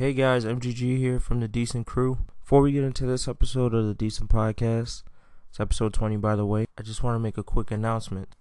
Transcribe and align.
Hey 0.00 0.14
guys, 0.14 0.46
MGG 0.46 0.96
here 0.96 1.20
from 1.20 1.40
the 1.40 1.46
Decent 1.46 1.86
Crew. 1.86 2.20
Before 2.40 2.62
we 2.62 2.72
get 2.72 2.84
into 2.84 3.04
this 3.04 3.28
episode 3.28 3.74
of 3.74 3.86
the 3.86 3.92
Decent 3.92 4.30
Podcast, 4.30 5.02
it's 5.50 5.60
episode 5.60 5.92
20 5.92 6.16
by 6.16 6.36
the 6.36 6.46
way, 6.46 6.64
I 6.78 6.82
just 6.82 7.02
want 7.02 7.16
to 7.16 7.18
make 7.20 7.36
a 7.36 7.42
quick 7.42 7.70
announcement. 7.70 8.34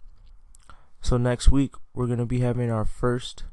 So 1.01 1.17
next 1.17 1.51
week, 1.51 1.75
we're 1.93 2.07
going 2.07 2.19
to 2.19 2.25
be 2.25 2.39
having 2.39 2.71
our 2.71 2.85
first 2.85 3.43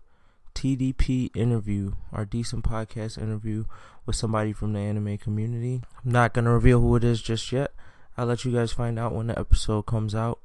TDP 0.55 1.37
interview, 1.37 1.95
our 2.13 2.25
Decent 2.25 2.63
Podcast 2.63 3.21
interview 3.21 3.65
with 4.07 4.15
somebody 4.15 4.53
from 4.53 4.73
the 4.73 4.79
anime 4.79 5.19
community. 5.19 5.83
I'm 6.05 6.13
not 6.13 6.33
going 6.33 6.45
to 6.45 6.53
reveal 6.53 6.81
who 6.81 6.95
it 6.95 7.03
is 7.03 7.21
just 7.21 7.51
yet. 7.51 7.73
I'll 8.17 8.27
let 8.27 8.45
you 8.45 8.53
guys 8.53 8.71
find 8.71 9.01
out 9.01 9.17
when 9.17 9.27
the 9.27 9.37
episode 9.37 9.83
comes 9.87 10.15
out. 10.15 10.39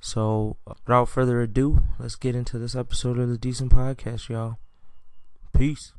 So, 0.00 0.56
without 0.66 1.10
further 1.10 1.42
ado, 1.42 1.82
let's 1.98 2.16
get 2.16 2.34
into 2.34 2.58
this 2.58 2.74
episode 2.74 3.18
of 3.18 3.28
the 3.28 3.36
Decent 3.36 3.70
Podcast, 3.70 4.30
y'all. 4.30 4.56
Peace. 5.52 5.92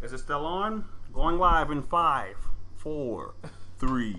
Is 0.00 0.12
it 0.12 0.18
still 0.18 0.46
on? 0.46 0.84
Going 1.12 1.38
live 1.38 1.70
in 1.70 1.82
five, 1.82 2.36
four, 2.76 3.34
three, 3.78 4.16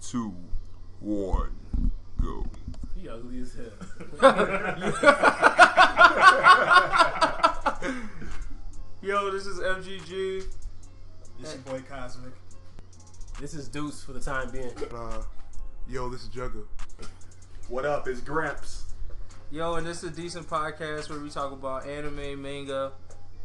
two, 0.00 0.34
one, 0.98 1.52
go. 2.20 2.44
He 2.96 3.08
ugly 3.08 3.40
as 3.40 3.54
hell. 3.54 4.20
Yo, 9.02 9.30
this 9.30 9.46
is 9.46 9.60
MGG. 9.60 10.44
This 11.40 11.54
your 11.54 11.62
boy 11.62 11.82
Cosmic. 11.88 12.32
This 13.40 13.54
is 13.54 13.68
Deuce 13.68 14.02
for 14.02 14.12
the 14.12 14.20
time 14.20 14.50
being. 14.50 14.70
Uh, 14.94 15.22
yo, 15.88 16.08
this 16.08 16.22
is 16.22 16.28
Jugga. 16.28 16.62
What 17.68 17.84
up? 17.84 18.06
It's 18.06 18.20
Gramps. 18.20 18.94
Yo, 19.50 19.74
and 19.74 19.86
this 19.86 20.04
is 20.04 20.10
a 20.10 20.14
decent 20.14 20.48
podcast 20.48 21.10
where 21.10 21.18
we 21.18 21.30
talk 21.30 21.50
about 21.50 21.86
anime, 21.86 22.40
manga, 22.40 22.92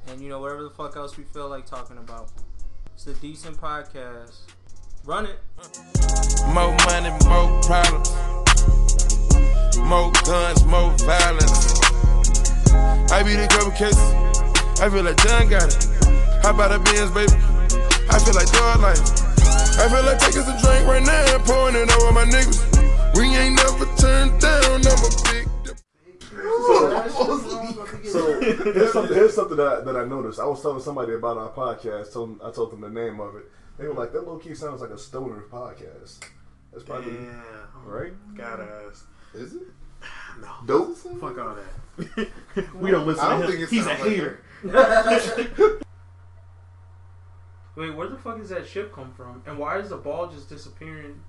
and 0.10 0.22
you 0.22 0.30
know 0.30 0.40
whatever 0.40 0.64
the 0.64 0.70
fuck 0.70 0.96
else 0.96 1.18
we 1.18 1.24
feel 1.24 1.50
like 1.50 1.66
talking 1.66 1.98
about. 1.98 2.30
It's 2.94 3.08
a 3.08 3.14
decent 3.16 3.58
podcast. 3.58 4.40
Run 5.06 5.26
it. 5.26 5.40
More 6.48 6.76
money, 6.86 7.12
more 7.28 7.62
problems. 7.64 8.12
More 9.80 10.12
guns, 10.26 10.66
more 10.66 10.92
violence. 11.06 11.80
I 13.12 13.24
beat 13.24 13.40
a 13.40 13.48
couple 13.48 13.72
cases. 13.72 14.14
I 14.80 14.90
feel 14.90 15.04
like 15.04 15.18
John 15.24 15.50
got 15.50 15.74
it. 15.74 15.88
How 16.44 16.52
about 16.52 16.72
a 16.72 16.80
Benz, 16.80 17.12
baby? 17.12 17.34
I 18.10 18.20
feel 18.20 18.36
like 18.36 18.52
dog 18.52 18.82
life. 18.82 19.00
I 19.80 19.88
feel 19.90 20.04
like 20.04 20.20
taking 20.20 20.44
some 20.44 20.58
drink 20.58 20.88
right 20.88 21.04
now 21.04 21.36
and 21.36 21.44
pouring 21.46 21.76
it 21.76 21.92
over 22.02 22.12
my 22.12 22.26
niggas. 22.26 22.66
We 23.16 23.26
ain't 23.36 23.56
never 23.56 23.86
turned 23.98 24.40
down. 24.42 24.82
I'm 24.86 25.04
a 25.04 25.10
big. 25.32 25.47
So 28.04 28.40
here's 28.42 28.94
something, 28.94 29.16
here's 29.16 29.34
something 29.34 29.58
that, 29.58 29.68
I, 29.68 29.80
that 29.82 29.96
I 29.96 30.06
noticed. 30.06 30.40
I 30.40 30.46
was 30.46 30.62
telling 30.62 30.82
somebody 30.82 31.14
about 31.14 31.38
our 31.38 31.50
podcast. 31.50 32.14
Told, 32.14 32.40
I 32.44 32.52
told 32.52 32.72
them 32.72 32.82
the 32.82 32.90
name 32.90 33.20
of 33.20 33.36
it. 33.36 33.46
They 33.78 33.88
were 33.88 33.94
like, 33.94 34.12
"That 34.14 34.28
low 34.28 34.38
key 34.38 34.54
sounds 34.56 34.82
like 34.82 34.90
a 34.92 34.98
stoner 34.98 35.44
podcast." 35.52 36.20
That's 36.72 36.84
probably 36.84 37.14
Yeah. 37.14 37.42
right. 37.86 38.14
Gotta 38.36 38.68
ask. 38.88 39.08
Is 39.34 39.54
it? 39.56 39.62
No. 40.42 40.52
Dope. 40.68 40.96
Fuck 40.98 41.38
all 41.40 41.56
that. 41.56 42.30
we 42.76 42.92
don't 42.92 43.08
listen 43.08 43.26
I 43.26 43.30
don't 43.40 43.42
to 43.42 43.48
him. 43.48 43.58
think 43.58 43.70
He's 43.72 43.82
a 43.82 43.90
sounds 43.90 44.02
like 44.02 44.10
hater. 44.12 44.44
Wait, 47.76 47.96
where 47.96 48.08
the 48.08 48.18
fuck 48.18 48.38
does 48.40 48.50
that 48.50 48.68
ship 48.68 48.94
come 48.94 49.12
from? 49.14 49.42
And 49.48 49.58
why 49.58 49.78
is 49.80 49.90
the 49.90 49.98
ball 49.98 50.28
just 50.28 50.50
disappearing? 50.50 51.22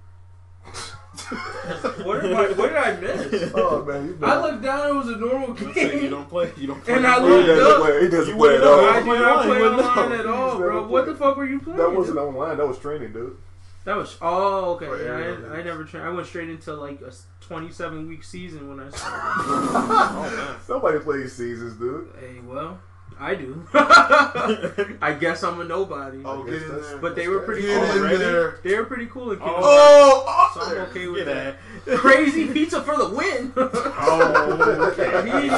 what, 2.05 2.23
did 2.23 2.33
I, 2.33 2.53
what 2.53 2.69
did 2.69 2.77
I 2.77 2.97
miss? 3.01 3.53
Oh 3.55 3.85
man, 3.85 4.07
you 4.07 4.19
I 4.27 4.41
looked 4.41 4.63
down. 4.63 4.89
It 4.91 4.95
was 4.95 5.09
a 5.09 5.17
normal 5.17 5.57
Say 5.57 5.67
you 5.67 6.01
game. 6.03 6.11
don't 6.11 6.29
play. 6.29 6.53
You 6.57 6.69
don't 6.69 6.83
play. 6.85 6.95
And 6.95 7.07
I 7.07 7.19
looked 7.19 7.47
doesn't 7.47 7.67
up. 7.73 7.81
play. 7.81 8.01
He 8.03 8.09
doesn't 8.09 8.29
You 8.35 8.37
play 8.41 8.55
at 8.57 8.61
wouldn't 8.61 8.65
know. 8.65 8.73
all. 8.73 8.89
I 8.89 9.01
did 9.01 9.07
not 9.07 9.45
play 9.45 9.63
Online, 9.63 9.81
online 9.81 10.21
at 10.21 10.27
all, 10.27 10.57
bro. 10.59 10.75
never 10.77 10.87
What 10.89 11.07
the 11.07 11.15
fuck 11.17 11.37
were 11.37 11.47
you 11.47 11.61
playing? 11.61 11.79
That 11.79 11.93
wasn't 11.93 12.19
online. 12.19 12.57
That 12.59 12.69
was 12.69 12.79
training, 12.79 13.13
dude. 13.13 13.37
That 13.85 13.97
was 13.97 14.17
oh 14.23 14.75
okay. 14.75 14.87
Right, 14.87 15.01
Yeah, 15.03 15.19
yeah, 15.41 15.53
I, 15.55 15.57
I 15.59 15.63
never 15.63 15.85
trained. 15.85 16.07
I 16.07 16.11
went 16.11 16.27
straight 16.27 16.51
into 16.51 16.75
like 16.75 17.01
a 17.01 17.11
27 17.41 18.07
week 18.09 18.23
season 18.23 18.69
when 18.69 18.81
I 18.87 18.91
started. 18.97 19.21
Oh, 19.41 20.61
Nobody 20.69 20.99
plays 21.01 21.33
seasons, 21.33 21.75
dude. 21.79 22.09
hey, 22.21 22.41
well, 22.47 22.79
I 23.21 23.35
do. 23.35 23.67
I 25.03 25.17
guess 25.19 25.43
I'm 25.43 25.61
a 25.61 25.65
nobody. 25.65 26.23
Oh, 26.25 26.45
get 26.45 26.55
in 26.63 26.69
there. 26.69 26.99
but 26.99 27.17
they 27.17 27.27
were 27.29 27.41
pretty 27.41 27.63
Get 27.63 27.77
cool. 27.95 28.05
in 28.07 28.19
there. 28.19 28.59
They 28.63 28.77
were 28.77 28.85
pretty 28.85 29.07
cool. 29.07 29.33
And 29.33 29.41
Oh, 29.45 30.51
so 30.55 30.61
I'm 30.63 30.79
okay 30.89 31.09
with 31.09 31.25
Get 31.27 31.57
that. 31.87 31.99
Crazy 31.99 32.47
pizza 32.49 32.83
for 32.83 32.97
the 32.97 33.09
win. 33.09 33.53
Oh, 34.01 34.93
okay. 34.93 35.23
he, 35.27 35.49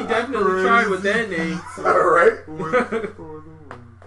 he 0.00 0.06
definitely 0.06 0.62
tried 0.62 0.88
with 0.88 1.02
that 1.02 1.30
name. 1.30 1.60
All 1.78 2.10
right. 2.10 2.38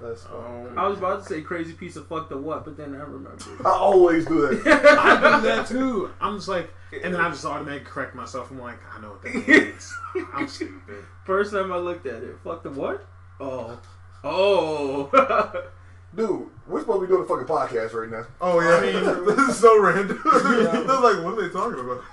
That's 0.04 0.24
fine. 0.24 0.68
Um, 0.68 0.78
I 0.80 0.88
was 0.88 0.98
about 0.98 1.24
to 1.24 1.26
say 1.30 1.42
crazy 1.42 1.74
piece 1.74 1.96
of 1.96 2.08
fuck 2.08 2.28
the 2.30 2.38
what, 2.38 2.66
but 2.66 2.76
then 2.78 2.94
I 2.94 3.00
remember. 3.00 3.38
I 3.66 3.70
always 3.72 4.26
do 4.26 4.48
that. 4.48 4.68
I 5.00 5.38
do 5.40 5.48
that 5.48 5.68
too. 5.68 6.12
I'm 6.20 6.38
just 6.38 6.48
like, 6.50 6.70
and 7.04 7.14
then 7.14 7.22
I 7.22 7.30
just 7.30 7.46
automatically 7.46 7.90
correct 7.90 8.14
myself. 8.16 8.52
I'm 8.52 8.60
like, 8.60 8.80
I 8.96 9.00
know 9.02 9.12
what 9.12 9.22
that 9.24 9.48
means. 9.48 9.94
I'm 10.34 10.48
stupid. 10.48 11.06
First 11.26 11.54
time 11.54 11.72
I 11.72 11.78
looked 11.78 12.06
at 12.06 12.22
it, 12.24 12.36
fuck 12.44 12.64
the 12.64 12.70
what? 12.72 13.06
Oh, 13.40 13.80
oh. 14.24 15.10
Dude, 16.16 16.48
we're 16.68 16.82
supposed 16.82 17.02
to 17.02 17.08
be 17.08 17.08
doing 17.08 17.24
a 17.24 17.28
fucking 17.28 17.48
podcast 17.48 17.94
right 17.94 18.10
now. 18.10 18.26
Oh 18.40 18.60
yeah, 18.60 18.76
I 18.76 18.82
mean- 18.82 19.26
this 19.26 19.50
is 19.50 19.58
so 19.58 19.82
random. 19.82 20.22
I 20.26 20.84
was 20.86 21.16
like, 21.16 21.24
what 21.26 21.40
are 21.40 21.48
they 21.48 21.54
talking 21.54 21.80
about? 21.80 22.04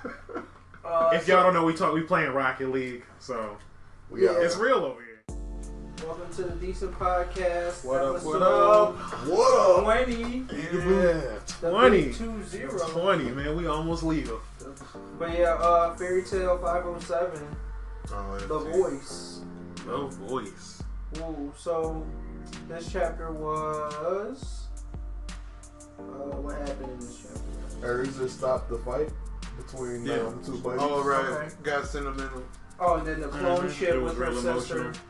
Uh, 0.83 1.11
If 1.13 1.27
y'all 1.27 1.43
don't 1.43 1.53
know, 1.53 1.63
we 1.65 1.73
talk. 1.75 1.93
We 1.93 2.01
playing 2.01 2.31
Rocket 2.31 2.71
League, 2.71 3.03
so 3.19 3.57
We 4.09 4.27
out. 4.27 4.41
it's 4.41 4.55
real 4.57 4.77
over 4.77 4.99
here. 5.01 5.10
Welcome 6.05 6.33
to 6.35 6.43
the 6.43 6.51
Decent 6.55 6.91
Podcast. 6.93 7.83
What 7.85 8.01
up, 8.01 8.23
what 8.23 8.41
up? 8.41 8.95
What 9.27 9.77
up? 9.79 9.83
20. 9.83 10.45
Yeah, 10.51 11.39
the 11.61 11.69
20. 11.69 12.13
Two 12.13 12.43
zero. 12.43 12.77
Twenty, 12.89 13.31
man. 13.31 13.55
We 13.55 13.67
almost 13.67 14.03
legal. 14.03 14.39
But 15.19 15.37
yeah, 15.37 15.53
uh, 15.53 15.93
Fairy 15.95 16.23
Tail 16.23 16.57
507, 16.57 17.57
Oh, 18.13 18.37
yeah. 18.39 18.45
The 18.47 18.59
Voice. 18.59 19.41
The 19.85 19.97
voice. 20.27 20.83
Ooh, 21.19 21.51
so 21.57 22.05
this 22.67 22.91
chapter 22.91 23.31
was. 23.31 24.67
Uh, 25.99 26.01
what 26.03 26.55
happened 26.57 26.91
in 26.93 26.99
this 26.99 27.23
chapter? 27.23 27.87
Erza 27.87 28.17
just 28.19 28.37
stopped 28.39 28.69
the 28.69 28.77
fight 28.79 29.09
between 29.57 30.05
Yeah. 30.05 30.15
um, 30.21 30.41
the 30.41 30.51
two 30.51 30.57
buddies. 30.59 30.81
Oh 30.83 31.03
right, 31.03 31.25
Okay. 31.25 31.49
got 31.63 31.85
sentimental. 31.85 32.43
Oh, 32.79 32.95
and 32.95 33.05
then 33.07 33.21
the 33.21 33.27
clone 33.27 33.67
Mhm. 33.67 33.71
ship 33.71 33.89
It 33.95 33.99
was 34.01 34.15
with 34.15 34.23
her 34.25 34.31
real 34.31 34.41
sister. 34.59 34.77
emotional. 34.81 35.01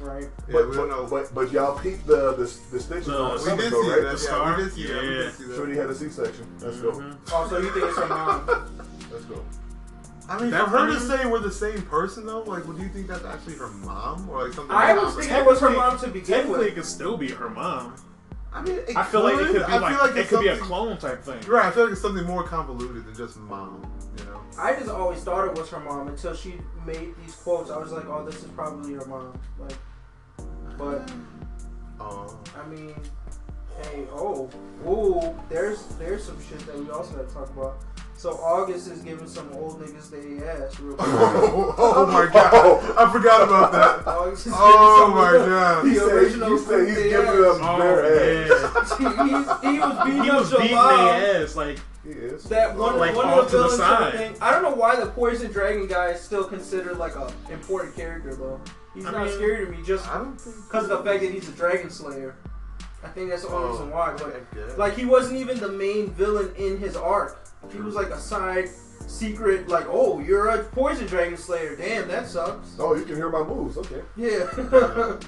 Right. 0.00 0.22
Yeah, 0.22 0.28
But, 0.52 0.70
we 0.70 0.76
but, 0.76 0.76
don't 0.76 0.88
know. 0.88 1.06
but, 1.08 1.32
but 1.34 1.52
y'all 1.52 1.78
peeped 1.78 2.06
the 2.06 2.32
the, 2.32 2.42
the 2.72 2.80
stitches 2.80 3.06
The- 3.06 3.16
on 3.18 3.32
we 3.32 3.36
the 3.38 3.38
we 3.38 3.40
stomach, 3.42 3.60
did 3.60 3.72
though, 3.72 3.82
see 3.82 3.90
right? 3.90 4.02
that. 4.02 4.10
Yeah, 4.10 4.16
scar? 4.16 4.56
we 4.56 4.62
did 4.64 4.72
see 4.72 4.86
that. 4.86 5.02
We 5.02 5.08
Yeah. 5.08 5.14
did 5.22 5.34
see 5.34 5.44
that. 5.44 5.56
Shorty 5.56 5.76
had 5.76 5.90
a 5.90 5.94
C-section. 5.94 6.46
Let's 6.60 6.80
go. 6.80 6.90
Mhm. 6.92 7.16
Oh, 7.32 7.46
so 7.48 7.58
you 7.58 7.70
think 7.70 7.84
it's 7.86 7.98
her 7.98 8.06
mom? 8.08 8.46
Let's 9.12 9.24
go. 9.26 9.44
I 10.28 10.40
mean, 10.40 10.50
That- 10.50 10.64
for 10.70 10.78
her 10.78 10.86
to 10.88 11.00
say 11.00 11.26
we're 11.26 11.38
the 11.40 11.50
same 11.52 11.82
person 11.82 12.26
though, 12.26 12.42
like, 12.42 12.66
would 12.66 12.78
you 12.78 12.88
think 12.88 13.06
that's 13.06 13.24
actually 13.24 13.54
her 13.56 13.68
mom 13.68 14.28
or 14.28 14.44
like 14.44 14.52
something? 14.54 14.74
I 14.74 14.92
like 14.94 15.02
was 15.04 15.14
that? 15.16 15.20
thinking 15.22 15.36
it 15.38 15.46
was 15.46 15.60
her 15.60 15.70
mom 15.70 15.98
to 15.98 16.08
begin 16.08 16.24
Technically, 16.26 16.58
with. 16.60 16.68
it 16.68 16.74
could 16.74 16.86
still 16.86 17.16
be 17.16 17.28
her 17.30 17.48
mom. 17.50 17.94
I 18.54 18.60
mean, 18.62 18.76
it 18.86 18.96
I 18.96 19.02
feel 19.04 19.22
like 19.22 19.34
it 19.34 19.46
could 19.46 19.54
be 19.54 19.62
I 19.62 19.78
like, 19.78 20.00
like 20.02 20.16
it 20.16 20.28
could 20.28 20.40
be 20.40 20.48
a 20.48 20.56
clone 20.58 20.96
type 20.98 21.22
thing. 21.24 21.40
Right, 21.48 21.66
I 21.66 21.70
feel 21.70 21.84
like 21.84 21.92
it's 21.92 22.02
something 22.02 22.24
more 22.26 22.42
convoluted 22.44 23.06
than 23.06 23.14
just 23.14 23.36
mom. 23.38 23.82
You 24.52 24.56
know. 24.56 24.62
I 24.62 24.74
just 24.74 24.90
always 24.90 25.20
thought 25.22 25.46
it 25.48 25.58
was 25.58 25.68
her 25.70 25.80
mom 25.80 26.08
until 26.08 26.34
she 26.34 26.54
made 26.86 27.14
these 27.24 27.34
quotes. 27.34 27.70
I 27.70 27.78
was 27.78 27.92
like, 27.92 28.06
oh, 28.06 28.24
this 28.24 28.36
is 28.42 28.50
probably 28.50 28.94
her 28.94 29.04
mom. 29.06 29.38
Like, 29.58 29.76
but 30.78 31.10
Oh. 32.00 32.36
I 32.60 32.66
mean, 32.68 32.94
hey, 33.82 34.04
oh, 34.12 34.50
ooh, 34.86 35.40
there's 35.48 35.84
there's 36.00 36.24
some 36.24 36.36
shit 36.48 36.58
that 36.66 36.76
we 36.76 36.90
also 36.90 37.14
got 37.16 37.28
to 37.28 37.34
talk 37.34 37.48
about. 37.50 37.78
So 38.16 38.30
August 38.38 38.88
is 38.90 39.00
giving 39.02 39.26
some 39.28 39.52
old 39.52 39.80
niggas 39.80 40.10
they 40.10 40.44
ass 40.46 40.78
real 40.80 40.96
quick. 40.96 41.08
Oh, 41.12 41.74
oh 41.78 42.06
my 42.06 42.26
god! 42.32 42.94
I 42.98 43.12
forgot 43.12 43.42
about 43.42 43.72
that. 43.72 44.06
August 44.06 44.46
is 44.48 44.52
Oh 44.56 45.06
giving 45.06 45.16
my 45.16 45.32
some 45.32 45.48
god! 45.48 45.84
He 45.86 45.94
The 45.94 46.00
said, 46.00 46.12
original 46.12 46.50
he 46.50 46.58
said 46.64 46.88
he's 46.88 46.96
giving 46.98 47.26
ass. 47.28 47.56
them 47.56 47.60
Oh, 47.62 47.78
bare 47.78 48.04
ass. 48.04 48.96
yeah. 49.00 49.24
he, 49.62 49.70
he 49.72 49.78
was 49.78 50.04
beating 50.04 50.22
He 50.24 50.30
up 50.30 50.40
was 50.40 50.50
beating 50.50 50.76
their 50.76 51.42
ass 51.42 51.56
like 51.56 51.78
He 52.04 52.10
is. 52.10 52.44
That 52.44 52.76
one, 52.76 52.98
Like, 52.98 53.14
one 53.14 53.26
off 53.26 53.44
of 53.46 53.50
the 53.50 53.50
to 53.50 53.56
the 53.56 53.62
villains 53.76 53.78
side. 53.78 54.12
thing. 54.14 54.36
I 54.40 54.50
don't 54.50 54.62
know 54.62 54.74
why 54.74 54.96
the 54.96 55.06
Poison 55.06 55.52
Dragon 55.52 55.86
guy 55.86 56.08
is 56.08 56.20
still 56.20 56.44
considered 56.44 56.96
like 56.98 57.14
a 57.16 57.32
important 57.50 57.94
character 57.94 58.34
though. 58.34 58.60
He's 58.94 59.06
I 59.06 59.12
not 59.12 59.26
mean, 59.26 59.34
scary 59.34 59.64
to 59.66 59.70
me 59.72 59.78
just 59.86 60.08
I 60.08 60.18
don't 60.18 60.38
think 60.40 60.56
because 60.66 60.90
of 60.90 61.04
the 61.04 61.10
fact 61.10 61.22
that 61.22 61.30
he's 61.32 61.48
a 61.48 61.52
Dragon 61.52 61.88
Slayer. 61.90 62.34
I 63.04 63.08
think 63.08 63.30
that's 63.30 63.42
the 63.42 63.48
only 63.48 63.68
Oh, 63.68 63.70
reason 63.72 63.90
why. 63.90 64.16
But 64.18 64.78
like 64.78 64.94
he 64.96 65.04
wasn't 65.04 65.38
even 65.38 65.58
the 65.60 65.70
main 65.70 66.10
villain 66.10 66.52
in 66.56 66.78
his 66.78 66.96
arc. 66.96 67.38
He 67.70 67.78
was 67.78 67.94
like 67.94 68.08
a 68.08 68.18
side 68.18 68.68
secret. 69.06 69.68
Like, 69.68 69.86
oh, 69.88 70.18
you're 70.20 70.48
a 70.48 70.64
Poison 70.64 71.06
Dragon 71.06 71.36
Slayer. 71.36 71.76
Damn, 71.76 72.08
that 72.08 72.26
sucks. 72.28 72.74
Oh, 72.78 72.94
you 72.94 73.04
can 73.04 73.14
hear 73.16 73.28
my 73.30 73.42
moves. 73.44 73.76
Okay. 73.78 74.02
Yeah. 74.16 74.46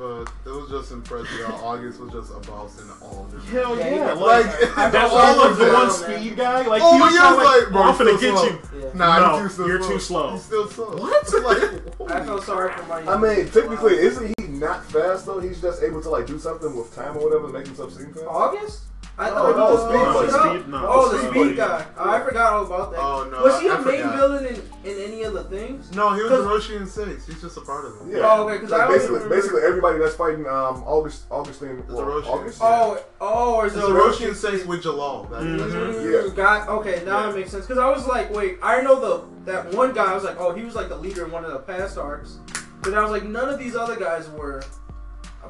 But 0.00 0.32
it 0.46 0.50
was 0.50 0.70
just 0.70 0.92
impressive. 0.92 1.28
how 1.46 1.56
August 1.56 2.00
was 2.00 2.10
just 2.10 2.30
a 2.32 2.38
boss 2.50 2.80
in 2.80 2.88
all 3.02 3.24
of 3.26 3.32
them. 3.32 3.40
hell 3.52 3.76
Yeah, 3.76 3.94
yeah, 3.96 4.12
like, 4.14 4.46
Like, 4.46 4.78
I 4.78 4.88
that's 4.88 5.12
all 5.12 5.18
all 5.18 5.46
of 5.46 5.58
the 5.58 5.70
one 5.70 5.90
speed 5.90 6.36
guy. 6.38 6.62
Like 6.66 6.80
Oh, 6.82 6.94
he 6.94 7.00
was 7.02 7.12
yeah, 7.14 7.20
kinda 7.20 7.36
was 7.36 7.44
like, 7.64 7.70
bro, 7.70 7.82
I'm 7.82 7.88
he's 7.92 8.00
finna 8.00 8.20
get 8.20 8.38
slow. 8.38 8.44
you. 8.46 8.82
yeah. 8.86 8.90
Nah, 8.94 9.18
No, 9.20 9.38
you're 9.40 9.48
too, 9.50 9.66
you're 9.66 9.82
slow. 9.82 9.88
too 9.92 9.98
slow. 10.00 10.32
He's 10.32 10.42
still 10.42 10.68
slow. 10.68 10.96
What? 10.96 11.44
like, 12.00 12.10
I 12.10 12.24
felt 12.24 12.44
sorry 12.44 12.72
for 12.72 12.82
my. 12.84 13.00
I 13.02 13.18
mean, 13.18 13.50
technically, 13.50 13.98
isn't 13.98 14.34
he 14.40 14.46
not 14.46 14.86
fast 14.86 15.26
though? 15.26 15.38
He's 15.38 15.60
just 15.60 15.82
able 15.82 16.00
to 16.00 16.08
like 16.08 16.26
do 16.26 16.38
something 16.38 16.74
with 16.74 16.94
time 16.94 17.18
or 17.18 17.24
whatever, 17.28 17.48
to 17.48 17.52
make 17.52 17.66
himself 17.66 17.92
seem 17.92 18.14
fast. 18.14 18.24
August. 18.26 18.80
I 19.20 19.28
thought 19.30 19.56
no, 19.56 19.66
he 19.66 19.72
was 19.74 19.82
Speed 19.84 20.32
the 20.32 20.38
speed, 20.40 20.60
Speed- 20.62 20.68
no, 20.70 20.86
Oh, 20.88 21.08
the 21.12 21.18
Speed 21.18 21.30
speed 21.30 21.40
Buddy. 21.40 21.54
guy. 21.56 21.86
Oh, 21.98 22.10
I 22.10 22.20
forgot 22.20 22.52
all 22.54 22.64
about 22.66 22.90
that. 22.92 23.00
Oh, 23.00 23.28
no, 23.30 23.42
Was 23.42 23.60
he 23.60 23.68
I- 23.68 23.74
a 23.74 23.76
I 23.76 23.80
main 23.84 23.96
forgot. 24.02 24.16
villain 24.16 24.46
in, 24.46 24.90
in 24.90 24.98
any 24.98 25.22
of 25.24 25.34
the 25.34 25.44
things? 25.44 25.94
No, 25.94 26.14
he 26.14 26.22
was 26.22 26.30
Cause- 26.32 26.46
Oración 26.46 26.88
Seis. 26.88 27.26
He's 27.26 27.40
just 27.42 27.56
a 27.58 27.60
part 27.60 27.84
of 27.84 27.92
it. 28.08 28.16
Yeah. 28.16 28.20
Oh, 28.24 28.48
okay, 28.48 28.58
'cause 28.60 28.72
I 28.72 28.76
like 28.78 28.88
don't 28.88 28.96
basically, 28.96 29.14
remember- 29.16 29.34
basically 29.36 29.62
everybody 29.62 29.98
that's 29.98 30.14
fighting 30.14 30.46
um 30.46 30.82
August 30.86 31.24
Augustine 31.30 31.78
It's 31.80 31.92
well, 31.92 32.06
Oración. 32.06 32.26
August. 32.32 32.58
Oh, 32.62 32.98
oh, 33.20 33.54
or 33.56 33.66
is 33.66 33.76
It's 33.76 33.84
it 33.84 33.88
Hiroshi 33.90 34.26
and 34.28 34.36
Six 34.36 34.64
with 34.64 34.82
Jellal. 34.82 35.28
Mm-hmm. 35.30 36.28
Yeah. 36.28 36.34
Got 36.34 36.68
okay. 36.68 37.02
Now 37.04 37.24
Yeah. 37.24 37.30
it 37.30 37.36
makes 37.36 37.50
sense 37.50 37.66
because 37.66 37.78
I 37.82 37.88
was 37.90 38.06
like, 38.06 38.34
wait, 38.34 38.58
I 38.62 38.80
know 38.80 38.98
the 39.00 39.50
that 39.52 39.72
one 39.74 39.92
guy. 39.92 40.10
I 40.10 40.14
was 40.14 40.24
like, 40.24 40.36
oh, 40.40 40.52
he 40.54 40.64
was 40.64 40.74
like 40.74 40.88
the 40.88 40.96
leader 40.96 41.24
in 41.26 41.30
one 41.30 41.44
of 41.44 41.52
the 41.52 41.58
past 41.58 41.98
arcs, 41.98 42.38
but 42.82 42.94
I 42.94 43.02
was 43.02 43.10
like, 43.10 43.24
none 43.24 43.48
of 43.48 43.58
these 43.58 43.76
other 43.76 43.96
guys 43.96 44.28
were. 44.30 44.62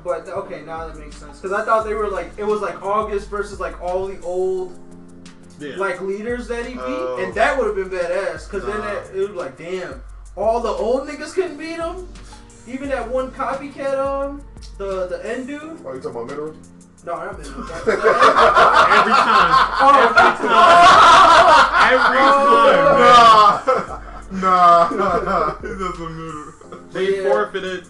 But 0.05 0.26
okay, 0.29 0.62
now 0.62 0.87
that 0.87 0.97
makes 0.99 1.17
sense 1.17 1.38
because 1.41 1.52
I 1.52 1.64
thought 1.64 1.85
they 1.85 1.94
were 1.94 2.08
like 2.08 2.31
it 2.38 2.44
was 2.44 2.61
like 2.61 2.82
August 2.82 3.29
versus 3.29 3.61
like 3.61 3.81
all 3.82 4.06
the 4.06 4.19
old 4.23 4.79
Yeah. 5.58 5.76
like 5.76 6.00
leaders 6.00 6.49
that 6.49 6.64
he 6.67 6.73
beat, 6.75 6.81
Oh. 6.85 7.19
and 7.23 7.35
that 7.35 7.56
would 7.58 7.67
have 7.67 7.76
been 7.76 7.91
badass 7.91 8.47
because 8.50 8.64
then 8.64 8.81
that, 8.81 9.11
it 9.14 9.20
was 9.20 9.31
like, 9.37 9.56
damn, 9.58 10.02
all 10.37 10.61
the 10.61 10.69
old 10.70 11.06
niggas 11.08 11.35
couldn't 11.35 11.58
beat 11.58 11.76
him. 11.79 12.08
Even 12.67 12.88
that 12.91 13.08
one 13.08 13.31
copycat, 13.32 13.99
um, 13.99 14.43
the 14.79 15.06
the 15.08 15.20
end 15.29 15.47
dude. 15.49 15.61
Oh, 15.85 15.93
you 15.94 16.00
talking 16.00 16.11
about 16.11 16.26
Mineral? 16.29 16.55
No, 17.05 17.14
not 17.17 17.38
Mineral. 17.38 17.62
The- 17.62 17.73
the 17.85 17.93
end- 17.93 18.00
Every 19.00 19.12
time. 19.12 19.55
Oh, 19.81 19.91
Every 21.91 22.17
time. 23.91 24.41
Nah, 24.41 24.88
nah, 24.91 25.56
he 25.61 25.69
doesn't 25.69 26.12
move. 26.12 26.55
They 26.93 27.23
Yeah. 27.23 27.31
forfeited. 27.31 27.87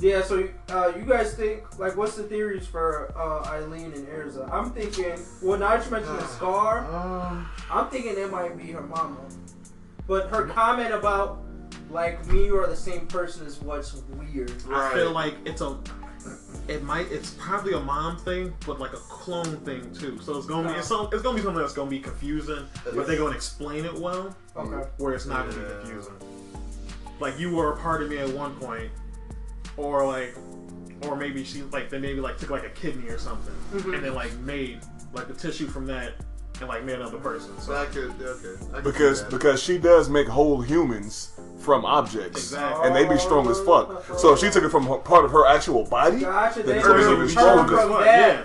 Yeah, 0.00 0.22
so 0.22 0.48
uh, 0.70 0.92
you 0.96 1.02
guys 1.04 1.34
think 1.34 1.78
like 1.78 1.96
what's 1.96 2.16
the 2.16 2.22
theories 2.22 2.66
for 2.66 3.12
uh, 3.16 3.46
Eileen 3.50 3.92
and 3.92 4.06
Erza? 4.08 4.50
I'm 4.50 4.70
thinking 4.70 5.18
well 5.42 5.58
now 5.58 5.76
that 5.76 5.84
you 5.84 5.90
mentioned 5.90 6.18
the 6.18 6.26
scar, 6.26 6.84
Um, 6.90 7.46
I'm 7.70 7.88
thinking 7.88 8.12
it 8.16 8.30
might 8.30 8.56
be 8.56 8.70
her 8.72 8.80
mama. 8.80 9.18
But 10.06 10.28
her 10.30 10.46
comment 10.46 10.92
about 10.94 11.42
like 11.90 12.24
me 12.28 12.50
or 12.50 12.66
the 12.66 12.76
same 12.76 13.06
person 13.06 13.46
is 13.46 13.60
what's 13.60 13.94
weird. 14.16 14.52
I 14.72 14.92
feel 14.94 15.12
like 15.12 15.34
it's 15.44 15.60
a. 15.60 15.78
It 16.68 16.82
might. 16.82 17.10
It's 17.10 17.34
probably 17.38 17.72
a 17.74 17.80
mom 17.80 18.16
thing, 18.18 18.54
but 18.66 18.78
like 18.78 18.92
a 18.92 18.96
clone 18.98 19.56
thing 19.58 19.92
too. 19.92 20.18
So 20.20 20.36
it's 20.36 20.46
gonna 20.46 20.72
be. 20.72 20.78
It's, 20.78 20.88
some, 20.88 21.08
it's 21.12 21.22
gonna 21.22 21.36
be 21.36 21.42
something 21.42 21.60
that's 21.60 21.72
gonna 21.74 21.90
be 21.90 22.00
confusing, 22.00 22.64
but 22.84 23.06
they're 23.06 23.18
gonna 23.18 23.34
explain 23.34 23.84
it 23.84 23.94
well, 23.94 24.34
Okay. 24.56 24.88
where 24.98 25.14
it's 25.14 25.26
not 25.26 25.48
gonna 25.50 25.62
be 25.62 25.74
confusing. 25.80 26.14
Like 27.18 27.38
you 27.38 27.54
were 27.54 27.72
a 27.72 27.76
part 27.76 28.02
of 28.02 28.08
me 28.08 28.18
at 28.18 28.28
one 28.30 28.54
point, 28.56 28.90
or 29.80 30.06
like, 30.06 30.36
or 31.06 31.16
maybe 31.16 31.44
she 31.44 31.62
like 31.62 31.88
they 31.90 31.98
maybe 31.98 32.20
like 32.20 32.38
took 32.38 32.50
like 32.50 32.64
a 32.64 32.70
kidney 32.70 33.08
or 33.08 33.18
something, 33.18 33.54
Mhm. 33.74 33.94
and 33.94 34.04
then 34.04 34.14
like 34.14 34.32
made 34.40 34.80
like 35.14 35.26
the 35.28 35.34
tissue 35.34 35.66
from 35.66 35.86
that, 35.86 36.12
and 36.60 36.68
like 36.68 36.84
made 36.84 36.96
another 36.96 37.18
person. 37.18 37.58
So 37.60 37.72
that 37.72 37.90
could 37.90 38.12
okay. 38.20 38.62
I 38.72 38.74
could 38.76 38.84
Because 38.84 39.20
see 39.20 39.26
because 39.30 39.62
she 39.62 39.78
does 39.78 40.08
make 40.10 40.26
whole 40.28 40.60
humans 40.60 41.30
from 41.58 41.84
objects, 41.84 42.38
Exactly. 42.52 42.86
and 42.86 42.96
they 42.96 43.06
be 43.06 43.18
strong 43.18 43.48
as 43.50 43.60
fuck. 43.60 44.04
So 44.18 44.32
if 44.32 44.38
she 44.40 44.50
took 44.50 44.64
it 44.64 44.70
from 44.70 44.86
her, 44.86 44.96
part 44.96 45.24
of 45.24 45.30
her 45.32 45.46
actual 45.46 45.84
body, 45.84 46.20
Gotcha. 46.20 46.58
Then 46.62 46.66
They 46.66 46.78
it's 46.78 46.86
were 46.88 46.98
even 47.00 47.10
return 47.12 47.28
stronger. 47.28 47.76
from 47.76 47.90
Yeah. 48.04 48.44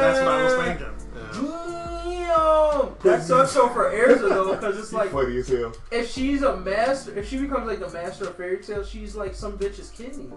that's 0.00 0.18
what 0.20 0.28
I 0.28 0.42
was 0.44 0.54
thinking. 0.66 1.89
Damn. 2.30 2.94
That 3.02 3.22
sucks 3.22 3.52
so 3.52 3.68
for 3.68 3.90
Erza 3.90 4.28
though, 4.28 4.54
because 4.54 4.78
it's 4.78 4.92
like 4.98 5.10
funny 5.10 5.38
as 5.38 5.48
hell. 5.48 5.72
if 5.90 6.10
she's 6.10 6.42
a 6.42 6.56
master, 6.56 7.16
if 7.18 7.28
she 7.28 7.38
becomes 7.38 7.66
like 7.66 7.80
the 7.80 7.88
master 7.90 8.26
of 8.28 8.36
fairy 8.36 8.58
tales, 8.62 8.88
she's 8.88 9.16
like 9.16 9.34
some 9.34 9.58
bitch's 9.58 9.90
kidney. 9.90 10.28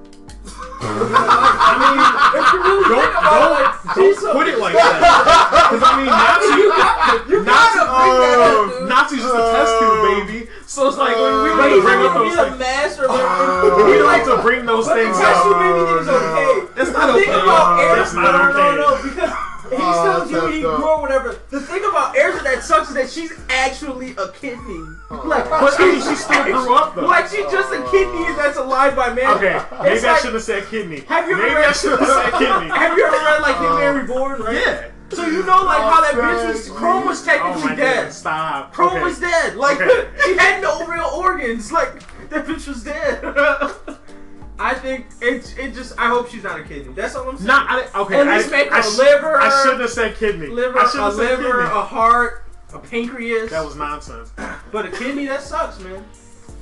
I 0.82 1.74
mean, 1.80 2.00
if 2.40 2.48
you 2.54 2.60
really 2.64 2.84
Don't 2.90 3.02
think 3.04 3.14
about 3.14 3.52
like, 3.52 3.70
don't, 3.84 3.96
she's 3.96 4.16
don't 4.16 4.24
some- 4.24 4.38
put 4.38 4.48
it 4.48 4.58
like 4.60 4.74
that. 4.74 5.70
Because 5.70 5.84
I 5.84 5.92
mean, 5.98 6.10
Nazi, 6.24 6.50
you 6.58 6.68
got, 6.74 7.30
you 7.30 7.38
Nazi, 7.44 7.78
gotta 7.78 7.94
bring 7.94 8.16
that 8.24 8.40
up, 8.42 8.54
dude. 8.74 8.90
Nazi's 8.90 9.24
just 9.24 9.36
a 9.36 9.44
test 9.54 9.72
tube, 9.80 10.00
baby. 10.04 10.40
So 10.66 10.88
it's 10.90 10.98
like 10.98 11.16
when 11.16 11.34
we 11.44 11.50
like 11.54 11.74
to 11.74 11.82
bring 11.86 12.02
up 12.02 12.14
those 12.18 12.36
the 12.36 12.46
things. 12.50 12.60
master 12.60 13.06
of 13.06 13.14
everything. 13.14 13.86
We 13.86 14.02
like 14.02 14.24
to 14.26 14.36
bring 14.42 14.66
those 14.66 14.86
But 14.88 14.96
the 14.96 15.04
things 15.06 15.18
test 15.22 15.40
tube 15.44 15.60
baby 15.62 15.82
thing 15.86 16.00
is 16.02 16.08
okay. 16.10 16.50
That's 16.74 16.92
not 16.92 17.06
the 17.14 17.18
thing 17.22 17.30
okay. 17.30 17.44
about 17.46 17.66
Erza, 17.78 17.96
That's 17.96 18.14
no, 18.14 18.22
not 18.24 18.54
no, 18.54 18.64
no, 18.74 18.82
no, 18.82 19.04
because 19.04 19.32
he's 19.70 19.80
Oh, 19.82 19.94
still 20.02 20.20
that's 20.20 20.30
human, 20.30 20.52
he 20.52 20.62
messed 20.64 20.76
grew 20.78 20.88
or 20.90 21.02
whatever. 21.02 21.40
The 21.50 21.62
thing 21.62 21.84
about 21.86 22.16
Erza 22.16 22.44
that 22.44 22.64
sucks 22.64 22.90
is 22.90 22.96
that 22.96 23.10
she's 23.10 23.34
actually 23.50 24.12
a 24.18 24.30
kidney. 24.32 24.84
Oh. 25.10 25.22
Like, 25.26 25.50
But 25.50 25.80
I 25.80 25.86
mean, 25.92 26.02
she 26.02 26.16
still 26.16 26.44
grew 26.44 26.76
up 26.76 26.96
though. 26.96 27.06
like 27.06 27.28
she's 27.28 27.50
just 27.52 27.72
a 27.74 27.82
kidney 27.92 28.26
that's 28.36 28.58
alive 28.58 28.96
by 28.96 29.14
man. 29.14 29.38
Okay, 29.38 29.60
maybe 29.82 29.96
It's 29.96 30.04
I 30.04 30.12
like- 30.14 30.22
should 30.22 30.34
have 30.34 30.44
said 30.44 30.66
kidney. 30.68 31.02
Have 31.02 31.28
you 31.28 31.34
ever 31.36 31.44
maybe 31.44 31.56
read- 31.56 31.70
I 31.70 31.72
should 31.74 32.00
have 32.00 32.08
said 32.08 32.32
kidney. 32.40 32.70
Have 32.70 32.98
you 32.98 33.06
ever 33.06 33.16
read 33.18 33.42
like 33.42 33.56
Hitman 33.56 33.90
um, 33.90 33.98
Reborn? 34.02 34.42
Right? 34.42 34.56
Yeah. 34.56 34.88
So 35.12 35.26
you 35.28 35.44
know 35.46 35.62
like 35.64 35.82
how 35.82 36.02
that 36.02 36.16
Oh, 36.16 36.22
bitch 36.22 36.48
was 36.54 36.70
God. 36.70 36.78
Chrome 36.78 37.06
was 37.06 37.22
Oh 37.22 37.26
technically 37.26 37.64
my 37.70 37.76
dead. 37.76 38.04
god! 38.06 38.14
Stop. 38.14 38.74
Chrome 38.74 38.94
okay. 38.94 39.04
was 39.04 39.20
dead. 39.20 39.56
Like 39.56 39.80
Okay. 39.80 40.10
she 40.26 40.36
had 40.38 40.62
no 40.62 40.86
real 40.88 41.10
organs. 41.16 41.72
Like 41.72 42.02
that 42.30 42.46
bitch 42.48 42.68
was 42.68 42.84
dead. 42.84 43.22
I 44.60 44.74
think 44.76 45.08
it. 45.22 45.56
It 45.58 45.74
just. 45.74 45.98
I 46.00 46.08
hope 46.10 46.30
she's 46.30 46.44
not 46.44 46.60
a 46.60 46.64
kidney. 46.64 46.94
That's 46.94 47.16
all 47.16 47.30
I'm 47.30 47.38
saying. 47.38 47.48
Not 47.48 47.68
I, 47.70 48.02
okay. 48.02 48.20
At 48.22 48.28
I, 48.28 48.48
make 48.50 48.72
I 48.72 48.80
a 48.80 48.84
sh- 48.84 48.98
liver. 48.98 49.40
I 49.40 49.64
should 49.64 49.80
have 49.80 49.90
said 49.90 50.16
kidney. 50.16 50.48
liver, 50.48 50.80
I 50.80 50.90
should 50.90 51.00
a 51.02 51.10
liver, 51.10 51.44
kidney. 51.44 51.64
a 51.64 51.82
heart, 51.82 52.46
a 52.74 52.80
pancreas. 52.80 53.50
That 53.50 53.66
was 53.66 53.76
nonsense. 53.76 54.32
But 54.72 54.86
a 54.86 54.92
kidney 54.92 55.26
that 55.28 55.42
sucks, 55.42 55.80
man. 55.80 56.06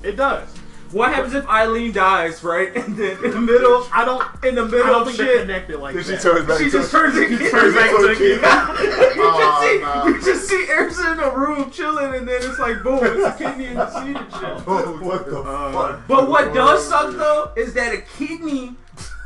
It 0.04 0.16
does. 0.16 0.48
What 0.92 1.14
happens 1.14 1.34
if 1.34 1.48
Eileen 1.48 1.92
dies, 1.94 2.44
right? 2.44 2.76
And 2.82 2.98
then 2.98 3.24
in 3.24 3.32
the 3.32 3.40
middle, 3.42 3.88
I 3.94 4.04
don't. 4.06 4.22
in 4.44 4.56
the 4.56 4.64
I 4.64 4.66
middle 4.66 4.86
don't 4.88 5.02
of 5.02 5.08
think 5.08 5.18
they're 5.18 5.28
shit, 5.28 5.42
connected 5.42 5.78
like 5.80 5.96
Then 5.96 6.04
she 6.04 6.12
that. 6.12 6.22
turns 6.22 6.48
back 6.48 6.58
she 6.58 6.64
into 6.66 6.78
just 6.80 6.92
turns 6.92 7.18
into 7.18 7.50
turns 7.50 7.76
back 7.76 7.92
into 7.92 8.08
a 8.08 8.16
kidney. 8.16 8.34
you 8.36 8.40
just 8.42 9.18
Oh, 9.24 9.60
see, 9.62 9.80
nah. 9.82 10.08
you 10.08 10.22
just 10.22 10.48
see 10.50 10.66
Erza 10.70 11.14
in 11.14 11.20
a 11.20 11.30
room 11.38 11.72
chilling, 11.72 12.14
and 12.16 12.28
then 12.28 12.38
it's 12.44 12.60
like 12.60 12.84
boom, 12.84 13.00
it's 13.04 13.24
a 13.26 13.38
kidney 13.38 13.66
in 13.68 13.76
the 13.76 13.90
seed 13.90 14.16
and 14.18 14.32
shit. 14.34 14.68
what 15.02 15.26
the 15.26 15.40
Uh, 15.40 15.72
fuck? 15.72 16.08
But 16.08 16.30
what 16.30 16.54
does 16.54 16.88
suck 16.88 17.12
though 17.16 17.52
is 17.56 17.74
that 17.76 17.94
a 17.94 18.02
kidney 18.18 18.76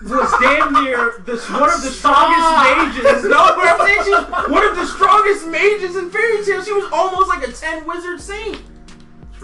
was 0.03 0.29
damn 0.41 0.73
near 0.83 1.13
the 1.25 1.37
one 1.57 1.69
of 1.71 1.81
the 1.81 1.89
strongest 1.89 3.01
mages. 3.01 3.23
No, 3.23 3.55
but 3.55 3.65
I'm 3.65 3.79
saying 3.87 4.01
she's 4.03 4.51
one 4.51 4.65
of 4.67 4.75
the 4.75 4.85
strongest 4.85 5.47
mages 5.47 5.95
in 5.95 6.09
fairy 6.11 6.43
tales. 6.45 6.65
She 6.65 6.73
was 6.73 6.89
almost 6.91 7.27
like 7.29 7.47
a 7.47 7.51
ten 7.51 7.85
wizard 7.87 8.19
saint. 8.21 8.61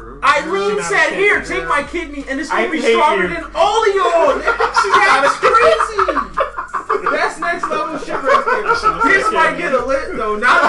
True. 0.01 0.19
Eileen 0.23 0.77
not 0.77 0.85
said, 0.85 1.13
"Here, 1.13 1.41
take 1.43 1.67
my 1.67 1.83
kidney, 1.83 2.25
and 2.27 2.39
it's 2.39 2.49
I 2.49 2.67
be 2.67 2.81
hate 2.81 2.93
stronger 2.93 3.27
you. 3.27 3.33
than 3.35 3.45
all 3.53 3.81
of 3.87 3.93
y'all." 3.95 4.33
That's 4.41 5.37
crazy. 5.37 6.01
That's 7.11 7.39
next 7.39 7.69
level 7.69 7.99
shit 7.99 8.15
right 8.15 8.43
there. 8.45 8.50
This 8.63 9.31
might 9.31 9.57
get 9.57 9.73
a 9.73 9.85
lit 9.85 10.15
though. 10.15 10.35
Not 10.35 10.59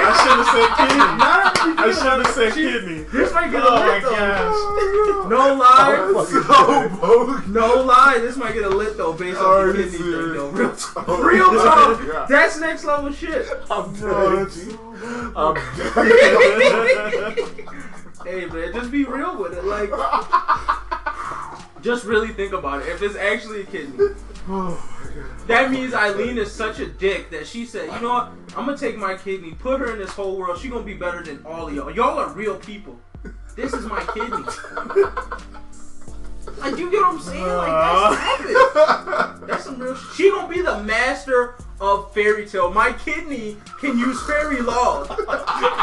I 0.00 0.12
should 0.22 0.38
have 0.38 0.46
said 0.52 0.70
kidney. 0.76 0.96
not 1.18 1.58
I 1.78 1.92
should 1.92 2.26
have 2.26 2.34
said 2.34 2.52
kidney. 2.54 3.02
This 3.04 3.32
might 3.32 3.50
get 3.50 3.62
a 3.62 3.66
Oh 3.68 3.74
lit 3.76 4.02
though. 4.02 4.10
gosh. 4.10 5.30
No 5.30 5.54
lie. 5.54 6.24
So 6.26 6.88
bogus. 7.00 7.46
No 7.48 7.82
lie, 7.82 8.18
this 8.20 8.36
might 8.36 8.54
get 8.54 8.64
a 8.64 8.68
lit 8.68 8.96
though 8.96 9.12
based 9.12 9.38
on 9.40 9.68
the 9.68 9.78
you 9.78 9.84
kidney 9.84 9.90
thing 9.98 10.02
serious? 10.02 10.36
though. 10.36 10.50
Real 10.50 10.76
talk. 10.76 11.22
Real 11.24 11.50
talk. 11.52 12.28
That's 12.28 12.58
next 12.60 12.84
level 12.84 13.12
shit. 13.12 13.46
I'm 13.70 13.92
dead. 13.94 14.48
I'm 15.36 15.54
dead. 15.54 17.38
hey 18.24 18.46
man, 18.46 18.72
just 18.72 18.90
be 18.90 19.04
real 19.04 19.36
with 19.40 19.54
it. 19.54 19.64
Like 19.64 19.90
just 21.82 22.04
really 22.04 22.28
think 22.28 22.52
about 22.52 22.82
it. 22.82 22.88
If 22.88 23.02
it's 23.02 23.16
actually 23.16 23.62
a 23.62 23.64
kidney. 23.64 24.08
That 25.46 25.70
means 25.70 25.94
Eileen 25.94 26.36
is 26.38 26.50
such 26.52 26.80
a 26.80 26.86
dick 26.86 27.30
that 27.30 27.46
she 27.46 27.64
said, 27.64 27.86
you 27.92 28.00
know 28.00 28.12
what? 28.12 28.26
I'm 28.56 28.66
gonna 28.66 28.76
take 28.76 28.96
my 28.96 29.16
kidney, 29.16 29.52
put 29.52 29.80
her 29.80 29.92
in 29.92 29.98
this 29.98 30.10
whole 30.10 30.36
world. 30.36 30.58
She 30.60 30.68
gonna 30.68 30.82
be 30.84 30.94
better 30.94 31.22
than 31.22 31.44
all 31.46 31.68
of 31.68 31.74
y'all. 31.74 31.90
Y'all 31.90 32.18
are 32.18 32.30
real 32.32 32.56
people. 32.56 32.98
This 33.56 33.72
is 33.72 33.86
my 33.86 34.00
kidney. 34.14 34.44
Like 36.56 36.78
you 36.78 36.90
get 36.90 37.02
what 37.02 37.14
I'm 37.14 37.20
saying? 37.20 37.44
Like 37.44 37.66
that's 37.66 38.76
uh. 38.76 39.32
epic. 39.36 39.48
That's 39.48 39.64
some 39.64 39.78
real. 39.78 39.94
Sh- 39.94 40.16
she 40.16 40.30
gonna 40.30 40.48
be 40.48 40.60
the 40.62 40.82
master 40.82 41.54
of 41.80 42.12
Fairy 42.12 42.46
Tail. 42.46 42.72
My 42.72 42.92
kidney 42.92 43.56
can 43.80 43.96
use 43.98 44.20
fairy 44.26 44.60
law. 44.60 45.04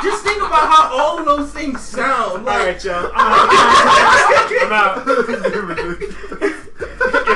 Just 0.04 0.24
think 0.24 0.38
about 0.38 0.68
how 0.70 0.90
all 0.92 1.20
of 1.20 1.26
those 1.26 1.52
things 1.54 1.82
sound. 1.82 2.40
All 2.40 2.40
Like, 2.40 2.66
right, 2.66 2.84
y'all. 2.84 3.10
I'm 3.14 4.72
out. 4.74 5.08
I'm 5.08 5.08
out. 5.08 5.08
if 5.08 5.28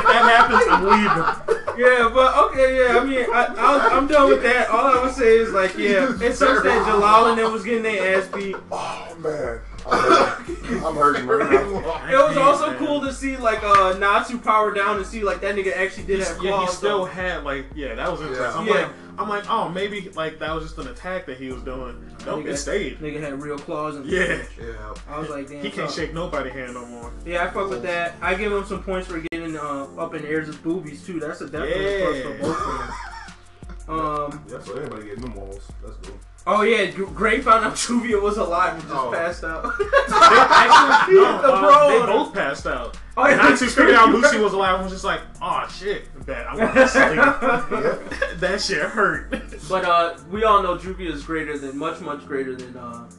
that 0.03 0.23
happens, 0.27 0.63
I'm 0.69 0.83
leaving. 0.83 1.58
Yeah, 1.79 2.11
but 2.13 2.35
okay, 2.47 2.77
yeah. 2.77 2.97
I 2.97 3.05
mean, 3.05 3.25
I, 3.31 3.89
I'm 3.93 4.05
done 4.05 4.27
with 4.27 4.43
that. 4.43 4.69
All 4.69 4.85
I 4.85 5.01
would 5.01 5.13
say 5.13 5.37
is 5.37 5.53
like, 5.53 5.77
yeah, 5.77 6.11
it 6.21 6.33
sucks 6.33 6.61
that 6.63 6.85
Jellal 6.85 7.29
and 7.29 7.39
them 7.39 7.53
was 7.53 7.63
getting 7.63 7.83
their 7.83 8.17
ass 8.17 8.27
beat. 8.27 8.57
Oh 8.69 9.15
man, 9.19 9.61
I'm 9.87 9.99
hurting. 9.99 10.83
I'm 10.85 10.95
hurting 10.95 11.27
right 11.27 11.51
now. 11.51 12.07
It 12.09 12.27
was 12.29 12.37
also 12.37 12.73
cool 12.77 12.87
cool 12.87 13.01
to 13.01 13.13
see 13.13 13.37
like 13.37 13.61
uh 13.63 13.97
Natsu 13.99 14.37
power 14.39 14.73
down 14.73 14.97
and 14.97 15.05
see 15.05 15.21
like 15.23 15.41
that 15.41 15.55
nigga 15.55 15.75
actually 15.75 16.03
did 16.05 16.19
have 16.19 16.43
yeah, 16.43 16.61
he 16.61 16.67
still 16.67 16.99
though. 16.99 17.05
had 17.05 17.43
like 17.43 17.65
yeah, 17.75 17.95
that 17.95 18.11
was 18.11 18.21
interesting. 18.21 18.45
I'm 18.59 18.67
Yeah. 18.67 18.73
like 18.73 18.89
I'm 19.19 19.27
like, 19.29 19.49
oh 19.49 19.67
maybe 19.69 20.09
like 20.15 20.39
that 20.39 20.53
was 20.55 20.63
just 20.63 20.77
an 20.77 20.87
attack 20.87 21.25
that 21.27 21.37
he 21.37 21.51
was 21.51 21.61
doing. 21.63 22.03
Nope, 22.25 22.43
Nigga- 22.45 22.49
it 22.49 22.57
stayed. 22.57 22.99
Nigga 22.99 23.19
had 23.21 23.41
real 23.41 23.57
claws 23.57 23.95
and 23.97 24.05
Yeah. 24.05 24.41
Yeah. 24.59 24.93
I 25.07 25.19
was 25.19 25.29
like, 25.29 25.47
damn. 25.49 25.61
He 25.63 25.69
can't 25.69 25.87
fuck. 25.87 25.95
shake 25.97 26.13
nobody 26.13 26.49
hand 26.49 26.73
no 26.73 26.85
more. 26.85 27.11
Yeah, 27.25 27.43
I 27.45 27.49
fuck 27.49 27.69
with 27.69 27.83
that. 27.83 28.15
I 28.21 28.35
give 28.35 28.51
him 28.51 28.65
some 28.65 28.81
points 28.83 29.07
for 29.07 29.19
getting 29.31 29.55
uh, 29.57 29.87
up 29.97 30.13
in 30.15 30.23
Erza's 30.23 30.55
boobies 30.57 31.05
too. 31.05 31.19
That's 31.19 31.41
a 31.41 31.49
definite 31.49 32.01
plus 32.01 32.21
for 32.21 32.29
Yeah. 32.29 32.41
both 32.41 32.57
of 32.61 32.77
them. 32.77 33.99
Um. 33.99 34.45
Yeah, 34.49 34.59
so 34.63 34.75
everybody 34.75 35.03
getting 35.05 35.21
them 35.23 35.35
walls. 35.35 35.67
That's 35.83 35.95
cool. 36.07 36.17
Oh 36.47 36.61
yeah, 36.63 36.89
Gray 36.89 37.41
found 37.41 37.65
out 37.65 37.73
Juvia 37.73 38.19
was 38.21 38.37
alive 38.37 38.73
and 38.73 38.81
just 38.83 38.93
Oh. 38.95 39.11
passed 39.11 39.43
out. 39.43 39.63
They 39.79 40.15
actually, 40.15 41.15
no, 41.15 41.41
The 41.41 41.47
bro- 41.59 41.89
they 41.89 42.05
both 42.11 42.33
passed 42.33 42.65
out. 42.65 42.97
Oh, 43.17 43.27
yeah, 43.27 43.35
Natsu 43.35 43.67
figured 43.67 43.93
out. 43.95 44.09
Lucy 44.13 44.39
was 44.39 44.53
alive 44.53 44.75
and 44.75 44.83
was 44.85 44.93
just 44.93 45.03
like, 45.03 45.21
oh 45.41 45.67
shit, 45.71 46.03
bet 46.25 46.47
I'm 46.49 46.57
gonna 46.57 46.87
sleep. 46.87 47.03
Yeah. 47.19 48.33
that 48.37 48.61
shit 48.61 48.79
hurt. 48.81 49.31
But 49.69 49.85
uh, 49.85 50.17
we 50.31 50.43
all 50.45 50.63
know 50.63 50.75
Juvia 50.77 51.11
is 51.11 51.23
greater 51.23 51.57
than, 51.57 51.77
much, 51.77 51.99
much 52.01 52.25
greater 52.25 52.55
than 52.55 52.75
uh, 52.77 53.09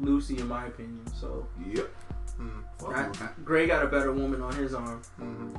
Lucy, 0.00 0.38
in 0.38 0.48
my 0.48 0.66
opinion. 0.66 1.00
So 1.14 1.46
Yep. 1.64 1.88
Mm. 2.40 2.50
Fuck 2.78 2.96
I, 2.96 3.06
Lucy. 3.08 3.22
I- 3.24 3.28
Gray 3.44 3.66
got 3.66 3.84
a 3.84 3.88
better 3.88 4.12
woman 4.12 4.40
on 4.42 4.54
his 4.54 4.74
arm. 4.74 5.02
Mhm. 5.20 5.56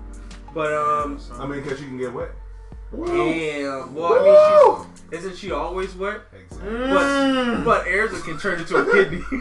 But 0.54 0.74
um, 0.74 1.20
I 1.40 1.46
mean, 1.46 1.64
cause 1.64 1.80
you 1.80 1.88
can 1.88 1.98
get 1.98 2.12
wet. 2.12 2.32
Damn. 2.94 3.96
Well, 3.96 4.14
I 4.14 4.16
mean, 4.24 4.36
she's, 5.12 5.20
isn't 5.26 5.38
she 5.38 5.52
always 5.52 5.96
wet? 5.96 6.22
Exactly. 6.34 6.70
Mm. 6.72 7.64
But 7.66 7.86
Erza 7.86 8.22
can 8.24 8.38
turn 8.38 8.60
into 8.60 8.76
a 8.78 8.86
kidney. 8.92 9.24
I 9.32 9.34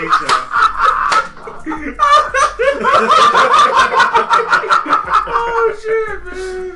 hate 0.00 0.16
y'all. 0.24 0.44
I 1.66 1.68
hate 1.84 1.96
oh 5.26 5.74
shit, 5.82 6.24
man. 6.24 6.70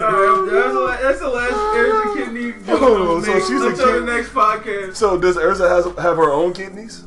Alright, 0.00 0.50
that's, 0.50 0.72
the 0.74 0.80
la- 0.80 0.96
that's 0.96 1.20
the 1.20 1.28
last 1.28 1.54
Erza 1.76 2.14
kidney. 2.16 2.52
joke 2.52 2.62
Oh, 2.82 3.20
so 3.22 3.32
make 3.34 3.44
she's 3.44 3.60
a 3.62 3.68
until 3.68 3.86
kid- 3.86 4.02
the 4.02 4.06
next 4.06 4.30
podcast. 4.30 4.96
So 4.96 5.16
does 5.18 5.36
Erza 5.36 5.68
has 5.68 5.84
have 6.02 6.16
her 6.16 6.32
own 6.32 6.52
kidneys? 6.52 7.04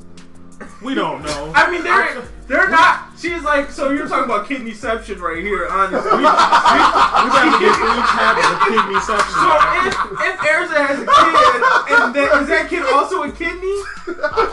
Y'all. 0.59 0.67
We 0.83 0.93
don't 0.95 1.23
know. 1.23 1.51
I 1.55 1.69
mean, 1.71 1.83
they're 1.83 2.23
they're 2.47 2.69
not. 2.69 3.11
She's 3.19 3.41
like, 3.43 3.71
so 3.71 3.89
you're 3.91 4.07
talking 4.07 4.25
about 4.25 4.45
kidneyception 4.47 5.19
right 5.19 5.43
here, 5.43 5.67
honestly. 5.69 6.11
we 6.17 6.23
got 6.23 7.43
to 7.43 7.59
get 7.59 7.75
three 7.75 8.01
tablets 8.13 8.47
of 8.53 8.59
kidney 8.67 8.99
So 9.01 9.15
if, 9.17 9.93
if 10.21 10.35
Erza 10.47 10.77
has 10.85 10.97
a 11.01 11.05
kid, 11.05 11.97
and 11.97 12.13
that, 12.15 12.29
is 12.41 12.47
that 12.47 12.69
kid 12.69 12.83
also 12.93 13.23
a 13.23 13.31
kidney? 13.31 13.77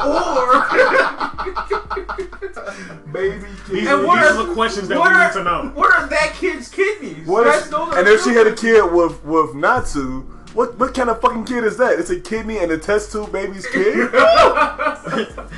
Or 0.05 0.65
Baby 3.13 3.47
These, 3.71 3.85
kid. 3.85 3.87
And 3.87 4.07
what 4.07 4.17
these 4.21 4.31
are- 4.33 4.41
are 4.41 4.47
the 4.47 4.55
questions 4.55 4.89
that 4.89 4.97
we 4.97 5.03
are, 5.03 5.27
need 5.27 5.33
to 5.35 5.45
know. 5.45 5.71
what 5.75 5.95
are 5.95 6.07
that 6.09 6.35
kid's 6.35 6.69
kidneys? 6.69 7.27
What 7.27 7.45
That's- 7.45 7.65
if, 7.67 7.71
those 7.71 7.89
are 7.95 7.99
and 7.99 8.09
if 8.09 8.23
she 8.25 8.31
had 8.31 8.47
a 8.47 8.55
kid 8.55 8.91
with 8.93 9.23
with 9.25 9.55
Natsu, 9.55 10.27
what 10.55 10.79
what 10.79 10.95
kind 10.95 11.11
of 11.11 11.21
fucking 11.21 11.45
kid 11.45 11.65
is 11.65 11.77
that? 11.79 11.99
It's 11.99 12.11
a 12.11 12.19
kidney 12.21 12.59
and 12.59 12.71
a 12.73 12.79
test 12.79 13.13
tube 13.13 13.33
baby's 13.33 13.67
kid. 13.67 13.97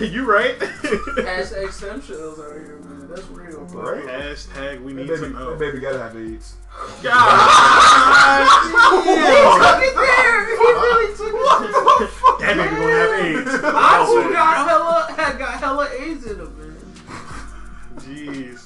you 0.00 0.24
right? 0.24 0.58
Hashtag 0.58 1.70
stem 1.72 2.02
cells 2.02 2.38
out 2.40 2.52
here, 2.52 2.78
man. 2.84 3.08
That's 3.08 3.26
real, 3.28 3.64
bro. 3.66 3.94
Right. 3.94 4.04
Hashtag 4.04 4.82
we 4.82 4.92
That 4.92 5.00
need 5.02 5.08
baby, 5.08 5.20
to 5.20 5.28
know. 5.30 5.50
that 5.50 5.58
baby 5.58 5.78
gotta 5.80 5.98
have 5.98 6.16
AIDS. 6.16 6.54
God 7.02 8.46
He 8.66 8.70
took 8.72 9.82
it 9.82 9.94
there. 9.94 10.46
He 10.46 10.52
really 10.52 11.16
took 11.16 11.28
it. 11.28 11.34
What 11.34 11.98
the 12.00 12.06
fuck? 12.08 12.38
That 12.40 12.56
baby 12.56 12.76
gonna 12.76 12.92
have 12.92 13.12
AIDS. 13.24 13.62
Natsu 13.62 14.32
got 14.32 14.68
hella 14.68 15.14
had 15.16 15.38
got 15.38 15.54
hella 15.60 15.88
AIDS 15.98 16.26
in 16.26 16.38
him, 16.40 16.58
man. 16.58 16.76
Jeez. 17.96 18.65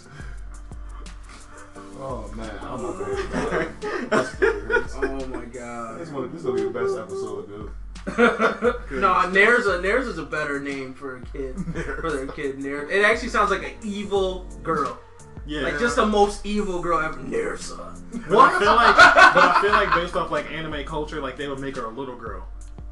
Oh 2.02 2.30
man, 2.34 2.50
I'm 2.62 2.82
not 2.82 2.98
bad. 3.32 3.80
That's 4.10 4.30
fucking. 4.36 5.10
Oh 5.10 5.26
my 5.26 5.44
god. 5.44 6.00
This 6.00 6.08
one, 6.10 6.32
this 6.32 6.42
will 6.42 6.54
be 6.54 6.62
the 6.62 6.70
best 6.70 6.96
episode, 6.98 7.46
dude. 7.48 7.70
no, 9.00 9.12
Nerza. 9.28 9.80
Nerza's 9.82 10.16
a 10.16 10.24
better 10.24 10.58
name 10.58 10.94
for 10.94 11.18
a 11.18 11.20
kid. 11.26 11.56
For 12.00 12.10
their 12.10 12.26
kid, 12.36 12.58
Ner. 12.58 12.88
It 12.90 13.04
actually 13.04 13.28
sounds 13.28 13.50
like 13.50 13.62
an 13.62 13.74
evil 13.82 14.46
girl. 14.62 14.98
Yeah. 15.46 15.62
Like 15.62 15.78
just 15.78 15.96
the 15.96 16.06
most 16.06 16.46
evil 16.46 16.80
girl 16.80 16.98
ever. 17.00 17.18
Nerza. 17.18 17.98
But 18.28 18.38
I 18.38 18.58
feel 18.58 18.74
like, 18.74 18.96
but 18.96 19.44
I 19.44 19.60
feel 19.60 19.72
like 19.72 19.94
based 19.94 20.16
off 20.16 20.30
like 20.30 20.50
anime 20.50 20.84
culture, 20.84 21.20
like 21.20 21.36
they 21.36 21.48
would 21.48 21.58
make 21.60 21.76
her 21.76 21.84
a 21.84 21.90
little 21.90 22.16
girl 22.16 22.46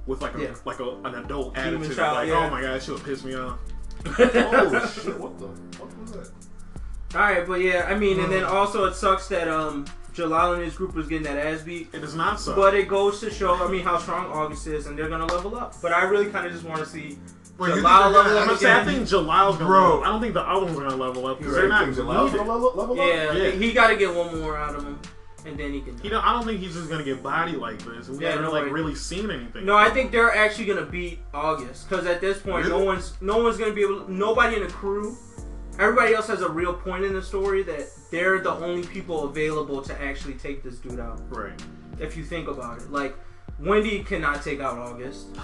with 0.06 0.20
like 0.20 0.34
a 0.36 0.42
Yeah. 0.42 0.54
like 0.66 0.80
a, 0.80 0.90
an 1.04 1.14
adult 1.14 1.54
Demon 1.54 1.76
attitude. 1.76 1.96
child, 1.96 2.14
like, 2.16 2.28
yeah. 2.28 2.46
oh 2.46 2.50
my 2.50 2.60
god, 2.60 2.82
she 2.82 2.90
would 2.90 3.04
piss 3.04 3.24
me 3.24 3.34
off. 3.36 3.58
Oh 4.06 4.92
shit! 5.02 5.18
What 5.18 5.38
the 5.38 5.48
fuck 5.76 6.00
was 6.00 6.12
that? 6.12 6.30
All 7.14 7.20
right, 7.20 7.46
but 7.46 7.60
yeah, 7.60 7.86
I 7.88 7.94
mean, 7.98 8.20
and 8.20 8.30
then 8.30 8.44
also 8.44 8.84
it 8.84 8.94
sucks 8.94 9.28
that 9.28 9.48
um 9.48 9.86
Jellal 10.14 10.54
and 10.56 10.64
his 10.64 10.74
group 10.74 10.94
was 10.94 11.06
getting 11.08 11.24
that 11.24 11.38
ass 11.38 11.62
beat. 11.62 11.88
It 11.94 12.02
is 12.02 12.14
not 12.14 12.40
so. 12.40 12.54
But 12.54 12.74
it 12.74 12.88
goes 12.88 13.20
to 13.20 13.30
show, 13.30 13.54
I 13.54 13.68
mean, 13.70 13.82
how 13.84 13.98
strong 13.98 14.26
August 14.26 14.66
is, 14.66 14.86
and 14.86 14.98
they're 14.98 15.08
gonna 15.08 15.26
level 15.26 15.56
up. 15.56 15.74
But 15.80 15.92
I 15.92 16.02
really 16.04 16.26
kind 16.30 16.44
of 16.46 16.52
just 16.52 16.64
want 16.64 16.80
to 16.80 16.86
see 16.86 17.18
Wait, 17.56 17.68
you 17.68 17.74
Jellal 17.76 17.82
think 17.82 17.84
level 17.84 18.12
gonna 18.12 18.36
up 18.36 18.42
I'm 18.42 18.48
have- 18.48 18.58
saying, 18.58 18.76
I 18.76 18.84
think 18.84 18.98
Jellal's 19.08 19.56
gonna 19.56 19.66
Bro. 19.70 19.82
level. 19.82 20.04
I 20.04 20.06
don't 20.08 20.20
think 20.20 20.34
the 20.34 20.40
other 20.42 20.66
ones 20.66 20.78
gonna 20.78 20.96
level 20.96 21.26
up 21.26 21.38
because 21.38 21.54
they're 21.54 21.68
not 21.68 21.84
Think 21.86 21.96
Jellal's 21.96 22.32
gonna 22.32 22.52
level, 22.52 22.72
level 22.74 23.00
up? 23.00 23.06
Yeah, 23.06 23.32
Yeah. 23.32 23.50
he 23.52 23.72
got 23.72 23.88
to 23.88 23.96
get 23.96 24.14
one 24.14 24.38
more 24.40 24.56
out 24.56 24.74
of 24.74 24.84
him, 24.84 24.98
and 25.46 25.56
then 25.58 25.72
he 25.72 25.80
can. 25.80 25.98
You 26.02 26.10
know, 26.10 26.20
I 26.22 26.32
don't 26.32 26.44
think 26.44 26.60
he's 26.60 26.74
just 26.74 26.90
gonna 26.90 27.04
get 27.04 27.22
body 27.22 27.52
like 27.52 27.78
this. 27.84 28.08
We 28.08 28.18
Yeah, 28.24 28.30
haven't 28.30 28.44
no 28.44 28.50
like 28.52 28.70
really 28.70 28.94
seen 28.94 29.30
anything. 29.30 29.64
No, 29.64 29.76
I 29.76 29.88
think 29.90 30.10
they're 30.12 30.34
actually 30.36 30.66
gonna 30.66 30.84
beat 30.84 31.20
August 31.32 31.88
because 31.88 32.06
at 32.06 32.20
this 32.20 32.38
point, 32.38 32.68
no 32.68 32.84
one's 32.84 33.14
no 33.20 33.38
one's 33.38 33.56
gonna 33.56 33.72
be 33.72 33.82
able. 33.82 34.08
Nobody 34.08 34.56
in 34.56 34.62
the 34.66 34.68
crew, 34.72 35.16
everybody 35.78 36.14
else 36.14 36.26
has 36.26 36.42
a 36.42 36.48
real 36.48 36.74
point 36.74 37.04
in 37.04 37.12
the 37.14 37.22
story 37.22 37.62
that 37.64 37.88
they're 38.10 38.40
the 38.40 38.52
only 38.52 38.86
people 38.86 39.24
available 39.24 39.82
to 39.82 40.02
actually 40.02 40.34
take 40.34 40.62
this 40.62 40.78
dude 40.78 41.00
out. 41.00 41.20
Right. 41.28 41.60
If 41.98 42.16
you 42.16 42.24
think 42.24 42.48
about 42.48 42.78
it, 42.80 42.90
like 42.90 43.14
Wendy 43.58 44.02
cannot 44.04 44.42
take 44.42 44.60
out 44.60 44.78
August. 44.78 45.34
No, 45.34 45.42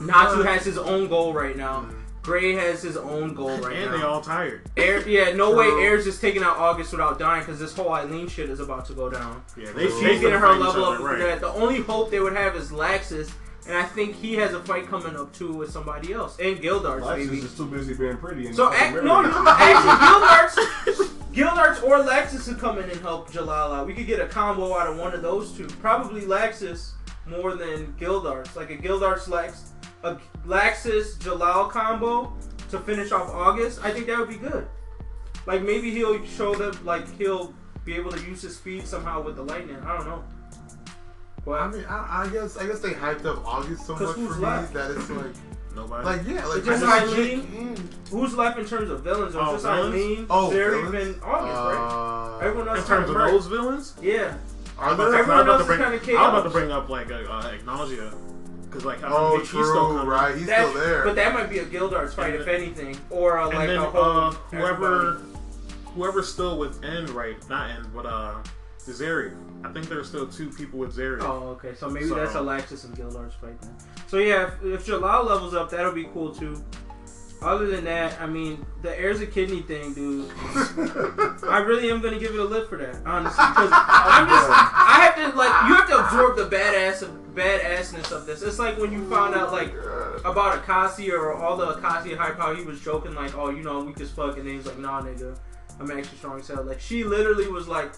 no. 0.00 0.06
Natsu 0.06 0.42
has 0.42 0.64
his 0.64 0.78
own 0.78 1.08
goal 1.08 1.32
right 1.32 1.56
now. 1.56 1.86
Gray 2.22 2.54
has 2.54 2.82
his 2.82 2.96
own 2.96 3.34
goal 3.34 3.58
right 3.58 3.76
And 3.76 3.84
now. 3.84 3.92
And 3.92 4.02
they 4.02 4.06
all 4.06 4.22
tired. 4.22 4.62
Air, 4.78 5.06
yeah, 5.06 5.34
no 5.34 5.52
True. 5.52 5.76
way 5.78 5.84
Air's 5.84 6.06
is 6.06 6.18
taking 6.18 6.42
out 6.42 6.56
August 6.56 6.90
without 6.92 7.18
dying 7.18 7.42
because 7.42 7.60
this 7.60 7.76
whole 7.76 7.92
Eileen 7.92 8.28
shit 8.28 8.48
is 8.48 8.60
about 8.60 8.86
to 8.86 8.94
go 8.94 9.10
down. 9.10 9.42
Yeah, 9.58 9.72
they 9.72 9.88
She's 9.88 10.00
they 10.00 10.20
getting 10.20 10.38
her 10.38 10.54
level 10.54 10.86
up 10.86 11.00
other, 11.00 11.04
right. 11.04 11.18
that. 11.18 11.40
The 11.40 11.48
only 11.48 11.82
hope 11.82 12.10
they 12.10 12.20
would 12.20 12.32
have 12.34 12.56
is 12.56 12.70
Laxus, 12.70 13.30
and 13.66 13.76
I 13.76 13.82
think 13.84 14.14
he 14.16 14.34
has 14.34 14.52
a 14.52 14.60
fight 14.60 14.86
coming 14.88 15.16
up 15.16 15.32
too 15.32 15.52
with 15.52 15.70
somebody 15.70 16.12
else. 16.12 16.38
And 16.38 16.58
Gildarts, 16.58 17.02
Laxus 17.02 17.30
maybe. 17.30 17.38
is 17.38 17.56
too 17.56 17.66
busy 17.66 17.94
being 17.94 18.16
pretty. 18.18 18.52
So 18.52 18.72
act, 18.72 18.82
eh, 18.82 18.90
married. 18.90 19.04
no, 19.04 19.20
you 19.22 19.48
actually 19.48 20.64
Gildarts, 21.34 21.78
Gildarts 21.78 21.82
or 21.82 21.98
Laxus 22.04 22.44
could 22.48 22.58
come 22.58 22.78
in 22.78 22.90
and 22.90 23.00
help 23.00 23.30
Jellal 23.30 23.74
out. 23.74 23.86
We 23.86 23.94
could 23.94 24.06
get 24.06 24.20
a 24.20 24.26
combo 24.26 24.76
out 24.76 24.88
of 24.88 24.98
one 24.98 25.14
of 25.14 25.22
those 25.22 25.52
two. 25.52 25.66
Probably 25.66 26.22
Laxus 26.22 26.92
more 27.26 27.54
than 27.56 27.94
Gildarts, 27.98 28.54
like 28.54 28.70
a 28.70 28.76
Gildarts 28.76 29.28
Lex, 29.28 29.72
a 30.02 30.16
Laxus 30.46 31.16
Jellal 31.18 31.70
combo 31.70 32.36
to 32.70 32.78
finish 32.80 33.12
off 33.12 33.30
August. 33.30 33.82
I 33.84 33.90
think 33.90 34.06
that 34.06 34.18
would 34.18 34.28
be 34.28 34.36
good. 34.36 34.66
Like 35.46 35.62
maybe 35.62 35.90
he'll 35.90 36.24
show 36.24 36.54
them, 36.54 36.78
like 36.84 37.10
he'll 37.18 37.54
be 37.84 37.94
able 37.94 38.10
to 38.12 38.20
use 38.24 38.42
his 38.42 38.56
speed 38.56 38.86
somehow 38.86 39.22
with 39.22 39.36
the 39.36 39.42
lightning. 39.42 39.76
I 39.84 39.96
don't 39.96 40.06
know. 40.06 40.24
But 41.44 41.60
I 41.60 41.68
mean, 41.68 41.84
I, 41.88 42.22
I 42.24 42.28
guess 42.32 42.56
I 42.56 42.66
guess 42.66 42.80
they 42.80 42.90
hyped 42.92 43.26
up 43.26 43.44
August 43.46 43.86
so 43.86 43.94
much 43.94 44.02
who's 44.16 44.34
for 44.36 44.40
left? 44.42 44.74
me 44.74 44.80
that 44.80 44.90
it's 44.92 45.10
like, 45.10 45.34
Nobody. 45.76 46.04
like 46.04 46.26
yeah, 46.26 46.46
like 46.46 46.64
just 46.64 46.84
I 46.84 47.00
Eileen? 47.02 47.46
can- 47.76 47.88
who's 48.10 48.34
left 48.34 48.58
in 48.58 48.64
terms 48.64 48.90
of 48.90 49.02
villains? 49.02 49.34
Or 49.34 49.40
Oh, 49.42 49.52
just 49.52 49.64
villains? 49.64 49.94
Eileen, 49.94 50.26
Oh, 50.30 50.50
Zeref, 50.50 50.90
villains? 50.90 51.14
and 51.14 51.22
August, 51.22 51.60
right? 51.60 52.36
Uh, 52.36 52.38
Everyone 52.38 52.68
else 52.68 52.78
in 52.78 52.84
terms 52.86 53.10
of 53.10 53.16
kinda 53.16 53.30
those 53.32 53.46
villains, 53.46 53.94
Yeah. 54.00 54.34
Are 54.78 54.90
I 54.90 54.94
there? 54.94 55.06
was 55.06 55.14
Everyone 55.14 55.40
about 55.40 55.48
else 55.60 55.66
to 55.66 55.72
is 55.72 55.78
bring. 55.78 56.00
kinda 56.00 56.18
I 56.18 56.22
was 56.22 56.32
about 56.32 56.42
to 56.44 56.50
bring 56.50 56.70
up 56.72 56.88
like 56.88 57.10
a, 57.10 57.30
uh, 57.30 57.42
Agnasia, 57.52 58.14
because 58.64 58.84
like 58.84 59.02
I 59.04 59.08
Oh, 59.12 59.30
think 59.30 59.40
he's 59.42 59.48
still 59.50 59.62
true, 59.64 59.74
coming. 59.98 60.06
right? 60.06 60.34
He's 60.36 60.46
That- 60.46 60.68
still 60.70 60.80
there. 60.80 61.04
But 61.04 61.14
that 61.16 61.34
might 61.34 61.50
be 61.50 61.58
a 61.58 61.64
Gildarts 61.66 62.14
fight, 62.14 62.30
And 62.32 62.34
if 62.40 62.46
then- 62.46 62.54
anything, 62.54 62.96
or 63.10 63.36
a, 63.38 63.46
like 63.48 63.68
then 63.68 63.76
a 63.78 63.82
whole. 63.90 64.02
uh, 64.02 64.30
whoever, 64.50 65.08
everybody. 65.08 65.38
whoever's 65.94 66.32
still 66.32 66.56
with 66.58 66.82
N, 66.84 67.06
right? 67.14 67.36
Not 67.50 67.70
N, 67.70 67.86
but 67.94 68.06
uh, 68.06 68.34
Zeri. 68.80 69.32
I 69.64 69.72
think 69.72 69.88
there's 69.88 70.08
still 70.08 70.26
two 70.26 70.50
people 70.50 70.78
with 70.78 70.94
Zeri. 70.96 71.18
Oh, 71.22 71.48
okay. 71.56 71.74
So 71.74 71.88
maybe 71.88 72.08
So- 72.08 72.14
that's 72.16 72.34
a 72.34 72.38
Laxus 72.38 72.84
and 72.84 72.94
Gildarts 72.96 73.32
fight 73.34 73.60
then. 73.62 73.74
So 74.08 74.18
yeah, 74.18 74.50
if, 74.62 74.64
if 74.64 74.86
Jellal 74.86 75.24
levels 75.26 75.54
up, 75.54 75.70
that'll 75.70 75.92
be 75.92 76.04
cool 76.12 76.34
too. 76.34 76.62
Other 77.42 77.66
than 77.66 77.84
that, 77.84 78.18
I 78.22 78.26
mean, 78.26 78.64
the 78.80 78.98
heirs 78.98 79.20
a 79.20 79.26
kidney 79.26 79.60
thing, 79.62 79.92
dude. 79.92 80.30
I 81.46 81.62
really 81.66 81.90
am 81.90 82.00
gonna 82.00 82.18
give 82.18 82.32
it 82.32 82.40
a 82.40 82.44
lift 82.44 82.70
for 82.70 82.78
that, 82.78 82.96
honestly, 83.04 83.44
because 83.48 83.70
I'm 83.72 84.26
just, 84.28 84.48
I 84.50 84.98
have 85.02 85.30
to 85.32 85.36
like, 85.36 85.68
you 85.68 85.74
have 85.74 85.88
to 85.90 85.98
absorb 86.06 86.36
the 86.36 86.56
badass 86.56 87.02
of 87.02 87.10
badassness 87.34 88.12
of 88.12 88.24
this. 88.24 88.40
It's 88.42 88.58
like 88.58 88.78
when 88.78 88.92
you 88.92 89.08
found 89.10 89.34
out 89.34 89.52
like 89.52 89.74
about 90.24 90.64
Akasi 90.64 91.12
or 91.12 91.34
all 91.34 91.56
the 91.56 91.74
Akasi 91.74 92.16
hype, 92.16 92.38
how 92.38 92.54
he 92.54 92.64
was 92.64 92.80
joking 92.80 93.14
like, 93.14 93.36
oh, 93.36 93.50
you 93.50 93.62
know, 93.62 93.80
we 93.84 93.92
just 93.94 94.14
fuck, 94.16 94.38
and 94.38 94.46
then 94.46 94.54
he's 94.54 94.66
like, 94.66 94.78
nah, 94.78 95.02
nigga, 95.02 95.36
I'm 95.78 95.90
actually 95.90 96.16
strong 96.18 96.40
as 96.40 96.48
hell. 96.48 96.62
Like 96.64 96.80
she 96.80 97.04
literally 97.04 97.48
was 97.48 97.68
like, 97.68 97.92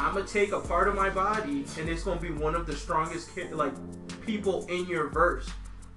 I'm 0.00 0.14
gonna 0.14 0.26
take 0.26 0.52
a 0.52 0.60
part 0.60 0.88
of 0.88 0.94
my 0.94 1.10
body, 1.10 1.64
and 1.78 1.88
it's 1.88 2.02
gonna 2.04 2.20
be 2.20 2.30
one 2.30 2.54
of 2.54 2.66
the 2.66 2.74
strongest 2.74 3.34
ki- 3.34 3.52
like 3.52 3.72
people 4.26 4.66
in 4.68 4.86
your 4.86 5.08
verse. 5.08 5.48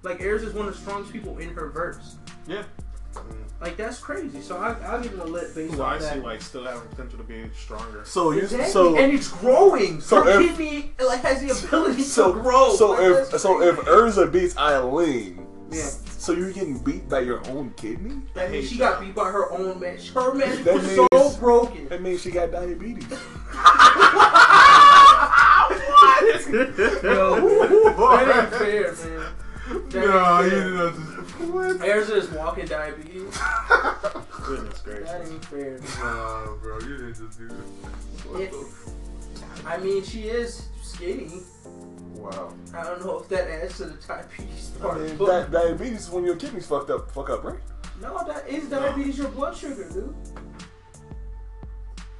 Like 0.02 0.20
Erza 0.20 0.44
is 0.44 0.52
one 0.54 0.68
of 0.68 0.74
the 0.74 0.80
strongest 0.80 1.12
people 1.12 1.38
in 1.38 1.50
her 1.54 1.70
verse. 1.70 2.16
Yeah. 2.46 2.64
Like 3.60 3.76
that's 3.76 3.98
crazy. 3.98 4.40
So 4.42 4.56
I, 4.58 4.72
I'll 4.86 5.00
give 5.00 5.12
him 5.12 5.20
a 5.20 5.24
lit 5.24 5.54
based 5.54 5.74
Who 5.74 5.82
on 5.82 5.94
I 5.94 5.98
that. 5.98 6.14
see 6.14 6.20
like 6.20 6.42
still 6.42 6.64
having 6.64 6.86
potential 6.88 7.18
to 7.18 7.24
be 7.24 7.44
stronger. 7.56 8.04
So 8.04 8.32
you 8.32 8.40
Exactly. 8.42 8.70
so 8.70 8.96
and 8.98 9.12
it's 9.12 9.28
growing. 9.28 10.00
so 10.00 10.22
Her 10.22 10.40
if- 10.40 10.56
kidney 10.56 10.92
like 11.04 11.20
has 11.22 11.40
the 11.40 11.66
ability 11.66 12.02
so 12.02 12.34
to 12.34 12.40
grow. 12.40 12.74
so 12.74 12.90
Like, 12.90 13.00
if 13.02 13.30
that's 13.30 13.42
so 13.42 13.62
if. 13.62 13.76
Erza 13.76 14.30
beats 14.30 14.56
Eileen, 14.58 15.46
Yeah. 15.74 15.90
so 16.18 16.32
you're 16.32 16.52
getting 16.52 16.78
beat 16.78 17.08
by 17.08 17.20
your 17.20 17.46
own 17.48 17.72
kidney? 17.76 18.22
that 18.34 18.50
means 18.50 18.68
she 18.70 18.78
got 18.78 19.00
beat 19.00 19.14
by 19.14 19.30
her 19.30 19.50
own 19.52 19.78
man. 19.80 19.98
Her 20.14 20.34
man 20.34 20.64
That 20.64 20.74
was 20.74 20.94
so 20.94 21.40
broken. 21.40 21.88
That 21.88 22.00
means 22.02 22.22
she 22.22 22.30
got 22.30 22.50
diabetes. 22.52 23.04
Yo, 27.02 27.36
that 27.96 28.44
ain't 28.44 28.54
fair, 28.54 28.92
man. 28.92 29.32
That 29.88 29.94
No, 29.94 30.42
ain't 30.42 30.44
you 30.44 30.50
fair. 30.50 30.64
did 30.64 30.74
not 30.74 30.94
just. 30.94 31.40
What? 31.50 31.76
Erza 31.78 32.16
is 32.16 32.30
walking 32.30 32.66
diabetes. 32.66 33.38
Goodness 34.44 34.80
That 34.82 35.26
ain't 35.28 35.44
fair. 35.46 35.78
Nah, 35.98 36.46
bro, 36.56 36.78
you 36.80 36.96
didn't 36.96 37.14
just 37.14 37.38
do 37.38 37.48
that. 37.48 37.54
What 38.28 38.40
Yeah. 38.40 38.50
the- 38.50 39.68
I 39.68 39.76
mean, 39.78 40.02
she 40.04 40.24
is 40.28 40.62
skinny. 40.82 41.42
Wow. 42.24 42.54
I 42.74 42.82
don't 42.84 43.04
know 43.04 43.18
if 43.18 43.28
that 43.28 43.48
adds 43.50 43.76
to 43.78 43.84
the 43.84 44.06
diabetes 44.06 44.70
part. 44.80 44.96
I 44.96 45.00
mean, 45.02 45.16
but 45.18 45.50
di- 45.50 45.52
diabetes 45.68 46.02
is 46.04 46.10
when 46.10 46.24
your 46.24 46.36
kidneys 46.36 46.66
fucked 46.66 46.88
up, 46.90 47.10
fuck 47.10 47.28
up, 47.28 47.44
right? 47.44 47.58
no, 48.00 48.24
that 48.26 48.48
is 48.48 48.68
diabetes 48.70 49.18
your 49.18 49.28
blood 49.28 49.54
sugar, 49.56 49.88
dude. 49.90 50.14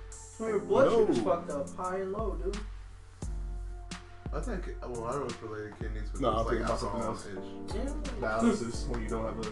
It's 0.08 0.38
When 0.38 0.50
your 0.50 0.58
blood 0.60 0.86
No. 0.90 0.98
sugar's 1.00 1.18
fucked 1.20 1.50
up, 1.50 1.74
high 1.76 1.96
and 2.00 2.12
low, 2.12 2.34
dude. 2.42 2.58
I 4.32 4.40
think, 4.40 4.74
well, 4.82 5.04
I 5.04 5.12
don't 5.12 5.20
know 5.20 5.26
if 5.26 5.42
related 5.42 5.78
kidneys, 5.78 6.08
but 6.12 6.20
No, 6.20 6.30
no, 6.32 6.38
I'm 6.38 6.44
like 6.44 6.48
thinking 6.48 6.64
about 6.66 6.80
something 6.80 7.00
alcohol 7.00 7.14
else. 7.14 7.26
itch. 7.26 7.76
Yeah. 8.20 8.28
Dialysis 8.28 8.88
when 8.88 9.02
you 9.02 9.08
don't 9.08 9.24
have 9.24 9.46
a. 9.46 9.50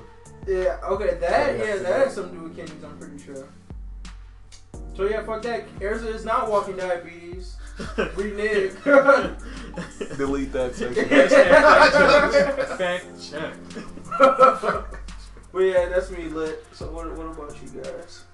Yeah, 0.51 0.79
okay, 0.85 1.15
that, 1.19 1.57
Yeah, 1.57 1.65
yeah, 1.65 1.75
yeah. 1.75 1.83
that 1.83 1.99
has 2.07 2.15
something 2.15 2.33
to 2.35 2.39
do 2.41 2.43
with 2.49 2.57
kidneys, 2.57 2.85
I'm 2.85 2.99
pretty 2.99 3.19
sure. 3.23 3.47
So 4.95 5.05
yeah, 5.09 5.23
fuck 5.25 5.41
that. 5.43 5.67
Erza 5.79 6.13
is 6.15 6.25
not 6.25 6.51
walking 6.51 6.77
diabetes. 6.77 7.57
Renege. 8.17 8.75
Delete 10.17 10.53
that 10.53 10.75
section. 10.75 11.09
Fact 12.79 13.07
check. 13.21 13.55
but 15.53 15.61
yeah, 15.61 15.89
that's 15.89 16.11
me 16.11 16.25
lit. 16.25 16.65
So 16.73 16.91
what, 16.91 17.11
what 17.17 17.27
about 17.27 17.57
you 17.63 17.83
guys? 17.83 18.25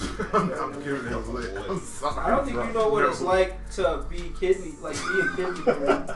You 0.00 0.08
crazy. 0.08 0.52
I'm, 0.54 0.74
I'm 0.74 0.82
giving 0.82 1.06
it 1.12 1.28
lit. 1.28 1.56
I'm 1.68 1.80
sorry. 1.80 2.18
I 2.18 2.30
don't 2.30 2.44
think 2.44 2.56
you 2.66 2.72
know 2.72 2.88
what 2.88 3.02
No. 3.02 3.08
it's 3.10 3.20
like 3.20 3.70
to 3.72 4.04
be 4.10 4.32
kidney, 4.40 4.72
like 4.82 4.94
be 4.96 5.20
a 5.20 5.28
kidney 5.36 5.64
man. 5.86 6.10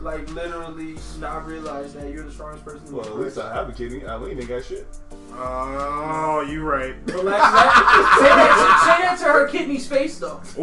like 0.00 0.28
literally 0.30 0.96
not 1.18 1.46
realize 1.46 1.92
that 1.94 2.10
you're 2.12 2.24
the 2.24 2.32
strongest 2.32 2.64
person 2.64 2.86
in 2.86 2.92
the 2.92 2.96
Well, 2.98 3.06
at 3.06 3.16
least 3.16 3.38
I 3.38 3.52
have 3.54 3.68
a 3.68 3.72
kidney. 3.72 4.04
Eileen 4.06 4.38
ain't 4.38 4.48
got 4.48 4.64
shit. 4.64 4.86
Oh, 5.32 6.40
you 6.48 6.62
right. 6.64 6.94
Relax. 7.06 7.42
that- 7.42 8.16
say, 8.18 8.28
that, 8.28 8.82
say 8.84 9.02
that 9.02 9.18
to 9.18 9.24
her 9.32 9.46
kidney's 9.48 9.86
face 9.86 10.18
though. 10.18 10.40
Say 10.44 10.62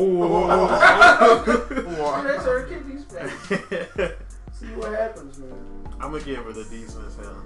that 2.24 2.42
to 2.44 2.50
her 2.50 2.64
kidney's 2.64 3.04
face. 3.06 3.32
See 4.60 4.66
what 4.76 4.92
happens, 4.92 5.38
man. 5.40 5.54
I'm 6.00 6.12
gonna 6.12 6.24
give 6.24 6.44
her 6.44 6.52
the 6.54 6.64
decent 6.66 7.06
as 7.08 7.16
hell. 7.18 7.44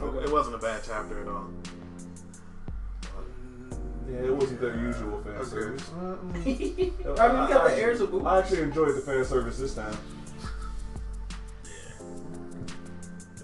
Okay. 0.00 0.24
It 0.24 0.30
wasn't 0.32 0.56
a 0.56 0.58
bad 0.58 0.82
chapter 0.86 1.22
at 1.22 1.28
all. 1.28 1.48
Yeah, 4.08 4.18
it 4.26 4.34
wasn't 4.36 4.60
their 4.60 4.76
usual 4.76 5.20
fan 5.22 5.32
Okay. 5.34 5.48
service. 5.50 5.90
Uh, 5.90 6.16
I 6.32 6.38
mean, 6.44 6.82
you 6.82 6.92
got 7.14 7.64
the 7.68 7.76
airs 7.76 8.00
of 8.00 8.10
boo. 8.12 8.24
I 8.24 8.38
actually 8.38 8.62
enjoyed 8.62 8.94
the 8.96 9.00
fan 9.00 9.24
service 9.24 9.58
this 9.58 9.74
time. 9.74 9.96
Yeah. 11.64 12.04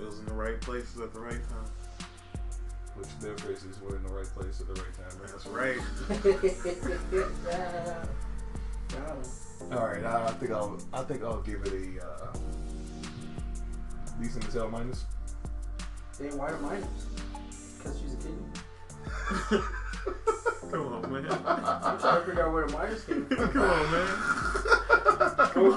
It 0.00 0.06
was 0.06 0.18
in 0.20 0.26
the 0.26 0.34
right 0.34 0.60
places 0.60 1.00
at 1.00 1.12
the 1.12 1.20
right 1.20 1.32
time. 1.48 1.66
Which 2.94 3.08
their 3.20 3.36
faces 3.38 3.80
were 3.80 3.96
in 3.96 4.02
the 4.04 4.10
right 4.12 4.26
place 4.26 4.60
at 4.60 4.68
the 4.68 4.74
right 4.74 4.94
time. 4.94 5.18
That's 5.26 5.46
right. 5.46 5.78
All 9.72 9.86
right, 9.86 10.04
I, 10.04 10.26
I 10.26 10.32
think 10.32 10.52
I'll 10.52 10.78
I 10.92 11.02
think 11.02 11.24
I'll 11.24 11.40
give 11.40 11.62
it 11.62 11.72
a 11.72 12.04
uh, 12.06 12.32
decent 14.20 14.46
as 14.46 14.54
hell 14.54 14.68
minus. 14.68 15.06
Then 16.18 16.36
why 16.36 16.50
the 16.52 16.58
minus? 16.58 16.86
Because 17.78 17.98
she's 17.98 18.12
a 18.12 18.16
kidney. 18.18 19.64
Come 20.72 20.86
on, 20.94 21.12
man. 21.12 21.26
I'm 21.46 21.98
trying 21.98 22.20
to 22.20 22.26
figure 22.26 22.46
out 22.46 22.52
where 22.52 22.66
the 22.66 22.72
minus 22.72 23.04
came 23.04 23.26
from. 23.26 23.36
Come 23.52 23.62
on, 23.62 23.92
man. 23.92 24.06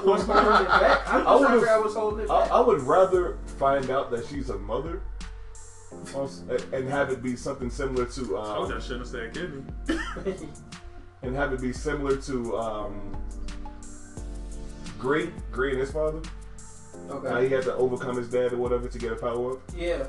What's 0.06 0.24
holding 0.24 0.62
it 0.62 0.68
back? 0.68 1.06
I'm 1.06 1.20
I 1.20 1.24
trying 1.24 1.26
to 1.26 1.32
would've- 1.38 1.50
figure 1.60 1.68
out 1.68 1.82
what's 1.84 1.94
holding 1.94 2.24
it 2.24 2.30
I, 2.30 2.40
back. 2.40 2.50
I 2.50 2.60
would 2.60 2.80
rather 2.82 3.36
find 3.58 3.90
out 3.90 4.10
that 4.10 4.26
she's 4.26 4.48
a 4.48 4.56
mother, 4.58 5.02
and 6.72 6.88
have 6.88 7.10
it 7.10 7.22
be 7.22 7.36
something 7.36 7.68
similar 7.68 8.06
to 8.06 8.38
I 8.38 8.44
told 8.54 8.68
you 8.68 8.74
I 8.74 8.76
um, 8.76 8.82
shouldn't 8.82 9.00
have 9.00 9.08
said 9.08 9.34
kidney. 9.34 9.64
and 11.22 11.36
have 11.36 11.52
it 11.52 11.60
be 11.60 11.72
similar 11.74 12.16
to 12.22 12.56
um, 12.56 13.16
Great 14.98 15.30
Great 15.52 15.72
and 15.72 15.80
his 15.82 15.90
father. 15.92 16.22
Okay. 17.10 17.28
How 17.28 17.40
he 17.42 17.50
had 17.50 17.64
to 17.64 17.74
overcome 17.74 18.16
his 18.16 18.30
dad 18.30 18.54
or 18.54 18.56
whatever 18.56 18.88
to 18.88 18.98
get 18.98 19.12
a 19.12 19.16
power 19.16 19.52
up. 19.52 19.58
Yeah. 19.76 20.06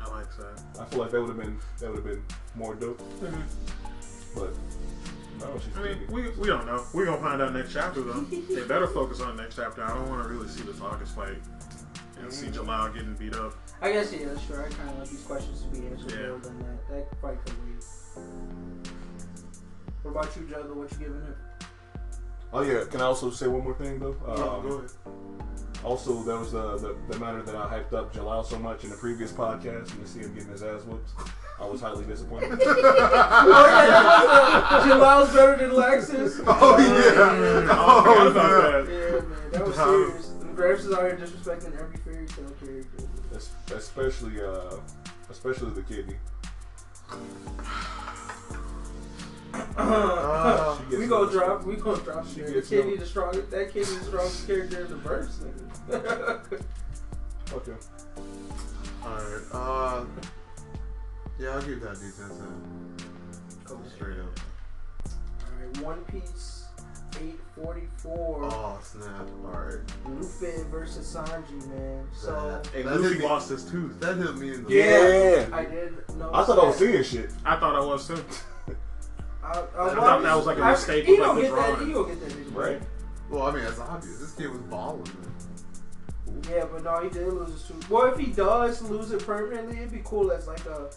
I 0.00 0.10
like 0.10 0.26
that. 0.36 0.62
I 0.78 0.84
feel 0.84 0.98
like 1.00 1.10
that 1.12 1.20
would 1.20 1.28
have 1.30 1.38
been 1.38 1.58
that 1.80 1.88
would 1.88 1.96
have 1.96 2.04
been 2.04 2.22
more 2.54 2.74
dope. 2.74 3.00
But 4.34 4.50
no, 5.40 5.58
she's 5.58 5.76
I 5.76 5.82
mean, 5.82 5.98
kidney. 5.98 6.14
we, 6.14 6.30
we 6.30 6.46
don't 6.46 6.66
know. 6.66 6.84
We're 6.92 7.04
gonna 7.06 7.20
find 7.20 7.42
out 7.42 7.52
next 7.54 7.72
chapter 7.72 8.00
though. 8.02 8.20
they 8.20 8.62
better 8.66 8.86
focus 8.86 9.20
on 9.20 9.36
the 9.36 9.42
next 9.42 9.56
chapter. 9.56 9.82
I 9.84 9.88
don't 9.94 10.08
want 10.08 10.22
to 10.22 10.28
really 10.28 10.48
see 10.48 10.62
this 10.62 10.80
August 10.80 11.14
fight 11.14 11.36
and 12.20 12.32
see 12.32 12.50
Jamal 12.50 12.88
getting 12.90 13.14
beat 13.14 13.34
up. 13.34 13.54
I 13.80 13.92
guess 13.92 14.12
yeah, 14.12 14.28
sure. 14.46 14.64
I 14.64 14.68
kind 14.70 14.90
of 14.90 14.98
like 15.00 15.08
these 15.10 15.22
questions 15.22 15.62
to 15.62 15.68
be 15.68 15.86
answered 15.88 16.12
Yeah. 16.12 16.28
more 16.28 16.38
than 16.38 16.58
that. 16.60 16.88
That 16.90 17.20
fight 17.20 17.44
could 17.44 17.54
wait. 17.66 17.84
What 20.02 20.10
about 20.12 20.36
you, 20.36 20.42
Jugga? 20.42 20.74
What 20.74 20.92
you 20.92 20.98
giving 20.98 21.22
it? 21.22 21.36
Oh 22.52 22.62
yeah, 22.62 22.84
can 22.90 23.00
I 23.00 23.04
also 23.04 23.30
say 23.30 23.46
one 23.48 23.64
more 23.64 23.74
thing 23.74 23.98
though? 23.98 24.16
Yeah, 24.26 24.34
Um, 24.34 24.62
go 24.68 24.76
ahead. 24.78 24.90
Also, 25.84 26.22
that 26.22 26.38
was 26.38 26.54
uh, 26.54 26.76
the 26.80 26.94
the 27.12 27.18
matter 27.18 27.42
that 27.42 27.56
I 27.56 27.66
hyped 27.66 27.92
up 27.92 28.14
Jellal 28.14 28.44
so 28.44 28.58
much 28.58 28.84
in 28.84 28.90
the 28.90 28.96
previous 28.96 29.32
podcast, 29.32 29.90
and 29.92 30.00
to 30.00 30.06
see 30.06 30.20
him 30.20 30.32
getting 30.34 30.50
his 30.50 30.62
ass 30.62 30.82
whooped, 30.84 31.10
I 31.60 31.66
was 31.66 31.80
highly 31.80 32.04
disappointed. 32.04 32.52
oh 32.62 33.66
yeah, 33.66 33.90
that 33.90 34.70
was 34.70 34.84
the 34.84 34.94
Jellal's 34.94 35.32
better 35.34 35.56
than 35.56 35.70
Laxus. 35.76 36.40
Oh, 36.46 36.78
yeah. 36.78 37.66
I 37.68 37.74
Oh, 37.76 38.02
forgot 38.04 38.26
about 38.28 38.50
yeah. 38.50 38.80
that. 38.80 38.92
Yeah, 38.92 39.10
man, 39.20 39.50
that 39.52 39.66
was 39.66 39.78
Um, 39.78 39.84
serious. 40.06 40.28
And 40.42 40.56
Griff's 40.56 40.84
is 40.84 40.92
out 40.92 41.02
here 41.02 41.16
disrespecting 41.16 41.74
every 41.80 41.96
Fairy 41.98 42.26
Tail 42.26 42.50
character. 42.60 43.04
Es- 43.34 43.52
especially, 43.74 44.40
uh, 44.40 44.76
especially 45.30 45.70
the 45.70 45.82
kidney. 45.82 46.16
Uh, 49.76 50.78
we 50.90 51.06
gonna 51.06 51.26
no- 51.26 51.30
drop. 51.30 51.64
We 51.64 51.76
gonna 51.76 52.00
drop. 52.02 52.26
She 52.26 52.34
She 52.46 52.52
gets 52.52 52.68
kidney 52.68 52.92
no- 52.92 52.96
the 53.00 53.06
strongest. 53.06 53.50
That 53.50 53.72
kidney 53.72 53.96
the 53.96 54.04
strongest 54.04 54.46
character 54.46 54.80
in 54.82 54.88
the 54.88 54.96
verse. 54.96 55.38
Nigga. 55.88 56.62
Okay. 57.54 57.72
Alright, 59.04 59.42
uh. 59.52 60.04
Yeah, 61.38 61.50
I'll 61.50 61.60
give 61.62 61.82
that 61.82 61.94
decent 62.00 62.30
then. 62.38 63.78
Straight 63.94 64.18
up. 64.20 64.40
Alright, 65.44 65.78
One 65.82 65.98
Piece, 66.06 66.64
eight 67.20 67.38
forty 67.54 67.88
four. 67.98 68.44
Oh, 68.44 68.78
snap. 68.82 69.28
Alright. 69.44 69.80
Luffy 70.06 70.62
versus 70.70 71.14
Sanji, 71.14 71.66
man. 71.68 72.06
So 72.14 72.62
Hey, 72.72 72.82
That 72.84 72.98
Luffy 73.02 73.18
lost 73.20 73.50
his 73.50 73.64
tooth. 73.70 74.00
That 74.00 74.16
hit 74.16 74.34
me 74.38 74.54
in 74.54 74.64
the 74.64 74.72
Yeah. 74.72 75.48
I 75.54 75.66
did 75.66 75.92
know. 76.16 76.30
I 76.32 76.44
thought 76.44 76.58
I 76.58 76.66
was 76.68 76.76
seeing 76.76 77.02
shit. 77.02 77.32
I 77.44 77.56
thought 77.60 77.74
I 77.74 77.84
was 77.84 78.06
too. 78.08 78.14
I, 79.42 79.48
I, 79.48 79.90
I 79.90 79.94
thought 79.94 80.22
that 80.22 80.34
was 80.36 80.46
like 80.46 80.58
a 80.58 80.62
I- 80.62 80.70
mistake 80.72 81.04
He 81.04 81.12
with, 81.12 81.20
don't 81.20 81.36
the 81.36 81.42
get 81.42 81.54
that. 81.54 81.66
drawing. 81.74 81.86
He 81.88 81.92
don't 81.92 82.08
get 82.08 82.20
that. 82.28 82.50
Right. 82.52 82.82
Well, 83.30 83.42
I 83.44 83.50
mean, 83.52 83.64
it's 83.64 83.78
obvious. 83.80 84.18
This 84.18 84.32
kid 84.34 84.50
was 84.50 84.60
balling, 84.62 85.04
man. 85.04 85.28
Yeah, 86.50 86.64
but 86.70 86.82
no, 86.82 87.00
he 87.02 87.08
did 87.10 87.26
lose 87.32 87.52
his 87.52 87.62
tooth. 87.62 87.88
Well, 87.90 88.06
if 88.12 88.18
he 88.18 88.26
does 88.32 88.82
lose 88.82 89.12
it 89.12 89.24
permanently, 89.24 89.76
it'd 89.78 89.92
be 89.92 90.00
cool 90.04 90.32
as 90.32 90.46
like 90.46 90.64
a 90.66 90.90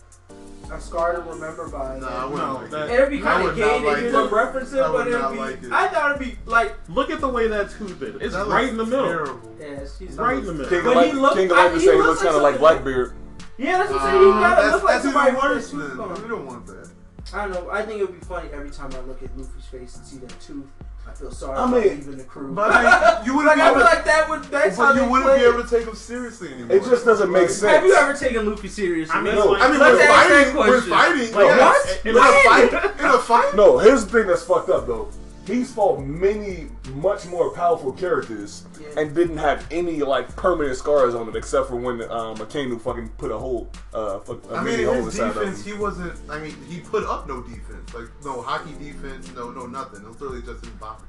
a 0.71 0.81
scar 0.81 1.13
to 1.15 1.21
remember 1.21 1.67
by. 1.69 1.99
Nah, 1.99 2.07
I 2.07 2.25
wouldn't 2.25 2.47
No, 2.47 2.53
like 2.55 2.69
that- 2.71 2.89
it. 2.89 2.93
It'd 2.93 3.09
be 3.11 3.19
kind 3.19 3.47
of 3.47 3.55
gay 3.55 3.79
to 3.79 3.85
like 3.87 3.97
hear 3.99 4.07
it. 4.09 4.11
them 4.11 4.33
reference 4.33 4.73
it, 4.73 4.77
but 4.81 5.07
it'd 5.07 5.31
be. 5.31 5.37
like 5.37 5.63
it. 5.63 5.71
I 5.71 5.87
thought 5.87 6.15
it'd 6.15 6.27
be 6.27 6.37
like, 6.45 6.75
Look 6.89 7.09
at 7.11 7.21
the 7.21 7.27
way 7.29 7.47
that 7.47 7.69
tooth 7.71 8.01
is. 8.01 8.15
It's 8.21 8.33
That 8.33 8.47
right 8.47 8.67
in 8.69 8.77
the 8.77 8.85
middle. 8.85 9.05
Terrible. 9.05 9.55
yes, 9.59 9.99
he's 9.99 10.15
Right 10.15 10.37
in 10.39 10.45
the 10.45 10.53
middle. 10.53 10.69
King 10.69 10.83
But 10.83 10.97
of 10.97 11.03
he 11.05 11.11
Light, 11.11 11.21
looked- 11.21 11.35
King 11.35 11.51
of 11.51 11.57
I- 11.57 11.73
he 11.73 11.79
say 11.79 11.85
he 11.85 11.91
looks 11.97 12.07
looks 12.07 12.23
kind 12.23 12.35
of 12.35 12.41
like 12.41 12.57
Blackbeard. 12.57 13.13
Yeah, 13.57 13.77
that's 13.77 13.91
what 13.91 14.01
I'm 14.01 14.11
saying. 14.11 14.23
He 14.23 14.29
Uh, 14.29 14.33
kind 14.33 14.45
of 14.45 14.57
that's 14.57 14.71
looks 14.73 14.83
like 14.85 14.93
that's 14.93 15.03
somebody 15.05 15.31
even 15.31 15.35
with 15.35 15.51
worse 15.51 15.71
tooth 15.71 15.97
gone. 15.97 16.23
We 16.23 16.29
don't 16.29 16.45
want 16.47 16.65
that. 16.67 16.84
I 17.33 17.47
don't 17.47 17.51
know. 17.53 17.69
I 17.71 17.81
think 17.83 17.99
it 18.01 18.09
would 18.09 18.19
be 18.19 18.25
funny 18.25 18.49
every 18.53 18.69
time 18.69 18.91
I 18.93 18.99
look 19.01 19.21
at 19.23 19.35
Luffy's 19.37 19.65
face 19.65 19.95
and 19.97 20.05
see 20.05 20.17
that 20.17 20.39
tooth. 20.39 20.65
I 21.07 21.13
feel 21.13 21.31
sorry 21.31 21.57
I 21.57 21.63
for 21.69 21.75
mean- 21.75 21.97
leaving 21.99 22.17
the 22.17 22.23
crew. 22.23 22.53
But 22.53 22.71
I 22.71 23.23
you 23.25 23.35
wouldn't 23.35 23.47
like, 23.47 23.57
be 23.57 23.61
I 23.61 23.69
able 23.69 23.79
feel 23.81 23.89
to, 23.89 23.95
like 23.95 24.05
that 24.05 24.29
would. 24.29 24.43
That's 24.45 24.77
how 24.77 24.87
but 24.87 24.93
they 24.99 25.03
you 25.05 25.09
wouldn't 25.11 25.29
play 25.29 25.39
be 25.39 25.45
able 25.45 25.63
to 25.63 25.69
take 25.69 25.87
him 25.87 25.95
seriously 25.95 26.53
anymore. 26.53 26.77
It 26.77 26.83
just 26.83 27.05
doesn't 27.05 27.31
make 27.31 27.49
sense. 27.49 27.61
Have 27.75 27.85
you 27.85 27.93
ever 27.95 28.13
taken 28.13 28.49
Luffy 28.49 28.67
seriously? 28.67 29.13
I 29.15 29.21
mean, 29.21 29.35
Let's- 29.35 29.47
like- 29.47 29.61
I 29.61 29.69
mean, 29.71 29.79
let's 29.79 29.97
we're 29.97 30.01
ask 30.01 30.29
that 30.29 30.43
fighting. 30.45 30.55
We're 30.55 30.81
question. 30.81 30.89
fighting. 30.89 31.33
Like, 31.35 31.45
yes. 31.45 31.85
what? 31.85 32.05
In 32.05 32.15
a 32.17 32.71
fight. 32.79 32.99
In 32.99 33.05
a 33.05 33.17
fight. 33.19 33.55
No, 33.55 33.77
here's 33.79 34.05
the 34.05 34.11
thing 34.11 34.27
that's 34.27 34.43
fucked 34.43 34.69
up 34.69 34.87
though. 34.87 35.09
He's 35.45 35.71
fought 35.73 35.99
many 35.99 36.67
much 36.95 37.25
more 37.27 37.51
powerful 37.53 37.91
characters 37.91 38.65
Yeah. 38.79 39.01
and 39.01 39.15
didn't 39.15 39.37
have 39.37 39.65
any 39.71 40.01
like 40.01 40.35
permanent 40.35 40.77
scars 40.77 41.13
on 41.15 41.27
it 41.29 41.35
except 41.35 41.69
for 41.69 41.75
when 41.75 42.01
um 42.03 42.35
Akainu 42.37 42.79
fucking 42.81 43.09
put 43.17 43.31
a 43.31 43.37
hole 43.37 43.69
uh 43.93 44.19
a 44.27 44.55
I 44.55 44.63
mean, 44.63 44.79
his 44.79 45.15
defense, 45.15 45.59
of 45.59 45.65
he 45.65 45.73
wasn't. 45.73 46.13
I 46.29 46.39
mean, 46.39 46.55
he 46.67 46.79
put 46.79 47.03
up 47.03 47.27
no 47.27 47.41
defense, 47.41 47.93
like 47.93 48.05
no 48.23 48.41
hockey 48.41 48.73
defense, 48.79 49.31
no, 49.33 49.51
no 49.51 49.65
nothing. 49.67 50.01
It 50.01 50.07
was 50.07 50.19
literally 50.21 50.41
just 50.41 50.65
his 50.65 50.73
body. 50.75 51.03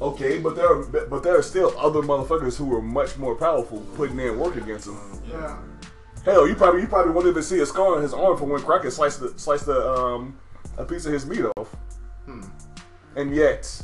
Okay, 0.00 0.38
but 0.38 0.56
there 0.56 0.68
are 0.72 0.82
but 0.84 1.22
there 1.22 1.38
are 1.38 1.42
still 1.42 1.72
other 1.78 2.00
motherfuckers 2.02 2.56
who 2.56 2.64
were 2.66 2.82
much 2.82 3.16
more 3.16 3.34
powerful 3.34 3.80
putting 3.96 4.18
in 4.18 4.38
work 4.38 4.56
against 4.56 4.88
him. 4.88 4.98
Yeah. 5.28 5.56
Hell, 6.24 6.48
you 6.48 6.54
probably 6.54 6.80
you 6.82 6.88
probably 6.88 7.12
wanted 7.12 7.34
to 7.34 7.42
see 7.42 7.60
a 7.60 7.66
scar 7.66 7.96
on 7.96 8.02
his 8.02 8.12
arm 8.14 8.36
from 8.36 8.48
when 8.48 8.62
Crockett 8.62 8.92
sliced 8.92 9.20
the 9.20 9.32
sliced 9.38 9.66
the 9.66 9.88
um 9.92 10.36
a 10.78 10.84
piece 10.84 11.06
of 11.06 11.12
his 11.12 11.26
meat 11.26 11.44
off. 11.56 11.74
And 13.16 13.34
yet, 13.34 13.82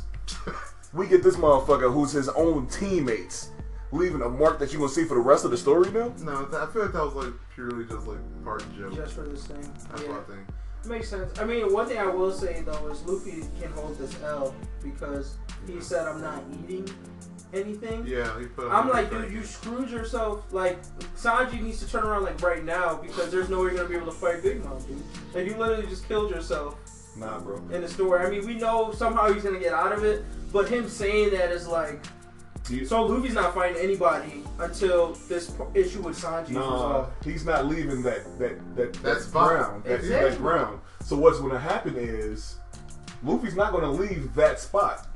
we 0.93 1.07
get 1.07 1.23
this 1.23 1.37
motherfucker 1.37 1.91
who's 1.91 2.11
his 2.11 2.29
own 2.29 2.67
teammates 2.67 3.51
leaving 3.91 4.21
a 4.21 4.29
mark 4.29 4.59
that 4.59 4.71
you 4.71 4.79
gonna 4.79 4.89
see 4.89 5.05
for 5.05 5.15
the 5.15 5.21
rest 5.21 5.45
of 5.45 5.51
the 5.51 5.57
story 5.57 5.91
now. 5.91 6.13
No, 6.19 6.47
I 6.53 6.65
feel 6.71 6.83
like 6.83 6.93
that 6.93 7.03
was 7.03 7.13
like 7.13 7.33
purely 7.53 7.85
just 7.85 8.07
like 8.07 8.19
part 8.43 8.63
joke. 8.77 8.95
Just 8.95 9.13
for 9.13 9.23
this 9.23 9.45
thing. 9.45 9.61
That's 9.89 10.03
yeah. 10.03 10.09
what 10.09 10.19
I 10.19 10.23
think. 10.23 10.47
Makes 10.85 11.09
sense. 11.09 11.39
I 11.39 11.45
mean, 11.45 11.71
one 11.71 11.87
thing 11.87 11.99
I 11.99 12.07
will 12.07 12.31
say 12.31 12.63
though 12.65 12.87
is 12.87 13.03
Luffy 13.03 13.43
can 13.59 13.71
hold 13.73 13.97
this 13.97 14.15
L 14.23 14.55
because 14.83 15.37
he 15.67 15.79
said 15.79 16.07
I'm 16.07 16.21
not 16.21 16.43
eating 16.51 16.89
anything. 17.53 18.05
Yeah, 18.07 18.39
he 18.39 18.47
put. 18.47 18.71
I'm 18.71 18.89
like, 18.89 19.09
dude, 19.09 19.31
you 19.31 19.43
screwed 19.43 19.89
yourself. 19.89 20.51
Like, 20.51 20.81
Sanji 21.15 21.61
needs 21.61 21.79
to 21.79 21.89
turn 21.89 22.03
around 22.03 22.23
like 22.23 22.41
right 22.41 22.63
now 22.63 22.95
because 22.95 23.31
there's 23.31 23.49
no 23.49 23.57
way 23.57 23.65
you're 23.65 23.75
gonna 23.75 23.89
be 23.89 23.95
able 23.95 24.07
to 24.07 24.11
fight 24.11 24.41
Big 24.41 24.63
Mom, 24.63 24.79
dude. 24.85 25.01
Like, 25.33 25.45
you 25.45 25.55
literally 25.55 25.87
just 25.87 26.07
killed 26.07 26.31
yourself 26.31 26.77
Nah, 27.15 27.39
bro. 27.39 27.57
in 27.71 27.81
the 27.81 27.87
story. 27.87 28.25
I 28.25 28.29
mean, 28.29 28.45
we 28.45 28.53
know 28.55 28.91
somehow 28.93 29.31
he's 29.33 29.43
gonna 29.43 29.59
get 29.59 29.73
out 29.73 29.91
of 29.91 30.03
it, 30.03 30.23
but 30.53 30.69
him 30.69 30.87
saying 30.87 31.31
that 31.31 31.51
is 31.51 31.67
like, 31.67 32.03
You- 32.69 32.85
so 32.85 33.03
Luffy's 33.05 33.33
not 33.33 33.53
fighting 33.53 33.81
anybody 33.81 34.43
until 34.59 35.13
this 35.27 35.51
issue 35.73 36.01
with 36.01 36.17
Sanji 36.17 36.43
is 36.43 36.49
Nah, 36.51 36.73
resolved. 36.73 37.25
he's 37.25 37.45
not 37.45 37.65
leaving 37.65 38.01
that 38.03 38.23
that 38.39 38.75
that, 38.75 38.93
that 38.93 39.03
That's 39.03 39.25
fine. 39.25 39.47
ground. 39.47 39.83
That, 39.83 39.95
Exactly. 39.99 40.29
that 40.29 40.37
ground. 40.39 40.79
So 41.03 41.15
what's 41.17 41.39
gonna 41.39 41.59
happen 41.59 41.95
is 41.97 42.55
Luffy's 43.23 43.55
not 43.55 43.71
gonna 43.73 43.91
leave 43.91 44.33
that 44.35 44.59
spot. 44.59 45.07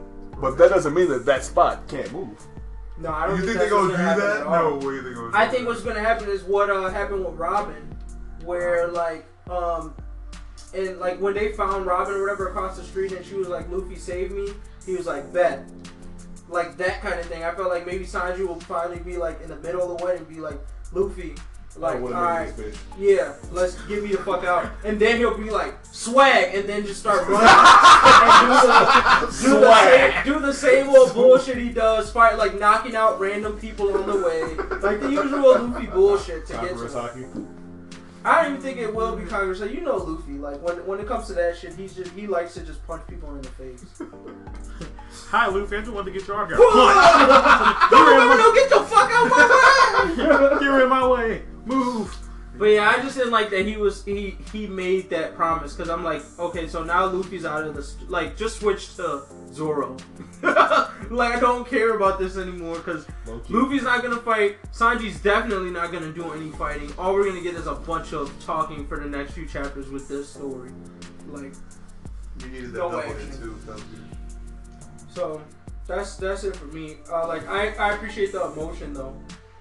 But 0.41 0.57
that 0.57 0.69
doesn't 0.69 0.93
mean 0.93 1.07
that 1.09 1.25
that 1.25 1.43
spot 1.45 1.87
can't 1.87 2.11
move. 2.11 2.37
No, 2.97 3.09
I 3.09 3.27
don't 3.27 3.37
You 3.39 3.45
think 3.45 3.57
that's 3.57 3.69
they're 3.69 3.79
gonna 3.79 3.89
what's 3.93 4.15
do 4.15 4.21
that? 4.21 4.45
No 4.49 4.75
way 4.87 4.99
they're 4.99 5.13
gonna. 5.13 5.31
I 5.33 5.47
think 5.47 5.63
that. 5.63 5.67
what's 5.69 5.81
gonna 5.81 5.99
happen 6.01 6.27
is 6.29 6.43
what 6.43 6.69
uh, 6.69 6.89
happened 6.89 7.23
with 7.25 7.35
Robin, 7.35 7.95
where 8.43 8.87
like 8.89 9.25
um, 9.49 9.93
and 10.75 10.99
like 10.99 11.19
when 11.19 11.33
they 11.33 11.53
found 11.53 11.85
Robin 11.85 12.13
or 12.13 12.21
whatever 12.21 12.49
across 12.49 12.77
the 12.77 12.83
street, 12.83 13.11
and 13.11 13.25
she 13.25 13.35
was 13.35 13.47
like, 13.47 13.69
"Luffy, 13.71 13.95
save 13.95 14.31
me." 14.31 14.49
He 14.85 14.95
was 14.95 15.05
like, 15.05 15.31
"Bet." 15.31 15.63
Like 16.49 16.77
that 16.77 17.01
kind 17.01 17.19
of 17.19 17.25
thing. 17.25 17.43
I 17.43 17.53
felt 17.55 17.69
like 17.69 17.85
maybe 17.85 18.05
Sanji 18.05 18.45
will 18.45 18.59
finally 18.61 18.99
be 18.99 19.17
like 19.17 19.41
in 19.41 19.49
the 19.49 19.55
middle 19.57 19.91
of 19.91 19.97
the 19.97 20.05
way 20.05 20.17
and 20.17 20.27
be 20.27 20.35
like, 20.35 20.59
"Luffy, 20.93 21.33
like, 21.77 21.95
all 21.95 22.09
right, 22.09 22.45
made 22.45 22.67
this 22.67 22.77
bitch. 22.77 22.79
yeah, 22.99 23.33
let's 23.51 23.81
get 23.85 24.03
me 24.03 24.11
the 24.11 24.19
fuck 24.19 24.43
out." 24.43 24.69
And 24.83 24.99
then 24.99 25.17
he'll 25.17 25.37
be 25.37 25.49
like, 25.49 25.73
"Swag," 25.91 26.53
and 26.53 26.69
then 26.69 26.85
just 26.85 26.99
start 26.99 27.27
running 27.27 27.49
and 29.41 29.41
do 29.41 29.49
the, 29.49 29.55
do 29.55 29.59
the, 29.59 29.73
same, 29.73 30.23
do 30.23 30.39
the 30.39 30.53
same 30.53 30.89
old 30.89 31.13
bullshit 31.13 31.57
he 31.57 31.69
does, 31.69 32.11
fight 32.11 32.37
like 32.37 32.59
knocking 32.59 32.95
out 32.95 33.19
random 33.19 33.57
people 33.59 33.91
on 33.97 34.05
the 34.05 34.25
way, 34.25 34.55
like 34.81 34.99
the 34.99 35.09
usual 35.09 35.59
Luffy 35.59 35.87
bullshit 35.87 36.45
to 36.47 36.53
get 36.53 36.77
to. 36.77 37.54
I 38.25 38.41
don't 38.41 38.53
even 38.53 38.61
think 38.63 38.79
it 38.79 38.93
will 38.93 39.15
be 39.15 39.23
Congress. 39.23 39.59
You 39.59 39.81
know 39.81 39.97
Luffy, 39.97 40.33
like 40.33 40.59
when 40.61 40.77
when 40.87 40.99
it 40.99 41.07
comes 41.07 41.27
to 41.27 41.33
that 41.33 41.57
shit, 41.57 41.75
he's 41.75 41.93
just 41.93 42.11
he 42.11 42.25
likes 42.25 42.55
to 42.55 42.61
just 42.61 42.85
punch 42.87 43.03
people 43.07 43.35
in 43.35 43.41
the 43.41 43.49
face. 43.49 43.85
Hi, 45.29 45.45
Luffy. 45.47 45.77
I 45.77 45.79
just 45.81 45.91
wanted 45.91 46.11
to 46.11 46.19
get 46.19 46.27
your 46.27 46.37
arm. 46.37 46.49
Don't 46.49 46.59
remember, 48.09 48.35
no, 48.35 48.53
get 48.55 48.69
the 48.69 48.79
fuck 48.81 49.11
out 49.11 49.29
my 49.29 50.55
way. 50.57 50.65
You're 50.65 50.83
in 50.83 50.89
my 50.89 51.07
way. 51.07 51.43
Move. 51.65 52.17
But 52.57 52.65
yeah, 52.65 52.89
I 52.89 53.01
just 53.01 53.17
didn't 53.17 53.31
like 53.33 53.49
that 53.49 53.65
he 53.65 53.75
was 53.75 54.03
he 54.05 54.37
he 54.53 54.65
made 54.67 55.09
that 55.09 55.35
promise 55.35 55.73
because 55.73 55.89
I'm 55.89 56.03
like, 56.03 56.21
okay, 56.39 56.67
so 56.67 56.83
now 56.83 57.05
Luffy's 57.05 57.43
out 57.45 57.65
of 57.65 57.75
the 57.75 57.83
st- 57.83 58.09
like 58.09 58.37
just 58.37 58.59
switch 58.59 58.95
to 58.95 59.23
Zoro. 59.51 59.97
like 60.41 61.35
I 61.35 61.39
don't 61.39 61.67
care 61.67 61.95
about 61.95 62.17
this 62.19 62.37
anymore 62.37 62.75
because. 62.77 63.05
Luffy's 63.49 63.83
not 63.83 64.01
gonna 64.03 64.21
fight. 64.21 64.57
Sanji's 64.71 65.19
definitely 65.21 65.69
not 65.71 65.91
gonna 65.91 66.13
do 66.13 66.31
any 66.33 66.49
fighting. 66.51 66.91
All 66.97 67.13
we're 67.13 67.25
gonna 67.25 67.41
get 67.41 67.55
is 67.55 67.67
a 67.67 67.75
bunch 67.75 68.13
of 68.13 68.31
talking 68.45 68.87
for 68.87 68.99
the 68.99 69.09
next 69.09 69.33
few 69.33 69.45
chapters 69.47 69.89
with 69.89 70.07
this 70.07 70.29
story. 70.29 70.71
Like 71.27 71.53
You 72.41 72.47
needed 72.47 72.71
that 72.73 72.77
No 72.79 72.91
double 72.91 72.99
action. 73.11 73.31
too. 73.41 73.57
So, 75.13 75.41
that's 75.87 76.15
that's 76.17 76.43
it 76.43 76.55
for 76.55 76.65
me. 76.65 76.97
Uh, 77.11 77.27
like 77.27 77.47
I 77.47 77.69
I 77.75 77.93
appreciate 77.95 78.31
the 78.31 78.45
emotion 78.45 78.93
though. 78.93 79.15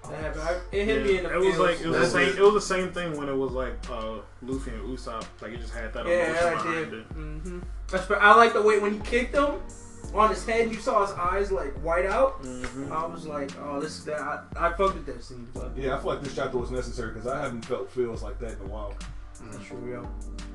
That 0.09 0.19
happened. 0.23 0.41
I, 0.43 0.59
it 0.75 0.85
hit 0.85 1.03
me 1.05 1.17
in 1.17 1.23
the 1.23 1.33
it 1.33 1.37
was 1.39 1.57
like 1.59 1.81
it 1.81 1.87
was 1.87 1.97
the 1.99 2.05
same. 2.07 2.29
it. 2.29 2.37
It 2.37 2.41
was 2.41 2.53
the 2.53 2.61
same 2.61 2.91
thing 2.91 3.17
when 3.17 3.29
it 3.29 3.35
was 3.35 3.51
like 3.51 3.73
uh, 3.89 4.19
Luffy 4.41 4.71
and 4.71 4.81
Usopp. 4.97 5.25
Like 5.41 5.51
it 5.53 5.59
just 5.61 5.73
had 5.73 5.93
that 5.93 6.05
emotion 6.05 6.35
Yeah, 6.35 6.45
I 6.47 6.49
behind 6.51 6.91
did. 6.91 6.99
it. 6.99 7.09
Mm-hmm. 7.09 8.13
I 8.19 8.35
like 8.35 8.53
the 8.53 8.61
way 8.61 8.79
when 8.79 8.93
he 8.95 8.99
kicked 8.99 9.35
him 9.35 9.55
on 10.13 10.29
his 10.29 10.45
head. 10.45 10.71
You 10.71 10.79
saw 10.79 11.05
his 11.05 11.15
eyes 11.15 11.51
like 11.51 11.73
white 11.83 12.05
out. 12.05 12.41
Mhm. 12.43 12.91
I 12.91 13.05
was 13.07 13.25
like, 13.25 13.51
oh, 13.61 13.79
this 13.79 14.03
that 14.03 14.19
I, 14.21 14.41
I 14.57 14.69
fucked 14.69 14.95
with 14.95 15.05
that 15.07 15.23
scene. 15.23 15.47
But 15.53 15.71
Yeah, 15.77 15.95
I 15.95 15.99
feel 15.99 16.11
like 16.13 16.21
this 16.23 16.35
chapter 16.35 16.57
was 16.57 16.71
necessary 16.71 17.13
because 17.13 17.27
I 17.27 17.41
haven't 17.41 17.65
felt 17.65 17.91
feels 17.91 18.21
like 18.23 18.39
that 18.39 18.53
in 18.53 18.61
a 18.61 18.67
while. 18.67 18.93
that's 19.51 19.63
true, 19.65 19.89
yeah. 19.91 20.05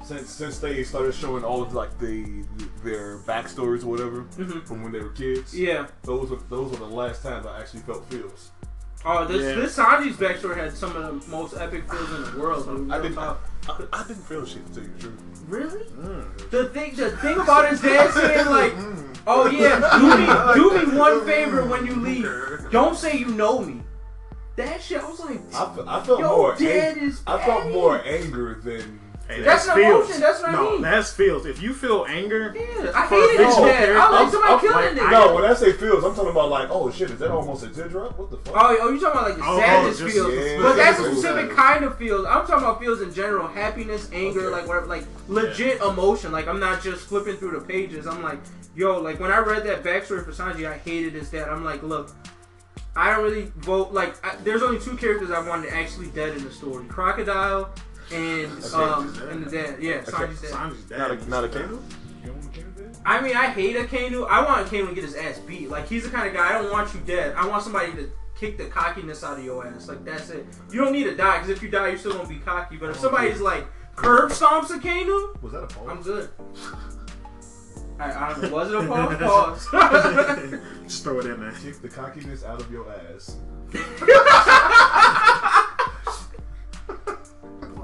Since 0.04 0.30
since 0.30 0.58
they 0.58 0.82
started 0.84 1.12
showing 1.14 1.44
all 1.44 1.62
of 1.62 1.74
like 1.74 1.96
the 1.98 2.44
their 2.82 3.18
backstories 3.18 3.84
or 3.84 3.88
whatever 3.88 4.22
Mhm. 4.38 4.66
from 4.66 4.82
when 4.82 4.92
they 4.92 5.00
were 5.00 5.10
kids. 5.10 5.56
Yeah. 5.56 5.86
Those 6.02 6.30
were 6.30 6.38
those 6.48 6.70
were 6.70 6.78
the 6.78 6.94
last 6.94 7.22
times 7.22 7.44
I 7.46 7.60
actually 7.60 7.80
felt 7.80 8.04
feels. 8.10 8.50
Oh, 9.04 9.24
this 9.26 9.42
Yeah. 9.42 9.54
this 9.62 9.76
Sanji's 9.76 10.16
backstory 10.16 10.56
had 10.56 10.76
some 10.76 10.94
of 10.94 11.22
the 11.22 11.30
most 11.30 11.56
epic 11.56 11.90
feels 11.90 12.10
in 12.12 12.22
the 12.34 12.38
world. 12.40 12.66
dude. 12.66 12.90
I've 12.92 13.02
been 13.02 13.14
talk. 13.14 13.40
I, 13.68 13.84
I 13.92 14.02
didn't 14.06 14.22
feel 14.24 14.44
shit 14.44 14.66
to 14.66 14.74
tell 14.74 14.82
you 14.82 14.90
the 14.94 15.00
truth. 15.00 15.20
Really? 15.48 15.84
Mm. 15.84 16.50
The 16.50 16.68
thing, 16.68 16.94
the 16.96 17.10
thing 17.18 17.38
about 17.38 17.70
his 17.70 17.80
dad 17.80 18.10
saying 18.12 18.46
like, 18.60 18.72
"Oh 19.26 19.48
yeah, 19.48 19.80
do 20.54 20.74
me, 20.76 20.84
do 20.84 20.86
me 20.92 20.98
one 21.06 21.24
favor 21.24 21.64
when 21.64 21.86
you 21.86 21.94
leave. 21.96 22.70
Don't 22.70 22.96
say 22.96 23.16
you 23.16 23.28
know 23.28 23.60
me." 23.60 23.82
That 24.56 24.82
shit, 24.82 25.02
I 25.02 25.08
was 25.08 25.20
like, 25.20 25.40
I, 25.54 25.98
I 25.98 26.02
felt 26.02 26.20
"Yo, 26.20 26.36
more 26.36 26.54
dad 26.56 26.98
ang- 26.98 27.04
is." 27.08 27.22
I 27.26 27.42
felt 27.44 27.72
more 27.72 28.02
anger 28.04 28.60
than 28.62 29.00
Hey, 29.30 29.42
That's 29.42 29.64
that's, 29.64 29.66
not 29.68 29.76
feels. 29.76 30.04
emotion, 30.06 30.20
that's 30.20 30.40
what 30.40 30.48
I 30.48 30.52
no, 30.52 30.70
mean. 30.72 30.82
that's 30.82 31.12
feels. 31.12 31.46
If 31.46 31.62
you 31.62 31.72
feel 31.72 32.04
anger, 32.08 32.52
Yeah, 32.56 32.90
I 32.94 33.06
For 33.06 33.14
a 33.14 33.20
hated 33.28 33.46
his 33.46 33.54
fictional. 33.56 34.00
I 34.00 34.10
like 34.10 34.32
somebody 34.32 34.52
I'm- 34.52 34.60
killing 34.60 34.74
like, 34.74 34.96
nigga. 34.96 35.10
No, 35.10 35.34
when 35.36 35.44
I 35.44 35.54
say 35.54 35.72
feels, 35.72 36.02
I'm 36.04 36.14
talking 36.16 36.30
about 36.30 36.48
like, 36.50 36.68
oh 36.70 36.90
shit, 36.90 37.10
is 37.10 37.18
that 37.20 37.30
almost 37.30 37.62
a 37.62 37.68
teardrop? 37.68 38.18
What 38.18 38.30
the 38.30 38.38
fuck? 38.38 38.54
Oh, 38.56 38.76
oh, 38.80 38.90
you 38.90 39.00
talking 39.00 39.20
about 39.20 39.28
like 39.30 39.38
the 39.38 39.44
Oh, 39.46 39.58
sadness 39.60 39.98
just- 40.00 40.12
feels, 40.14 40.34
yeah. 40.34 40.58
but 40.60 40.76
that's 40.76 40.98
a 40.98 41.02
Specific 41.04 41.18
specific 41.30 41.56
kind 41.56 41.84
of 41.84 41.96
feels. 41.96 42.26
I'm 42.26 42.44
talking 42.46 42.64
about 42.64 42.80
feels 42.80 43.00
in 43.02 43.14
general, 43.14 43.46
mm-hmm. 43.46 43.56
happiness, 43.56 44.10
anger, 44.12 44.46
Okay. 44.46 44.50
like 44.56 44.66
whatever, 44.66 44.86
like 44.86 45.04
legit 45.28 45.80
emotion. 45.80 46.32
Like 46.32 46.48
I'm 46.48 46.58
not 46.58 46.82
just 46.82 47.02
flipping 47.06 47.36
through 47.36 47.52
the 47.52 47.60
pages. 47.64 48.08
I'm 48.08 48.22
like, 48.24 48.40
yo, 48.74 48.98
like 49.00 49.20
when 49.20 49.30
I 49.30 49.38
read 49.38 49.62
that 49.64 49.84
backstory 49.84 50.24
for 50.24 50.32
Sanji, 50.32 50.66
I 50.68 50.78
hated 50.78 51.12
his 51.12 51.30
dad. 51.30 51.48
I'm 51.48 51.64
like, 51.64 51.84
look, 51.84 52.12
I 52.96 53.10
don't 53.14 53.22
really 53.22 53.52
vote. 53.58 53.92
Like, 53.92 54.14
I, 54.26 54.34
there's 54.42 54.62
only 54.62 54.80
two 54.80 54.96
characters 54.96 55.30
I 55.30 55.46
wanted 55.46 55.72
actually 55.72 56.08
dead 56.08 56.36
in 56.36 56.42
the 56.44 56.50
story: 56.50 56.84
Crocodile 56.86 57.70
and 58.12 58.64
um 58.74 59.16
and 59.30 59.46
the 59.46 59.50
dad. 59.50 59.76
Yeah, 59.80 60.00
Sanji's 60.02 60.40
dad. 60.42 60.50
Sanji's 60.50 60.84
dad. 60.84 60.98
Not 60.98 61.10
a 61.10 61.14
is 61.14 61.26
not 61.28 61.44
a 61.44 61.48
bad. 61.48 61.56
candle. 61.58 61.82
You 62.22 62.26
don't 62.26 62.36
want 62.36 62.46
a 62.46 62.58
candle? 62.60 62.84
Dad? 62.84 62.96
I 63.04 63.20
mean, 63.20 63.36
I 63.36 63.46
hate 63.46 63.76
a 63.76 63.84
Akainu. 63.84 64.26
I 64.28 64.44
want 64.44 64.66
Akainu 64.66 64.88
to 64.88 64.94
get 64.94 65.04
his 65.04 65.14
ass 65.14 65.38
beat. 65.38 65.70
Like 65.70 65.88
he's 65.88 66.04
the 66.04 66.10
kind 66.10 66.26
of 66.28 66.34
guy. 66.34 66.48
I 66.48 66.52
don't 66.60 66.70
want 66.70 66.92
you 66.94 67.00
dead. 67.06 67.34
I 67.36 67.46
want 67.46 67.62
somebody 67.62 67.92
to 67.92 68.10
kick 68.38 68.56
the 68.58 68.66
cockiness 68.66 69.22
out 69.22 69.38
of 69.38 69.44
your 69.44 69.66
ass. 69.66 69.88
Like 69.88 70.04
that's 70.04 70.30
it. 70.30 70.46
You 70.72 70.82
don't 70.82 70.92
need 70.92 71.04
to 71.04 71.14
die 71.14 71.38
because 71.38 71.50
if 71.50 71.62
you 71.62 71.68
die, 71.70 71.88
you're 71.88 71.98
still 71.98 72.12
gonna 72.12 72.28
be 72.28 72.38
cocky. 72.38 72.76
But 72.76 72.90
if 72.90 72.96
somebody's 72.98 73.40
like 73.40 73.66
curb 73.96 74.30
stomps 74.30 74.70
a 74.70 74.78
Akainu, 74.78 75.40
Was 75.42 75.52
that 75.52 75.62
a 75.64 75.66
pause? 75.66 75.88
I'm 75.88 76.02
good. 76.02 76.28
I, 78.00 78.10
I. 78.12 78.48
Was 78.48 78.70
it 78.70 78.76
a 78.76 78.86
pause? 78.86 79.66
Pause. 79.68 80.54
Just 80.84 81.04
throw 81.04 81.20
it 81.20 81.26
in 81.26 81.38
there. 81.40 81.52
Kick 81.52 81.80
the 81.82 81.88
cockiness 81.88 82.42
out 82.44 82.60
of 82.60 82.70
your 82.70 82.90
ass. 82.90 83.36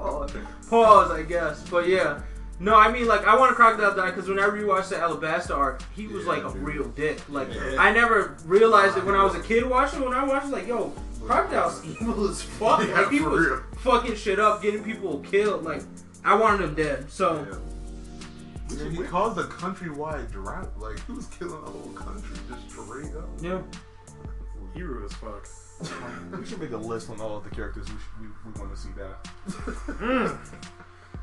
Pause. 0.07 0.31
Pause, 0.69 1.11
I 1.11 1.21
guess. 1.23 1.69
But 1.69 1.87
yeah. 1.87 2.21
No, 2.59 2.75
I 2.75 2.91
mean, 2.91 3.05
like, 3.07 3.25
I 3.27 3.37
want 3.37 3.51
a 3.51 3.55
crocodile 3.55 3.95
die 3.95 4.09
because 4.09 4.27
when 4.27 4.39
I 4.39 4.47
rewatched 4.47 4.89
the 4.89 4.95
Alabasta 4.95 5.55
arc, 5.55 5.83
he 5.95 6.07
was 6.07 6.23
Yeah, 6.25 6.31
like 6.31 6.43
a 6.43 6.51
dude. 6.51 6.63
real 6.63 6.83
dick. 6.89 7.21
Like, 7.29 7.53
Yeah. 7.53 7.75
I 7.77 7.91
never 7.91 8.35
realized 8.45 8.97
it 8.97 9.05
when 9.05 9.13
I 9.15 9.23
was 9.23 9.35
a 9.35 9.41
kid 9.41 9.63
watching. 9.65 10.01
When 10.03 10.13
I 10.15 10.23
watched, 10.23 10.45
I 10.45 10.49
was 10.49 10.53
like, 10.53 10.67
yo, 10.67 10.91
crocodile's 11.21 11.85
evil 12.01 12.27
as 12.29 12.41
fuck. 12.41 12.79
Yeah, 12.87 13.01
like, 13.01 13.11
he 13.11 13.19
was 13.21 13.45
real. 13.47 13.61
fucking 13.77 14.15
shit 14.15 14.39
up, 14.39 14.63
getting 14.63 14.83
people 14.83 15.19
killed. 15.19 15.63
Like, 15.65 15.83
I 16.25 16.33
wanted 16.35 16.61
him 16.67 16.73
dead. 16.73 17.11
So, 17.11 17.45
Yeah, 18.71 18.89
he 18.89 19.03
caused 19.03 19.37
a 19.37 19.43
countrywide 19.43 20.31
drought. 20.31 20.71
Like 20.79 20.97
he 21.05 21.11
was 21.13 21.27
killing 21.27 21.63
the 21.63 21.71
whole 21.71 21.93
country 21.93 22.35
just 22.49 22.69
straight 22.71 23.15
up. 23.15 23.29
yeah. 23.39 23.61
Hero 24.73 25.05
as 25.05 25.13
fuck. 25.13 25.47
We 25.79 26.45
should 26.45 26.59
make 26.59 26.71
a 26.71 26.77
list 26.77 27.09
on 27.09 27.21
all 27.21 27.37
of 27.37 27.43
the 27.43 27.49
characters 27.51 27.87
we, 27.87 27.95
sh- 27.95 28.21
we, 28.21 28.27
we 28.51 28.59
want 28.59 28.73
to 28.75 28.79
see 28.81 28.89
die. 28.97 29.13
Mm. 29.93 30.37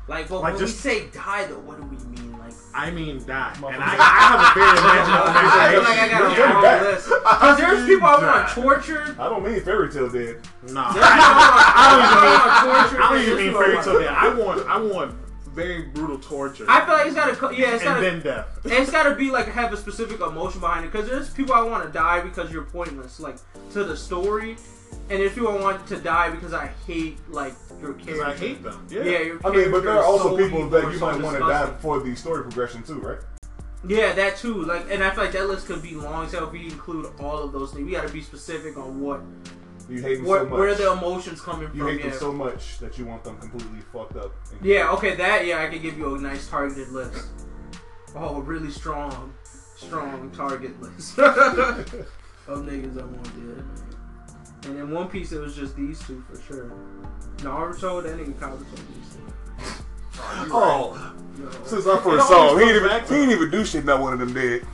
Like, 0.07 0.29
but 0.29 0.41
Like, 0.41 0.53
when 0.53 0.59
just- 0.61 0.85
we 0.85 0.91
say 0.91 1.07
die, 1.07 1.45
though, 1.47 1.59
what 1.59 1.77
do 1.77 1.83
we 1.87 1.97
mean? 2.15 2.37
Like, 2.37 2.53
I 2.73 2.91
mean, 2.91 3.17
die. 3.25 3.53
And 3.55 3.65
I, 3.65 3.95
I 3.97 4.21
have 4.29 4.39
a 4.39 4.53
very 4.53 4.77
imaginable 4.77 5.27
I 5.35 5.71
feel 5.71 5.81
like 5.81 5.99
I 5.99 6.07
got 6.09 6.31
a 6.31 6.35
You're 6.35 6.53
long 6.53 6.83
list. 6.93 7.09
Because 7.25 7.57
there's 7.57 7.87
people 7.87 8.07
I 8.07 8.21
want 8.21 8.49
tortured. 8.49 9.19
I 9.19 9.29
don't 9.29 9.43
mean 9.43 9.59
fairy 9.61 9.91
tale 9.91 10.09
dead. 10.09 10.41
Nah, 10.71 10.93
There's 10.93 11.03
people 11.03 11.03
I 11.03 12.61
I 12.61 12.67
want 12.67 12.91
tortured. 12.91 12.97
don't 12.99 13.21
even 13.21 13.37
mean 13.37 13.53
fairy 13.53 13.83
tale 13.83 13.99
dead. 13.99 14.09
I 14.09 14.33
want, 14.33 14.67
I 14.69 14.77
want 14.79 15.15
very 15.55 15.83
brutal 15.83 16.19
torture. 16.19 16.65
I 16.67 16.85
feel 16.85 16.93
like 16.93 17.07
it's 17.07 17.15
gotta, 17.15 17.35
co- 17.35 17.49
yeah, 17.49 17.73
it's 17.73 17.83
and 17.83 17.95
gotta, 17.95 18.01
then 18.01 18.21
death. 18.21 18.59
it's 18.65 18.91
gotta 18.91 19.15
be 19.15 19.31
like 19.31 19.47
have 19.47 19.71
a 19.73 19.77
specific 19.77 20.19
emotion 20.19 20.59
behind 20.59 20.85
it. 20.85 20.91
Because 20.91 21.09
there's 21.09 21.29
people 21.29 21.53
I 21.53 21.61
want 21.61 21.85
to 21.85 21.91
die 21.91 22.21
because 22.21 22.51
you're 22.51 22.63
pointless, 22.63 23.19
like 23.19 23.37
to 23.71 23.83
the 23.83 23.95
story, 23.95 24.57
and 25.09 25.19
there's 25.19 25.33
people 25.33 25.49
I 25.49 25.59
want 25.59 25.87
to 25.87 25.97
die 25.97 26.29
because 26.29 26.53
I 26.53 26.67
hate 26.85 27.17
like 27.29 27.53
your 27.81 27.93
Because 27.93 28.19
character. 28.19 28.45
I 28.45 28.47
hate 28.47 28.63
them. 28.63 28.87
Yeah. 28.89 29.03
Yeah, 29.03 29.19
your 29.19 29.47
I 29.47 29.51
mean, 29.51 29.71
but 29.71 29.83
there 29.83 29.93
are 29.93 30.03
also 30.03 30.35
so 30.35 30.37
people 30.37 30.69
that 30.69 30.91
you 30.91 30.97
so 30.99 31.05
might 31.11 31.21
want 31.21 31.37
to 31.37 31.47
die 31.47 31.71
for 31.79 31.99
the 32.01 32.15
story 32.15 32.43
progression 32.43 32.83
too, 32.83 32.99
right? 32.99 33.19
Yeah, 33.87 34.13
that 34.13 34.37
too. 34.37 34.63
Like, 34.63 34.87
and 34.89 35.03
I 35.03 35.11
feel 35.11 35.23
like 35.23 35.33
that 35.33 35.47
list 35.47 35.67
could 35.67 35.81
be 35.81 35.93
long. 35.95 36.27
So 36.27 36.45
if 36.45 36.51
we 36.51 36.65
include 36.65 37.13
all 37.19 37.37
of 37.37 37.51
those 37.51 37.71
things, 37.71 37.85
we 37.85 37.91
got 37.91 38.07
to 38.07 38.13
be 38.13 38.21
specific 38.21 38.77
on 38.77 38.99
what, 38.99 39.21
You 39.89 40.01
hate 40.01 40.15
them 40.17 40.25
where, 40.25 40.39
so 40.41 40.45
much. 40.49 40.59
where 40.59 40.75
the 40.75 40.91
emotions 40.91 41.41
coming 41.41 41.67
from? 41.67 41.77
you 41.77 41.85
hate 41.85 41.99
yeah. 41.99 42.09
them 42.09 42.19
so 42.19 42.31
much 42.31 42.79
that 42.79 42.97
you 42.97 43.05
want 43.05 43.23
them 43.23 43.37
completely 43.37 43.81
fucked 43.93 44.17
up. 44.17 44.33
and- 44.51 44.65
yeah. 44.65 44.91
Okay. 44.91 45.15
That. 45.15 45.45
Yeah, 45.45 45.63
I 45.63 45.67
can 45.67 45.81
give 45.81 45.97
you 45.97 46.15
a 46.15 46.19
nice 46.19 46.47
targeted 46.47 46.89
list. 46.89 47.27
Oh, 48.15 48.37
a 48.37 48.41
really 48.41 48.71
strong, 48.71 49.33
strong 49.75 50.31
target 50.31 50.79
list 50.81 51.17
of 51.19 51.35
niggas 52.47 52.97
I 52.99 53.05
want 53.05 53.23
dead. 53.25 53.63
And 54.65 54.79
in 54.79 54.91
One 54.91 55.09
Piece, 55.09 55.31
it 55.33 55.39
was 55.39 55.55
just 55.55 55.75
these 55.75 55.99
two 56.07 56.23
for 56.29 56.41
sure. 56.41 56.71
Naruto, 57.37 58.01
that 58.03 58.17
nigga 58.17 58.33
Kabuto, 58.33 58.65
these 58.71 59.13
two. 59.13 59.21
Oh, 60.17 60.95
oh 60.95 61.13
Yo. 61.37 61.51
since 61.65 61.85
I 61.85 61.99
first 61.99 62.27
saw 62.29 62.53
him, 62.53 62.59
he 62.59 62.65
goes 62.65 62.69
ain't, 62.69 62.77
even, 62.77 62.87
back 62.89 63.05
to- 63.07 63.13
he 63.13 63.21
ain't 63.21 63.31
even 63.31 63.51
do 63.51 63.65
shit. 63.65 63.83
Not 63.85 63.99
one 63.99 64.13
of 64.13 64.19
them 64.19 64.33
did. 64.33 64.65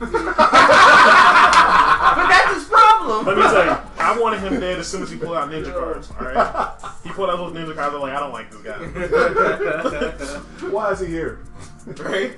But 2.02 2.26
that's 2.28 2.54
his 2.54 2.64
problem. 2.64 3.26
Let 3.26 3.36
me 3.36 3.42
tell 3.42 3.64
you, 3.64 3.76
I 4.12 4.18
wanted 4.20 4.40
him 4.40 4.60
dead 4.60 4.78
as 4.78 4.86
soon 4.88 5.02
as 5.02 5.10
he 5.10 5.16
pulled 5.16 5.36
out 5.36 5.48
ninja 5.50 5.72
cards. 5.72 6.10
All 6.18 6.26
right, 6.26 6.76
he 7.04 7.10
pulled 7.10 7.30
out 7.30 7.36
those 7.36 7.52
ninja 7.52 7.74
cards. 7.74 7.94
I'm 7.94 8.00
like, 8.00 8.12
I 8.12 8.20
don't 8.20 8.32
like 8.32 8.50
this 8.50 8.62
guy. 8.62 8.78
Why 10.70 10.90
is 10.92 11.00
he 11.00 11.06
here? 11.06 11.40
Right? 11.86 12.36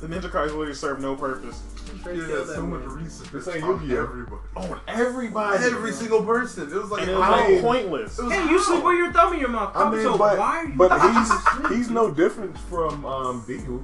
The 0.00 0.06
ninja 0.08 0.30
cards 0.30 0.52
literally 0.52 0.74
serve 0.74 1.00
no 1.00 1.16
purpose. 1.16 1.62
Yeah, 2.04 2.44
so 2.44 2.64
much 2.66 2.82
research. 2.84 3.30
This 3.32 3.48
ain't 3.48 3.64
on 3.64 3.80
Yu-Gi-Oh. 3.82 4.02
everybody. 4.02 4.42
On 4.56 4.80
everybody. 4.86 5.64
Every 5.64 5.92
single 5.92 6.22
person. 6.24 6.68
It 6.70 6.74
was 6.74 6.90
like 6.90 7.02
And 7.02 7.10
it 7.10 7.14
was 7.16 7.22
I 7.28 7.48
mean- 7.48 7.62
pointless. 7.62 8.18
It 8.18 8.24
was 8.24 8.32
Hey, 8.32 8.44
you 8.48 8.62
sleep 8.62 8.84
with 8.84 8.96
your 8.98 9.12
thumb 9.12 9.32
in 9.34 9.40
your 9.40 9.48
mouth. 9.48 9.72
I 9.74 9.90
mean, 9.90 10.00
Kabuto, 10.00 10.18
but 10.18 10.38
why 10.38 10.58
are 10.58 10.64
you 10.66 10.74
but 10.76 11.00
he's 11.70 11.76
he's 11.76 11.90
no 11.90 12.10
different 12.12 12.56
from 12.58 13.04
um 13.04 13.42
Deku. 13.42 13.82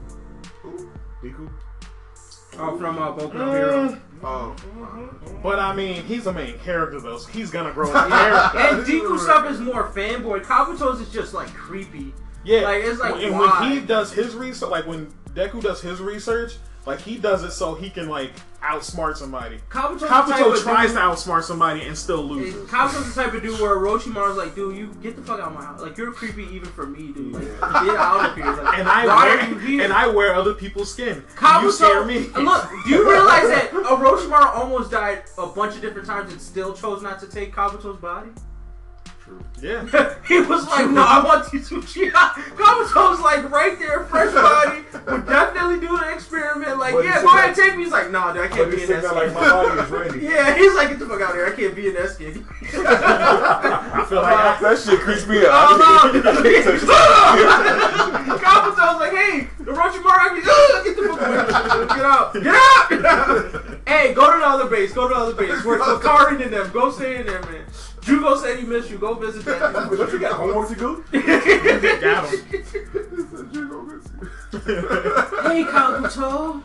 Who? 0.62 0.90
Deku. 1.22 1.50
Oh, 2.58 2.76
from 2.78 2.98
uh, 2.98 3.12
Boku 3.12 3.34
no 3.34 3.50
Hero. 3.52 3.88
Mm, 3.88 4.00
Oh, 4.24 4.54
but 5.42 5.58
I 5.58 5.74
mean, 5.74 6.04
he's 6.04 6.26
a 6.28 6.32
main 6.32 6.56
character 6.60 7.00
though, 7.00 7.18
so 7.18 7.28
he's 7.32 7.50
gonna 7.50 7.72
grow 7.72 7.90
a 7.94 8.08
character. 8.08 8.58
and 8.58 8.86
Deku 8.86 9.18
stuff 9.18 9.50
is 9.50 9.58
more 9.60 9.88
fanboy. 9.88 10.44
Kabuto's 10.44 11.00
is 11.00 11.12
just 11.12 11.34
like 11.34 11.52
creepy. 11.54 12.14
Yeah, 12.44 12.60
Like, 12.60 12.84
it's 12.84 13.00
like, 13.00 13.20
and 13.22 13.32
why? 13.32 13.60
when 13.60 13.72
he 13.72 13.80
does 13.84 14.12
his 14.12 14.34
research, 14.36 14.70
like 14.70 14.86
when 14.86 15.12
Deku 15.34 15.60
does 15.60 15.80
his 15.80 16.00
research, 16.00 16.54
like 16.86 17.00
he 17.00 17.16
does 17.18 17.42
it 17.42 17.50
so 17.52 17.74
he 17.74 17.90
can 17.90 18.08
like 18.08 18.30
outsmart 18.62 19.16
somebody. 19.16 19.58
Kabuto's 19.68 20.02
Kabuto 20.02 20.62
tries 20.62 20.88
dude- 20.90 20.96
to 20.98 21.02
outsmart 21.02 21.42
somebody 21.42 21.82
and 21.82 21.96
still 21.98 22.22
loses. 22.22 22.54
and 22.54 22.68
Kabuto's 22.68 23.14
the 23.14 23.22
type 23.22 23.34
of 23.34 23.42
dude 23.42 23.60
where 23.60 23.76
Orochimaru's 23.76 24.36
like, 24.36 24.54
dude, 24.54 24.76
you 24.76 24.86
get 25.02 25.16
the 25.16 25.22
fuck 25.22 25.40
out 25.40 25.48
of 25.48 25.54
my 25.54 25.62
house. 25.64 25.80
Like, 25.80 25.96
you're 25.98 26.12
creepy 26.12 26.44
even 26.54 26.68
for 26.70 26.86
me, 26.86 27.12
dude. 27.12 27.32
Like, 27.32 27.42
get 27.42 27.96
out 27.96 28.30
of 28.30 28.34
here. 28.36 28.46
Like, 28.46 28.78
And 28.78 28.88
I 28.88 29.06
wear 29.06 29.38
are 29.38 29.48
you 29.48 29.58
here? 29.58 29.82
and 29.84 29.92
I 29.92 30.06
wear 30.06 30.34
other 30.34 30.54
people's 30.54 30.92
skin. 30.92 31.22
Kabuto, 31.36 31.62
you 31.62 31.72
scare 31.72 32.04
me. 32.04 32.18
Look, 32.20 32.68
do 32.84 32.90
you 32.90 33.08
realize 33.10 33.48
that 33.48 33.70
Orochimaru 33.72 34.54
almost 34.56 34.90
died 34.90 35.24
a 35.38 35.46
bunch 35.46 35.74
of 35.74 35.80
different 35.80 36.06
times 36.06 36.32
and 36.32 36.40
still 36.40 36.72
chose 36.72 37.02
not 37.02 37.18
to 37.20 37.26
take 37.26 37.54
Kabuto's 37.54 37.98
body? 38.00 38.30
Yeah. 39.62 39.86
he 40.26 40.40
was 40.40 40.66
like, 40.66 40.90
no, 40.90 41.02
I 41.02 41.22
want 41.24 41.52
you 41.52 41.60
to 41.62 41.82
cheat. 41.86 42.12
Kabuto's 42.12 43.20
like 43.20 43.48
right 43.48 43.78
there, 43.78 44.04
fresh 44.04 44.34
body, 44.34 44.82
would 45.06 45.24
definitely 45.24 45.78
do 45.78 45.96
the 45.96 46.12
experiment. 46.12 46.78
Like, 46.78 46.94
But 46.94 47.04
yeah, 47.04 47.22
go 47.22 47.28
ahead, 47.28 47.54
take 47.54 47.76
me. 47.76 47.84
He's 47.84 47.92
like, 47.92 48.10
nah, 48.10 48.32
dude, 48.32 48.42
I 48.42 48.48
can't 48.48 48.70
be 48.70 48.82
in 48.82 48.88
that 48.88 49.04
skin. 49.04 49.14
like 49.16 49.32
my 49.32 49.48
body 49.48 49.80
is 49.80 49.90
ready. 49.90 50.18
Yeah, 50.20 50.56
he's 50.56 50.74
like, 50.74 50.88
get 50.88 50.98
the 50.98 51.06
fuck 51.06 51.20
out 51.20 51.30
of 51.30 51.36
here. 51.36 51.46
I 51.46 51.54
can't 51.54 51.76
be 51.76 51.86
in 51.86 51.94
that 51.94 52.10
skin. 52.10 52.44
I 52.60 54.04
feel 54.08 54.22
like 54.22 54.36
I, 54.36 54.58
That 54.60 54.78
shit 54.78 54.98
creeps 55.00 55.26
me 55.28 55.46
out. 55.46 55.78
Oh, 55.78 56.10
touch 56.12 56.82
that. 56.82 57.82
Kabuto's 58.42 59.00
like, 59.00 59.12
hey, 59.12 59.48
Orochimaru, 59.62 60.42
uh, 60.42 60.82
get 60.82 60.96
the 60.96 61.02
fuck 61.08 61.20
away. 61.22 61.36
Get 61.86 62.04
out. 62.04 62.34
Get 62.34 62.54
out. 62.54 62.90
Get 62.90 63.04
out. 63.04 63.78
hey, 63.86 64.12
go 64.12 64.32
to 64.32 64.38
the 64.38 64.46
other 64.46 64.66
base. 64.66 64.92
Go 64.92 65.06
to 65.06 65.14
the 65.14 65.20
other 65.20 65.34
base. 65.34 65.64
We're, 65.64 65.78
Karin 66.00 66.42
and 66.42 66.52
them. 66.52 66.70
Go 66.72 66.90
stay 66.90 67.20
in 67.20 67.26
there, 67.26 67.42
man. 67.42 67.64
Jugo 68.02 68.36
said 68.36 68.58
he 68.58 68.64
missed 68.66 68.90
you. 68.90 68.98
Go 68.98 69.14
visit 69.14 69.44
that. 69.44 69.72
But 69.88 69.96
don't 69.96 70.12
you 70.12 70.18
got 70.18 70.32
homework 70.32 70.68
to 70.68 70.74
do? 70.74 71.04
got 71.12 72.28
him. 72.28 72.38
hey, 75.42 75.64
Kabuto. 75.64 76.62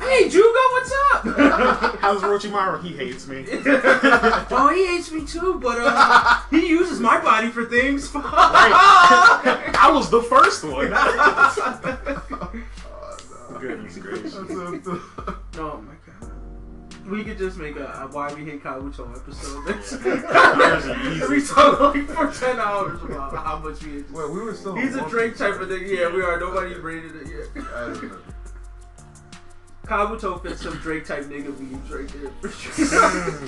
Hey, 0.00 0.28
Jugo, 0.28 0.62
what's 0.72 0.92
up? 1.12 1.98
How's 1.98 2.22
Orochimaru? 2.22 2.82
He 2.82 2.96
hates 2.96 3.26
me. 3.26 3.44
oh, 3.50 4.72
he 4.74 4.86
hates 4.86 5.12
me 5.12 5.26
too, 5.26 5.58
but 5.60 5.76
uh, 5.78 6.40
he 6.50 6.68
uses 6.68 7.00
my 7.00 7.20
body 7.20 7.50
for 7.50 7.66
things. 7.66 8.10
I 8.14 9.90
was 9.92 10.08
the 10.08 10.22
first 10.22 10.64
one. 10.64 10.90
Goodness 13.60 13.98
gracious. 13.98 14.34
Oh 14.36 15.82
my 15.82 15.94
god. 15.94 15.99
We 17.06 17.24
could 17.24 17.38
just 17.38 17.56
make 17.56 17.76
a, 17.76 17.86
a 17.86 18.08
why 18.12 18.32
we 18.32 18.44
hate 18.44 18.62
Kabuto 18.62 19.16
episode. 19.16 19.64
There's 20.58 20.84
an 20.86 21.12
easy- 21.12 21.26
we 21.28 21.44
talk 21.46 21.80
like 21.80 22.06
for 22.08 22.30
ten 22.32 22.58
hours 22.60 23.02
about 23.02 23.34
how 23.36 23.58
much 23.58 23.82
we 23.84 23.92
hate. 23.92 24.10
Wait, 24.10 24.30
we 24.30 24.40
were 24.42 24.54
still. 24.54 24.74
He's 24.76 24.94
a 24.96 25.02
on 25.02 25.10
Drake 25.10 25.36
type 25.36 25.60
of 25.60 25.68
thing. 25.68 25.86
Yeah, 25.86 26.08
we 26.12 26.22
are. 26.22 26.38
Nobody 26.38 26.74
rated 26.74 27.16
it 27.16 27.26
yet. 27.28 27.54
Piece. 27.54 27.64
I 27.74 27.80
don't 27.86 28.02
know. 28.04 28.18
Kabuto 29.84 30.40
fits 30.42 30.62
some 30.62 30.76
Drake 30.78 31.04
type 31.04 31.24
nigga 31.24 31.58
memes 31.58 31.90
right 31.90 32.08
there. 32.08 32.30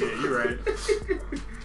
yeah, 0.01 0.21
you're 0.23 0.39
right. 0.39 0.59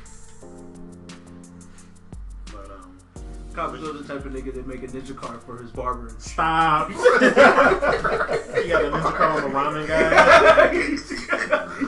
Kabuto's 3.58 4.06
the 4.06 4.13
type 4.13 4.24
of 4.24 4.32
nigga 4.32 4.54
that 4.54 4.67
make 4.67 4.84
a 4.84 4.88
ninja 4.88 5.15
card 5.15 5.41
for 5.41 5.58
his 5.58 5.72
barber. 5.72 6.13
stop. 6.20 6.89
you 6.91 6.98
got 6.98 7.26
a 7.26 8.91
ninja 8.91 9.15
card 9.15 9.43
on 9.43 9.50
the 9.50 9.58
ramen 9.58 9.88
guy. 9.88 10.70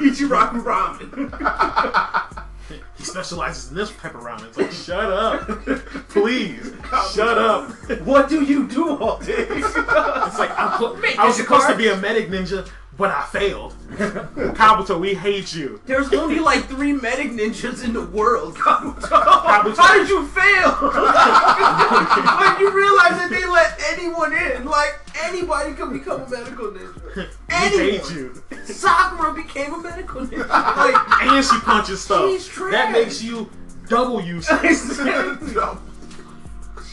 Ichiraku 0.02 0.64
ramen. 0.64 2.46
He 2.98 3.06
specializes 3.06 3.72
in 3.72 3.78
this 3.78 3.92
type 3.92 4.14
of 4.14 4.22
ramen. 4.22 4.46
It's 4.48 4.58
like, 4.58 4.72
shut 4.72 5.12
up, 5.12 5.48
please, 6.10 6.74
shut 7.14 7.38
up. 7.38 7.72
what 8.02 8.30
do 8.30 8.44
you 8.44 8.68
do 8.68 8.98
all 8.98 9.18
day? 9.20 9.48
It's 9.50 9.76
like 9.76 10.52
I'm 10.52 10.80
I 11.18 11.26
was 11.26 11.38
ninja 11.38 11.42
supposed 11.42 11.68
to 11.68 11.76
be 11.76 11.88
a 11.88 11.98
medic 11.98 12.30
ninja, 12.30 12.68
but 13.00 13.12
I 13.12 13.26
failed. 13.28 13.74
Kabuto, 13.92 15.00
we 15.00 15.14
hate 15.14 15.56
you. 15.56 15.82
There's 15.86 16.14
only 16.14 16.40
like 16.40 16.66
three 16.66 16.92
medic 16.92 17.32
ninjas 17.32 17.84
in 17.84 17.94
the 17.94 18.06
world, 18.06 18.56
Kabuto. 18.56 19.00
Kabuto. 19.00 19.78
How 19.78 19.98
did 19.98 20.10
you 20.10 20.28
fail? 20.28 20.78
like 20.84 22.60
you 22.60 22.70
realize 22.72 23.18
that 23.18 23.30
they 23.32 23.48
let 23.48 23.82
anyone 23.94 24.34
in. 24.34 24.66
Like 24.66 25.00
anybody 25.24 25.74
can 25.76 25.94
become 25.98 26.22
a 26.22 26.30
medical 26.30 26.72
ninja. 26.72 27.30
We 27.50 27.56
hate 27.56 28.12
you. 28.12 28.44
Sakura 28.66 29.34
became 29.34 29.74
a 29.74 29.82
medical 29.82 30.22
ninja. 30.22 30.48
Like 30.50 31.22
And 31.22 31.46
she 31.46 31.58
punches 31.62 32.02
stuff. 32.02 32.30
That 32.72 32.92
makes 32.92 33.24
you 33.24 33.50
double 33.88 34.22
useless. 34.22 35.00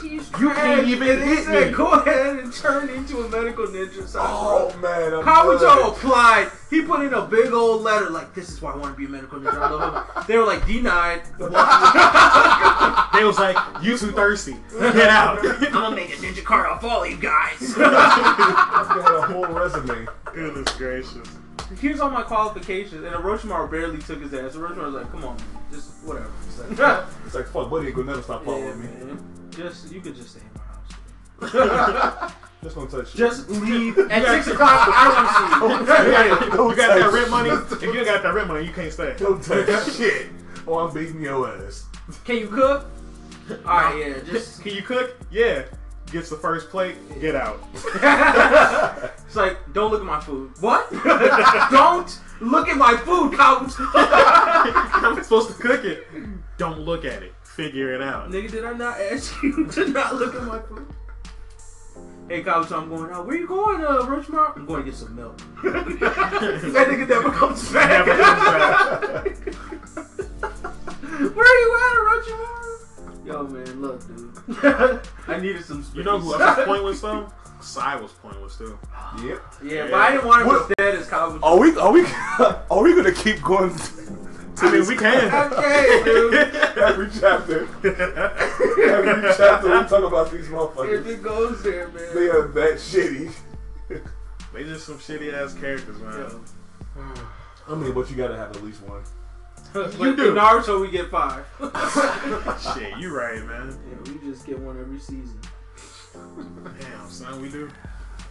She's 0.08 0.30
You 0.40 0.50
can't 0.50 0.86
even 0.86 1.08
And 1.08 1.22
they 1.22 1.26
hit 1.26 1.44
said, 1.44 1.70
me. 1.70 1.76
Go 1.76 1.90
ahead 1.90 2.36
and 2.38 2.52
turn 2.52 2.88
into 2.90 3.18
a 3.22 3.28
medical 3.28 3.66
ninja, 3.66 4.06
Sakura. 4.06 4.28
Oh 4.30 4.78
man, 4.80 5.14
I'm 5.14 5.24
Kabuto 5.24 5.58
good. 5.58 5.88
applied. 5.88 6.50
He 6.70 6.82
put 6.82 7.00
in 7.02 7.14
a 7.14 7.22
big 7.26 7.52
old 7.52 7.82
letter 7.82 8.10
like, 8.10 8.34
"This 8.34 8.48
is 8.48 8.60
why 8.62 8.72
I 8.72 8.76
want 8.76 8.94
to 8.94 8.98
be 8.98 9.06
a 9.06 9.08
medical 9.08 9.38
ninja." 9.40 9.54
I 9.58 9.70
love 9.70 9.94
him. 10.16 10.24
They 10.26 10.36
were 10.38 10.44
like, 10.44 10.66
"Denied." 10.66 11.22
They 13.16 13.24
was 13.24 13.38
like, 13.38 13.56
you 13.82 13.96
too 13.96 14.12
thirsty. 14.12 14.56
Get 14.78 15.08
out. 15.08 15.38
I'm 15.46 15.72
gonna 15.72 15.96
make 15.96 16.10
a 16.10 16.16
ninja 16.16 16.44
card 16.44 16.66
off 16.66 16.84
all 16.84 17.06
you 17.06 17.16
guys. 17.16 17.58
This 17.58 17.74
guy 17.74 17.88
had 17.88 19.14
a 19.14 19.22
whole 19.22 19.46
resume. 19.46 20.06
Goodness 20.34 20.70
gracious. 20.76 21.26
Here's 21.80 21.98
all 22.00 22.10
my 22.10 22.22
qualifications, 22.22 23.04
and 23.04 23.14
Orochimaru 23.14 23.70
barely 23.70 23.98
took 23.98 24.20
his 24.20 24.34
ass. 24.34 24.54
Orochimaru 24.54 24.84
was 24.86 24.94
like, 24.96 25.10
"Come 25.10 25.24
on, 25.24 25.36
just 25.72 25.90
whatever." 26.04 26.30
He's 26.46 26.78
like, 26.78 27.04
It's 27.26 27.34
like 27.34 27.46
fuck, 27.48 27.70
buddy, 27.70 27.86
ain't 27.88 27.96
gonna 27.96 28.08
never 28.10 28.22
stop 28.22 28.40
yeah, 28.42 28.46
following 28.46 28.80
me. 28.80 28.86
man. 28.86 29.48
Just 29.50 29.92
you 29.92 30.00
could 30.00 30.14
just 30.16 30.30
stay 30.30 30.40
in 30.40 30.50
my 30.54 30.62
house. 31.52 32.32
Just 32.62 32.74
don't 32.74 32.90
touch 32.90 33.08
shit. 33.10 33.16
Just 33.18 33.50
leave 33.50 33.96
at 34.10 34.26
six 34.26 34.46
o'clock. 34.48 34.88
I 34.88 35.58
want 35.62 35.80
You 35.82 35.86
to 35.86 35.96
see 35.96 36.06
you. 36.08 36.12
got, 36.48 36.56
Don't 36.56 36.70
you 36.70 36.76
got 36.76 36.88
that 36.88 37.00
touch 37.02 37.12
rent 37.14 37.30
money? 37.30 37.50
If 37.50 37.82
you 37.82 38.04
got 38.04 38.22
that 38.22 38.34
rent 38.34 38.48
money, 38.48 38.66
you 38.66 38.72
can't 38.72 38.92
stay. 38.92 39.14
Don't 39.18 39.42
touch 39.44 39.92
shit. 39.94 40.28
Oh, 40.66 40.78
I'm 40.78 40.92
beating 40.94 41.20
your 41.20 41.48
ass. 41.48 41.84
Can 42.24 42.36
you 42.38 42.48
cook? 42.48 42.86
All 43.50 43.56
right, 43.64 43.96
yeah. 43.98 44.14
Just 44.32 44.62
Can 44.62 44.74
you 44.74 44.82
cook? 44.82 45.16
Yeah. 45.30 45.64
gets 46.10 46.30
the 46.30 46.36
first 46.36 46.70
plate, 46.70 46.96
get 47.20 47.36
out. 47.36 47.60
It's 47.74 49.36
like, 49.36 49.58
don't 49.74 49.90
look 49.92 50.00
at 50.00 50.06
my 50.06 50.18
food. 50.20 50.50
What? 50.60 50.90
don't 51.70 52.18
look 52.40 52.68
at 52.68 52.76
my 52.76 52.96
food, 52.96 53.34
couch. 53.34 53.72
I'm 53.78 55.22
supposed 55.22 55.48
to 55.48 55.54
cook 55.54 55.84
it. 55.84 56.06
Don't 56.58 56.80
look 56.80 57.04
at 57.04 57.22
it. 57.22 57.34
Figure 57.42 57.92
it 57.94 58.02
out. 58.02 58.30
Nigga, 58.30 58.50
did 58.50 58.64
I 58.64 58.72
not 58.72 59.00
ask 59.00 59.42
you 59.42 59.66
to 59.72 59.88
not 59.88 60.16
look 60.16 60.34
at 60.34 60.42
my 60.44 60.58
food? 60.60 60.86
Hey, 62.28 62.42
couch, 62.42 62.72
I'm 62.72 62.88
going 62.88 63.12
out. 63.12 63.26
Where 63.26 63.36
you 63.36 63.46
going, 63.46 63.84
uh, 63.84 64.04
Rushmore? 64.06 64.52
I'm 64.56 64.66
going 64.66 64.84
to 64.84 64.90
get 64.90 64.98
some 64.98 65.14
milk. 65.14 65.38
that 65.62 66.88
nigga 66.88 67.08
never 67.08 67.30
comes 67.30 67.72
back. 67.72 68.06
Never 68.06 68.22
comes 69.22 69.38
Where 71.34 71.46
are 71.46 71.60
you 71.60 71.78
at, 71.78 71.96
Rushmore? 72.04 72.56
Yo, 73.24 73.42
man, 73.44 73.80
look, 73.80 74.06
dude. 74.06 75.00
I 75.28 75.40
needed 75.40 75.64
some 75.64 75.82
space. 75.82 75.96
You 75.96 76.04
know 76.04 76.18
who 76.18 76.34
else 76.34 76.56
was 76.56 76.66
pointless 76.66 77.00
though? 77.00 77.32
Sai 77.66 77.96
was 77.96 78.12
pointless 78.12 78.56
too. 78.56 78.78
Yep. 79.22 79.42
Yeah, 79.64 79.84
but 79.90 79.94
I 79.94 80.12
didn't 80.12 80.26
want 80.26 80.42
him 80.42 80.48
What- 80.48 80.62
as 80.70 80.76
dead 80.78 80.94
as 80.94 81.08
Couch. 81.08 81.38
Are 81.42 81.58
we? 81.58 81.76
Are 81.76 81.92
we? 81.92 82.04
Are 82.38 82.82
we 82.82 82.94
gonna 82.94 83.12
keep 83.12 83.42
going? 83.42 83.74
I 84.58 84.70
mean, 84.72 84.86
we 84.86 84.96
can. 84.96 85.30
Okay, 85.52 86.02
dude. 86.04 86.34
Every 86.76 87.08
chapter, 87.20 87.66
every 87.82 89.32
chapter, 89.36 89.68
we 89.68 89.88
talk 89.88 90.04
about 90.04 90.30
these 90.30 90.46
If 90.46 90.52
motherfuckers. 90.52 91.06
it 91.06 91.22
goes 91.22 91.62
there, 91.62 91.88
man. 91.88 92.14
They 92.14 92.28
are 92.28 92.46
that 92.48 92.74
shitty. 92.74 93.32
they 94.52 94.64
just 94.64 94.84
some 94.86 94.96
shitty 94.98 95.32
ass 95.32 95.54
characters, 95.54 95.98
man. 96.00 96.30
I 97.68 97.74
mean, 97.74 97.92
but 97.94 98.10
you 98.10 98.16
gotta 98.16 98.36
have 98.36 98.54
at 98.56 98.62
least 98.62 98.82
one. 98.82 99.02
But 99.72 99.98
You 99.98 100.10
in 100.10 100.16
do. 100.16 100.34
Naruto, 100.34 100.80
we 100.80 100.90
get 100.90 101.10
five. 101.10 101.44
Shit, 102.74 102.96
you 102.98 103.14
right, 103.14 103.42
man. 103.46 103.76
Yeah, 103.90 104.12
we 104.12 104.18
just 104.30 104.46
get 104.46 104.58
one 104.58 104.78
every 104.80 104.98
season. 105.00 105.38
Damn, 106.80 107.10
son, 107.10 107.40
we 107.42 107.48
do. 107.48 107.70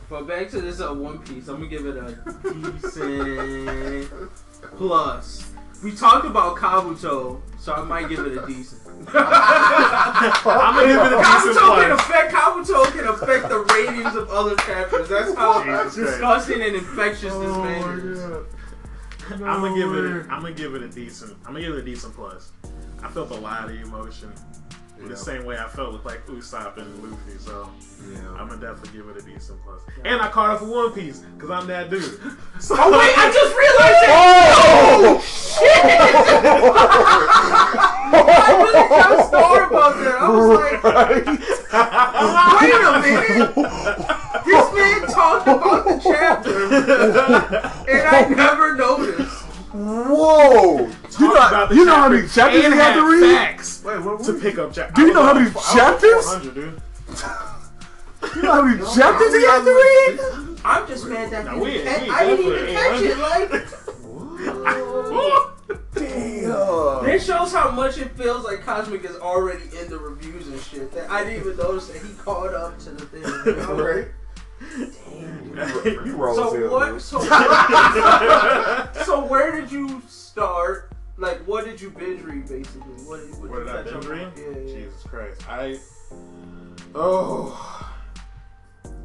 But 0.09 0.27
back 0.27 0.49
to 0.49 0.61
this 0.61 0.81
uh, 0.81 0.93
One 0.93 1.19
Piece, 1.19 1.47
I'm 1.47 1.55
gonna 1.55 1.67
give 1.67 1.85
it 1.85 1.97
a 1.97 2.17
decent 2.53 4.31
plus. 4.77 5.51
We 5.83 5.91
talked 5.91 6.25
about 6.25 6.55
Kabuto, 6.57 7.41
so 7.59 7.73
I 7.73 7.83
might 7.83 8.09
give 8.09 8.19
it 8.19 8.37
a 8.37 8.45
decent. 8.45 8.81
I'm 9.13 10.75
gonna 10.75 10.87
give 10.87 11.01
it 11.01 11.13
a 11.13 11.17
decent 11.17 11.57
Kabuto 11.57 11.81
can 11.81 11.91
affect 11.91 12.33
Kabuto 12.33 12.91
can 12.91 13.07
affect 13.07 13.49
the 13.49 13.59
ratings 13.73 14.15
of 14.15 14.29
other 14.29 14.55
chapters. 14.57 15.09
That's 15.09 15.33
how 15.35 15.63
Jesus 15.63 15.95
disgusting 15.95 16.61
and 16.61 16.75
infectious 16.75 17.33
this 17.33 17.57
man 17.57 17.99
is. 17.99 18.23
I'm 19.31 19.39
gonna 19.39 19.75
give 19.75 19.91
it. 19.91 20.05
A, 20.05 20.19
I'm 20.31 20.41
gonna 20.41 20.53
give 20.53 20.75
it 20.75 20.83
a 20.83 20.87
decent. 20.87 21.35
I'm 21.45 21.53
gonna 21.53 21.61
give 21.61 21.73
it 21.73 21.79
a 21.79 21.83
decent 21.83 22.13
plus. 22.13 22.51
I 23.01 23.09
felt 23.09 23.31
a 23.31 23.35
lot 23.35 23.65
of 23.65 23.71
emotion. 23.71 24.31
Yeah. 24.99 25.07
The 25.09 25.17
same 25.17 25.45
way 25.45 25.57
I 25.57 25.67
felt 25.67 25.93
with 25.93 26.05
like 26.05 26.25
Usopp 26.27 26.77
and 26.77 27.03
Luffy, 27.03 27.37
so 27.37 27.69
Yeah. 28.11 28.29
I'm 28.39 28.47
gonna 28.47 28.61
definitely 28.61 28.97
give 28.97 29.09
it 29.09 29.17
a 29.17 29.21
decent 29.25 29.61
plus. 29.63 29.81
And 30.03 30.21
I 30.21 30.29
caught 30.29 30.51
up 30.51 30.59
for 30.59 30.65
One 30.67 30.91
Piece 30.93 31.19
because 31.19 31.49
I'm 31.49 31.67
that 31.67 31.89
dude. 31.89 32.01
So 32.59 32.75
Oh 32.77 32.91
wait, 32.91 33.13
I 33.17 33.31
just 33.33 33.55
realized 33.55 34.03
it. 34.03 34.09
Oh, 34.09 35.03
oh 35.03 35.21
shit! 35.21 35.85
I 38.07 38.49
really 38.63 38.87
just 38.89 39.31
thought 39.31 39.67
about 39.67 39.93
that. 39.99 40.15
I 40.21 40.23
was 40.29 40.47
like, 40.83 41.25
wait 42.61 42.73
a 42.85 42.87
minute. 43.01 43.53
This 44.45 44.65
man 44.73 44.99
talked 45.11 45.47
about 45.47 45.81
the 45.85 45.95
chapter, 46.01 46.57
and 47.91 48.01
I 48.07 48.09
never 48.29 48.67
noticed. 48.75 49.41
Whoa! 49.73 50.87
You 51.19 51.27
know, 51.27 51.31
about 51.33 51.69
the 51.69 51.75
you 51.75 51.83
know 51.85 51.95
how 51.95 52.07
many 52.09 52.21
chapter 52.27 52.61
chapters 52.61 52.63
you 52.63 52.71
and 52.71 52.75
have 52.75 52.95
to 52.95 53.03
read? 53.11 53.35
Facts 53.35 53.54
Wait, 54.17 54.27
what? 54.27 54.35
to 54.35 54.41
pick 54.41 54.57
up 54.57 54.73
chapters. 54.73 54.95
Do 54.95 55.01
you 55.07 55.13
know 55.13 55.23
how 55.23 55.33
many 55.33 55.49
chapters? 55.51 56.25
400, 56.25 56.53
dude. 56.55 56.81
You 58.35 58.41
know 58.41 58.51
how 58.53 58.61
many 58.63 58.79
chapters 58.95 59.33
you 59.33 59.47
have 59.49 59.63
to 59.63 59.71
read? 59.71 60.19
I'm 60.65 60.87
just 60.87 61.05
mad 61.07 61.29
that 61.31 61.45
Now, 61.45 61.57
we- 61.59 61.87
I, 61.87 62.03
we 62.03 62.09
I 62.09 62.25
didn't 62.25 62.45
even 62.45 62.65
catch 62.75 63.01
it. 63.01 63.17
Like, 63.19 63.51
Damn. 65.95 67.05
this 67.05 67.25
shows 67.25 67.51
how 67.53 67.71
much 67.71 67.97
it 67.97 68.11
feels 68.17 68.43
like 68.43 68.63
Cosmic 68.65 69.03
is 69.05 69.15
already 69.17 69.63
in 69.79 69.87
the 69.89 69.97
reviews 69.97 70.47
and 70.47 70.59
shit. 70.61 70.91
That 70.91 71.09
I 71.09 71.23
didn't 71.23 71.39
even 71.41 71.55
notice 71.57 71.87
that 71.87 72.01
he 72.01 72.13
caught 72.15 72.53
up 72.53 72.77
to 72.79 72.89
the 72.91 73.05
thing. 73.05 73.23
you 73.45 73.55
know? 73.55 73.75
Right? 73.83 74.07
You 76.05 76.15
raw 76.17 76.31
as 76.31 76.37
So 76.37 76.69
what? 76.69 76.89
dude. 76.91 77.01
So, 77.01 77.17
what, 77.19 78.95
so 79.05 79.23
where 79.25 79.51
did 79.59 79.71
you 79.71 80.01
start? 80.07 80.84
Like, 81.25 81.39
what 81.47 81.65
did 81.65 81.81
you 81.81 81.89
binge 81.89 82.21
read 82.21 82.47
basically? 82.47 82.81
What, 82.81 83.19
what 83.39 83.49
What 83.49 83.59
you 83.59 83.65
did 83.65 83.75
I 83.75 83.81
binge 83.81 84.05
read? 84.05 84.31
Yeah, 84.37 84.43
yeah. 84.49 84.73
Jesus 84.73 85.01
Christ. 85.03 85.49
I. 85.49 85.79
Oh. 86.93 87.91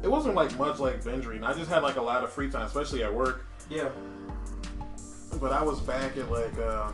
It 0.03 0.07
wasn't 0.07 0.35
like 0.35 0.55
much 0.55 0.77
like 0.77 1.03
binge 1.03 1.25
reading. 1.25 1.43
I 1.43 1.53
just 1.53 1.69
had 1.71 1.81
like 1.81 1.95
a 1.95 2.01
lot 2.01 2.23
of 2.23 2.31
free 2.31 2.51
time, 2.51 2.67
especially 2.67 3.03
at 3.03 3.11
work. 3.11 3.47
Yeah. 3.71 3.89
But 5.39 5.51
I 5.51 5.63
was 5.63 5.79
back 5.79 6.15
at 6.15 6.29
like. 6.29 6.55
Uh, 6.59 6.91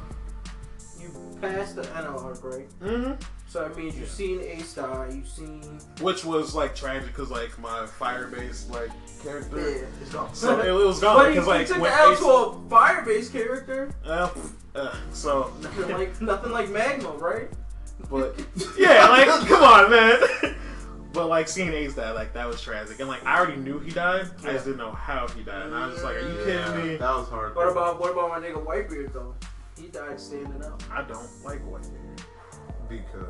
You 0.97 1.11
passed 1.41 1.75
the 1.75 1.93
arc, 1.93 2.43
right? 2.45 2.69
mm-hmm. 2.79 3.21
So 3.49 3.63
that 3.63 3.75
means 3.77 3.97
you've 3.97 4.09
seen 4.09 4.39
A 4.39 4.59
Star, 4.59 5.09
You've 5.11 5.27
seen. 5.27 5.61
Which 5.99 6.23
was 6.23 6.55
like 6.55 6.73
tragic 6.73 7.07
because 7.07 7.29
like 7.29 7.57
my 7.59 7.85
fire 7.85 8.27
based 8.27 8.71
like 8.71 8.91
character. 9.23 9.60
Yeah, 9.60 9.86
it's 10.01 10.12
gone. 10.12 10.34
So 10.34 10.60
it, 10.60 10.67
it 10.67 10.71
was 10.71 10.99
gone 10.99 11.17
but 11.17 11.30
he, 11.30 11.39
because 11.39 11.45
he 11.45 11.51
like 11.51 11.67
took 11.67 11.82
when 11.82 11.91
the 11.91 11.97
L 11.97 12.12
Ace- 12.13 12.19
to 12.19 12.25
a 12.27 12.69
fire-based 12.69 13.32
character. 13.32 13.91
uh, 14.06 14.30
uh, 14.75 14.95
so 15.12 15.51
Nothing 15.62 15.89
like 15.97 16.21
nothing 16.21 16.51
like 16.51 16.69
Magma, 16.69 17.10
right? 17.12 17.49
But 18.10 18.39
yeah, 18.77 19.08
like 19.10 19.27
come 19.47 19.63
on, 19.63 19.91
man. 19.91 20.19
But 21.13 21.30
like 21.30 21.47
seeing 21.47 21.73
Ace 21.73 21.95
die, 21.95 22.12
like 22.12 22.34
that 22.34 22.45
was 22.47 22.62
tragic, 22.62 22.99
and 22.99 23.10
like 23.10 23.25
I 23.25 23.39
already 23.39 23.60
knew 23.60 23.80
he 23.80 23.89
died. 23.89 24.30
I 24.45 24.51
just 24.51 24.65
didn't 24.65 24.77
know 24.77 24.91
how 24.91 25.27
he 25.30 25.41
died, 25.41 25.65
and 25.65 25.73
I 25.75 25.88
was 25.88 25.95
just 25.95 26.06
like, 26.06 26.15
"Are 26.17 26.19
you 26.19 26.36
kidding 26.45 26.88
me?" 26.91 26.95
That 26.97 27.15
was 27.15 27.27
hard. 27.27 27.56
What 27.56 27.69
about 27.69 27.99
what 27.99 28.12
about 28.12 28.30
my 28.30 28.39
nigga 28.39 28.63
Whitebeard 28.63 29.13
though? 29.13 29.34
He 29.82 29.88
died 29.88 30.19
standing 30.19 30.63
up. 30.63 30.84
I 30.91 31.01
don't 31.01 31.27
like 31.43 31.65
Whitebeard. 31.65 32.19
because 32.88 33.25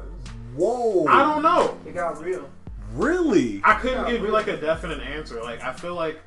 Whoa! 0.56 1.06
I 1.08 1.22
don't 1.34 1.42
know. 1.44 1.78
It 1.86 1.94
got 1.94 2.22
real. 2.22 2.50
Really. 2.94 3.62
I 3.64 3.76
couldn't 3.76 4.06
Yeah, 4.06 4.12
give 4.14 4.22
you 4.22 4.30
like 4.30 4.48
a 4.48 4.58
definite 4.58 5.02
answer. 5.02 5.42
Like 5.44 5.62
I 5.62 5.74
feel 5.74 5.96
like 5.96 6.20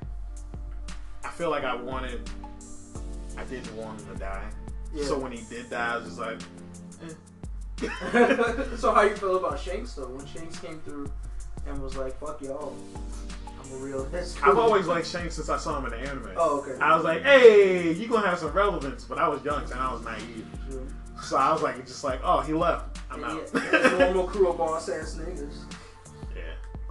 I 1.25 1.29
feel 1.31 1.51
like 1.51 1.65
I 1.65 1.75
wanted. 1.75 2.29
I 3.37 3.45
didn't 3.45 3.75
want 3.77 4.01
him 4.01 4.15
to 4.15 4.21
die. 4.21 4.49
Yeah. 4.95 5.05
So 5.05 5.19
when 5.19 5.33
he 5.33 5.43
did 5.49 5.71
die, 5.71 5.95
I 5.95 5.97
was 5.99 6.07
just 6.07 6.19
like, 6.19 6.39
eh. 7.03 7.15
so 8.77 8.93
how 8.93 9.03
you 9.03 9.15
feel 9.17 9.37
about 9.37 9.59
Shanks 9.59 9.95
though? 9.95 10.09
When 10.09 10.27
Shanks 10.27 10.59
came 10.59 10.81
through 10.81 11.11
and 11.67 11.81
was 11.83 11.97
like, 11.97 12.19
"Fuck 12.19 12.43
y'all, 12.43 12.77
I'm 13.63 13.73
a 13.73 13.77
real." 13.77 14.05
That's 14.07 14.41
I've 14.43 14.59
always 14.59 14.87
liked 14.87 15.07
Shanks 15.07 15.37
since 15.37 15.49
I 15.49 15.57
saw 15.57 15.79
him 15.79 15.87
in 15.87 15.93
the 15.93 16.09
anime. 16.11 16.31
Oh, 16.37 16.61
okay. 16.61 16.79
I 16.83 16.95
was 16.97 17.05
like, 17.05 17.23
hey, 17.23 17.93
you 17.93 18.09
gonna 18.09 18.27
have 18.27 18.39
some 18.39 18.53
relevance, 18.53 19.05
but 19.05 19.19
I 19.19 19.29
was 19.29 19.43
young 19.45 19.63
and 19.65 19.75
I 19.75 19.93
was 19.93 20.03
naive. 20.05 20.47
True. 20.69 20.87
So 21.23 21.37
I 21.37 21.53
was 21.53 21.63
like, 21.63 21.87
just 21.87 22.03
like, 22.05 22.21
oh, 22.25 22.41
he 22.41 22.53
left. 22.53 22.99
I'm 23.11 23.21
Yeah, 23.21 23.27
out. 23.29 23.49
yeah, 23.55 23.99
normal 23.99 24.25
crew 24.29 24.49
of 24.49 24.59
boss 24.59 24.89
ass 24.89 25.17
niggas. 25.19 25.65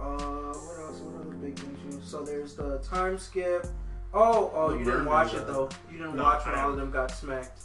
Yeah. 0.00 0.06
Uh, 0.06 0.54
what 0.54 0.80
else? 0.80 0.98
What 1.00 1.20
other 1.26 1.34
big 1.36 1.58
things? 1.58 1.78
You... 1.94 2.00
So 2.04 2.22
there's 2.22 2.54
the 2.54 2.78
time 2.78 3.18
skip. 3.18 3.66
Oh, 4.12 4.50
oh, 4.54 4.72
The 4.72 4.78
you 4.78 4.84
didn't 4.84 5.04
watch 5.04 5.34
it 5.34 5.46
though. 5.46 5.68
You 5.90 5.98
didn't 5.98 6.16
No, 6.16 6.24
watch 6.24 6.44
when 6.44 6.54
all 6.56 6.70
of 6.70 6.76
them 6.76 6.90
got 6.90 7.10
smacked. 7.12 7.62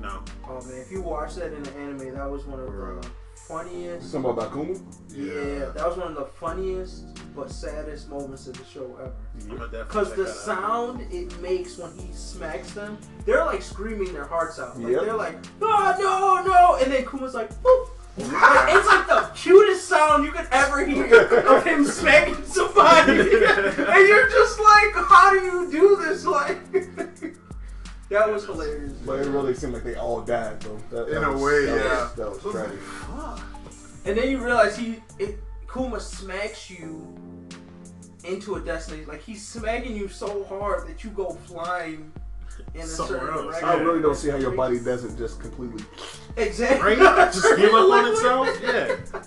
No. 0.00 0.22
Oh 0.48 0.60
man, 0.66 0.78
if 0.80 0.90
you 0.92 1.02
watch 1.02 1.34
that 1.34 1.52
in 1.52 1.62
the 1.64 1.76
anime, 1.76 2.14
that 2.14 2.30
was 2.30 2.44
one 2.46 2.60
of 2.60 2.66
Bro. 2.68 3.00
the 3.00 3.08
funniest. 3.48 4.12
Something 4.12 4.30
about 4.30 4.52
Bakuma? 4.52 4.80
Yeah, 5.12 5.70
that 5.72 5.84
was 5.88 5.96
one 5.96 6.06
of 6.08 6.14
the 6.14 6.26
funniest 6.26 7.06
but 7.34 7.50
saddest 7.50 8.08
moments 8.08 8.46
of 8.46 8.56
the 8.56 8.64
show 8.64 8.84
ever. 9.00 9.12
I'm 9.40 9.48
definitely 9.58 9.78
Because 9.84 10.10
the 10.14 10.22
that 10.22 10.28
out. 10.30 10.36
sound 10.36 11.00
it 11.12 11.40
makes 11.40 11.76
when 11.76 11.92
he 11.98 12.12
smacks 12.12 12.70
them, 12.72 12.96
they're 13.24 13.44
like 13.44 13.62
screaming 13.62 14.12
their 14.12 14.26
hearts 14.26 14.60
out. 14.60 14.78
Like 14.78 14.92
Yep. 14.92 15.02
they're 15.02 15.16
like, 15.16 15.60
no, 15.60 15.96
no, 15.98 16.44
no, 16.44 16.76
and 16.80 16.92
then 16.92 17.04
Kuma's 17.04 17.34
like, 17.34 17.50
boop. 17.64 17.88
Like, 18.18 18.74
it's 18.76 18.86
like 18.86 19.06
the 19.06 19.30
cutest 19.34 19.88
sound 19.88 20.24
you 20.24 20.32
could 20.32 20.46
ever 20.50 20.84
hear 20.84 21.26
of 21.46 21.64
him 21.64 21.84
smacking 21.84 22.44
somebody, 22.44 23.12
and 23.20 24.08
you're 24.08 24.28
just 24.28 24.58
like, 24.60 24.94
how 24.94 25.30
do 25.32 25.40
you 25.40 25.70
do 25.70 25.96
this? 25.96 26.26
Like, 26.26 26.58
that 28.10 28.28
was 28.30 28.44
hilarious. 28.44 28.92
But 29.06 29.20
it 29.20 29.28
really 29.30 29.54
seemed 29.54 29.72
like 29.74 29.84
they 29.84 29.94
all 29.94 30.20
died, 30.22 30.60
though. 30.60 30.78
That, 30.90 31.08
In 31.08 31.14
that 31.22 31.28
a 31.28 31.32
was- 31.32 31.42
way, 31.42 31.64
that 31.66 31.76
yeah. 31.76 32.02
Was, 32.02 32.12
that 32.14 32.30
was 32.44 32.52
tragic. 32.52 32.78
And 34.04 34.18
then 34.18 34.30
you 34.30 34.38
realize 34.44 34.76
he, 34.76 34.96
it, 35.18 35.38
Kuma 35.72 36.00
smacks 36.00 36.68
you 36.70 37.06
into 38.24 38.56
a 38.56 38.60
destiny. 38.60 39.04
Like 39.04 39.22
he's 39.22 39.46
smacking 39.46 39.94
you 39.96 40.08
so 40.08 40.44
hard 40.44 40.88
that 40.88 41.04
you 41.04 41.10
go 41.10 41.30
flying 41.46 42.10
in 42.74 42.80
a 42.80 42.86
Somewhere 42.86 43.30
else, 43.30 43.42
direction. 43.42 43.68
I 43.68 43.74
really 43.74 44.00
don't 44.02 44.14
see 44.16 44.30
how 44.30 44.36
your 44.36 44.52
body 44.52 44.78
doesn't 44.80 45.16
just 45.18 45.40
completely. 45.40 45.84
Exactly. 46.36 46.96
Right? 46.96 47.32
Just 47.32 47.56
give 47.56 47.72
up 47.74 47.90
on 47.90 48.12
itself? 48.12 48.48
Yeah. 48.62 49.22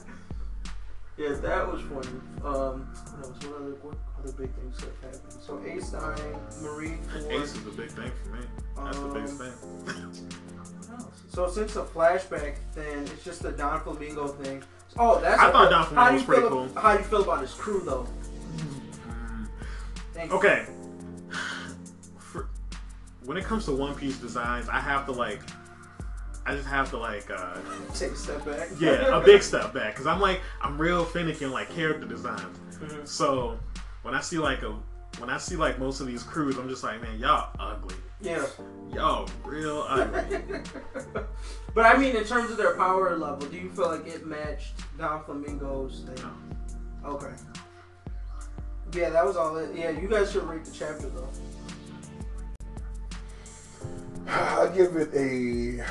Yeah, 1.16 1.36
that 1.42 1.72
was 1.72 1.82
funny. 1.84 2.08
Um, 2.44 2.88
what 2.88 3.26
else? 3.28 3.46
What 3.46 3.56
other, 3.62 3.76
what 3.84 3.96
other 4.18 4.32
big 4.34 4.52
things 4.56 4.80
have 4.80 4.90
happened? 5.14 5.42
So 5.46 5.62
Ace 5.64 5.90
dying, 5.92 6.40
Marine 6.64 7.00
Corps. 7.08 7.32
Ace 7.44 7.56
is 7.56 7.68
a 7.68 7.70
big 7.70 7.92
thing 7.92 8.12
for 8.24 8.30
me. 8.32 8.40
That's 8.78 8.98
the 8.98 9.08
biggest 9.10 9.40
Um, 9.40 9.86
thing. 9.86 10.32
So 11.30 11.48
since 11.50 11.76
the 11.76 11.84
flashback, 11.84 12.56
then 12.74 13.04
it's 13.04 13.24
just 13.24 13.44
the 13.44 13.52
Doflamingo 13.52 14.36
thing. 14.44 14.64
Oh, 14.98 15.20
that's. 15.22 15.40
I 15.40 15.52
thought 15.52 15.66
okay. 15.66 15.72
Don 15.72 15.86
Fleming 15.86 16.04
How 16.06 16.12
was 16.14 16.22
you 16.22 16.28
pretty 16.28 16.42
feel? 16.42 16.50
cool. 16.50 16.82
How 16.82 16.94
do 16.94 16.98
you 17.00 17.06
feel 17.06 17.22
about 17.24 17.42
his 17.42 17.54
crew 17.54 17.82
though? 17.86 18.08
Thank 20.14 20.32
you. 20.32 20.38
When 23.26 23.38
it 23.38 23.44
comes 23.46 23.66
to 23.66 23.72
One 23.72 23.96
Piece 23.96 24.18
designs, 24.18 24.68
I 24.70 24.80
have 24.80 25.06
to 25.06 25.12
like, 25.12 25.42
I 26.46 26.56
just 26.56 26.68
have 26.68 26.90
to 26.92 26.98
like, 26.98 27.30
uh, 27.32 27.58
Take 27.96 28.12
a 28.12 28.16
step 28.16 28.46
back. 28.46 28.70
yeah, 28.80 29.18
a 29.18 29.24
big 29.24 29.42
step 29.42 29.74
back 29.74 29.94
because 29.94 30.08
I'm 30.08 30.20
like, 30.20 30.42
I'm 30.62 30.80
real 30.80 31.06
finicky 31.06 31.46
on 31.46 31.52
like 31.52 31.70
character 31.74 32.06
designs. 32.06 32.58
Mhm. 32.82 33.08
So 33.08 33.58
when 34.02 34.14
I 34.14 34.20
see 34.22 34.38
like 34.40 34.62
a, 34.64 34.76
when 35.20 35.30
I 35.30 35.38
see 35.38 35.56
like 35.56 35.80
most 35.80 36.02
of 36.02 36.08
these 36.08 36.24
crews, 36.24 36.58
I'm 36.58 36.68
just 36.68 36.84
like, 36.84 37.02
man, 37.02 37.18
y'all 37.20 37.50
ugly. 37.60 37.96
Yeah. 38.20 38.46
Y'all 38.94 39.30
real 39.46 39.86
ugly. 39.88 40.40
but 41.74 41.86
I 41.86 41.98
mean, 41.98 42.16
in 42.16 42.24
terms 42.26 42.52
of 42.52 42.58
their 42.58 42.76
power 42.76 43.16
level, 43.18 43.48
do 43.48 43.58
you 43.58 43.70
feel 43.70 43.90
like 43.90 44.08
it 44.08 44.26
matched 44.26 44.74
Doflamingo's 44.98 46.02
thing? 46.02 46.30
Okay. 47.06 47.34
Yeah, 48.94 49.10
that 49.10 49.26
was 49.26 49.36
all 49.38 49.56
it. 49.58 49.70
Yeah, 49.76 49.90
you 49.92 50.08
guys 50.08 50.32
should 50.32 50.44
rate 50.44 50.66
the 50.66 50.72
chapter 50.72 51.10
though. 51.10 51.30
I 54.28 54.72
give 54.76 54.96
it 54.96 55.14
a 55.14 55.84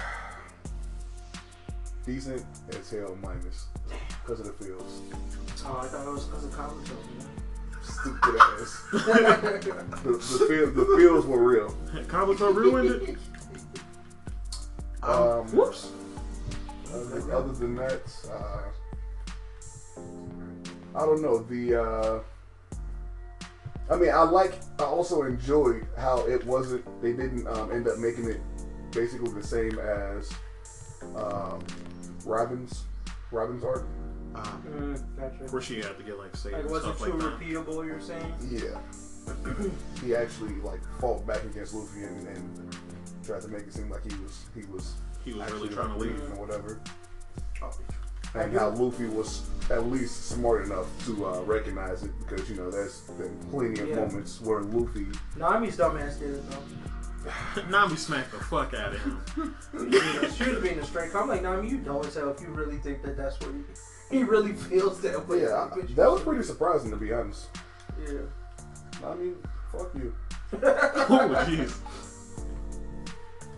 decent 2.04 2.44
as 2.70 2.90
hell 2.90 3.16
minus 3.22 3.66
because 4.22 4.40
of 4.40 4.46
the 4.46 4.64
feels. 4.64 5.02
Oh, 5.64 5.80
I 5.82 5.86
thought 5.86 6.06
it 6.06 6.10
was 6.10 6.24
because 6.24 6.44
of 6.44 6.52
Kabuto. 6.52 6.96
Stupid 7.82 8.36
ass. 8.40 8.84
The, 8.92 10.10
the, 10.10 10.46
feel, 10.48 10.70
the 10.70 10.84
feels 10.96 11.26
were 11.26 11.42
real. 11.42 11.70
Kabuto 12.06 12.54
ruined 12.54 13.08
it. 13.08 13.18
Um, 15.02 15.46
Whoops. 15.52 15.90
Other, 16.92 17.32
other 17.34 17.52
than 17.52 17.74
that, 17.76 18.02
uh, 18.30 18.62
I 20.94 21.00
don't 21.00 21.22
know. 21.22 21.38
The 21.38 21.74
uh, 21.82 22.20
I 23.92 23.96
mean, 23.96 24.10
I 24.10 24.22
like. 24.22 24.54
I 24.78 24.84
also 24.84 25.22
enjoyed 25.22 25.86
how 25.98 26.26
it 26.26 26.44
wasn't. 26.46 26.84
They 27.02 27.12
didn't 27.12 27.46
um, 27.46 27.70
end 27.70 27.86
up 27.88 27.98
making 27.98 28.26
it 28.26 28.40
basically 28.90 29.30
the 29.32 29.46
same 29.46 29.78
as 29.78 30.32
um, 31.16 31.62
Robin's 32.24 32.84
Robin's 33.30 33.64
art. 33.64 33.86
Uh, 34.34 34.40
Mm, 34.66 35.16
gotcha. 35.18 35.52
Where 35.52 35.60
she 35.60 35.76
had 35.76 35.98
to 35.98 36.02
get 36.02 36.16
like 36.18 36.34
saved 36.34 36.54
Like, 36.54 36.62
and 36.62 36.70
was 36.70 36.86
it 36.86 36.96
too 36.96 37.12
like 37.12 37.38
repeatable? 37.38 37.84
You're 37.84 38.00
saying? 38.00 38.32
Yeah, 38.50 38.78
he 40.02 40.14
actually 40.14 40.54
like 40.62 40.80
fought 40.98 41.26
back 41.26 41.44
against 41.44 41.74
Luffy 41.74 42.04
and, 42.04 42.26
and 42.28 42.76
tried 43.22 43.42
to 43.42 43.48
make 43.48 43.62
it 43.62 43.74
seem 43.74 43.90
like 43.90 44.10
he 44.10 44.18
was 44.22 44.46
he 44.54 44.62
was 44.72 44.94
He 45.22 45.34
was 45.34 45.42
actually 45.42 45.68
really 45.68 45.74
trying 45.74 45.92
to 45.92 45.98
leave. 45.98 46.18
or 46.32 46.46
whatever. 46.46 46.80
Oh, 47.62 47.70
and 48.34 48.52
how 48.56 48.70
Luffy 48.70 49.06
was 49.06 49.42
at 49.70 49.86
least 49.86 50.28
smart 50.28 50.64
enough 50.66 50.86
to 51.06 51.26
uh, 51.26 51.40
recognize 51.42 52.02
it 52.02 52.10
because 52.20 52.48
you 52.50 52.56
know 52.56 52.70
there's 52.70 53.00
been 53.18 53.36
plenty 53.50 53.80
of 53.80 53.88
Yeah. 53.88 53.96
moments 53.96 54.40
where 54.40 54.60
Luffy 54.62 55.06
Nami's 55.36 55.76
dumbass 55.76 56.18
did 56.18 56.34
it 56.34 56.42
though. 56.50 57.62
Nami 57.70 57.94
smacked 57.96 58.32
the 58.32 58.38
fuck 58.38 58.74
out 58.74 58.94
of 58.94 59.00
him. 59.02 59.54
she 60.36 60.50
was 60.50 60.60
being 60.60 60.78
a 60.80 60.84
straight. 60.84 61.14
I'm 61.14 61.28
like, 61.28 61.42
Nami, 61.42 61.68
you 61.68 61.78
know 61.78 62.00
as 62.02 62.14
hell 62.16 62.30
if 62.30 62.40
you 62.40 62.48
really 62.48 62.78
think 62.78 63.00
that 63.04 63.16
that's 63.16 63.38
what 63.40 63.50
he, 64.10 64.18
he 64.18 64.24
really 64.24 64.52
feels 64.68 65.00
that 65.02 65.28
way. 65.28 65.42
yeah 65.42 65.68
I- 65.76 65.82
that 65.94 66.10
was 66.10 66.20
pretty 66.22 66.42
surprising 66.42 66.90
to 66.90 66.96
be 66.96 67.12
honest 67.12 67.46
Yeah. 68.04 68.20
Nami, 69.02 69.32
fuck 69.70 69.90
you 69.94 70.12
oh 70.52 71.44
jeez. 71.48 71.78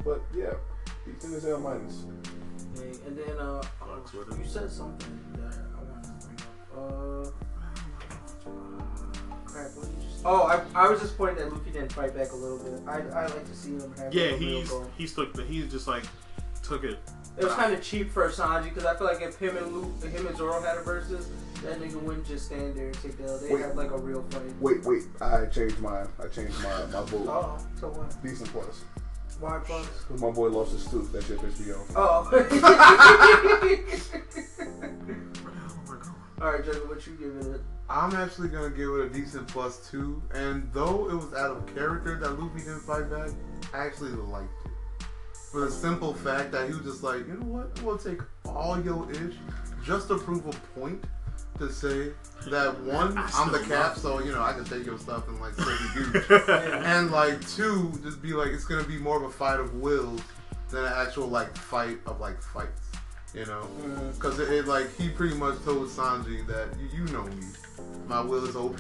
but 0.05 0.21
yeah 0.35 0.53
he's 1.05 1.25
in 1.25 1.33
his 1.33 1.43
hell 1.45 1.59
minus 1.59 2.05
Okay, 2.77 2.99
and 3.07 3.17
then 3.17 3.39
uh, 3.39 3.63
Bugs 3.81 4.13
you 4.15 4.45
said 4.45 4.71
something 4.71 5.21
that 5.37 5.55
I 5.77 5.83
wanted 5.83 6.21
to 6.21 6.27
bring 6.27 6.39
up. 6.77 7.27
Uh, 7.27 7.31
crap, 9.45 9.71
what 9.77 9.85
did 9.87 10.03
you 10.03 10.11
say? 10.11 10.23
Oh, 10.25 10.43
I, 10.43 10.63
I 10.75 10.89
was 10.89 11.01
just 11.01 11.17
pointing 11.17 11.37
that 11.45 11.53
Luffy 11.53 11.71
didn't 11.71 11.93
fight 11.93 12.15
back 12.17 12.33
a 12.33 12.37
little 12.37 12.59
bit. 12.59 12.81
I 12.87 13.01
I 13.17 13.27
like 13.27 13.47
to 13.47 13.55
see 13.55 13.73
him 13.73 13.95
have 13.99 14.13
Yeah, 14.13 14.23
a 14.25 14.39
real 14.39 14.61
he's 14.61 14.69
goal. 14.71 14.91
he's 14.97 15.15
took 15.15 15.33
the 15.35 15.45
he's 15.45 15.71
just 15.71 15.87
like 15.87 16.05
took 16.63 16.85
it. 16.85 16.99
It 17.37 17.45
was 17.45 17.53
kind 17.55 17.75
of 17.75 17.83
cheap 17.83 18.11
for 18.13 18.29
Sanji 18.31 18.65
because 18.65 18.85
I 18.85 18.95
feel 18.97 19.09
like 19.09 19.21
if 19.21 19.37
him 19.39 19.57
and 19.57 19.73
Luke, 19.73 20.03
him 20.05 20.27
and 20.27 20.37
Zoro 20.37 20.61
had 20.63 20.79
a 20.79 20.83
versus, 20.83 21.29
that 21.65 21.81
nigga 21.81 22.01
wouldn't 22.01 22.25
just 22.27 22.47
stand 22.47 22.77
there 22.77 22.87
and 22.87 22.95
take 23.03 23.17
the 23.19 23.25
L. 23.25 23.39
They 23.39 23.53
Wait. 23.55 23.63
had 23.65 23.77
like 23.77 23.91
a 23.91 23.99
real 23.99 24.23
fight. 24.31 24.43
wait 24.61 24.85
wait 24.85 25.03
I 25.21 25.47
changed 25.47 25.81
my 25.81 26.03
I 26.23 26.29
changed 26.33 26.55
my 26.63 26.87
my 26.87 27.05
vote 27.07 27.27
Oh, 27.29 27.59
so 27.81 27.89
what? 27.89 28.23
decent 28.23 28.51
plus 28.51 28.85
Why 29.45 29.59
plus? 29.59 29.87
because 29.87 30.23
my 30.23 30.31
boy 30.31 30.49
lost 30.49 30.73
his 30.73 30.87
tooth 30.87 31.13
that 31.13 31.23
shit 31.23 31.39
pissed 31.39 31.61
me 31.61 31.75
off 31.75 31.87
Oh. 31.95 32.31
Oh 35.47 35.81
my 35.87 35.97
god. 35.97 36.15
All 36.41 36.53
right, 36.53 36.65
Jacob, 36.65 36.89
what 36.89 37.07
you 37.07 37.13
giving 37.13 37.53
it? 37.55 37.61
I'm 37.91 38.15
actually 38.17 38.49
gonna 38.49 38.71
give 38.71 38.89
it 38.89 39.01
a 39.05 39.09
decent 39.11 39.47
plus 39.47 39.91
two, 39.91 40.23
and 40.33 40.71
though 40.73 41.11
it 41.11 41.15
was 41.15 41.35
out 41.35 41.59
of 41.59 41.75
character 41.75 42.19
that 42.21 42.41
Luffy 42.41 42.61
didn't 42.61 42.81
fight 42.81 43.11
back, 43.11 43.29
I 43.75 43.85
actually 43.85 44.13
liked 44.13 44.49
it. 44.65 44.71
For 45.53 45.61
the 45.61 45.71
simple 45.71 46.15
fact 46.15 46.51
that 46.53 46.67
he 46.67 46.75
was 46.75 46.83
just 46.85 47.03
like, 47.03 47.27
you 47.27 47.35
know 47.35 47.47
what, 47.47 47.83
we'll 47.83 47.99
take 47.99 48.21
all 48.47 48.81
your 48.81 49.11
ish 49.13 49.35
just 49.85 50.09
to 50.09 50.17
prove 50.17 50.47
a 50.47 50.53
point 50.81 51.05
to 51.59 51.71
say 51.73 52.11
that 52.51 52.79
one, 52.81 53.17
I'm 53.17 53.53
the 53.53 53.61
cap, 53.61 53.97
so 53.97 54.21
you 54.21 54.33
know 54.33 54.43
I 54.43 54.53
can 54.53 54.65
take 54.65 54.85
your 54.85 54.99
stuff 54.99 55.29
and 55.29 55.41
like 55.41 55.55
say 55.55 55.73
you 55.95 56.05
gooch. 56.13 56.31
And 56.49 57.11
like 57.11 57.47
two, 57.49 57.93
just 58.03 58.21
be 58.21 58.33
like 58.33 58.49
it's 58.49 58.65
gonna 58.65 58.85
be 58.85 58.99
more 58.99 59.17
of 59.17 59.23
a 59.23 59.31
fight 59.31 59.61
of 59.61 59.75
wills 59.75 60.21
than 60.71 60.85
an 60.85 60.93
actual 60.95 61.29
like 61.29 61.57
fight 61.57 61.99
of 62.07 62.21
like 62.21 62.41
fights, 62.43 62.91
you 63.35 63.47
know? 63.47 63.67
Mm, 63.83 64.15
Because 64.15 64.39
it, 64.41 64.51
it, 64.51 64.67
like 64.67 64.95
he 64.97 65.09
pretty 65.09 65.37
much 65.37 65.63
told 65.65 65.89
Sanji 65.89 66.47
that 66.47 66.69
you, 66.93 67.05
know 67.07 67.23
me, 67.25 67.47
my 68.09 68.21
will 68.21 68.45
is 68.45 68.57
OP. 68.57 68.79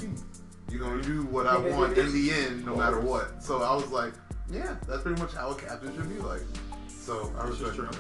You're 0.71 0.81
gonna 0.81 1.03
do 1.03 1.23
what 1.25 1.47
I 1.47 1.57
want 1.57 1.97
in 1.97 2.13
the 2.13 2.33
end, 2.33 2.67
no 2.67 2.75
matter 2.77 2.99
what. 3.01 3.43
So 3.43 3.63
I 3.63 3.75
was 3.75 3.89
like, 3.91 4.13
yeah, 4.51 4.77
that's 4.89 5.03
pretty 5.03 5.21
much 5.21 5.33
how 5.35 5.51
a 5.51 5.55
captain 5.55 5.95
should 5.95 6.09
be 6.09 6.21
like. 6.21 6.43
So 6.89 7.33
I 7.39 7.47
respect 7.47 7.77
that. 7.77 7.99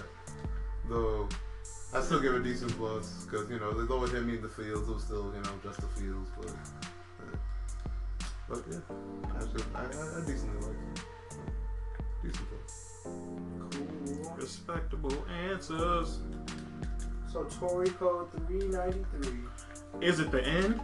Though 0.88 1.28
I 1.94 2.00
still 2.00 2.20
give 2.20 2.34
a 2.34 2.40
decent 2.40 2.76
plus 2.76 3.24
because 3.24 3.48
you 3.50 3.58
know 3.58 3.72
though 3.86 4.04
it 4.04 4.10
hit 4.10 4.24
me 4.24 4.36
in 4.36 4.42
the 4.42 4.48
fields, 4.48 4.88
it 4.88 4.92
was 4.94 5.04
still 5.04 5.32
you 5.34 5.40
know 5.42 5.50
just 5.62 5.80
the 5.80 5.86
fields, 5.88 6.30
but. 6.36 6.50
uh, 6.50 7.36
But 8.48 8.62
yeah, 8.70 8.78
I, 9.36 9.40
should, 9.40 9.64
I, 9.74 9.80
I, 9.80 9.84
I 9.84 10.26
decently 10.26 10.60
like 10.66 10.76
it. 10.76 11.02
Decent 12.22 12.48
plus. 12.50 12.72
cool. 13.04 14.36
Respectable 14.36 15.24
answers. 15.50 16.18
So 17.32 17.44
Toriko 17.44 18.28
393. 18.46 20.06
Is 20.06 20.20
it 20.20 20.30
the 20.30 20.44
end 20.46 20.80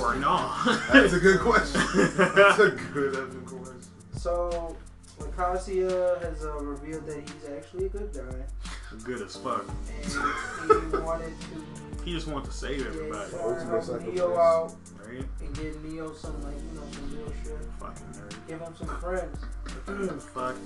or 0.00 0.14
not? 0.16 0.64
That's 0.92 1.12
a 1.12 1.20
good 1.20 1.40
question. 1.40 1.80
That's 2.16 2.58
a 2.58 2.70
good 2.92 3.14
effing 3.14 3.46
question. 3.46 3.80
So 4.16 4.76
Lacasia 5.26 6.20
has 6.22 6.44
uh, 6.44 6.58
revealed 6.60 7.06
that 7.06 7.20
he's 7.20 7.50
actually 7.56 7.86
a 7.86 7.88
good 7.88 8.12
guy, 8.12 8.44
Good 9.04 9.22
as 9.22 9.36
fuck. 9.36 9.64
and 9.68 10.92
he 10.92 10.98
wanted 10.98 11.32
to 11.40 12.02
He 12.04 12.12
just 12.12 12.26
wanted 12.26 12.46
to 12.50 12.56
save 12.56 12.84
everybody. 12.86 13.30
he 13.30 13.36
wanted 13.36 13.64
help 13.86 14.02
Neo 14.14 14.36
out 14.38 14.74
Right? 15.06 15.24
and 15.40 15.54
give 15.54 15.82
Neo 15.84 16.12
some 16.14 16.42
like 16.42 16.54
you 16.56 16.80
know 16.80 16.86
some 16.92 17.16
real 17.16 17.32
shit. 17.44 17.58
Fucking 17.78 18.06
nerd. 18.06 18.46
Give 18.48 18.60
him 18.60 18.74
some 18.76 18.88
friends. 18.98 20.24
Fuck. 20.34 20.56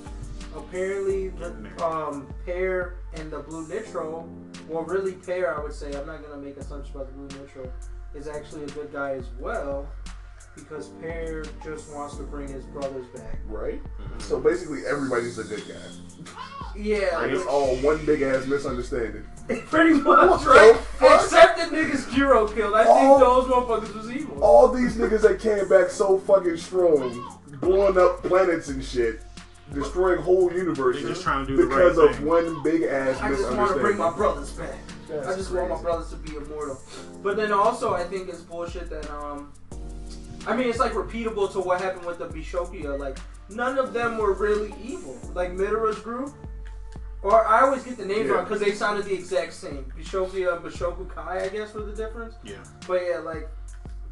Apparently, 0.56 1.28
the 1.28 1.52
um, 1.84 2.32
Pear 2.46 2.94
and 3.14 3.30
the 3.30 3.40
Blue 3.40 3.68
Nitro, 3.68 4.26
well, 4.68 4.84
really 4.84 5.12
Pear, 5.12 5.54
I 5.58 5.62
would 5.62 5.74
say. 5.74 5.88
I'm 5.94 6.06
not 6.06 6.22
gonna 6.22 6.40
make 6.40 6.56
assumptions 6.56 6.94
about 6.94 7.08
the 7.08 7.12
Blue 7.12 7.40
Nitro. 7.40 7.70
Is 8.14 8.28
actually 8.28 8.64
a 8.64 8.68
good 8.68 8.90
guy 8.92 9.10
as 9.12 9.26
well, 9.38 9.86
because 10.56 10.88
Pear 11.00 11.44
just 11.62 11.92
wants 11.94 12.16
to 12.16 12.22
bring 12.24 12.48
his 12.48 12.64
brothers 12.64 13.06
back. 13.08 13.38
right 13.48 13.80
so 14.18 14.40
basically 14.40 14.86
everybody's 14.86 15.38
a 15.38 15.44
good 15.44 15.62
guy 15.68 16.32
Yeah, 16.74 17.22
and 17.22 17.32
it's 17.32 17.46
all 17.46 17.76
one 17.76 18.04
big 18.06 18.22
ass 18.22 18.46
misunderstanding 18.46 19.24
pretty 19.66 19.94
much 19.94 20.04
What 20.04 20.46
right. 20.46 20.76
fuck? 20.76 21.22
Except 21.22 21.58
the 21.58 21.76
niggas 21.76 22.12
Jiro 22.14 22.48
killed. 22.48 22.74
I 22.74 22.84
All- 22.84 23.18
think 23.18 23.20
those 23.20 23.44
motherfuckers 23.46 23.94
was 23.94 24.10
evil. 24.10 24.42
all 24.42 24.68
these 24.68 24.96
niggas 24.96 25.22
that 25.22 25.38
came 25.40 25.68
back 25.68 25.88
so 25.90 26.18
fucking 26.18 26.56
strong, 26.56 27.38
blowing 27.60 27.96
up 27.98 28.22
planets 28.24 28.68
and 28.68 28.82
shit, 28.84 29.20
destroying 29.72 30.20
whole 30.20 30.52
universes 30.52 31.02
just 31.08 31.22
trying 31.22 31.46
to 31.46 31.56
do 31.56 31.62
the 31.62 31.68
because 31.68 31.96
right 31.96 32.10
of 32.10 32.16
thing. 32.16 32.26
one 32.26 32.62
big 32.64 32.82
ass 32.82 33.20
I 33.20 33.28
just 33.28 33.52
want 33.56 33.72
to 33.74 33.78
bring 33.80 33.96
my 33.98 34.10
brothers 34.12 34.50
back. 34.52 34.74
That's 35.08 35.28
I 35.28 35.36
just 35.36 35.52
want 35.52 35.68
my 35.70 35.80
brothers 35.80 36.10
to 36.10 36.16
be 36.16 36.34
immortal. 36.36 36.80
But 37.22 37.36
then 37.36 37.52
also, 37.52 37.94
I 37.94 38.02
think 38.02 38.28
it's 38.28 38.40
bullshit 38.40 38.90
that 38.90 39.08
um, 39.12 39.52
I 40.46 40.56
mean, 40.56 40.68
it's 40.68 40.78
like 40.78 40.92
repeatable 40.92 41.50
to 41.52 41.60
what 41.60 41.80
happened 41.80 42.06
with 42.06 42.18
the 42.18 42.26
Bishokia. 42.26 42.98
Like 42.98 43.18
none 43.48 43.78
of 43.78 43.92
them 43.92 44.18
were 44.18 44.32
really 44.32 44.74
evil. 44.82 45.18
Like 45.34 45.52
Midora's 45.52 45.98
group, 45.98 46.32
or 47.22 47.44
I 47.46 47.62
always 47.62 47.82
get 47.84 47.96
the 47.96 48.04
names 48.06 48.28
Yeah. 48.28 48.34
wrong 48.34 48.44
because 48.44 48.60
they 48.60 48.72
sounded 48.72 49.04
the 49.06 49.14
exact 49.14 49.52
same. 49.52 49.92
Bishokia 49.98 50.54
and 50.56 50.64
Bishoku 50.64 51.08
Kai, 51.08 51.44
I 51.44 51.48
guess, 51.48 51.74
were 51.74 51.82
the 51.82 51.92
difference. 51.94 52.34
Yeah. 52.44 52.56
But 52.86 53.02
yeah, 53.08 53.18
like 53.18 53.48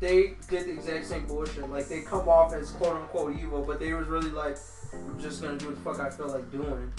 they 0.01 0.35
did 0.49 0.66
the 0.66 0.72
exact 0.72 1.07
same 1.07 1.26
bullshit. 1.26 1.68
Like 1.70 1.89
they 1.89 2.01
come 2.03 2.28
off 2.28 2.53
as 2.53 2.70
quote 2.72 2.97
unquote 2.97 3.37
evil, 3.39 3.62
but 3.62 3.78
they 3.78 3.93
was 3.95 4.09
really 4.09 4.30
like, 4.30 4.57
I'm 4.93 5.18
just 5.20 5.41
gonna 5.43 5.57
do 5.57 5.66
what 5.66 5.76
the 5.76 5.80
fuck 5.82 6.01
I 6.01 6.11
feel 6.11 6.28
like 6.28 6.51
doing. 6.51 6.93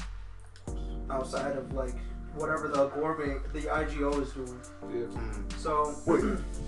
Outside 1.09 1.55
of 1.55 1.71
like 1.73 1.93
whatever 2.35 2.67
the 2.67 2.87
gourmet, 2.87 3.37
the 3.53 3.61
IGO 3.61 4.21
is 4.21 4.31
doing. 4.31 4.59
Yeah. 4.89 5.05
Mm. 5.05 5.53
So 5.57 5.95
Wait, 6.05 6.23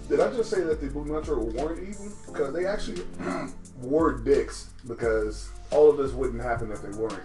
did 0.09 0.19
I 0.19 0.31
just 0.35 0.49
say 0.49 0.61
that 0.61 0.79
the 0.81 0.87
Blue 0.87 1.05
Nitro 1.05 1.43
weren't 1.43 1.79
even? 1.79 2.11
Because 2.25 2.53
they 2.53 2.65
actually 2.65 3.03
were 3.81 4.17
dicks. 4.17 4.69
Because 4.87 5.49
all 5.71 5.89
of 5.89 5.97
this 5.97 6.11
wouldn't 6.13 6.41
happen 6.41 6.71
if 6.71 6.81
they 6.81 6.97
weren't. 6.97 7.21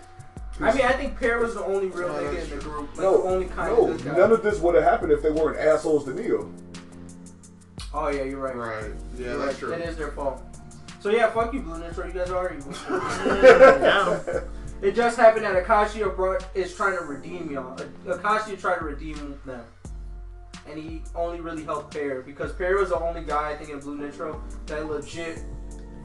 I 0.60 0.72
mean, 0.74 0.84
I 0.84 0.92
think 0.92 1.18
Pear 1.18 1.38
was 1.38 1.54
the 1.54 1.64
only 1.64 1.86
real 1.88 2.08
nigga 2.10 2.42
in 2.44 2.50
the 2.50 2.56
group, 2.56 2.90
like 2.90 3.00
no, 3.00 3.22
the 3.22 3.28
only 3.28 3.46
kind 3.46 3.72
no, 3.74 3.88
of 3.88 3.96
good 3.96 4.12
guy. 4.12 4.18
none 4.18 4.32
of 4.32 4.42
this 4.42 4.58
would 4.60 4.74
have 4.74 4.84
happened 4.84 5.10
if 5.10 5.22
they 5.22 5.30
weren't 5.30 5.58
assholes 5.58 6.04
to 6.04 6.12
Neo. 6.14 6.52
oh 7.94 8.08
yeah, 8.08 8.22
you're 8.24 8.38
right. 8.38 8.54
Right. 8.54 8.92
Yeah, 9.16 9.28
You're 9.28 9.38
that's 9.38 9.62
right. 9.62 9.70
true. 9.70 9.72
It 9.72 9.88
is 9.88 9.96
their 9.96 10.12
fault. 10.12 10.42
So 11.00 11.08
yeah, 11.10 11.30
fuck 11.30 11.52
you, 11.54 11.60
Blue 11.62 11.78
Nitro. 11.78 12.06
You 12.06 12.12
guys 12.12 12.30
are 12.30 12.54
evil. 12.54 12.72
Yeah. 14.82 14.88
it 14.88 14.94
just 14.94 15.16
happened 15.16 15.44
that 15.44 15.56
Acacia 15.56 16.08
brought 16.10 16.46
is 16.54 16.74
trying 16.74 16.98
to 16.98 17.04
redeem 17.04 17.50
y'all. 17.50 17.78
A- 18.06 18.10
Acacia 18.10 18.56
tried 18.56 18.78
to 18.78 18.84
redeem 18.84 19.38
them, 19.44 19.64
and 20.68 20.78
he 20.78 21.02
only 21.14 21.40
really 21.40 21.64
helped 21.64 21.94
Pear 21.94 22.22
because 22.22 22.52
Pear 22.52 22.76
was 22.78 22.90
the 22.90 22.98
only 22.98 23.22
guy 23.24 23.50
I 23.50 23.56
think 23.56 23.70
in 23.70 23.80
Blue 23.80 23.96
Nitro 23.96 24.42
that 24.66 24.86
legit 24.86 25.40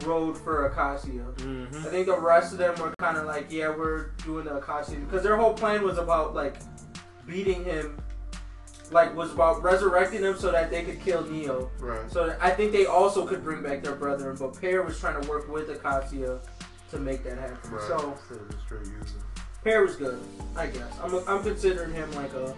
rode 0.06 0.38
for 0.38 0.68
Acacia. 0.68 1.08
Mm-hmm. 1.08 1.88
I 1.88 1.90
think 1.90 2.06
the 2.08 2.20
rest 2.20 2.52
of 2.54 2.60
them 2.60 2.76
were 2.80 2.94
kind 3.00 3.18
of 3.18 3.26
like, 3.26 3.48
yeah, 3.52 3.70
we're 3.76 4.10
doing 4.24 4.46
the 4.46 4.58
Acacia 4.58 4.96
because 4.96 5.24
their 5.24 5.38
whole 5.38 5.54
plan 5.54 5.84
was 5.84 5.98
about 5.98 6.36
like 6.36 6.58
beating 7.26 7.64
him, 7.66 7.98
like 8.92 9.16
was 9.16 9.32
about 9.34 9.64
resurrecting 9.64 10.22
him 10.22 10.38
so 10.38 10.52
that 10.52 10.70
they 10.70 10.84
could 10.84 11.02
kill 11.02 11.24
Neo. 11.26 11.72
Right. 11.80 12.10
So 12.12 12.36
I 12.40 12.52
think 12.52 12.72
they 12.74 12.86
also 12.86 13.26
could 13.26 13.44
bring 13.44 13.64
back 13.64 13.84
their 13.84 13.96
brethren, 13.96 14.38
but 14.40 14.60
Pear 14.62 14.84
was 14.84 15.00
trying 15.00 15.20
to 15.22 15.28
work 15.28 15.50
with 15.50 15.70
Acacia 15.70 16.40
to 16.92 17.00
make 17.00 17.24
that 17.24 17.38
happen. 17.38 17.72
Right. 17.72 17.88
So 17.88 18.12
Instead 18.12 18.38
of 18.38 18.62
straight 18.66 18.82
using. 18.82 19.22
Pear 19.64 19.84
was 19.84 19.96
good, 19.96 20.20
I 20.56 20.68
guess. 20.68 20.92
I'm, 21.04 21.14
I'm 21.28 21.44
considering 21.44 21.94
him 21.94 22.12
like 22.14 22.34
a 22.34 22.56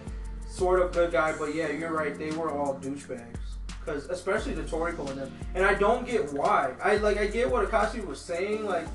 sort 0.48 0.80
of 0.80 0.92
good 0.92 1.12
guy, 1.12 1.34
but 1.38 1.54
yeah, 1.54 1.70
you're 1.70 1.92
right. 1.92 2.16
They 2.16 2.30
were 2.32 2.50
all 2.50 2.76
douchebags. 2.76 3.36
Cause 3.84 4.06
especially 4.10 4.52
the 4.52 4.62
Toriko 4.62 5.08
and 5.08 5.18
them, 5.18 5.38
and 5.54 5.64
I 5.64 5.72
don't 5.74 6.06
get 6.06 6.30
why. 6.34 6.74
I 6.84 6.96
like 6.96 7.16
I 7.16 7.26
get 7.26 7.50
what 7.50 7.66
Akashi 7.68 8.04
was 8.04 8.20
saying. 8.20 8.66
Like 8.66 8.86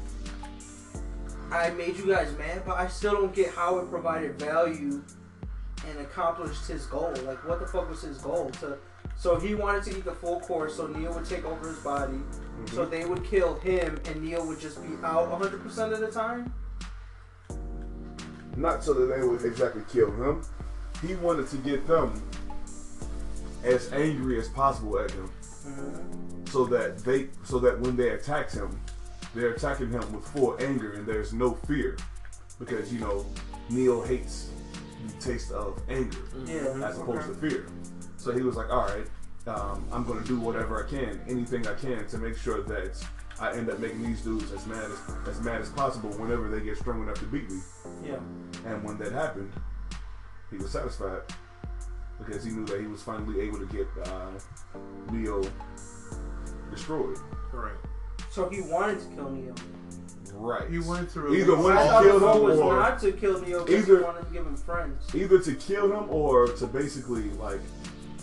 I 1.52 1.72
made 1.72 1.98
you 1.98 2.06
guys 2.06 2.32
mad, 2.38 2.62
but 2.66 2.78
I 2.78 2.88
still 2.88 3.14
don't 3.14 3.34
get 3.34 3.50
how 3.50 3.80
it 3.80 3.90
provided 3.90 4.40
value 4.40 5.02
and 5.90 6.00
accomplished 6.00 6.68
his 6.68 6.86
goal. 6.86 7.12
Like 7.26 7.44
what 7.48 7.60
the 7.60 7.66
fuck 7.66 7.90
was 7.90 8.04
his 8.04 8.20
goal? 8.20 8.52
To 8.62 8.78
so 9.18 9.40
he 9.40 9.56
wanted 9.56 9.84
to 9.84 9.98
eat 9.98 10.06
the 10.06 10.12
full 10.12 10.40
course, 10.42 10.76
so 10.76 10.88
Neo 10.88 11.14
would 11.14 11.26
take 11.26 11.46
over 11.46 11.68
his 11.68 11.80
body, 11.80 12.14
mm-hmm. 12.14 12.76
so 12.76 12.86
they 12.86 13.06
would 13.06 13.24
kill 13.24 13.56
him, 13.60 14.00
and 14.06 14.22
Neo 14.22 14.46
would 14.46 14.60
just 14.60 14.82
be 14.82 14.96
out 15.04 15.30
100 15.30 15.62
percent 15.62 15.94
of 15.94 16.00
the 16.00 16.12
time. 16.12 16.54
Not 18.58 18.84
so 18.84 18.94
that 18.94 19.14
they 19.14 19.26
would 19.26 19.44
exactly 19.44 19.84
kill 19.92 20.12
him. 20.12 20.42
He 21.06 21.16
wanted 21.16 21.48
to 21.50 21.58
get 21.58 21.86
them 21.88 22.22
as 23.64 23.92
angry 23.92 24.40
as 24.40 24.48
possible 24.50 25.00
at 25.00 25.12
him, 25.12 25.30
mm-hmm. 25.42 26.46
so 26.48 26.66
that 26.66 27.00
they, 27.00 27.30
so 27.44 27.60
that 27.60 27.80
when 27.80 27.96
they 27.96 28.10
attacked 28.10 28.54
him, 28.54 28.80
they're 29.34 29.52
attacking 29.52 29.92
him 29.92 30.14
with 30.14 30.26
full 30.28 30.56
anger 30.60 30.94
and 30.94 31.06
there's 31.06 31.34
no 31.34 31.54
fear, 31.68 31.98
because 32.60 32.94
you 32.94 33.00
know 33.00 33.26
Neo 33.70 34.02
hates 34.02 34.50
the 35.06 35.22
taste 35.22 35.52
of 35.52 35.82
anger 35.90 36.18
Yeah, 36.46 36.88
as 36.88 36.98
opposed 36.98 37.30
okay. 37.30 37.40
to 37.40 37.50
fear. 37.50 37.68
So 38.26 38.32
he 38.32 38.42
was 38.42 38.56
like, 38.56 38.72
all 38.72 38.88
right, 38.88 39.06
um, 39.46 39.86
I'm 39.92 40.04
going 40.04 40.20
to 40.20 40.28
do 40.28 40.40
whatever 40.40 40.84
I 40.84 40.90
can, 40.90 41.22
anything 41.28 41.68
I 41.68 41.76
can 41.76 42.08
to 42.08 42.18
make 42.18 42.36
sure 42.36 42.64
that 42.64 43.08
I 43.40 43.52
end 43.52 43.70
up 43.70 43.78
making 43.78 44.02
these 44.02 44.22
dudes 44.22 44.52
as 44.52 44.66
mad 44.66 44.90
as, 44.90 45.28
as 45.28 45.42
mad 45.42 45.62
as 45.62 45.70
possible 45.70 46.10
whenever 46.10 46.50
they 46.50 46.66
get 46.66 46.76
strong 46.76 47.04
enough 47.04 47.20
to 47.20 47.26
beat 47.26 47.48
me. 47.52 47.60
Yeah. 48.04 48.18
And 48.66 48.84
when 48.84 48.98
that 48.98 49.12
happened, 49.12 49.54
he 50.50 50.58
was 50.58 50.72
satisfied 50.72 51.22
because 52.18 52.44
he 52.44 52.50
knew 52.50 52.66
that 52.66 52.82
he 52.82 52.88
was 52.88 53.04
finally 53.04 53.42
able 53.42 53.60
to 53.60 53.68
get 53.68 53.86
uh, 54.08 54.32
Neo 55.12 55.44
destroyed. 56.72 57.20
Right. 57.54 57.78
So 58.32 58.50
he 58.50 58.62
wanted 58.62 59.02
to 59.02 59.06
kill 59.16 59.30
Neo. 59.30 59.54
Right. 60.34 60.68
He 60.68 60.80
wanted 60.80 61.12
to 61.12 61.32
Either 61.32 61.52
release 61.52 61.64
one 61.64 61.78
I 61.78 62.02
to 62.02 62.10
kill 62.10 62.34
him 62.34 62.44
was 62.44 62.60
or 62.60 62.76
not 62.76 63.00
to 63.02 63.12
kill 63.12 63.40
Neo 63.42 63.64
because 63.64 63.86
he 63.86 63.92
Either- 63.92 64.04
wanted 64.04 64.26
to 64.26 64.34
give 64.34 64.48
him 64.48 64.58
friends, 64.58 65.14
either 65.14 65.38
to 65.38 65.54
kill 65.54 65.92
him 65.96 66.10
or 66.10 66.48
to 66.48 66.66
basically 66.66 67.30
like, 67.34 67.62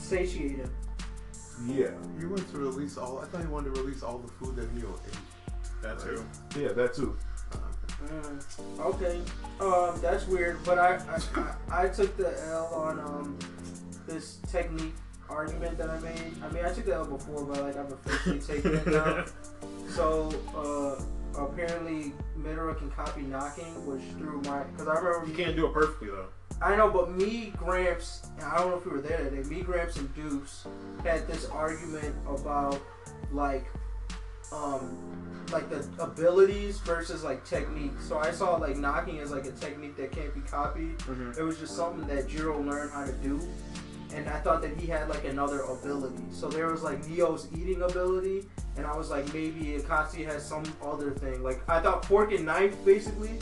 satiate 0.02 0.56
him. 0.56 0.70
yeah, 1.66 1.90
He 2.18 2.26
wanted 2.26 2.50
to 2.50 2.58
release 2.58 2.96
all. 2.96 3.18
I 3.20 3.24
thought 3.26 3.40
he 3.40 3.46
wanted 3.46 3.74
to 3.74 3.82
release 3.82 4.02
all 4.02 4.18
the 4.18 4.28
food 4.32 4.56
that 4.56 4.72
Neo 4.74 4.94
ate. 5.06 5.18
That 5.82 5.98
too. 6.00 6.24
yeah, 6.60 6.72
that 6.72 6.94
too. 6.94 7.16
Mm, 8.06 8.80
okay, 8.80 9.20
um, 9.60 10.00
that's 10.00 10.26
weird, 10.26 10.58
but 10.64 10.76
I, 10.78 10.96
I 10.96 11.40
I 11.70 11.84
I 11.84 11.88
took 11.88 12.16
the 12.16 12.36
L 12.48 12.66
on 12.74 12.98
um 12.98 13.38
this 14.08 14.38
technique 14.50 14.94
argument 15.28 15.78
that 15.78 15.88
I 15.88 16.00
made. 16.00 16.32
I 16.42 16.48
mean, 16.52 16.64
I 16.64 16.72
took 16.72 16.84
the 16.86 16.94
L 16.94 17.04
before, 17.04 17.44
but 17.44 17.62
like 17.62 17.76
I've 17.76 17.92
officially 17.92 18.40
taken 18.40 18.74
it 18.76 18.86
now. 18.86 19.24
So 19.88 20.30
uh, 20.56 21.02
apparently, 21.38 22.14
Midora 22.38 22.78
can 22.78 22.90
copy 22.92 23.20
knocking, 23.22 23.84
which 23.86 24.00
through 24.16 24.40
my 24.46 24.62
because 24.64 24.88
I 24.88 24.94
remember 24.98 25.26
You 25.28 25.34
can't 25.34 25.54
do 25.54 25.66
it 25.66 25.74
perfectly 25.74 26.08
though. 26.08 26.28
I 26.62 26.76
know, 26.76 26.90
but 26.90 27.10
me, 27.10 27.52
Gramps, 27.56 28.26
and 28.36 28.44
I 28.46 28.58
don't 28.58 28.70
know 28.70 28.76
if 28.76 28.84
we 28.84 28.92
were 28.92 29.00
there 29.00 29.18
today. 29.18 29.42
Me, 29.48 29.62
Gramps, 29.62 29.96
and 29.96 30.14
Deuce 30.14 30.66
had 31.04 31.26
this 31.26 31.46
argument 31.48 32.14
about 32.28 32.80
like, 33.32 33.66
um, 34.52 34.96
like 35.52 35.68
the 35.70 35.86
abilities 36.02 36.78
versus 36.78 37.24
like 37.24 37.44
technique. 37.44 37.92
So 38.00 38.18
I 38.18 38.30
saw 38.30 38.56
like 38.56 38.76
knocking 38.76 39.18
as 39.18 39.30
like 39.30 39.44
a 39.46 39.50
technique 39.52 39.96
that 39.96 40.12
can't 40.12 40.32
be 40.34 40.40
copied. 40.40 40.98
Mhm. 41.00 41.36
It 41.36 41.42
was 41.42 41.58
just 41.58 41.74
something 41.76 42.06
that 42.14 42.28
Jiro 42.28 42.60
learned 42.62 42.92
how 42.92 43.04
to 43.04 43.12
do, 43.14 43.40
and 44.14 44.28
I 44.28 44.38
thought 44.40 44.62
that 44.62 44.76
he 44.76 44.86
had 44.86 45.08
like 45.08 45.24
another 45.24 45.60
ability. 45.62 46.24
So 46.30 46.48
there 46.48 46.68
was 46.70 46.82
like 46.82 47.04
Neo's 47.08 47.48
eating 47.56 47.82
ability, 47.82 48.48
and 48.76 48.86
I 48.86 48.96
was 48.96 49.10
like 49.10 49.26
maybe 49.34 49.76
Akatsuki 49.80 50.24
has 50.26 50.46
some 50.46 50.64
other 50.82 51.10
thing. 51.10 51.42
Like 51.42 51.68
I 51.68 51.80
thought 51.80 52.04
fork 52.04 52.32
and 52.32 52.46
knife 52.46 52.76
basically 52.84 53.38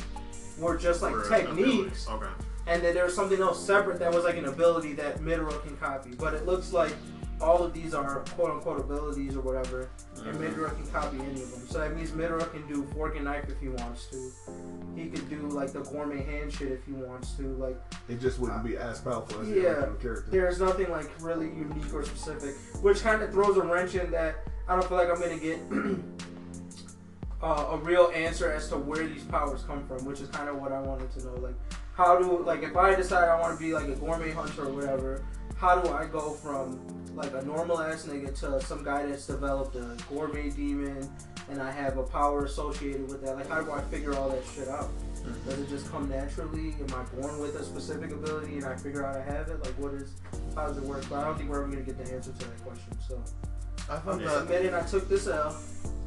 were 0.58 0.76
just 0.76 1.02
like 1.02 1.14
Or 1.14 1.28
techniques. 1.28 2.08
Okay. 2.08 2.26
And 2.66 2.82
then 2.82 2.94
there 2.94 3.04
was 3.04 3.14
something 3.14 3.40
else 3.40 3.64
separate 3.64 3.98
that 3.98 4.12
was 4.14 4.24
like 4.24 4.36
an 4.36 4.46
ability 4.46 4.92
that 4.94 5.18
Midora 5.20 5.60
can 5.64 5.76
copy. 5.76 6.10
But 6.18 6.34
it 6.34 6.46
looks 6.46 6.72
like 6.72 6.92
all 7.40 7.62
of 7.62 7.72
these 7.72 7.94
are 7.94 8.16
quote 8.36 8.50
unquote 8.50 8.78
abilities 8.80 9.34
or 9.34 9.40
whatever. 9.40 9.88
And 10.26 10.36
Midora 10.36 10.74
can 10.76 10.86
copy 10.88 11.16
any 11.18 11.42
of 11.42 11.50
them. 11.50 11.66
So 11.68 11.78
that 11.78 11.96
means 11.96 12.10
Midora 12.10 12.50
can 12.52 12.66
do 12.68 12.84
fork 12.94 13.16
and 13.16 13.24
knife 13.24 13.46
if 13.48 13.58
he 13.60 13.68
wants 13.68 14.06
to. 14.08 14.30
He 14.94 15.06
could 15.08 15.28
do 15.30 15.48
like 15.48 15.72
the 15.72 15.80
gourmet 15.80 16.22
hand 16.22 16.52
shit 16.52 16.70
if 16.70 16.84
he 16.84 16.92
wants 16.92 17.32
to. 17.38 17.42
Like 17.56 17.80
It 18.08 18.20
just 18.20 18.38
wouldn't 18.38 18.62
be 18.62 18.76
as 18.76 19.00
powerful 19.00 19.40
as 19.40 19.48
Yeah. 19.48 19.62
original 19.70 19.94
character. 19.96 20.30
there's 20.30 20.60
nothing 20.60 20.90
like 20.90 21.10
really 21.20 21.46
unique 21.46 21.92
or 21.94 22.04
specific. 22.04 22.56
Which 22.82 23.00
kind 23.02 23.22
of 23.22 23.30
throws 23.32 23.56
a 23.56 23.62
wrench 23.62 23.94
in 23.94 24.10
that 24.10 24.36
I 24.68 24.76
don't 24.76 24.86
feel 24.86 24.98
like 24.98 25.08
I'm 25.10 25.18
gonna 25.20 25.38
get 25.38 25.58
uh, 27.42 27.68
a 27.70 27.76
real 27.78 28.12
answer 28.14 28.50
as 28.52 28.68
to 28.68 28.76
where 28.76 29.06
these 29.06 29.24
powers 29.24 29.62
come 29.62 29.86
from, 29.86 30.04
which 30.04 30.20
is 30.20 30.28
kind 30.28 30.48
of 30.48 30.56
what 30.60 30.72
I 30.72 30.80
wanted 30.80 31.10
to 31.18 31.24
know. 31.24 31.34
Like, 31.36 31.54
how 32.00 32.16
do 32.18 32.42
like 32.44 32.62
if 32.62 32.74
I 32.76 32.94
decide 32.94 33.28
I 33.28 33.38
want 33.38 33.58
to 33.58 33.62
be 33.62 33.74
like 33.74 33.88
a 33.88 33.94
gourmet 33.94 34.30
hunter 34.30 34.68
or 34.68 34.72
whatever, 34.72 35.22
how 35.58 35.78
do 35.78 35.92
I 35.92 36.06
go 36.06 36.30
from 36.30 36.80
like 37.14 37.34
a 37.34 37.42
normal 37.42 37.78
ass 37.78 38.06
nigga 38.06 38.34
to 38.40 38.58
some 38.64 38.82
guy 38.82 39.04
that's 39.04 39.26
developed 39.26 39.76
a 39.76 39.98
gourmet 40.08 40.48
demon 40.48 41.06
and 41.50 41.60
I 41.60 41.70
have 41.70 41.98
a 41.98 42.02
power 42.02 42.46
associated 42.46 43.10
with 43.10 43.22
that? 43.22 43.36
Like, 43.36 43.50
how 43.50 43.60
do 43.60 43.72
I 43.72 43.82
figure 43.82 44.16
all 44.16 44.30
that 44.30 44.42
shit 44.54 44.68
out? 44.68 44.88
Mm-hmm. 44.88 45.50
Does 45.50 45.58
it 45.58 45.68
just 45.68 45.90
come 45.92 46.08
naturally? 46.08 46.74
Am 46.80 46.94
I 46.94 47.02
born 47.20 47.38
with 47.38 47.56
a 47.56 47.64
specific 47.64 48.12
ability 48.12 48.54
and 48.54 48.64
I 48.64 48.76
figure 48.76 49.04
out 49.04 49.18
I 49.18 49.22
have 49.22 49.48
it? 49.48 49.62
Like, 49.62 49.74
what 49.78 49.92
is, 49.92 50.14
how 50.54 50.68
does 50.68 50.78
it 50.78 50.84
work? 50.84 51.04
But 51.10 51.18
I 51.18 51.24
don't 51.24 51.36
think 51.36 51.50
we're 51.50 51.60
ever 51.62 51.70
gonna 51.70 51.82
get 51.82 52.02
the 52.02 52.14
answer 52.14 52.32
to 52.32 52.38
that 52.38 52.62
question. 52.64 52.96
So 53.06 53.22
I 53.90 53.96
just 54.16 54.48
that 54.48 54.74
I 54.74 54.86
took 54.86 55.06
this 55.06 55.26
L. 55.26 55.54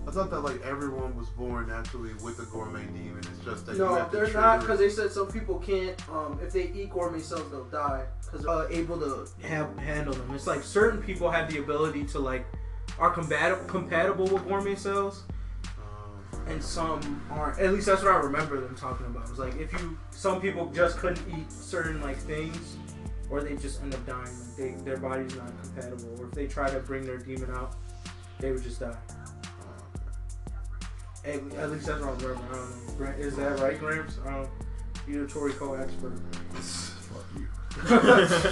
I 0.06 0.12
thought 0.12 0.30
that 0.32 0.42
like 0.42 0.62
everyone 0.64 1.16
was 1.16 1.30
born 1.30 1.68
naturally 1.68 2.14
with 2.24 2.40
a 2.40 2.46
gourmet 2.46 2.84
demon. 2.86 3.20
It's 3.20 3.44
just 3.46 3.66
that 3.66 3.74
you 3.74 3.80
No, 3.80 3.96
have 3.96 4.12
to 4.12 4.18
No, 4.18 4.24
they're 4.24 4.26
trigger 4.26 4.42
not 4.42 4.60
because 4.60 4.80
they 4.80 4.90
said 4.90 5.12
some 5.12 5.28
people 5.32 5.60
can't. 5.60 5.98
Um, 6.10 6.40
if 6.44 6.52
they 6.52 6.70
eat 6.74 6.90
gourmet 6.92 7.20
cells, 7.20 7.50
they'll 7.52 7.64
die 7.66 8.04
because 8.26 8.42
they're 8.46 8.52
uh, 8.52 8.68
able 8.70 9.00
to 9.00 9.28
have 9.48 9.76
handle 9.78 10.14
them. 10.14 10.30
It's 10.36 10.46
like 10.48 10.62
certain 10.62 11.02
people 11.02 11.32
have 11.32 11.52
the 11.52 11.60
ability 11.60 12.04
to 12.06 12.20
like 12.20 12.46
are 13.00 13.12
compatible 13.12 13.64
compatible 13.66 14.26
with 14.28 14.46
gourmet 14.48 14.76
cells, 14.76 15.24
Um, 15.78 16.42
and 16.48 16.62
some 16.64 17.22
aren't. 17.32 17.60
At 17.60 17.74
least 17.74 17.86
that's 17.86 18.04
what 18.04 18.14
I 18.14 18.18
remember 18.18 18.60
them 18.60 18.76
talking 18.76 19.06
about. 19.06 19.24
It 19.24 19.30
was 19.30 19.40
like 19.40 19.56
if 19.56 19.72
you 19.74 19.98
some 20.12 20.42
people 20.42 20.70
just 20.72 20.98
couldn't 20.98 21.26
eat 21.30 21.50
certain 21.52 22.02
like 22.02 22.18
things, 22.18 22.76
or 23.30 23.42
they 23.42 23.56
just 23.56 23.82
end 23.82 23.96
up 23.96 24.06
dying. 24.06 24.20
Like 24.26 24.56
they 24.58 24.72
their 24.84 24.98
body's 24.98 25.34
not 25.38 25.52
compatible, 25.64 26.20
or 26.20 26.26
if 26.26 26.32
they 26.34 26.46
try 26.46 26.70
to 26.70 26.80
bring 26.82 27.06
their 27.06 27.18
demon 27.18 27.52
out, 27.52 27.78
they 28.40 28.52
would 28.52 28.62
just 28.64 28.82
die. 28.82 28.98
At, 31.26 31.36
at 31.58 31.72
least 31.72 31.86
that's 31.86 32.02
what 32.02 32.10
I 32.10 32.12
remember. 32.24 32.36
I 32.36 32.56
don't 32.56 32.88
know. 32.88 32.94
Gra- 32.98 33.16
Is 33.18 33.36
that 33.38 33.60
right, 33.60 33.80
Gramps? 33.80 34.18
I 34.26 34.32
don't. 34.34 34.50
You're 35.08 35.26
a 35.26 35.28
Tory 35.28 35.52
Toriko 35.54 35.82
expert. 35.82 36.20
Fuck 36.54 37.26
you. 37.38 37.48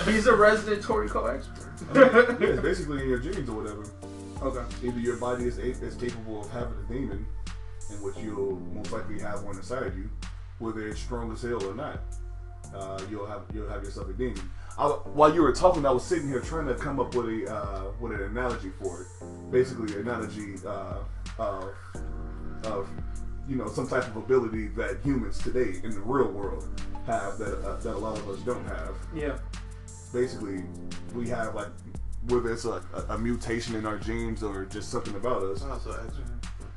He's 0.11 0.27
a 0.27 0.35
resident 0.35 0.83
Tory 0.83 1.09
Toriko 1.09 1.35
expert. 1.35 1.67
yeah, 2.41 2.47
it's 2.49 2.61
basically 2.61 3.01
in 3.03 3.09
your 3.09 3.19
genes 3.19 3.49
or 3.49 3.57
whatever. 3.61 3.83
Okay. 4.41 4.87
Either 4.87 4.99
your 4.99 5.17
body 5.17 5.45
is, 5.45 5.57
is 5.59 5.95
capable 5.95 6.41
of 6.41 6.51
having 6.51 6.73
a 6.89 6.91
demon, 6.93 7.25
in 7.91 7.95
which 8.01 8.17
you'll 8.17 8.59
most 8.73 8.91
likely 8.91 9.19
have 9.19 9.43
one 9.43 9.55
inside 9.55 9.93
you, 9.95 10.09
whether 10.59 10.87
it's 10.87 10.99
strong 10.99 11.31
as 11.31 11.41
hell 11.43 11.63
or 11.63 11.75
not. 11.75 11.99
uh, 12.73 12.99
you'll 13.09 13.27
have 13.27 13.41
you'll 13.53 13.69
have 13.69 13.83
yourself 13.83 14.09
a 14.09 14.13
demon. 14.13 14.49
I, 14.77 14.87
while 14.87 15.33
you 15.33 15.41
were 15.43 15.51
talking, 15.51 15.85
I 15.85 15.91
was 15.91 16.03
sitting 16.03 16.27
here 16.29 16.39
trying 16.39 16.65
to 16.67 16.75
come 16.75 16.99
up 16.99 17.13
with 17.13 17.27
a 17.27 17.53
uh, 17.55 17.91
with 17.99 18.13
an 18.13 18.21
analogy 18.23 18.71
for 18.81 19.01
it. 19.01 19.07
Basically, 19.51 19.93
an 19.93 20.01
analogy 20.07 20.55
uh, 20.65 20.95
of 22.65 22.71
of 22.81 22.89
you 23.47 23.55
know 23.55 23.67
some 23.67 23.87
type 23.87 24.07
of 24.07 24.17
ability 24.17 24.67
that 24.69 24.99
humans 25.03 25.39
today 25.39 25.79
in 25.83 25.91
the 25.91 25.99
real 26.01 26.31
world 26.31 26.67
have 27.05 27.37
that 27.37 27.59
uh, 27.65 27.77
that 27.77 27.95
a 27.95 27.97
lot 27.97 28.17
of 28.17 28.29
us 28.29 28.39
don't 28.41 28.65
have. 28.65 28.95
Yeah. 29.13 29.37
Basically, 30.13 30.63
we 31.13 31.27
have 31.29 31.55
like 31.55 31.69
whether 32.27 32.53
it's 32.53 32.65
a, 32.65 32.83
a, 32.93 33.15
a 33.15 33.17
mutation 33.17 33.75
in 33.75 33.85
our 33.85 33.97
genes 33.97 34.43
or 34.43 34.65
just 34.65 34.89
something 34.89 35.15
about 35.15 35.41
us 35.41 35.63
Oh, 35.65 35.79
so 35.83 35.99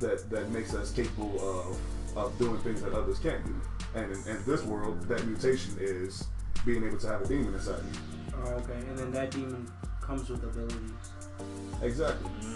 that 0.00 0.30
that 0.30 0.50
makes 0.50 0.74
us 0.74 0.90
capable 0.92 1.36
of 1.40 1.78
of 2.16 2.36
doing 2.38 2.58
things 2.58 2.82
that 2.82 2.92
others 2.92 3.18
can't 3.18 3.44
do. 3.44 3.54
And 3.94 4.12
in, 4.12 4.36
in 4.36 4.44
this 4.46 4.64
world, 4.64 5.02
that 5.02 5.24
mutation 5.26 5.76
is 5.80 6.26
being 6.64 6.84
able 6.84 6.98
to 6.98 7.06
have 7.08 7.22
a 7.22 7.28
demon 7.28 7.54
inside 7.54 7.82
you. 7.92 8.00
Oh, 8.36 8.50
okay. 8.50 8.74
And 8.74 8.98
then 8.98 9.10
that 9.12 9.30
demon 9.30 9.70
comes 10.00 10.28
with 10.28 10.42
abilities. 10.42 10.92
Exactly. 11.82 12.30
Mm-hmm. 12.30 12.53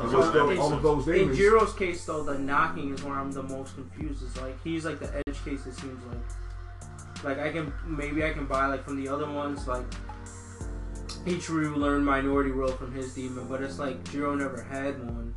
And 0.00 0.10
So 0.10 0.20
those- 0.22 0.32
those- 0.32 0.52
in- 0.52 0.58
all 0.58 0.72
of 0.72 0.82
those 0.82 1.08
In. 1.08 1.28
Jiro's 1.30 1.72
case, 1.74 2.04
though, 2.06 2.22
the 2.24 2.38
knocking 2.38 2.94
is 2.94 3.02
where 3.04 3.14
I'm 3.14 3.30
the 3.32 3.42
most 3.42 3.74
confused. 3.74 4.22
It's 4.22 4.40
like 4.40 4.56
he's 4.64 4.84
like 4.84 4.98
the 4.98 5.14
edge 5.14 5.44
case. 5.44 5.66
It 5.66 5.74
seems 5.74 6.00
like, 6.06 7.24
like 7.24 7.38
I 7.38 7.52
can 7.52 7.72
maybe 7.86 8.24
I 8.24 8.32
can 8.32 8.46
buy 8.46 8.66
like 8.66 8.82
from 8.84 8.96
the 8.96 9.08
other 9.08 9.26
ones 9.30 9.68
like 9.68 9.84
Ichiryu 11.26 11.76
learned 11.76 12.04
Minority 12.06 12.50
World 12.50 12.78
from 12.78 12.92
his 12.92 13.12
demon, 13.14 13.46
but 13.48 13.60
it's 13.62 13.78
like 13.78 14.02
Jiro 14.10 14.34
never 14.34 14.62
had 14.62 14.98
one, 15.04 15.34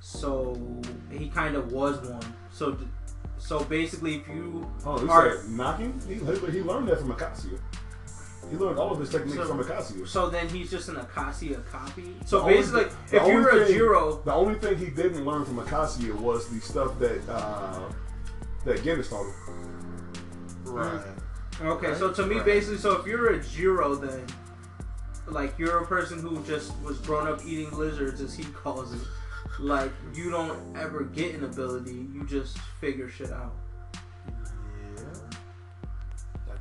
so 0.00 0.56
he 1.10 1.28
kind 1.28 1.54
of 1.54 1.70
was 1.70 1.96
one. 2.08 2.22
So, 2.50 2.76
so 3.38 3.62
basically, 3.64 4.16
if 4.16 4.26
you 4.28 4.68
Oh, 4.84 4.98
he 4.98 5.06
Alright. 5.08 5.38
said 5.42 5.50
knocking. 5.50 6.00
He, 6.08 6.14
he 6.14 6.62
learned 6.62 6.88
that 6.88 6.98
from 7.00 7.12
Acacia. 7.12 7.50
He 8.50 8.56
learned 8.56 8.78
all 8.78 8.92
of 8.92 9.00
his 9.00 9.08
techniques 9.10 9.36
So- 9.36 9.46
from 9.46 9.60
Acacia. 9.60 10.06
so 10.06 10.28
then 10.28 10.48
he's 10.48 10.70
just 10.70 10.88
an 10.88 10.96
Acacia 10.96 11.62
copy. 11.70 12.16
So 12.26 12.38
The 12.38 12.42
only 12.44 12.54
basically, 12.56 12.84
thing- 12.84 13.20
if 13.22 13.26
you're 13.28 13.48
a 13.48 13.64
thing- 13.66 13.74
Jiro, 13.74 14.20
The 14.24 14.32
only 14.34 14.54
thing 14.58 14.76
he 14.76 14.86
didn't 14.90 15.24
learn 15.24 15.44
from 15.44 15.58
Acacia 15.58 16.12
was 16.14 16.48
the 16.48 16.60
stuff 16.60 16.98
that 16.98 17.26
uh, 17.28 17.80
that 18.64 18.78
Gennis 18.82 19.08
taught 19.10 19.24
him. 19.24 19.34
Right. 20.64 21.00
Okay, 21.62 21.94
so 21.94 22.12
to 22.12 22.26
me, 22.26 22.36
Right. 22.36 22.44
basically, 22.44 22.78
so 22.78 22.98
if 23.00 23.06
you're 23.06 23.28
a 23.32 23.42
Jiro, 23.42 23.94
then 23.94 24.26
like 25.28 25.58
you're 25.58 25.78
a 25.78 25.86
person 25.86 26.18
who 26.18 26.42
just 26.44 26.72
was 26.82 26.98
grown 26.98 27.26
up 27.28 27.44
eating 27.44 27.70
lizards, 27.76 28.20
as 28.20 28.34
he 28.34 28.44
calls 28.44 28.92
it. 28.92 29.00
Like 29.60 29.92
you 30.14 30.30
don't 30.30 30.76
ever 30.76 31.04
get 31.04 31.34
an 31.34 31.44
ability, 31.44 32.08
you 32.12 32.24
just 32.26 32.58
figure 32.80 33.08
shit 33.08 33.30
out. 33.30 33.52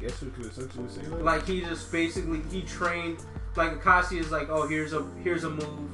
Essentially 0.04 0.90
say. 0.90 1.08
Like. 1.08 1.24
like 1.24 1.48
he 1.48 1.62
just 1.62 1.92
basically 1.92 2.42
he 2.52 2.62
trained. 2.64 3.20
Like 3.56 3.82
Akashi 3.82 4.20
is 4.20 4.32
like, 4.32 4.50
oh 4.50 4.68
here's 4.68 4.94
a 4.94 5.06
here's 5.24 5.44
a 5.44 5.50
move, 5.50 5.90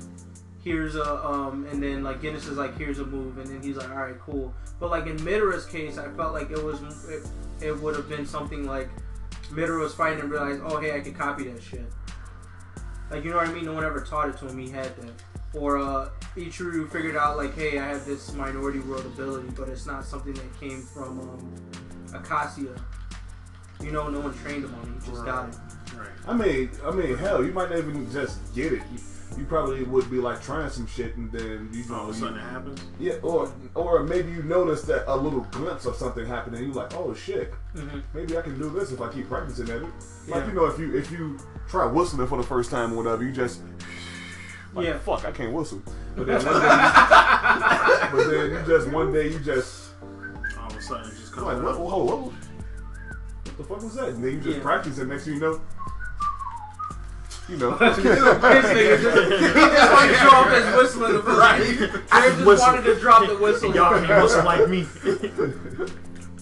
here's 0.64 0.96
a 0.96 1.26
um, 1.26 1.66
and 1.72 1.82
then 1.82 2.04
like 2.04 2.22
Guinness 2.22 2.48
is 2.48 2.58
like 2.58 2.78
here's 2.78 3.00
a 3.00 3.06
move, 3.06 3.38
and 3.38 3.48
then 3.48 3.62
he's 3.62 3.78
like 3.78 3.90
all 3.90 3.98
right 3.98 4.20
cool. 4.20 4.54
But 4.80 4.92
like 4.92 5.08
in 5.08 5.18
Midora's 5.18 5.66
case, 5.66 5.98
I 5.98 6.10
felt 6.10 6.34
like 6.34 6.52
it 6.52 6.64
was 6.64 6.82
it, 7.10 7.28
it 7.62 7.80
would 7.80 7.96
have 7.96 8.08
been 8.08 8.26
something 8.26 8.66
like 8.68 8.90
Midra 9.50 9.80
was 9.80 9.94
fighting 9.94 10.20
and 10.20 10.30
realized, 10.30 10.62
oh 10.64 10.80
hey 10.80 10.96
I 10.96 11.00
can 11.00 11.14
copy 11.14 11.46
that 11.46 11.62
shit. 11.62 11.86
Like 13.10 13.24
you 13.24 13.32
know 13.32 13.38
what 13.38 13.48
I 13.48 13.54
mean? 13.54 13.66
No 13.66 13.74
one 13.74 13.84
ever 13.84 14.02
taught 14.02 14.30
it 14.30 14.38
to 14.38 14.48
him. 14.48 14.58
He 14.58 14.70
had 14.70 14.96
that. 14.98 15.14
Or 15.54 15.78
uh, 15.78 16.10
Ichiryu 16.36 16.92
figured 16.92 17.16
out 17.16 17.38
like, 17.38 17.56
hey, 17.56 17.80
I 17.80 17.88
have 17.88 18.06
this 18.06 18.34
minority 18.34 18.80
world 18.80 19.06
ability, 19.06 19.48
but 19.56 19.70
it's 19.70 19.86
not 19.86 20.06
something 20.06 20.34
that 20.34 20.60
came 20.60 20.82
from 20.82 21.20
um, 21.20 21.56
Acacia. 22.14 22.76
You 23.82 23.92
know, 23.92 24.08
no 24.10 24.20
one 24.22 24.34
trained 24.40 24.64
him 24.66 24.74
on 24.76 24.82
it. 24.98 25.04
He 25.04 25.12
just 25.12 25.26
got 25.26 25.50
it. 25.50 25.56
Right. 25.96 26.10
I 26.28 26.34
mean, 26.34 26.70
I 26.86 26.92
mean, 26.92 27.18
hell, 27.18 27.44
you 27.44 27.52
might 27.54 27.70
not 27.70 27.80
even 27.80 28.12
just 28.12 28.40
get 28.56 28.74
it. 28.74 28.82
You, 28.92 29.00
you 29.38 29.46
probably 29.46 29.84
would 29.84 30.10
be 30.10 30.18
like 30.18 30.42
trying 30.42 30.70
some 30.70 30.88
shit, 30.88 31.16
and 31.16 31.32
then 31.32 31.70
you 31.72 31.86
know, 31.88 31.96
All 31.96 32.10
of 32.10 32.16
a 32.16 32.20
sudden 32.20 32.38
it 32.38 32.42
happens. 32.42 32.82
yeah, 33.00 33.14
or 33.22 33.52
or 33.76 34.04
maybe 34.04 34.32
you 34.32 34.42
notice 34.44 34.82
that 34.84 35.04
a 35.12 35.16
little 35.16 35.42
glimpse 35.52 35.86
of 35.86 35.96
something 35.96 36.26
happening. 36.26 36.64
you're 36.66 36.74
like, 36.74 36.94
oh 36.96 37.14
shit, 37.14 37.54
hmm 37.76 38.00
maybe 38.14 38.36
I 38.38 38.42
can 38.42 38.58
do 38.58 38.70
this 38.70 38.92
if 38.92 39.00
I 39.02 39.12
keep 39.12 39.28
practicing 39.28 39.70
at 39.70 39.78
it. 39.78 39.84
Like 39.84 39.92
Yeah. 40.28 40.48
you 40.48 40.54
know, 40.54 40.66
if 40.66 40.80
you 40.80 40.96
if 40.98 41.12
you 41.12 41.38
try 41.70 41.86
whistling 41.86 42.28
for 42.28 42.38
the 42.38 42.44
first 42.48 42.72
time 42.72 42.94
or 42.94 42.98
whatever, 43.04 43.24
you 43.24 43.32
just 43.32 43.62
like, 44.74 44.86
Yeah. 44.88 44.98
fuck, 45.00 45.24
I 45.26 45.32
can't 45.32 45.54
whistle. 45.54 45.82
But 46.16 46.26
then 46.28 46.44
one 46.44 46.62
day, 46.62 46.68
you, 47.56 48.12
but 48.12 48.30
then 48.32 48.52
you 48.52 48.64
just 48.76 48.88
one 48.92 49.14
day 49.14 49.28
you 49.30 49.40
just 49.40 49.90
All 50.60 50.68
of 50.68 50.76
a 50.76 50.82
sudden 50.82 51.08
it 51.12 51.16
just 51.16 51.36
you're 51.36 51.46
comes 51.46 51.58
like, 51.58 51.64
what, 51.64 51.76
out. 51.76 51.80
whoa, 51.80 52.04
whoa, 52.06 52.16
what 52.26 52.34
the 53.58 53.64
fuck 53.64 53.82
was 53.84 53.96
that? 53.96 54.10
And 54.10 54.24
then 54.24 54.32
you 54.34 54.40
just 54.40 54.58
Yeah. 54.58 54.64
practice, 54.64 54.98
and 55.00 55.10
next 55.10 55.26
thing 55.26 55.36
you 55.36 55.40
know, 55.40 55.62
you 57.50 57.58
know. 57.58 57.72
This 57.80 57.98
nigga 57.98 59.02
just, 59.02 59.32
he 59.56 59.62
just 59.62 59.94
wanted 59.94 60.12
to 60.12 60.18
show 60.20 60.30
off 60.30 60.52
his 60.52 60.76
whistling 60.76 61.16
ability. 61.16 61.40
Right. 61.40 61.78
Jared 62.12 62.34
just 62.36 62.46
Whistle. 62.46 62.68
wanted 62.68 62.84
to 62.86 63.00
drop 63.00 63.28
the 63.28 63.38
whistle. 63.38 63.76
Y'all 63.76 64.06
can 64.06 64.22
whistle 64.22 64.44
like 64.46 64.70
me. 64.70 64.86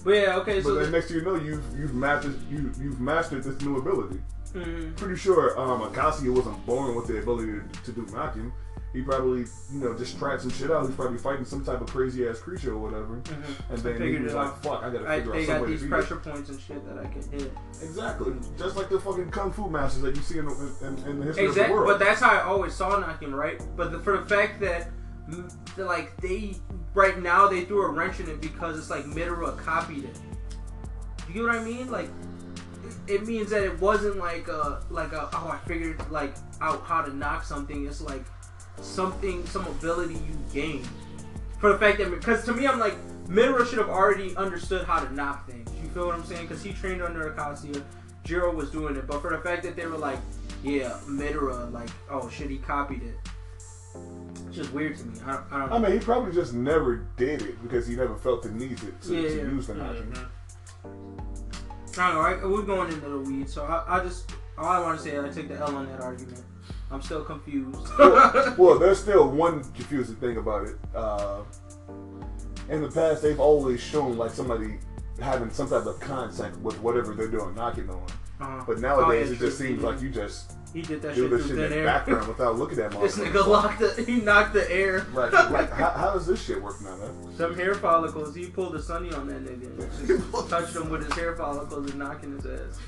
But 0.04 0.14
yeah, 0.14 0.36
okay, 0.36 0.60
But 0.60 0.62
so 0.62 0.74
then 0.76 0.84
the, 0.84 0.90
next 0.92 1.08
thing 1.08 1.16
you 1.16 1.22
know, 1.24 1.34
you've 1.34 1.64
you've 1.76 1.92
mastered 1.94 2.38
you 2.48 2.70
you've 2.80 3.00
mastered 3.00 3.42
this 3.42 3.60
new 3.62 3.76
ability. 3.78 4.20
Mhm. 4.54 4.96
Pretty 4.96 5.16
sure 5.16 5.58
um, 5.58 5.82
Acacia 5.82 6.30
wasn't 6.30 6.64
born 6.64 6.94
with 6.94 7.08
the 7.08 7.18
ability 7.18 7.54
to, 7.54 7.82
to 7.82 7.90
do 7.92 8.06
knocking. 8.14 8.52
He 8.96 9.02
probably 9.02 9.40
you 9.72 9.78
know 9.80 9.94
just 9.96 10.18
tried 10.18 10.40
some 10.40 10.50
shit 10.50 10.70
out. 10.70 10.86
He's 10.86 10.94
probably 10.94 11.18
fighting 11.18 11.44
some 11.44 11.62
type 11.64 11.82
of 11.82 11.86
crazy 11.88 12.26
ass 12.26 12.38
creature 12.38 12.72
or 12.72 12.78
whatever. 12.78 13.16
Mm-hmm. 13.16 13.72
And 13.74 13.78
then 13.82 13.92
he 13.94 13.98
Figured 13.98 14.22
was 14.24 14.34
like, 14.34 14.46
out. 14.46 14.62
"Fuck, 14.62 14.82
I 14.82 14.90
gotta 14.90 15.06
I, 15.08 15.16
figure 15.18 15.32
they 15.32 15.42
out 15.42 15.46
got 15.46 15.52
some 15.52 15.62
way 15.62 15.68
these 15.68 15.78
to 15.80 15.84
beat 15.84 15.90
pressure 15.90 16.16
points 16.16 16.48
and 16.48 16.60
shit 16.60 16.88
that 16.88 16.98
I 16.98 17.06
can 17.08 17.22
hit. 17.30 17.42
it." 17.42 17.52
Exactly, 17.82 18.32
just 18.58 18.76
like 18.76 18.88
the 18.88 18.98
fucking 18.98 19.30
kung 19.30 19.52
fu 19.52 19.68
masters 19.68 20.00
that 20.02 20.16
you 20.16 20.22
see 20.22 20.38
in, 20.38 20.46
the- 20.46 20.72
in, 20.80 20.98
in 21.10 21.20
the 21.20 21.26
history 21.26 21.44
of 21.46 21.54
the 21.54 21.60
Exactly, 21.60 21.74
world. 21.74 21.86
but 21.88 21.98
that's 21.98 22.20
how 22.22 22.30
I 22.30 22.40
always 22.42 22.74
saw 22.74 22.98
knocking, 22.98 23.32
right? 23.32 23.62
But 23.76 23.92
the, 23.92 23.98
for 23.98 24.16
the 24.18 24.24
fact 24.24 24.60
that, 24.60 24.88
that, 25.76 25.86
like 25.86 26.16
they 26.22 26.56
right 26.94 27.20
now 27.20 27.48
they 27.48 27.66
threw 27.66 27.82
a 27.82 27.90
wrench 27.90 28.18
in 28.20 28.30
it 28.30 28.40
because 28.40 28.78
it's 28.78 28.88
like 28.88 29.04
Midora 29.04 29.56
copied 29.58 30.04
it. 30.04 30.18
You 31.28 31.34
get 31.34 31.42
what 31.42 31.54
I 31.56 31.62
mean? 31.62 31.90
Like 31.90 32.08
it 33.08 33.26
means 33.26 33.50
that 33.50 33.62
it 33.62 33.78
wasn't 33.80 34.16
like 34.16 34.48
a 34.48 34.82
like 34.90 35.12
a 35.12 35.28
oh 35.32 35.48
I 35.52 35.58
figured 35.68 36.00
like 36.10 36.34
out 36.60 36.82
how 36.84 37.02
to 37.02 37.14
knock 37.14 37.44
something. 37.44 37.86
It's 37.86 38.00
like 38.00 38.24
something 38.80 39.44
some 39.46 39.66
ability 39.66 40.14
you 40.14 40.36
gain 40.52 40.86
for 41.58 41.72
the 41.72 41.78
fact 41.78 41.98
that 41.98 42.10
because 42.10 42.44
to 42.44 42.52
me 42.52 42.66
I'm 42.66 42.78
like 42.78 42.96
Midora 43.26 43.66
should 43.66 43.78
have 43.78 43.88
already 43.88 44.36
understood 44.36 44.86
how 44.86 45.00
to 45.00 45.12
knock 45.12 45.48
things. 45.48 45.68
You 45.82 45.88
feel 45.88 46.06
what 46.06 46.14
I'm 46.14 46.24
saying? 46.24 46.46
Because 46.46 46.62
he 46.62 46.72
trained 46.72 47.02
under 47.02 47.28
Acacia. 47.28 47.82
Jiro 48.24 48.54
was 48.54 48.70
doing 48.70 48.96
it, 48.96 49.06
but 49.06 49.20
for 49.20 49.30
the 49.30 49.38
fact 49.38 49.62
that 49.64 49.76
they 49.76 49.86
were 49.86 49.96
like, 49.98 50.18
yeah, 50.62 50.98
Midora, 51.06 51.72
like, 51.72 51.88
oh 52.10 52.28
shit, 52.28 52.50
he 52.50 52.58
copied 52.58 53.02
it. 53.02 53.14
It's 54.46 54.56
just 54.56 54.72
weird 54.72 54.96
to 54.98 55.04
me. 55.04 55.18
I 55.24 55.30
I 55.50 55.58
don't 55.58 55.70
know. 55.70 55.76
I 55.76 55.78
mean, 55.78 55.92
he 55.92 55.98
probably 55.98 56.32
just 56.32 56.54
never 56.54 57.06
did 57.16 57.42
it 57.42 57.62
because 57.62 57.86
he 57.86 57.96
never 57.96 58.16
felt 58.16 58.42
the 58.42 58.50
need 58.50 58.78
to, 58.78 58.86
to, 59.08 59.14
Yeah, 59.14 59.28
to 59.28 59.36
yeah. 59.36 59.42
use 59.42 59.66
the 59.66 59.74
knocking. 59.74 60.02
Mm-hmm. 60.02 62.00
I 62.00 62.12
don't 62.12 62.14
know. 62.14 62.20
I, 62.20 62.52
we're 62.52 62.62
going 62.62 62.92
into 62.92 63.08
the 63.08 63.18
weeds, 63.18 63.52
so 63.52 63.64
I, 63.64 63.98
I 63.98 64.04
just 64.04 64.30
all 64.58 64.66
I 64.66 64.80
want 64.80 64.98
to 64.98 65.04
say 65.04 65.16
is 65.16 65.24
I 65.24 65.28
take 65.30 65.48
the 65.48 65.56
L 65.56 65.74
on 65.74 65.86
that 65.86 66.00
argument. 66.00 66.42
I'm 66.90 67.02
still 67.02 67.24
confused. 67.24 67.88
well, 68.58 68.78
there's 68.78 69.00
still 69.00 69.28
one 69.28 69.62
confusing 69.74 70.16
thing 70.16 70.36
about 70.36 70.66
it. 70.68 70.76
Uh, 70.94 71.42
in 72.68 72.82
the 72.82 72.90
past, 72.90 73.22
they've 73.22 73.40
always 73.40 73.80
shown 73.80 74.16
like 74.16 74.30
somebody 74.30 74.78
having 75.20 75.50
some 75.50 75.68
type 75.68 75.86
of 75.86 75.98
contact 76.00 76.56
with 76.58 76.78
whatever 76.80 77.14
they're 77.14 77.28
doing 77.28 77.54
knocking 77.54 77.88
on. 77.90 78.02
Uh-huh. 78.38 78.64
But 78.66 78.80
nowadays, 78.80 79.28
Oh, 79.28 79.30
yeah, 79.30 79.36
it 79.36 79.38
just 79.38 79.58
seems 79.58 79.82
like 79.82 80.00
you 80.02 80.10
just 80.10 80.52
he 80.74 80.82
did 80.82 81.00
that 81.00 81.14
do 81.14 81.22
shit 81.22 81.30
this 81.30 81.46
shit 81.46 81.58
in 81.58 81.70
the 81.70 81.76
air. 81.76 81.84
background 81.86 82.28
without 82.28 82.56
looking 82.56 82.78
at 82.80 82.92
my. 82.94 83.00
this 83.00 83.16
nigga 83.16 83.46
locked 83.46 83.78
the 83.78 84.04
he 84.06 84.20
knocked 84.20 84.52
the 84.52 84.70
air. 84.70 85.06
Like, 85.14 85.32
like 85.50 85.72
how, 85.72 85.90
how 85.92 86.12
does 86.12 86.26
this 86.26 86.44
shit 86.44 86.62
work 86.62 86.78
now, 86.82 86.96
man? 86.96 87.34
Some 87.38 87.54
hair 87.54 87.74
follicles. 87.74 88.34
He 88.34 88.46
pulled 88.46 88.74
a 88.76 88.82
sunny 88.82 89.10
on 89.14 89.26
that 89.28 89.42
nigga. 89.44 90.06
Just 90.06 90.50
touched 90.50 90.76
him 90.76 90.90
with 90.90 91.04
his 91.06 91.14
hair 91.14 91.34
follicles 91.34 91.88
and 91.90 91.98
knocking 91.98 92.32
his 92.38 92.46
ass. 92.46 92.78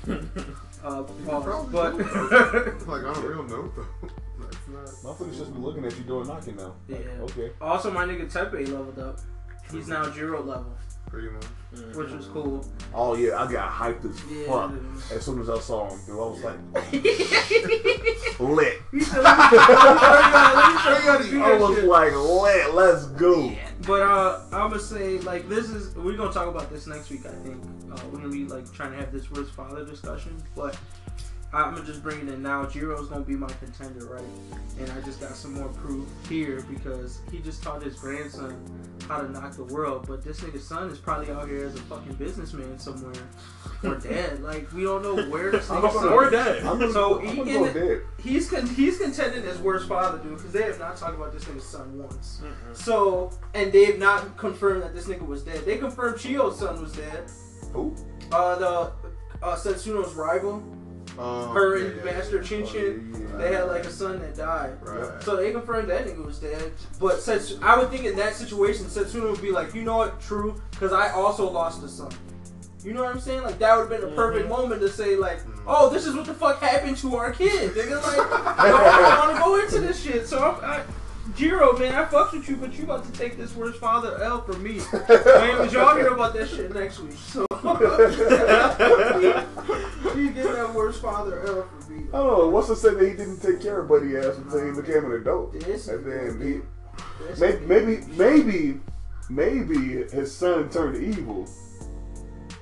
Uh, 0.83 1.03
pause. 1.03 1.43
probably 1.43 1.71
But 1.71 1.93
Like 2.87 3.03
on 3.03 3.23
a 3.23 3.27
real 3.27 3.43
note 3.43 3.75
though. 3.75 3.85
That's 4.39 5.03
not. 5.03 5.17
Motherfuckers 5.17 5.37
just 5.37 5.53
be 5.53 5.59
looking 5.59 5.85
at 5.85 5.97
you 5.97 6.03
doing 6.03 6.27
knocking 6.27 6.55
now. 6.55 6.73
Like, 6.87 7.03
Yeah. 7.05 7.21
okay. 7.23 7.51
also, 7.61 7.91
my 7.91 8.05
nigga 8.05 8.31
Teppei 8.31 8.67
leveled 8.67 8.99
up. 8.99 9.19
He's 9.71 9.87
now 9.87 10.09
Jiro 10.09 10.41
level, 10.41 10.73
Pretty 11.09 11.29
much. 11.29 11.45
which 11.95 12.11
was 12.11 12.25
cool. 12.27 12.65
Oh 12.93 13.15
yeah, 13.15 13.41
I 13.43 13.51
got 13.51 13.69
hyped 13.71 14.05
as 14.09 14.21
Yeah. 14.31 14.45
fuck 14.47 14.71
as 15.15 15.23
soon 15.25 15.41
as 15.41 15.49
I 15.49 15.59
saw 15.59 15.89
him. 15.89 15.99
Dude, 16.05 16.15
I 16.15 16.17
was 16.17 16.43
like, 16.43 16.59
lit. 18.39 18.81
He 18.91 18.99
said, 19.01 19.21
let 19.23 19.51
me 19.51 20.79
show 20.79 20.95
you 20.95 21.01
how 21.01 21.17
to 21.17 21.23
do 21.29 21.43
I 21.43 21.57
was 21.57 21.83
like, 21.83 22.13
lit. 22.13 22.73
Let's 22.75 23.05
go. 23.07 23.51
But 23.87 24.01
uh, 24.01 24.39
I'm 24.51 24.69
gonna 24.69 24.79
say 24.79 25.19
like 25.19 25.47
this 25.49 25.69
is 25.69 25.95
we're 25.95 26.15
gonna 26.17 26.31
talk 26.33 26.47
about 26.47 26.69
this 26.71 26.85
next 26.87 27.09
week. 27.09 27.25
I 27.25 27.29
think 27.29 27.63
uh, 27.91 27.99
we're 28.11 28.19
gonna 28.19 28.29
be 28.29 28.45
like 28.45 28.71
trying 28.71 28.91
to 28.91 28.97
have 28.97 29.11
this 29.11 29.29
worst 29.31 29.51
father 29.51 29.85
discussion. 29.85 30.41
But 30.55 30.77
I'm 31.51 31.73
gonna 31.73 31.85
just 31.85 32.03
bring 32.03 32.19
it 32.19 32.29
in 32.33 32.43
now. 32.43 32.65
Jiro's 32.65 33.07
gonna 33.09 33.23
be 33.25 33.35
my 33.35 33.47
contender, 33.47 34.05
right? 34.05 34.23
And 34.79 34.91
I 34.91 35.01
just 35.01 35.19
got 35.19 35.31
some 35.31 35.53
more 35.53 35.69
proof 35.69 36.07
here 36.29 36.63
because 36.69 37.19
he 37.31 37.39
just 37.39 37.63
taught 37.63 37.81
his 37.81 37.95
grandson 37.95 38.55
how 39.07 39.21
to 39.21 39.31
knock 39.31 39.53
the 39.53 39.63
world, 39.63 40.05
but 40.07 40.23
this 40.23 40.41
nigga's 40.41 40.67
son 40.67 40.89
is 40.91 40.99
probably 40.99 41.31
out 41.31 41.47
here 41.47 41.65
as 41.65 41.73
a 41.73 41.79
fucking 41.79 42.13
businessman 42.13 42.77
somewhere 42.77 43.13
or 43.83 43.95
dead. 43.99 44.43
Like 44.43 44.71
we 44.73 44.83
don't 44.83 45.01
know 45.01 45.15
where 45.29 45.49
this 45.51 45.67
nigga's 45.69 45.93
gonna- 45.95 45.99
son. 45.99 46.13
Or 46.13 46.29
dead. 46.29 46.63
I'm 46.63 46.79
gonna, 46.79 46.91
So 46.93 47.19
I'm 47.19 47.25
he 47.27 47.35
gonna 47.37 47.49
in 47.51 47.63
go 47.63 47.73
dead. 47.73 48.01
He's 48.19 48.47
con- 48.49 48.67
he's 48.67 48.99
contended 48.99 49.43
as 49.45 49.57
worst 49.57 49.87
father, 49.87 50.19
dude, 50.19 50.37
because 50.37 50.51
they 50.51 50.61
have 50.63 50.77
not 50.77 50.97
talked 50.97 51.15
about 51.15 51.33
this 51.33 51.45
nigga's 51.45 51.63
son 51.67 51.97
once. 51.97 52.41
So 52.73 53.31
and 53.55 53.71
they 53.71 53.85
have 53.85 53.97
not 53.97 54.37
confirmed 54.37 54.83
that 54.83 54.93
this 54.93 55.05
nigga 55.07 55.25
was 55.25 55.41
dead. 55.43 55.65
They 55.65 55.77
confirmed 55.79 56.19
Chio's 56.19 56.59
son 56.59 56.79
was 56.79 56.93
dead. 56.93 57.23
Who? 57.73 57.95
Uh, 58.31 58.55
the 58.59 58.91
uh, 59.41 59.55
Setsuno's 59.55 60.13
rival, 60.13 60.61
Um, 61.17 61.53
her 61.53 61.77
yeah, 61.77 61.85
and 61.85 61.95
yeah, 61.97 62.03
Master 62.11 62.37
yeah. 62.37 62.43
Chinchin, 62.43 63.15
Oh, 63.15 63.19
yeah. 63.19 63.37
they 63.37 63.53
had 63.53 63.63
like 63.63 63.83
a 63.85 63.91
son 63.91 64.19
that 64.19 64.35
died. 64.37 64.77
Right. 64.81 65.21
So 65.23 65.35
they 65.35 65.51
confirmed 65.51 65.89
that 65.89 66.05
nigga 66.05 66.23
was 66.25 66.39
dead. 66.39 66.71
But 66.99 67.19
Sets- 67.21 67.55
I 67.61 67.77
would 67.77 67.89
think 67.89 68.05
in 68.05 68.15
that 68.17 68.35
situation, 68.35 68.85
Setsuno 68.85 69.31
would 69.31 69.41
be 69.41 69.51
like, 69.51 69.73
you 69.73 69.83
know 69.83 69.97
what, 69.97 70.21
true, 70.21 70.61
because 70.71 70.93
I 70.93 71.11
also 71.11 71.49
lost 71.49 71.83
a 71.83 71.89
son. 71.89 72.11
You 72.83 72.93
know 72.93 73.03
what 73.03 73.13
I'm 73.13 73.19
saying? 73.19 73.43
Like 73.43 73.59
that 73.59 73.75
would 73.75 73.91
have 73.91 74.01
been 74.01 74.09
a 74.09 74.15
perfect 74.15 74.47
moment 74.47 74.79
to 74.81 74.89
say 74.89 75.17
like, 75.17 75.39
oh, 75.67 75.89
this 75.89 76.05
is 76.05 76.15
what 76.15 76.25
the 76.25 76.33
fuck 76.33 76.61
happened 76.61 76.95
to 76.97 77.15
our 77.17 77.31
kid. 77.33 77.71
Nigga, 77.71 78.01
like, 78.01 78.19
I 78.59 78.67
don't 78.69 79.27
want 79.27 79.37
to 79.37 79.43
go 79.43 79.59
into 79.59 79.79
this 79.85 80.01
shit. 80.01 80.25
So 80.27 80.39
I'm, 80.41 80.63
I, 80.63 80.81
Jiro, 81.35 81.77
man, 81.77 81.93
I 81.93 82.05
fucks 82.05 82.31
with 82.33 82.49
you, 82.49 82.55
but 82.55 82.73
you 82.73 82.85
about 82.85 83.05
to 83.05 83.11
take 83.11 83.37
this 83.37 83.53
worst 83.55 83.79
father 83.79 84.19
L 84.23 84.41
from 84.41 84.63
me. 84.63 84.79
Man, 85.09 85.69
y'all 85.69 85.95
hear 85.95 86.07
about 86.07 86.33
that 86.33 86.49
shit 86.49 86.73
next 86.73 86.99
week. 86.99 87.17
So 87.17 87.45
you 90.15 90.31
get 90.31 90.51
that 90.53 90.73
worst 90.73 91.01
father 91.01 91.41
L 91.47 91.63
from 91.63 91.97
me. 91.97 92.03
I 92.09 92.17
don't 92.17 92.37
know. 92.39 92.49
What's 92.49 92.67
to 92.67 92.75
say 92.75 92.93
that 92.93 93.01
he 93.07 93.15
didn't 93.15 93.39
take 93.39 93.61
care 93.61 93.81
of 93.81 93.87
Buddy 93.89 94.17
ass 94.17 94.37
until 94.37 94.65
he 94.65 94.81
became 94.81 95.05
an 95.05 95.13
adult? 95.13 95.53
This 95.59 95.87
And 95.87 96.05
then 96.05 96.41
he 96.41 96.61
maybe 97.39 97.65
maybe 97.65 97.99
maybe 98.17 98.79
maybe 99.29 100.03
his 100.11 100.35
son 100.35 100.69
turned 100.69 100.97
evil, 101.03 101.47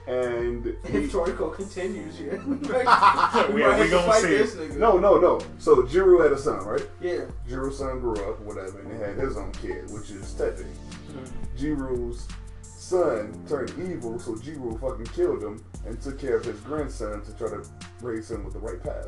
and 0.07 0.65
he, 0.65 0.97
If 0.99 1.11
Toriko 1.11 1.53
continues, 1.55 2.19
yeah. 2.21 2.37
we 2.45 2.55
might, 2.55 2.83
Yeah, 2.83 3.47
we 3.47 3.53
we 3.55 3.61
might 3.63 3.75
have 3.75 3.85
to 3.85 3.91
gonna 3.91 4.07
fight 4.07 4.21
see 4.21 4.27
this 4.37 4.55
nigga. 4.55 4.77
no 4.77 4.97
no 4.97 5.17
no. 5.19 5.39
So 5.57 5.85
Jiro 5.85 6.21
had 6.23 6.31
a 6.31 6.37
son, 6.37 6.65
right? 6.65 6.87
Yeah. 7.01 7.25
Jiro's 7.47 7.77
son 7.77 7.99
grew 7.99 8.15
up, 8.29 8.39
whatever, 8.41 8.79
and 8.79 8.91
he 8.91 8.97
had 8.99 9.17
his 9.17 9.37
own 9.37 9.51
kid, 9.53 9.89
which 9.91 10.09
is 10.11 10.33
Tete. 10.33 10.65
Mm-hmm. 10.65 11.57
Jiro's 11.57 12.27
son 12.61 13.43
turned 13.49 13.71
evil, 13.79 14.17
so 14.19 14.35
Jiro 14.37 14.77
fucking 14.77 15.07
killed 15.07 15.43
him 15.43 15.63
and 15.88 16.01
took 16.01 16.19
care 16.19 16.38
of 16.38 16.45
his 16.45 16.59
grandson 16.61 17.21
to 17.23 17.31
try 17.33 17.49
to 17.49 17.63
raise 18.01 18.29
him 18.29 18.43
with 18.43 18.53
the 18.53 18.59
right 18.59 18.81
path. 18.81 19.07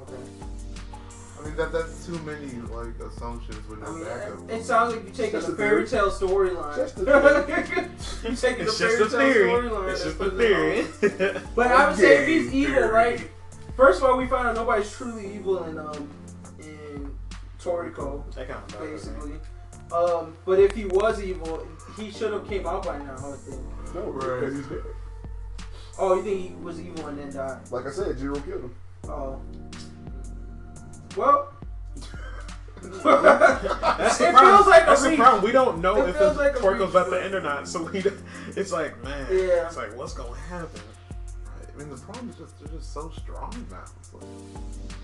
Okay. 0.00 0.12
I 1.38 1.44
mean, 1.44 1.56
that 1.56 1.70
that's 1.70 2.06
too 2.06 2.18
many 2.20 2.46
like 2.72 2.98
assumptions 2.98 3.68
with 3.68 3.82
I 3.82 3.86
no 3.86 3.92
mean, 3.92 4.04
backup. 4.04 4.50
it, 4.50 4.54
it 4.54 4.64
sounds 4.64 4.94
like 4.94 5.04
you're 5.04 5.12
taking 5.14 5.32
Just 5.40 5.48
a 5.50 5.52
a 5.52 5.56
fairy 5.56 5.86
tale 5.86 6.10
storyline. 6.10 6.76
Just 6.76 6.98
a 6.98 7.02
you're 8.26 8.34
taking 8.36 8.64
It's 8.66 8.80
a 8.80 8.84
fairy 8.86 8.98
just 8.98 9.14
a 9.14 9.18
tale 9.18 9.32
theory. 9.32 9.50
storyline. 9.50 9.90
It's 9.92 10.02
just 10.04 10.16
a 10.16 10.18
putting 10.18 10.40
it 10.40 10.86
theory. 11.20 11.36
on. 11.36 11.42
But 11.54 11.66
I 11.72 11.88
would 11.88 11.96
say 11.98 12.22
if 12.22 12.28
he's 12.28 12.48
Okay, 12.48 12.56
evil, 12.56 12.74
theory. 12.74 12.88
right? 12.90 13.30
First 13.76 14.02
of 14.02 14.08
all, 14.08 14.16
we 14.16 14.26
found 14.26 14.48
out 14.48 14.54
nobody's 14.54 14.90
truly 14.90 15.34
evil 15.34 15.62
in 15.64 15.78
um 15.78 16.08
in 16.60 17.14
Toriko, 17.60 18.24
That 18.34 18.48
kind 18.48 18.72
of 18.72 18.80
basically. 18.80 19.32
Um, 19.92 20.36
but 20.46 20.58
if 20.58 20.72
he 20.74 20.86
was 20.86 21.22
evil, 21.22 21.66
he 21.98 22.10
should 22.10 22.32
have 22.32 22.48
came 22.48 22.66
out 22.66 22.84
by 22.84 22.98
now. 22.98 23.14
I 23.22 23.28
would 23.28 23.38
think. 23.40 23.60
No, 23.94 24.00
Right. 24.10 24.82
Because 25.96 25.96
he's 25.96 25.96
dead. 25.96 26.02
Oh, 26.02 26.14
you 26.16 26.22
think 26.22 26.40
he 26.50 26.54
was 26.64 26.80
evil 26.80 27.06
and 27.08 27.18
then 27.18 27.32
died? 27.32 27.58
Like 27.70 27.86
I 27.86 27.90
said, 27.90 28.18
Jiro 28.18 28.34
killed 28.40 28.62
him. 28.62 28.74
Oh. 29.08 29.40
Well. 31.16 31.52
That's 32.82 32.98
the 34.18 34.28
It 34.28 34.32
problem. 34.32 34.54
feels 34.56 34.66
like 34.66 34.82
a 34.82 34.86
That's 34.86 35.02
the 35.02 35.16
problem. 35.16 35.44
We 35.44 35.52
don't 35.52 35.78
know 35.80 36.02
It 36.04 36.10
if 36.10 36.16
feels 36.18 36.36
the 36.36 36.42
like 36.42 36.56
a 36.56 36.58
Toriko's 36.60 36.80
reach, 36.80 36.90
about 36.90 37.04
to 37.06 37.10
but- 37.12 37.22
end 37.22 37.34
or 37.34 37.40
not. 37.40 37.66
So 37.68 37.82
we, 37.84 38.04
it's 38.56 38.72
like, 38.72 39.02
man, 39.02 39.26
Yeah. 39.30 39.66
it's 39.66 39.76
like, 39.76 39.96
what's 39.96 40.12
gonna 40.14 40.36
happen? 40.36 40.80
I 41.74 41.78
mean, 41.78 41.90
the 41.90 41.96
problem 41.96 42.30
is 42.30 42.36
just 42.36 42.58
they're 42.58 42.68
just 42.78 42.92
so 42.94 43.10
strong 43.18 43.52
now. 43.70 43.84
It's 43.98 44.12
like, 44.14 44.22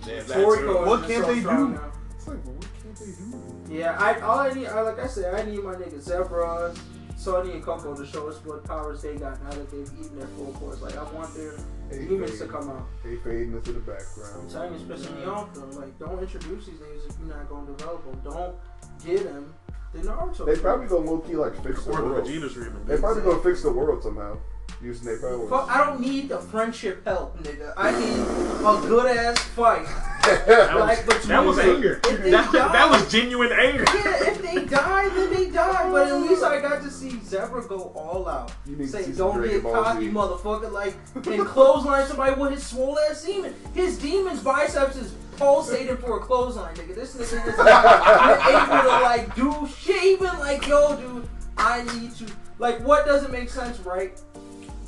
Yeah, 0.07 0.23
Toriko 0.23 0.83
is 0.83 0.87
What 0.89 1.09
can't 1.09 1.25
so 1.25 1.35
they 1.35 1.41
do? 1.41 1.69
now. 1.69 1.93
it's 2.15 2.29
like, 2.29 2.45
well, 2.45 2.55
what 2.55 2.67
can't 2.83 2.97
they 2.97 3.07
do? 3.07 3.75
Yeah, 3.79 3.97
I 3.99 4.21
all 4.21 4.39
I 4.39 4.53
need, 4.53 4.67
I, 4.69 4.81
like 4.83 4.99
I 4.99 5.07
said, 5.07 5.35
I 5.35 5.51
need 5.51 5.63
my 5.63 5.75
nigga 5.75 6.01
Zebra, 6.01 6.75
Sunny, 7.23 7.53
and 7.53 7.63
Coco 7.65 7.95
to 7.95 8.05
show 8.05 8.29
us 8.29 8.45
what 8.45 8.65
powers 8.65 9.03
they 9.03 9.15
got 9.17 9.41
now 9.45 9.51
that 9.51 9.71
they've 9.71 9.91
eaten 10.01 10.19
their 10.19 10.27
full 10.29 10.53
course. 10.55 10.83
Like 10.83 10.97
I 10.97 11.05
want 11.13 11.33
their 11.35 11.55
They 11.89 12.05
demons 12.07 12.39
to 12.41 12.47
come 12.47 12.69
out. 12.71 12.87
they 13.05 13.17
fading 13.17 13.53
into 13.53 13.73
the 13.73 13.79
background. 13.81 14.35
I'm 14.35 14.49
background. 14.49 14.51
telling 14.51 14.73
you, 14.75 14.93
it's 14.95 15.07
pissing 15.07 15.19
me 15.21 15.25
off 15.27 15.55
though. 15.55 15.81
Like 15.81 15.97
don't 16.01 16.19
introduce 16.21 16.67
these 16.67 16.77
niggas 16.77 17.11
if 17.11 17.17
you're 17.21 17.37
not 17.37 17.49
gonna 17.49 17.67
develop 17.77 18.05
them. 18.05 18.21
Don't 18.33 18.57
get 19.05 19.23
them 19.25 19.55
the 19.93 19.99
Naruto. 20.01 20.47
They 20.47 20.57
probably 20.57 20.87
gonna 20.89 21.09
low 21.11 21.19
key 21.21 21.37
like 21.37 21.55
fix 21.63 21.85
the 21.85 21.93
Or 21.93 22.01
the 22.01 22.07
world. 22.09 22.27
Vegeta's 22.27 22.57
remake. 22.57 22.87
They 22.87 22.97
probably 22.97 23.23
gonna 23.23 23.43
fix 23.43 23.63
the 23.63 23.71
world 23.73 24.03
somehow 24.03 24.37
using 24.83 25.05
their 25.05 25.21
powers. 25.21 25.49
Fuck, 25.49 25.71
I 25.71 25.85
don't 25.87 26.01
need 26.01 26.29
the 26.29 26.39
friendship 26.39 27.05
help, 27.07 27.39
nigga. 27.45 27.73
I 27.77 27.93
need 27.93 28.19
a 28.67 28.89
good 28.89 29.17
ass 29.17 29.39
fight. 29.39 29.87
That 30.23 30.75
was, 30.75 31.07
Like 31.09 31.23
that 31.23 31.45
was 31.45 31.59
anger. 31.59 32.01
That, 32.03 32.31
die- 32.53 32.73
that 32.73 32.91
was 32.91 33.11
genuine 33.11 33.53
anger. 33.53 33.85
Yeah, 33.95 34.31
if 34.31 34.43
they 34.43 34.65
die, 34.65 35.09
then 35.09 35.33
they 35.35 35.51
die. 35.51 35.91
But 35.91 36.09
at 36.09 36.21
least 36.21 36.43
I 36.45 36.61
got 36.61 36.83
to 36.83 36.91
see 36.91 37.19
Zebra 37.25 37.67
go 37.67 37.93
all 37.95 38.29
out. 38.29 38.53
You 38.67 38.77
need 38.77 38.85
to 38.85 38.91
Say, 38.91 39.03
see 39.03 39.13
some 39.13 39.29
don't 39.29 39.37
Dragon 39.39 39.57
get 39.57 39.63
Ball 39.65 39.83
cocky, 39.85 40.11
motherfucker. 40.11 40.71
Like, 40.73 40.95
and 41.15 41.47
clothesline 41.47 42.07
somebody 42.07 42.41
with 42.41 42.53
his 42.53 42.65
swole 42.67 42.99
ass 43.11 43.25
demon. 43.25 43.55
His 43.75 43.99
demon's 43.99 44.41
biceps 44.41 44.97
is 44.97 45.13
pulsating 45.37 45.97
for 45.97 46.19
a 46.19 46.21
clothesline, 46.21 46.75
nigga. 46.77 46.95
This 46.95 47.15
nigga 47.17 47.49
is 47.49 47.59
like, 47.59 48.47
able 48.47 48.83
to, 48.83 49.03
like, 49.03 49.35
do 49.35 49.69
shit. 49.77 50.03
Even 50.05 50.39
like, 50.39 50.67
yo, 50.67 50.97
dude, 50.97 51.29
I 51.57 51.83
need 51.99 52.15
to. 52.17 52.27
Like, 52.59 52.81
what 52.81 53.07
doesn't 53.07 53.33
make 53.33 53.51
sense, 53.51 53.81
right? 53.81 54.21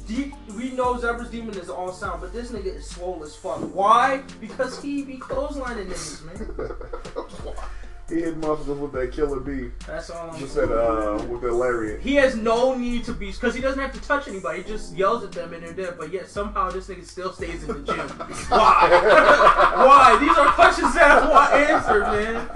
Deep, 0.07 0.35
we 0.57 0.71
know 0.73 0.95
Zebra's 0.99 1.31
demon 1.31 1.57
is 1.59 1.71
all 1.71 1.91
sound, 1.93 2.21
but 2.21 2.33
this 2.33 2.51
nigga 2.51 2.67
is 2.77 2.89
swole 2.89 3.23
as 3.25 3.35
fuck. 3.35 3.59
Why? 3.75 4.23
Because 4.41 4.83
he 4.83 5.03
be 5.03 5.17
clotheslining 5.17 5.87
niggas, 5.87 6.25
man. 6.27 7.55
He 8.07 8.17
hit 8.17 8.37
monsters 8.37 8.77
with 8.79 8.93
that 8.93 9.13
killer 9.13 9.41
bee. 9.41 9.71
That's 9.87 10.11
all 10.11 10.29
I'm 10.31 10.39
Just 10.39 10.53
saying. 10.55 10.69
said 10.69 10.77
uh 10.77 11.25
with 11.27 11.41
the 11.41 11.51
lariat. 11.51 12.03
He 12.03 12.17
has 12.17 12.37
no 12.37 12.75
need 12.77 13.03
to 13.05 13.15
be 13.15 13.33
because 13.33 13.55
he 13.55 13.63
doesn't 13.63 13.81
have 13.81 13.95
to 13.95 14.01
touch 14.03 14.29
anybody. 14.29 14.63
He 14.63 14.69
just 14.69 14.95
yells 14.95 15.25
at 15.25 15.33
them 15.33 15.55
and 15.55 15.63
they're 15.63 15.73
dead. 15.73 15.95
But 15.99 16.13
yet 16.13 16.29
somehow 16.29 16.71
this 16.71 16.89
nigga 16.89 17.07
still 17.07 17.33
stays 17.33 17.63
in 17.63 17.69
the 17.69 17.81
gym. 17.81 17.97
Why? 18.51 18.89
Why? 19.75 20.19
These 20.21 20.37
are 20.37 20.53
questions 20.53 20.93
that 20.93 21.11
I 21.23 21.31
want 21.31 21.55
answered, 21.55 22.03
man. 22.03 22.47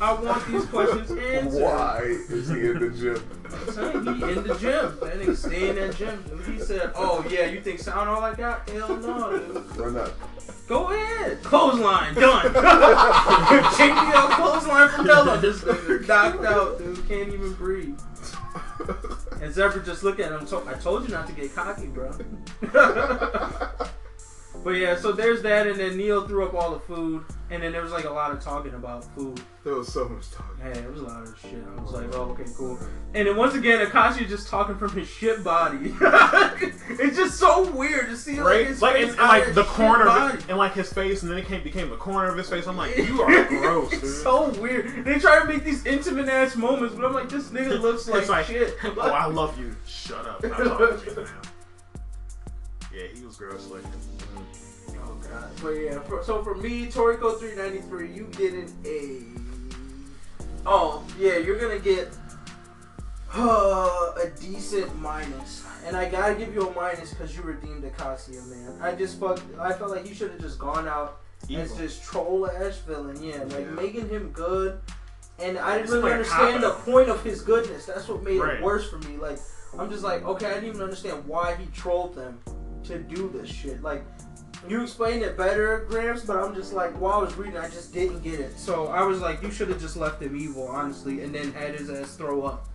I 0.00 0.12
want 0.12 0.46
these 0.48 0.64
questions 0.66 1.10
answered. 1.10 1.62
Why 1.62 2.00
is 2.02 2.48
he 2.48 2.60
in 2.60 2.78
the 2.80 2.90
gym? 2.90 3.30
I'm 3.44 3.72
saying 3.72 4.04
he 4.04 4.32
in 4.32 4.42
the 4.42 4.56
gym. 4.60 4.98
That 5.00 5.20
nigga 5.20 5.36
stay 5.36 5.68
in 5.70 5.76
that 5.76 5.96
gym. 5.96 6.24
He 6.46 6.58
said, 6.58 6.92
"Oh 6.94 7.24
yeah, 7.30 7.46
you 7.46 7.60
think 7.60 7.78
sound 7.78 8.08
all 8.08 8.20
like 8.20 8.36
that? 8.38 8.68
Hell 8.68 8.96
no, 8.96 9.38
dude. 9.38 9.76
Run 9.76 9.96
up. 9.96 10.12
Go 10.66 10.90
ahead. 10.90 11.42
Clothesline 11.42 12.14
done. 12.14 12.44
Take 13.76 13.94
me 13.94 14.12
out 14.14 14.30
clothesline 14.32 14.88
from 14.90 15.06
Bella. 15.06 15.38
This 15.38 15.60
nigga 15.60 16.08
knocked 16.08 16.44
out, 16.44 16.78
dude. 16.78 17.08
Can't 17.08 17.28
even 17.32 17.52
breathe." 17.54 17.98
And 19.40 19.52
Zebra 19.52 19.84
just 19.84 20.02
looked 20.02 20.20
at 20.20 20.32
him. 20.32 20.46
I 20.66 20.74
told 20.74 21.04
you 21.04 21.10
not 21.10 21.26
to 21.26 21.32
get 21.32 21.54
cocky, 21.54 21.86
bro. 21.86 22.12
but 24.64 24.70
yeah, 24.70 24.96
so 24.96 25.12
there's 25.12 25.42
that, 25.42 25.66
and 25.66 25.78
then 25.78 25.96
Neo 25.96 26.26
threw 26.26 26.46
up 26.46 26.54
all 26.54 26.72
the 26.72 26.80
food, 26.80 27.24
and 27.50 27.62
then 27.62 27.70
there 27.72 27.82
was 27.82 27.92
like 27.92 28.04
a 28.06 28.10
lot 28.10 28.30
of 28.32 28.40
talking 28.42 28.74
about 28.74 29.04
food. 29.14 29.40
There 29.62 29.74
was 29.74 29.92
so 29.92 30.08
much 30.08 30.30
talking. 30.30 30.56
Yeah, 30.64 30.78
it 30.78 30.90
was 30.90 31.00
a 31.02 31.04
lot 31.04 31.22
of 31.22 31.38
shit. 31.40 31.62
I 31.76 31.80
was 31.80 31.92
like, 31.92 32.14
oh, 32.14 32.30
okay, 32.30 32.44
cool. 32.56 32.78
And 33.14 33.26
then 33.28 33.36
once 33.36 33.54
again, 33.54 33.84
Akashi 33.86 34.28
just 34.28 34.48
talking 34.48 34.76
from 34.76 34.90
his 34.90 35.08
shit 35.08 35.42
body. 35.44 35.94
it's 36.00 37.16
just 37.16 37.38
so 37.38 37.70
weird 37.70 38.08
to 38.08 38.16
see 38.16 38.36
like 38.36 38.44
Right? 38.44 38.66
his 38.66 38.82
Like, 38.82 38.96
face 38.96 39.10
and, 39.10 39.18
and 39.20 39.28
like 39.28 39.54
the 39.54 39.64
corner 39.64 40.02
of 40.06 40.08
body. 40.08 40.38
it, 40.38 40.48
and 40.48 40.58
like 40.58 40.74
his 40.74 40.92
face, 40.92 41.22
and 41.22 41.30
then 41.30 41.38
it 41.38 41.46
came, 41.46 41.62
became 41.62 41.88
the 41.90 41.96
corner 41.96 42.28
of 42.30 42.36
his 42.36 42.48
face. 42.50 42.66
I'm 42.66 42.76
like, 42.76 42.96
you 42.98 43.22
are 43.22 43.44
gross, 43.44 43.90
dude. 43.90 44.02
It's 44.04 44.22
so 44.22 44.50
weird. 44.60 45.04
They 45.04 45.18
try 45.18 45.40
to 45.40 45.46
make 45.46 45.64
these 45.64 45.84
intimate 45.86 46.28
ass 46.28 46.56
moments, 46.56 46.94
but 46.94 47.04
I'm 47.04 47.12
like, 47.14 47.28
this 47.28 47.48
nigga 47.50 47.80
looks 47.80 48.06
like, 48.08 48.20
It's 48.22 48.30
like, 48.30 48.46
shit. 48.46 48.76
oh, 48.84 49.00
I 49.00 49.26
love 49.26 49.58
you. 49.58 49.74
Shut 49.86 50.26
up. 50.26 50.42
Yeah, 52.94 53.06
he 53.14 53.24
was 53.24 53.36
gross 53.36 53.66
looking. 53.68 53.90
Oh 55.04 55.14
god. 55.28 55.50
But 55.62 55.70
yeah, 55.70 55.98
for, 56.00 56.22
so 56.22 56.42
for 56.42 56.54
me, 56.54 56.86
Toriko 56.86 57.38
393, 57.38 58.12
you 58.12 58.28
getting 58.36 58.72
a. 58.84 59.22
Oh 60.66 61.04
yeah, 61.18 61.38
you're 61.38 61.58
gonna 61.58 61.78
get 61.80 62.08
uh, 63.34 64.12
a 64.22 64.30
decent 64.40 64.94
minus, 65.00 65.64
and 65.86 65.96
I 65.96 66.08
gotta 66.08 66.34
give 66.34 66.54
you 66.54 66.68
a 66.68 66.74
minus 66.74 67.10
because 67.12 67.36
you 67.36 67.42
redeemed 67.42 67.84
Acacia, 67.84 68.30
man. 68.42 68.78
I 68.80 68.94
just 68.94 69.18
fuck. 69.18 69.40
I 69.58 69.72
felt 69.72 69.90
like 69.90 70.06
you 70.08 70.14
should 70.14 70.30
have 70.30 70.40
just 70.40 70.58
gone 70.58 70.86
out 70.86 71.20
as 71.44 71.50
Evil. 71.50 71.76
just 71.76 72.04
troll 72.04 72.48
ass 72.48 72.78
villain, 72.78 73.22
yeah, 73.22 73.38
like 73.44 73.66
Yeah. 73.66 73.70
making 73.72 74.08
him 74.08 74.30
good. 74.30 74.80
And 75.40 75.58
I 75.58 75.78
didn't 75.78 75.90
really 75.92 76.12
understand 76.12 76.62
the 76.62 76.70
point 76.70 77.08
of 77.08 77.22
his 77.24 77.40
goodness. 77.42 77.86
That's 77.86 78.06
what 78.08 78.22
made 78.22 78.38
Right. 78.38 78.54
it 78.58 78.62
worse 78.62 78.88
for 78.88 78.98
me. 78.98 79.16
Like 79.16 79.38
I'm 79.76 79.90
just 79.90 80.04
like, 80.04 80.24
okay, 80.24 80.46
I 80.46 80.54
didn't 80.54 80.68
even 80.68 80.82
understand 80.82 81.26
why 81.26 81.56
he 81.56 81.66
trolled 81.66 82.14
them 82.14 82.38
to 82.84 82.98
do 82.98 83.28
this 83.34 83.48
shit. 83.48 83.82
Like 83.82 84.04
you 84.68 84.82
explained 84.82 85.22
it 85.22 85.36
better, 85.36 85.84
Gramps, 85.88 86.24
but 86.24 86.36
I'm 86.38 86.54
just 86.54 86.72
like, 86.72 86.98
while 87.00 87.20
I 87.20 87.24
was 87.24 87.34
reading, 87.36 87.58
I 87.58 87.68
just 87.68 87.92
didn't 87.92 88.22
get 88.22 88.40
it. 88.40 88.58
So 88.58 88.86
I 88.86 89.02
was 89.02 89.20
like, 89.20 89.42
you 89.42 89.50
should 89.50 89.68
have 89.68 89.80
just 89.80 89.96
left 89.96 90.22
him 90.22 90.36
evil, 90.36 90.66
honestly, 90.66 91.22
and 91.22 91.34
then 91.34 91.52
had 91.52 91.74
his 91.78 91.90
ass 91.90 92.16
throw 92.16 92.42
up. 92.42 92.68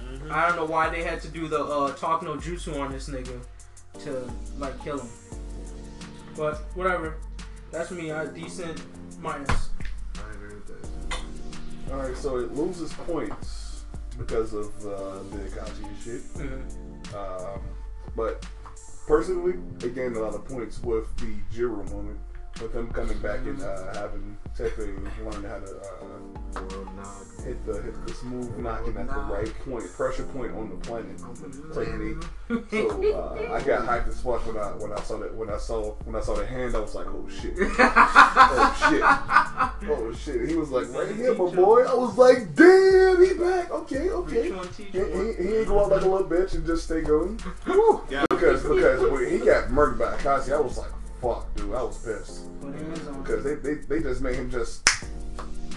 Mhm. 0.00 0.30
I 0.30 0.46
don't 0.46 0.56
know 0.56 0.64
why 0.66 0.88
they 0.90 1.02
had 1.02 1.20
to 1.22 1.28
do 1.28 1.48
the 1.48 1.64
uh, 1.64 1.92
talk 1.94 2.22
no 2.22 2.36
jutsu 2.36 2.78
on 2.80 2.92
this 2.92 3.08
nigga 3.08 3.40
to 4.04 4.30
like 4.58 4.78
kill 4.84 4.98
him. 5.00 5.08
But 6.36 6.58
whatever. 6.74 7.16
That's 7.70 7.90
me. 7.90 8.12
I 8.12 8.26
decent 8.26 8.80
minus. 9.20 9.70
I 10.16 10.30
agree 10.32 10.54
with 10.54 10.66
that. 10.68 11.92
All 11.92 11.98
right, 11.98 12.16
so 12.16 12.38
it 12.38 12.54
loses 12.54 12.92
points 12.92 13.84
because 14.16 14.52
of 14.54 14.66
uh, 14.86 15.22
the 15.30 15.38
Akachi 15.48 16.02
shit. 16.04 16.22
Mhm. 16.34 17.14
Um, 17.14 17.60
but 18.14 18.46
personally, 19.06 19.54
it 19.82 19.94
gained 19.94 20.16
a 20.16 20.20
lot 20.20 20.34
of 20.34 20.44
points 20.44 20.82
with 20.82 21.14
the 21.18 21.34
Jiro 21.52 21.84
moment, 21.84 22.18
with 22.60 22.74
him 22.74 22.88
coming 22.90 23.18
back 23.18 23.40
and 23.40 23.60
uh, 23.62 23.94
having 23.94 24.36
Teppei 24.56 24.94
learn 25.24 25.44
how 25.44 25.58
to 25.58 25.80
uh, 25.80 27.44
hit 27.44 27.66
the 27.66 27.82
hit 27.82 28.06
the 28.06 28.14
smooth 28.14 28.56
knocking 28.58 28.96
at 28.96 29.08
the 29.08 29.14
right 29.14 29.52
point, 29.64 29.92
pressure 29.92 30.22
point 30.24 30.54
on 30.54 30.70
the 30.70 30.76
planet 30.76 31.18
technique. 31.74 32.22
So 32.70 33.12
uh, 33.12 33.54
I 33.54 33.60
got 33.62 33.86
hyped 33.86 34.08
as 34.08 34.20
fuck 34.20 34.46
when 34.46 34.56
I 34.56 34.68
when 34.76 34.92
I 34.92 35.00
saw 35.00 35.18
that 35.18 35.34
when 35.34 35.50
I 35.50 35.56
saw 35.58 35.94
when 36.04 36.14
I 36.14 36.20
saw 36.20 36.36
the 36.36 36.46
hand. 36.46 36.76
I 36.76 36.80
was 36.80 36.94
like, 36.94 37.06
oh 37.08 37.28
shit, 37.28 37.54
oh 37.58 38.88
shit, 38.90 39.90
oh 39.90 40.12
shit. 40.14 40.48
He 40.48 40.54
was 40.54 40.70
like, 40.70 40.88
right 40.92 41.14
here, 41.14 41.34
my 41.34 41.50
boy. 41.50 41.82
I 41.82 41.94
was 41.94 42.16
like, 42.16 42.54
damn, 42.54 43.24
he 43.24 43.34
back. 43.34 43.70
Okay, 43.72 44.10
okay. 44.10 44.42
Reach 44.42 44.52
one, 44.52 44.68
teach 44.68 44.92
He, 44.92 44.98
one. 44.98 45.34
he, 45.36 45.42
he 45.42 45.56
ain't 45.56 45.66
go 45.66 45.80
out 45.80 45.90
like 45.90 46.02
a 46.02 46.08
little 46.08 46.28
bitch 46.28 46.54
and 46.54 46.64
just 46.64 46.84
stay 46.84 47.00
going. 47.00 47.40
Yeah. 48.10 48.24
Because 48.30 48.62
because 48.62 49.10
when 49.10 49.28
he 49.28 49.38
got 49.38 49.68
murked 49.70 49.98
by 49.98 50.16
Akashi, 50.16 50.52
I 50.52 50.60
was 50.60 50.78
like, 50.78 50.90
fuck, 51.24 51.54
dude, 51.54 51.74
I 51.74 51.82
was 51.82 51.96
pissed 51.98 52.46
on. 52.62 53.22
because 53.22 53.44
they, 53.44 53.54
they 53.54 53.74
they 53.74 54.00
just 54.00 54.20
made 54.20 54.36
him 54.36 54.50
just 54.50 54.86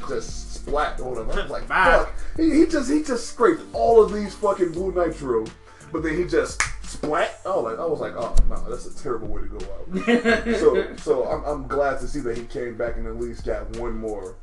just 0.08 0.54
splat 0.54 1.00
or 1.00 1.12
whatever. 1.12 1.40
I 1.40 1.44
was 1.44 1.52
like, 1.52 1.68
fuck. 1.68 2.14
He, 2.36 2.52
he 2.52 2.66
just 2.66 2.92
he 2.92 3.04
just 3.04 3.28
scraped 3.30 3.62
all 3.74 4.04
of 4.04 4.14
these 4.14 4.36
fucking 4.36 4.72
blue 4.74 4.94
nitro, 4.94 5.46
but 5.92 6.04
then 6.04 6.18
he 6.18 6.26
just 6.26 6.62
splat. 6.84 7.40
Oh, 7.46 7.62
like 7.62 7.80
I 7.80 7.86
was 7.86 8.00
like, 8.00 8.14
oh 8.16 8.36
no, 8.50 8.70
that's 8.70 8.86
a 8.86 9.04
terrible 9.04 9.28
way 9.28 9.42
to 9.42 9.48
go 9.48 9.58
out. 9.74 10.56
so 10.60 10.96
so 10.98 11.24
I'm, 11.26 11.44
I'm 11.46 11.68
glad 11.68 12.00
to 12.02 12.08
see 12.08 12.20
that 12.22 12.38
he 12.38 12.44
came 12.46 12.78
back 12.78 12.98
and 12.98 13.08
at 13.08 13.18
least 13.18 13.46
got 13.46 13.70
one 13.78 13.96
more 13.96 14.36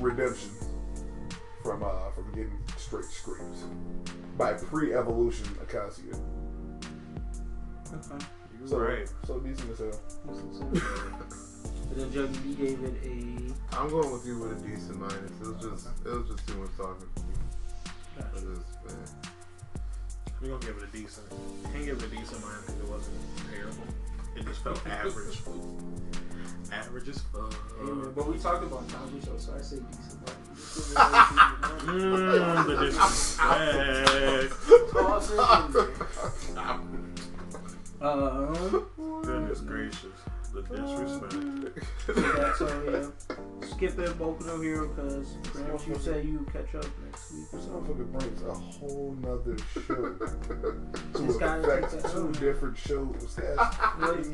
redemption 0.00 0.50
from 1.62 1.82
uh 1.82 2.10
from 2.14 2.30
getting 2.30 2.58
straight 2.76 3.04
screams 3.04 3.64
by 4.36 4.52
pre-evolution 4.52 5.46
Acacia. 5.60 6.16
Okay. 7.92 8.24
So 8.66 8.78
Right. 8.78 9.08
so 9.26 9.38
decent 9.40 9.70
as 9.72 9.78
hell. 9.78 10.00
But 11.88 11.96
then 11.96 12.10
Juggy 12.10 12.42
B 12.42 12.54
gave 12.54 12.84
it 12.84 12.94
a. 13.02 13.76
I'm 13.80 13.88
going 13.88 14.10
with 14.12 14.26
you 14.26 14.38
with 14.38 14.52
a 14.52 14.54
decent 14.68 14.98
minus. 15.00 15.16
It 15.40 15.46
was 15.46 15.56
just 15.62 15.88
it 16.04 16.10
was 16.12 16.26
just 16.28 16.46
too 16.46 16.56
much 16.58 16.70
talking 16.76 17.08
for 17.14 17.22
me. 17.22 17.34
I 18.18 18.20
just, 18.34 18.44
man. 18.44 18.96
We're 20.42 20.48
gonna 20.48 20.60
give 20.66 20.76
it 20.76 20.82
a 20.82 20.86
decent. 20.92 21.26
Can't 21.72 21.84
give 21.86 21.96
it 22.02 22.04
a 22.04 22.08
decent 22.14 22.40
mine 22.44 22.60
because 22.60 22.78
it 22.78 22.88
wasn't 22.90 23.16
terrible. 23.50 23.86
It 24.36 24.44
just 24.46 24.62
felt 24.62 24.86
average. 24.90 25.40
average 26.70 27.08
as 27.08 27.18
fuck. 27.32 27.52
Hey, 27.80 27.90
but 28.14 28.26
we 28.28 28.36
talked 28.38 28.62
about 28.64 28.86
Tommy 28.90 29.20
Show, 29.24 29.38
so 29.38 29.54
I 29.56 29.60
say 29.62 29.76
decent. 29.76 30.18
Mm, 31.88 32.66
the 32.66 32.74
disrespect. 32.84 34.52
Um, 38.00 38.86
Goodness 39.22 39.60
gracious. 39.60 40.04
The 40.52 40.62
disrespect. 40.62 41.78
yeah, 42.16 42.54
so 42.54 42.66
yeah, 42.90 43.66
skip 43.68 43.98
it, 43.98 44.18
Boku 44.18 44.62
Hero, 44.62 44.88
because 44.88 45.36
perhaps 45.52 45.86
you 45.86 45.94
say 45.96 46.22
you 46.22 46.46
catch 46.50 46.74
up 46.74 46.86
next 47.04 47.32
week 47.32 47.44
or 47.52 47.58
This 47.58 47.66
something. 47.66 47.94
motherfucker 47.96 48.18
brings 48.18 48.42
a 48.42 48.54
whole 48.54 49.16
nother 49.20 49.56
show 49.74 51.22
This 51.22 51.34
to 51.34 51.38
guy 51.38 51.56
affect 51.58 51.90
takes 51.92 52.02
two 52.04 52.10
show. 52.10 52.40
different 52.40 52.78
shows. 52.78 53.36
That's 53.36 53.58
What, 53.98 54.14
crazy. 54.14 54.30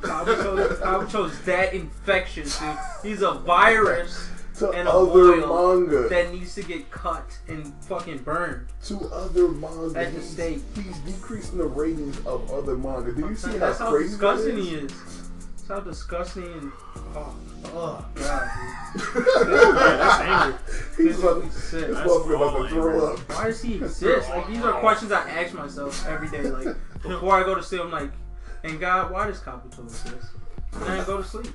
Kabuto, 0.00 0.76
Kabuto's 0.80 1.44
that 1.44 1.74
infectious, 1.74 2.58
dude. 2.60 2.78
He's 3.02 3.22
a 3.22 3.32
virus 3.32 4.28
To 4.60 4.70
and 4.70 4.88
a 4.88 4.92
other 4.92 5.42
oil 5.42 5.80
manga, 5.80 6.08
that 6.08 6.32
needs 6.32 6.54
to 6.54 6.62
get 6.62 6.90
cut 6.90 7.38
and 7.48 7.72
fucking 7.84 8.18
burned. 8.18 8.68
to 8.84 8.98
other 9.12 9.48
manga, 9.48 9.98
At 9.98 10.12
the 10.14 10.20
he's, 10.20 10.28
stake. 10.30 10.62
he's 10.74 10.98
decreasing 11.00 11.58
the 11.58 11.64
ratings 11.64 12.18
of 12.26 12.50
other 12.50 12.76
manga. 12.76 13.12
Do 13.12 13.28
you 13.28 13.34
see 13.34 13.50
how 13.52 13.58
That's 13.58 13.78
how 13.78 13.90
crazy 13.90 14.10
disgusting 14.10 14.54
that 14.56 14.62
he 14.62 14.74
is? 14.74 14.92
is. 14.92 15.30
That's 15.56 15.68
how 15.68 15.80
disgusting 15.80 16.44
and 16.44 16.72
oh, 17.16 17.34
oh 17.66 18.06
god, 18.14 18.50
Yeah, 18.96 19.96
that's 19.96 20.20
angry. 20.20 20.58
He's 21.06 21.18
about, 21.20 21.42
Physically 21.42 21.42
he's 21.44 21.54
sick. 21.64 21.88
That's 21.90 22.00
about 22.00 22.42
all 22.54 22.62
to 22.62 22.68
throw 22.68 23.12
up. 23.14 23.18
Why 23.30 23.44
does 23.46 23.62
he 23.62 23.74
exist? 23.74 24.28
Like 24.28 24.46
these 24.48 24.60
are 24.62 24.72
questions 24.80 25.12
I 25.12 25.28
ask 25.30 25.54
myself 25.54 26.06
every 26.06 26.28
day. 26.28 26.42
Like 26.50 26.76
before 27.02 27.34
I 27.34 27.44
go 27.44 27.54
to 27.54 27.62
sleep, 27.62 27.80
I'm 27.82 27.90
like, 27.90 28.10
and 28.64 28.78
God, 28.80 29.10
why 29.10 29.26
does 29.26 29.40
Kabuto 29.40 29.84
exist? 29.84 30.32
And 30.74 30.82
then 30.82 31.00
I 31.00 31.04
go 31.04 31.16
to 31.18 31.24
sleep. 31.24 31.46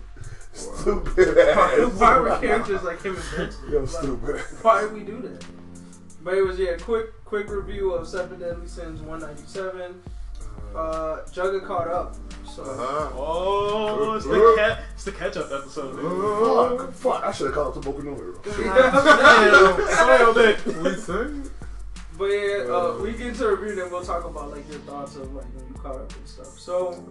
Stupid 0.55 1.35
Why, 1.35 1.77
ass. 1.81 1.93
why 1.99 2.17
were 2.19 2.37
characters 2.39 2.81
like 2.83 3.01
him 3.03 3.15
invented? 3.15 3.55
Yo, 3.69 3.79
Like, 3.81 3.89
stupid. 3.89 4.39
Why 4.61 4.81
did 4.81 4.93
we 4.93 5.01
do 5.01 5.21
that? 5.21 5.45
But 6.23 6.35
it 6.35 6.41
was 6.41 6.57
yeah, 6.57 6.77
quick 6.77 7.07
quick 7.25 7.49
review 7.49 7.91
of 7.93 8.07
Seven 8.07 8.39
Deadly 8.39 8.67
Sins 8.67 9.01
197. 9.01 10.01
Uh, 10.73 11.21
Jugga 11.31 11.65
caught 11.65 11.87
up. 11.89 12.15
So 12.45 12.63
Uh-huh. 12.63 13.09
Oh, 13.15 14.13
it's 14.15 14.25
the 14.25 14.53
cat. 14.57 14.79
It's 14.93 15.03
the 15.03 15.11
catch-up 15.11 15.51
episode. 15.51 15.95
Dude. 15.97 16.79
Fuck, 16.79 16.93
fuck. 16.93 17.23
I 17.23 17.31
should 17.31 17.47
have 17.47 17.55
called 17.55 17.77
it 17.77 17.81
to 17.81 17.89
Boku 17.89 18.03
no 18.03 18.15
Hero. 18.15 18.39
Damn, 18.43 20.37
it. 21.45 21.51
But 22.17 22.25
yeah, 22.25 22.73
uh, 22.73 22.97
we 23.01 23.11
get 23.11 23.27
into 23.27 23.47
review, 23.55 23.75
then 23.75 23.91
we'll 23.91 24.03
talk 24.03 24.23
about 24.25 24.51
like 24.51 24.67
your 24.69 24.79
thoughts 24.79 25.15
of 25.17 25.33
like 25.33 25.45
when 25.53 25.67
you 25.67 25.73
caught 25.75 25.95
up 25.97 26.13
and 26.15 26.27
stuff. 26.27 26.57
So, 26.59 27.03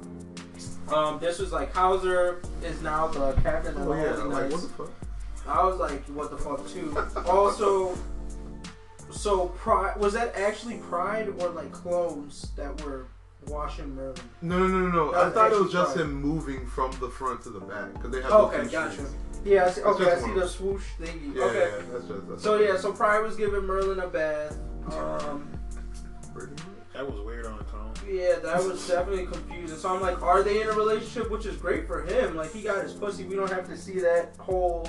um, 0.92 1.18
this 1.18 1.38
was 1.38 1.52
like 1.52 1.72
Howzer 1.74 2.40
is 2.62 2.80
now 2.82 3.06
the 3.08 3.32
captain 3.42 3.76
of 3.76 3.88
Oh 3.88 3.94
the 3.94 4.02
yeah, 4.02 4.10
like, 4.24 4.50
Knights. 4.50 4.52
what 4.52 4.62
the 4.62 4.68
fuck? 4.68 4.90
I 5.46 5.64
was 5.64 5.78
like, 5.78 6.04
what 6.06 6.30
the 6.30 6.38
fuck 6.38 6.66
too. 6.68 6.96
Also, 7.28 7.96
so 9.10 9.46
Pride 9.48 9.96
was 9.98 10.12
that 10.14 10.34
actually 10.36 10.78
Pride 10.78 11.28
or 11.40 11.48
like 11.50 11.70
clones 11.72 12.50
that 12.56 12.82
were 12.84 13.06
washing 13.46 13.94
Merlin? 13.94 14.16
No, 14.42 14.58
no, 14.66 14.66
no, 14.80 14.88
no. 14.88 15.12
That 15.12 15.24
I 15.26 15.30
thought 15.30 15.52
it 15.52 15.60
was 15.60 15.72
just 15.72 15.96
fine. 15.96 16.04
him 16.06 16.14
moving 16.14 16.66
from 16.66 16.90
the 17.00 17.08
front 17.08 17.42
to 17.42 17.50
the 17.50 17.60
back 17.60 17.92
because 17.94 18.10
they 18.10 18.22
have 18.22 18.32
Okay, 18.32 18.64
gotcha. 18.68 18.92
streets. 18.92 19.14
Yeah, 19.44 19.66
I 19.66 19.70
see, 19.70 19.82
okay, 19.82 20.10
I 20.10 20.18
see 20.18 20.32
the 20.32 20.48
swoosh 20.48 20.84
thingy. 20.98 21.34
Yeah, 21.34 21.44
okay. 21.44 21.58
yeah, 21.76 21.82
that's 21.92 22.06
just 22.06 22.28
that's 22.28 22.42
So 22.42 22.58
yeah, 22.58 22.78
so 22.78 22.92
Pride 22.92 23.20
was 23.20 23.36
giving 23.36 23.64
Merlin 23.64 24.00
a 24.00 24.06
bath. 24.08 24.56
Um, 24.90 25.46
pretty 26.34 26.52
much. 26.52 26.62
That 26.94 27.10
was 27.10 27.20
weird 27.20 27.44
on 27.46 27.58
its 27.60 27.72
own. 27.74 27.92
Yeah, 28.08 28.36
that 28.38 28.62
was 28.64 28.86
definitely 28.86 29.26
confusing. 29.26 29.76
So 29.76 29.94
I'm 29.94 30.00
like, 30.00 30.22
are 30.22 30.42
they 30.44 30.62
in 30.62 30.68
a 30.68 30.72
relationship? 30.72 31.30
Which 31.30 31.44
is 31.44 31.56
great 31.56 31.86
for 31.88 32.02
him. 32.02 32.36
Like 32.36 32.52
he 32.52 32.62
got 32.62 32.82
his 32.84 32.92
pussy. 32.92 33.24
We 33.24 33.34
don't 33.34 33.50
have 33.50 33.66
to 33.68 33.76
see 33.76 33.98
that 34.00 34.34
whole 34.38 34.88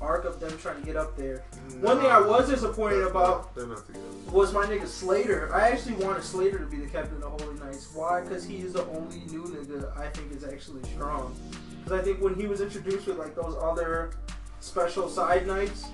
arc 0.00 0.24
of 0.24 0.40
them 0.40 0.56
trying 0.56 0.80
to 0.80 0.86
get 0.86 0.96
up 0.96 1.14
there. 1.18 1.44
One 1.80 1.98
thing 2.00 2.10
I 2.10 2.18
was 2.20 2.48
disappointed 2.48 3.00
They're 3.00 3.08
about 3.08 3.54
They're 3.54 3.66
not 3.66 3.84
together. 3.86 4.02
was 4.32 4.54
my 4.54 4.64
nigga 4.64 4.86
Slader. 4.86 5.52
I 5.54 5.68
actually 5.68 5.96
wanted 5.96 6.22
Slader 6.24 6.58
to 6.58 6.64
be 6.64 6.78
the 6.78 6.86
captain 6.86 7.16
of 7.22 7.38
the 7.38 7.44
Holy 7.44 7.58
Knights. 7.60 7.90
Why? 7.94 8.22
Because 8.22 8.42
he 8.46 8.58
is 8.58 8.72
the 8.72 8.86
only 8.86 9.18
new 9.30 9.44
nigga 9.44 9.94
I 9.98 10.08
think 10.08 10.32
is 10.32 10.42
actually 10.44 10.82
strong. 10.84 11.36
Because 11.84 12.00
I 12.00 12.02
think 12.02 12.22
when 12.22 12.34
he 12.34 12.46
was 12.46 12.62
introduced 12.62 13.06
with 13.06 13.18
like 13.18 13.34
those 13.34 13.54
other 13.60 14.12
special 14.60 15.06
side 15.10 15.46
knights, 15.46 15.84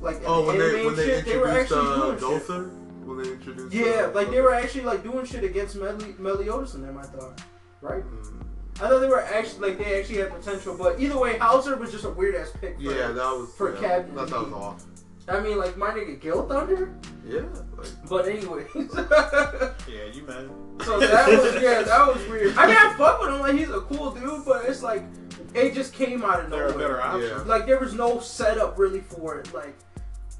like 0.00 0.16
in 0.16 0.22
Oh, 0.24 0.40
the 0.40 0.46
when 0.48 0.56
anime 0.56 0.72
they 0.72 0.78
when 0.80 0.88
and 0.88 0.96
they 0.96 1.04
shit, 1.06 1.24
they 1.26 1.36
were 1.36 1.48
introduced 1.48 1.72
actually 1.72 1.90
uh, 1.90 2.14
doing 2.18 2.40
shit. 2.40 2.83
Dother, 3.04 3.14
when 3.16 3.24
they 3.24 3.32
introduced 3.32 3.74
Yeah, 3.74 4.10
like 4.14 4.30
they 4.30 4.40
were 4.40 4.54
actually 4.54 4.84
like 4.84 5.02
doing 5.02 5.24
shit 5.24 5.44
against 5.44 5.76
Meli- 5.76 6.14
Meliodas 6.18 6.74
and 6.74 6.84
them. 6.84 6.98
I 6.98 7.02
thought, 7.02 7.40
right? 7.80 8.02
Mm, 8.04 8.42
I 8.76 8.88
thought 8.88 8.98
they 9.00 9.08
were 9.08 9.22
actually 9.22 9.68
like 9.70 9.78
they 9.78 10.00
actually 10.00 10.18
had 10.18 10.30
potential, 10.30 10.76
but 10.76 10.98
either 11.00 11.18
way, 11.18 11.38
Howzer 11.38 11.76
was 11.76 11.90
just 11.92 12.04
a 12.04 12.10
weird 12.10 12.34
ass 12.34 12.52
pick. 12.60 12.76
For 12.76 12.82
Yeah, 12.82 13.08
that 13.12 13.16
was 13.16 13.54
for 13.56 13.74
yeah, 13.74 13.80
Captain 13.80 14.14
That, 14.16 14.28
that 14.28 14.38
was 14.40 14.48
Lee. 14.48 14.54
off. 14.54 14.84
I 15.26 15.40
mean, 15.40 15.56
like 15.58 15.76
my 15.78 15.88
nigga 15.90 16.20
Gilthunder, 16.20 16.92
Yeah, 17.26 17.40
like 17.78 17.88
but 18.08 18.28
anyways. 18.28 18.66
Yeah, 19.88 20.04
you 20.12 20.22
man. 20.26 20.50
so 20.84 20.98
that 21.00 21.28
was 21.28 21.62
yeah, 21.62 21.82
that 21.82 22.06
was 22.14 22.26
weird. 22.28 22.56
I 22.58 22.66
mean, 22.66 22.76
I 22.76 22.94
fuck 22.98 23.20
with 23.20 23.30
him 23.30 23.40
like 23.40 23.54
he's 23.56 23.70
a 23.70 23.80
cool 23.82 24.10
dude, 24.10 24.44
but 24.44 24.64
it's 24.66 24.82
like 24.82 25.02
it 25.54 25.72
just 25.74 25.94
came 25.94 26.24
out 26.24 26.40
of 26.40 26.50
nowhere. 26.50 26.72
There 26.72 27.00
are 27.00 27.12
nowhere. 27.12 27.20
better 27.22 27.28
options. 27.30 27.46
Yeah. 27.48 27.54
Like 27.54 27.66
there 27.66 27.78
was 27.78 27.94
no 27.94 28.18
setup 28.20 28.78
really 28.78 29.00
for 29.00 29.38
it. 29.38 29.54
Like 29.54 29.74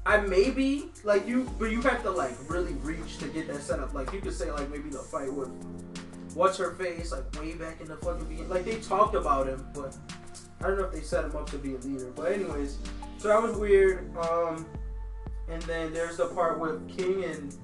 I 0.05 0.17
maybe 0.17 0.91
like 1.03 1.27
you, 1.27 1.49
but 1.57 1.71
you 1.71 1.81
have 1.81 2.03
to 2.03 2.11
like 2.11 2.35
really 2.47 2.73
reach 2.73 3.17
to 3.19 3.27
get 3.27 3.47
that 3.47 3.61
setup. 3.61 3.93
Like 3.93 4.13
you 4.13 4.21
could 4.21 4.33
say 4.33 4.51
like 4.51 4.69
maybe 4.69 4.89
the 4.89 4.99
fight 4.99 5.33
with 5.33 5.49
what's 6.35 6.57
her 6.57 6.71
face 6.75 7.11
like 7.11 7.23
way 7.41 7.53
back 7.53 7.81
in 7.81 7.87
the 7.87 7.97
fucking 7.97 8.25
beginning. 8.25 8.49
Like 8.49 8.65
they 8.65 8.79
talked 8.79 9.15
about 9.15 9.47
him, 9.47 9.65
but 9.73 9.97
I 10.61 10.67
don't 10.67 10.77
know 10.77 10.85
if 10.85 10.91
they 10.91 11.01
set 11.01 11.25
him 11.25 11.35
up 11.35 11.49
to 11.49 11.57
be 11.57 11.73
a 11.75 11.77
leader. 11.79 12.11
But 12.15 12.33
anyways, 12.33 12.77
so 13.17 13.29
that 13.29 13.41
was 13.41 13.57
weird. 13.57 14.15
Um, 14.17 14.65
and 15.49 15.61
then 15.63 15.93
there's 15.93 16.17
the 16.17 16.27
part 16.27 16.59
with 16.59 16.87
King 16.87 17.23
and 17.23 17.55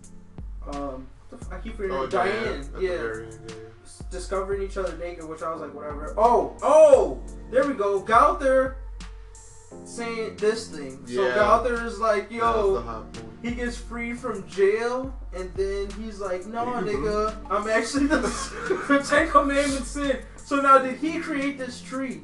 um, 0.73 1.07
I 1.51 1.57
keep 1.57 1.75
forgetting 1.75 1.97
oh 1.97 2.07
Diane. 2.07 2.67
the 2.73 2.81
Yeah 2.81 2.97
very 2.97 3.25
end, 3.27 3.39
yeah, 3.47 3.55
yeah. 3.55 3.63
discovering 4.09 4.61
each 4.63 4.77
other 4.77 4.97
naked, 4.97 5.27
which 5.27 5.41
I 5.41 5.51
was 5.51 5.61
like, 5.61 5.73
whatever. 5.73 6.13
Oh, 6.17 6.55
oh, 6.61 7.19
there 7.49 7.67
we 7.67 7.73
go. 7.73 7.99
Gowther 7.99 8.77
saying 9.85 10.35
this 10.37 10.67
thing. 10.67 10.99
So 11.07 11.25
Yeah. 11.27 11.35
Gowther 11.35 11.85
is 11.85 11.99
like, 11.99 12.29
That 12.29 12.41
was 12.41 12.83
the 12.83 12.89
yo, 12.91 13.05
he 13.41 13.51
gets 13.51 13.77
free 13.77 14.13
from 14.13 14.47
jail, 14.47 15.13
and 15.33 15.51
then 15.55 15.89
he's 15.99 16.19
like, 16.19 16.45
no, 16.45 16.65
Mhm. 16.65 16.83
nigga, 16.89 17.35
I'm 17.49 17.67
actually 17.69 18.07
the, 18.07 18.17
the 18.87 18.99
Ten 19.07 19.29
Commandments 19.29 19.91
sin. 19.91 20.19
So 20.37 20.57
now, 20.61 20.77
did 20.79 20.97
he 20.97 21.19
create 21.19 21.57
this 21.57 21.81
tree? 21.81 22.21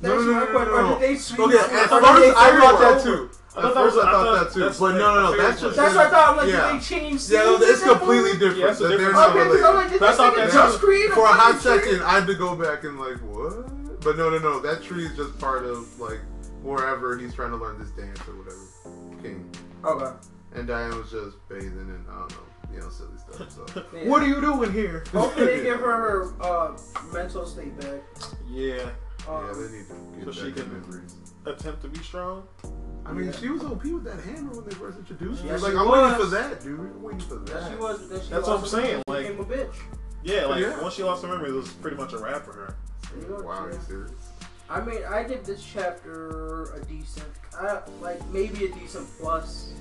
No, 0.00 0.14
no, 0.16 0.22
no, 0.22 0.32
my 0.32 0.40
no, 0.40 0.46
question. 0.46 0.68
no, 0.72 0.76
Or 0.78 0.82
no. 0.82 0.98
did 0.98 1.00
they 1.08 1.16
sweep 1.16 1.40
Okay, 1.40 1.54
it? 1.56 1.60
at 1.60 1.92
Or 1.92 2.00
first 2.00 2.36
I 2.36 2.58
thought 2.60 2.74
it 2.74 2.78
that 2.96 3.02
too. 3.02 3.30
I 3.56 3.58
At 3.58 3.62
thought 3.62 3.74
that 3.74 3.74
first 3.74 3.96
I 3.96 4.00
I 4.00 4.04
thought 4.04 4.12
thought 4.12 4.44
that 4.44 4.52
too. 4.52 4.60
that's 4.60 4.78
But 4.78 4.92
no, 4.92 4.98
no, 4.98 5.20
no. 5.22 5.32
I 5.32 5.36
That's 5.36 5.60
just 5.62 5.76
That's 5.76 5.94
what 5.94 6.06
I 6.06 6.10
thought. 6.10 6.30
I'm 6.30 6.36
like, 6.36 6.48
Yeah. 6.48 6.72
did 6.72 6.80
they 6.80 6.84
change 6.84 7.12
Yeah, 7.30 7.56
scenes 7.56 7.62
it's 7.62 7.82
completely 7.82 8.32
different. 8.32 8.56
Yeah, 8.58 8.70
it's 8.72 8.80
a 8.80 8.88
different 8.88 9.12
not 9.12 9.30
Okay, 9.30 9.44
because 9.44 9.62
I'm 9.64 9.72
related. 9.72 9.76
like, 9.76 9.90
did 9.92 10.00
That's 10.00 10.16
that 10.18 10.24
all 10.24 10.32
nigga 10.36 10.52
just 10.52 10.78
create 10.80 11.10
a 11.10 11.14
For 11.14 11.24
a 11.24 11.28
hot 11.32 11.60
second, 11.60 12.02
I 12.02 12.10
had 12.10 12.26
to 12.26 12.34
go 12.34 12.54
back 12.56 12.84
and 12.84 13.00
like, 13.00 13.16
what? 13.24 13.68
But 14.06 14.16
no, 14.18 14.30
no, 14.30 14.38
no. 14.38 14.60
That 14.60 14.84
tree 14.84 15.04
is 15.04 15.16
just 15.16 15.36
part 15.40 15.64
of 15.64 15.98
like 15.98 16.20
wherever 16.62 17.18
he's 17.18 17.34
trying 17.34 17.50
to 17.50 17.56
learn 17.56 17.76
this 17.80 17.90
dance 17.90 18.20
or 18.28 18.36
whatever. 18.36 19.20
King. 19.20 19.50
Okay. 19.84 20.16
And 20.54 20.68
Diane 20.68 20.96
was 20.96 21.10
just 21.10 21.36
bathing 21.48 21.72
and 21.90 22.06
I 22.08 22.12
don't 22.20 22.30
know, 22.30 22.72
you 22.72 22.78
know, 22.82 22.88
silly 22.88 23.18
stuff. 23.18 23.50
So 23.50 23.84
Yeah. 23.96 24.08
What 24.08 24.22
are 24.22 24.28
you 24.28 24.40
doing 24.40 24.72
here? 24.72 25.02
Hopefully 25.12 25.46
they 25.46 25.62
give 25.64 25.80
her 25.80 25.96
her 26.30 26.40
uh, 26.40 26.78
mental 27.12 27.44
state 27.46 27.76
back. 27.80 28.00
Yeah, 28.48 28.90
Um, 29.28 29.44
yeah, 29.48 29.52
they 29.54 29.76
need 29.76 29.88
to 29.88 30.24
get 30.24 30.24
So 30.26 30.30
she 30.30 30.50
back 30.52 30.58
in 30.58 30.70
can- 30.70 30.80
memories. 30.82 31.16
attempt 31.44 31.82
to 31.82 31.88
be 31.88 31.98
strong. 31.98 32.44
I 33.04 33.12
mean, 33.12 33.26
Yeah. 33.26 33.32
she 33.32 33.48
was 33.48 33.64
OP 33.64 33.82
with 33.86 34.04
that 34.04 34.20
hammer 34.20 34.52
when 34.52 34.66
they 34.68 34.74
first 34.76 34.98
introduced 34.98 35.42
her. 35.42 35.48
Yeah, 35.48 35.56
like, 35.56 35.72
she 35.72 35.78
I'm 35.78 35.88
waiting 35.90 36.14
for 36.20 36.26
that, 36.26 36.60
dude. 36.62 36.78
I'm 36.78 37.02
waiting 37.02 37.20
for 37.22 37.38
yeah, 37.48 37.54
that. 37.60 37.70
she 37.72 37.76
was, 37.76 38.00
she 38.24 38.30
That's 38.30 38.46
what 38.46 38.60
I'm 38.60 38.66
saying, 38.66 39.02
like- 39.08 39.26
became 39.26 39.40
a 39.40 39.44
bitch. 39.44 39.74
Yeah, 40.22 40.46
like 40.46 40.60
Yeah. 40.60 40.80
once 40.80 40.94
she 40.94 41.02
lost 41.02 41.24
her 41.24 41.28
memory, 41.28 41.50
it 41.50 41.54
was 41.54 41.68
pretty 41.70 41.96
much 41.96 42.12
a 42.12 42.18
wrap 42.18 42.44
for 42.44 42.52
her. 42.52 42.76
Wow, 43.24 43.50
are 43.50 43.72
you 43.72 43.78
serious? 43.86 44.12
I 44.68 44.80
mean, 44.80 45.02
I 45.08 45.22
give 45.22 45.44
this 45.44 45.64
chapter 45.64 46.72
a 46.74 46.84
decent, 46.86 47.26
I, 47.58 47.80
like 48.00 48.24
maybe 48.28 48.64
a 48.64 48.72
decent 48.72 49.08
plus 49.18 49.72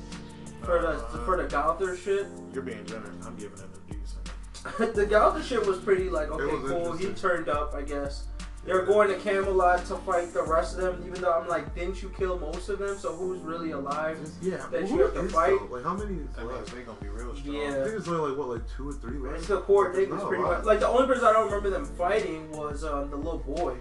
for 0.62 0.82
the 0.82 0.90
uh-huh. 0.90 1.26
for 1.26 1.38
the 1.38 1.48
Gowther 1.48 1.96
shit. 1.96 2.28
You're 2.54 2.64
being 2.64 2.86
generous. 2.86 3.26
I'm 3.26 3.36
giving 3.36 3.58
it 3.58 3.66
a 3.66 3.94
decent. 3.94 4.96
the 4.96 5.06
Gowther 5.06 5.44
shit 5.44 5.66
was 5.66 5.78
pretty 5.80 6.10
like 6.10 6.30
okay, 6.30 6.68
cool. 6.68 6.94
He 6.94 7.08
turned 7.14 7.50
up, 7.50 7.74
I 7.74 7.82
guess. 7.82 8.26
They're 8.66 8.84
going 8.84 9.10
to 9.10 9.16
Camelot 9.20 9.86
to 9.86 9.96
fight 9.98 10.34
the 10.34 10.42
rest 10.44 10.76
of 10.78 10.82
them, 10.82 11.04
even 11.08 11.22
though 11.22 11.32
I'm 11.34 11.48
like, 11.48 11.76
didn't 11.76 12.02
you 12.02 12.10
kill 12.18 12.40
most 12.40 12.68
of 12.70 12.80
them? 12.80 12.98
So 12.98 13.14
who's 13.16 13.40
really 13.42 13.72
alive? 13.72 14.18
Yeah, 14.42 14.66
That 14.72 14.90
you 14.90 15.00
have 15.02 15.14
to 15.14 15.24
fight? 15.30 15.54
though? 15.70 15.76
Like, 15.76 15.84
how 15.84 15.94
many 15.94 16.16
is 16.22 16.28
That 16.36 16.46
means 16.48 16.52
left? 16.58 16.76
they 16.76 16.82
gonna 16.82 16.98
be 17.00 17.08
real 17.10 17.36
strong. 17.36 17.56
I 17.58 17.84
think 17.84 17.96
it's 18.00 18.08
only 18.08 18.30
like 18.32 18.38
what, 18.40 18.50
like 18.50 18.62
two 18.76 18.90
or 18.90 18.94
three 18.94 19.20
left. 19.20 19.38
It's 19.38 19.48
the 19.48 19.62
core 19.62 19.94
niggas 19.94 20.10
Not 20.10 20.28
pretty 20.28 20.42
much. 20.44 20.64
Like 20.66 20.80
the 20.80 20.88
only 20.88 21.06
person 21.06 21.26
I 21.26 21.34
don't 21.34 21.46
remember 21.46 21.70
them 21.70 21.86
fighting 21.86 22.52
was 22.54 22.84
um, 22.84 23.12
the 23.12 23.18
little 23.18 23.38
boy. 23.40 23.76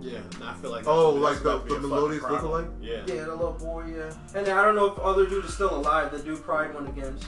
Yeah, 0.00 0.18
and 0.34 0.42
I 0.42 0.54
feel 0.54 0.72
like. 0.72 0.84
Oh, 0.88 1.10
like 1.10 1.40
the- 1.40 1.50
about 1.50 1.68
to 1.68 1.74
be 1.76 1.80
the 1.80 1.86
Meliodas 1.86 2.18
problem. 2.18 2.64
lookalike? 2.64 2.70
Yeah. 2.80 3.14
Yeah, 3.14 3.24
the 3.26 3.36
little 3.36 3.52
boy. 3.52 3.84
Yeah, 3.96 4.12
and 4.34 4.48
I 4.48 4.64
don't 4.64 4.74
know 4.74 4.86
if 4.86 4.98
other 4.98 5.26
dude 5.28 5.44
is 5.44 5.54
still 5.54 5.76
alive. 5.76 6.10
The 6.10 6.18
dude 6.18 6.42
Pride 6.42 6.74
went 6.74 6.88
against. 6.88 7.24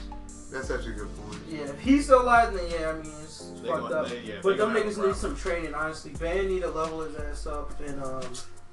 That's 0.51 0.69
actually 0.69 0.91
a 0.91 0.95
good 0.97 1.17
point. 1.17 1.39
Yeah, 1.49 1.59
if 1.61 1.79
he's 1.79 2.03
still 2.05 2.21
alive, 2.21 2.53
then 2.53 2.69
yeah, 2.69 2.89
I 2.89 2.93
mean 3.01 3.11
it's 3.51 3.61
They 3.61 3.67
fucked 3.69 3.81
gonna- 3.89 3.95
up. 3.95 4.07
they- 4.09 4.19
yeah, 4.21 4.35
but 4.43 4.57
them 4.57 4.67
gonna 4.73 4.79
have 4.79 4.87
a 4.87 4.91
niggas 5.01 5.07
need 5.07 5.15
some 5.15 5.35
training. 5.35 5.73
Honestly, 5.73 6.11
Ban 6.19 6.47
need 6.47 6.61
to 6.61 6.69
level 6.69 7.01
his 7.01 7.15
ass 7.15 7.45
up, 7.47 7.79
and 7.81 8.03
um, 8.03 8.21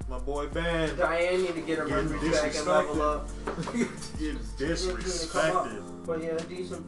My 0.08 0.18
boy 0.18 0.48
Ben. 0.48 0.96
Diane 0.96 1.42
need 1.42 1.54
to 1.54 1.60
get 1.60 1.78
her 1.78 1.86
memories 1.86 2.32
back 2.40 2.54
and 2.56 2.66
level 2.66 3.02
up. 3.02 3.28
Gets 4.18 4.48
disrespected. 4.58 6.04
But 6.06 6.22
yeah, 6.22 6.36
decent. 6.48 6.84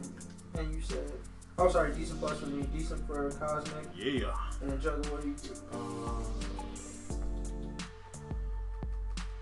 And 0.57 0.73
you 0.73 0.81
said, 0.81 1.11
oh 1.57 1.69
sorry, 1.69 1.93
decent 1.93 2.19
plus 2.19 2.39
for 2.39 2.47
me, 2.47 2.63
decent 2.73 3.05
for 3.07 3.29
Cosmic, 3.31 3.85
Yeah. 3.95 4.33
and 4.61 4.69
then 4.71 4.77
Jugga. 4.79 5.09
What 5.11 5.21
do 5.21 5.27
you? 5.29 5.35
Um, 5.73 6.25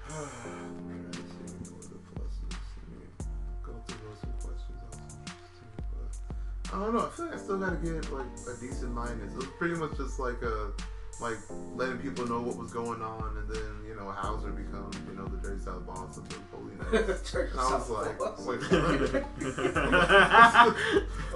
I 6.74 6.80
don't 6.80 6.94
know. 6.96 7.06
I 7.06 7.10
feel 7.10 7.26
like 7.26 7.36
I 7.36 7.38
still 7.38 7.60
gotta 7.60 7.76
get 7.78 8.12
like 8.12 8.26
a 8.50 8.56
decent 8.60 8.92
minus. 8.94 9.32
It 9.34 9.38
was 9.38 9.46
pretty 9.60 9.76
much 9.76 9.96
just 9.96 10.18
like 10.20 10.42
a 10.42 10.72
like 11.22 11.38
letting 11.76 12.00
people 12.00 12.26
know 12.26 12.42
what 12.42 12.58
was 12.58 12.74
going 12.74 13.04
on, 13.04 13.38
and 13.38 13.48
then 13.48 13.86
you 13.88 13.94
know 13.96 14.10
Howzer 14.10 14.50
becomes 14.50 14.98
you 15.08 15.14
know 15.14 15.26
the 15.26 15.38
Dirty 15.38 15.62
South 15.62 15.86
boss 15.86 16.18
of 16.18 16.28
the 16.28 16.36
Holy 16.50 16.74
Knights. 16.74 17.32
And 17.36 17.60
I 17.60 17.76
was 17.78 17.86
South 17.86 17.90
like, 17.90 18.18
Boss. 18.18 18.44
wait, 18.46 18.60
oh. 18.72 18.76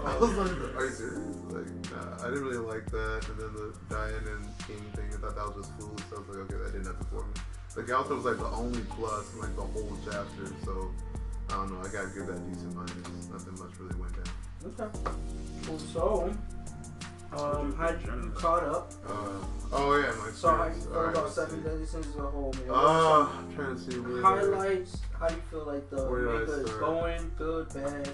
I 0.03 0.17
was 0.17 0.33
like, 0.33 0.51
are 0.75 0.85
you 0.85 0.91
serious? 0.91 1.37
Like, 1.53 1.69
nah, 1.93 2.17
I 2.25 2.29
didn't 2.29 2.43
really 2.43 2.57
like 2.57 2.89
that. 2.89 3.27
And 3.29 3.37
then 3.39 3.53
the 3.53 3.73
Diane 3.89 4.25
and 4.25 4.43
King 4.65 4.81
thing, 4.95 5.05
I 5.13 5.17
thought 5.21 5.35
that 5.35 5.45
was 5.45 5.55
just 5.67 5.77
foolish. 5.77 6.01
So 6.09 6.15
I 6.17 6.19
was 6.19 6.29
like, 6.29 6.39
okay, 6.49 6.57
that 6.63 6.71
didn't 6.73 6.87
have 6.87 6.97
to 6.97 7.05
for 7.05 7.21
me. 7.21 7.33
The 7.75 7.83
Gowther 7.83 8.15
was 8.15 8.25
like 8.25 8.39
the 8.39 8.49
only 8.57 8.81
plus 8.89 9.31
in 9.35 9.41
like 9.41 9.55
the 9.55 9.61
whole 9.61 9.95
chapter. 10.03 10.47
So 10.65 10.89
I 11.49 11.51
don't 11.61 11.69
know. 11.71 11.79
I 11.79 11.89
gotta 11.93 12.09
give 12.09 12.25
that 12.25 12.41
decent 12.49 12.73
minus. 12.73 13.29
Nothing 13.29 13.53
much 13.61 13.77
really 13.77 13.93
went 14.01 14.15
down. 14.17 14.33
Okay. 14.67 14.99
Cool. 15.65 15.79
So, 15.79 16.33
um, 17.37 17.75
how 17.75 17.89
you 17.89 18.31
caught 18.35 18.63
up? 18.63 18.91
Uh, 19.07 19.11
oh 19.73 19.97
yeah, 19.99 20.13
my 20.23 20.31
So 20.31 20.49
how 20.49 20.63
you 20.65 20.69
experience. 20.71 20.85
feel 20.85 20.95
Alright, 20.95 21.11
about 21.13 21.23
let's 21.23 21.35
Seven 21.35 21.57
see. 21.63 21.69
Deadly 21.69 21.85
Sins 21.85 22.07
as 22.07 22.15
a 22.15 22.21
whole, 22.21 22.53
man? 22.53 22.69
Uh, 22.69 23.29
I'm 23.37 23.55
trying 23.55 23.75
to 23.75 23.81
see 23.81 23.91
Some 23.91 24.13
where. 24.13 24.21
highlights. 24.21 24.97
How 25.19 25.27
do 25.27 25.35
you 25.35 25.41
feel 25.49 25.65
like 25.65 25.89
the 25.89 26.05
Where 26.09 26.21
do 26.21 26.33
manga 26.39 26.51
is 26.63 26.69
going? 26.71 27.31
Good, 27.37 27.73
bad? 27.73 28.09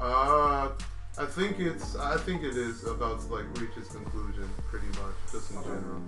Uh, 0.00 0.68
I 1.16 1.26
think 1.26 1.58
it's. 1.60 1.94
I 1.96 2.16
think 2.18 2.42
it 2.42 2.56
is 2.56 2.84
about 2.86 3.20
to 3.20 3.26
like 3.34 3.44
reach 3.60 3.76
its 3.76 3.88
conclusion, 3.90 4.48
pretty 4.70 4.86
much, 4.88 5.14
just 5.30 5.50
in 5.52 5.62
general. 5.62 6.02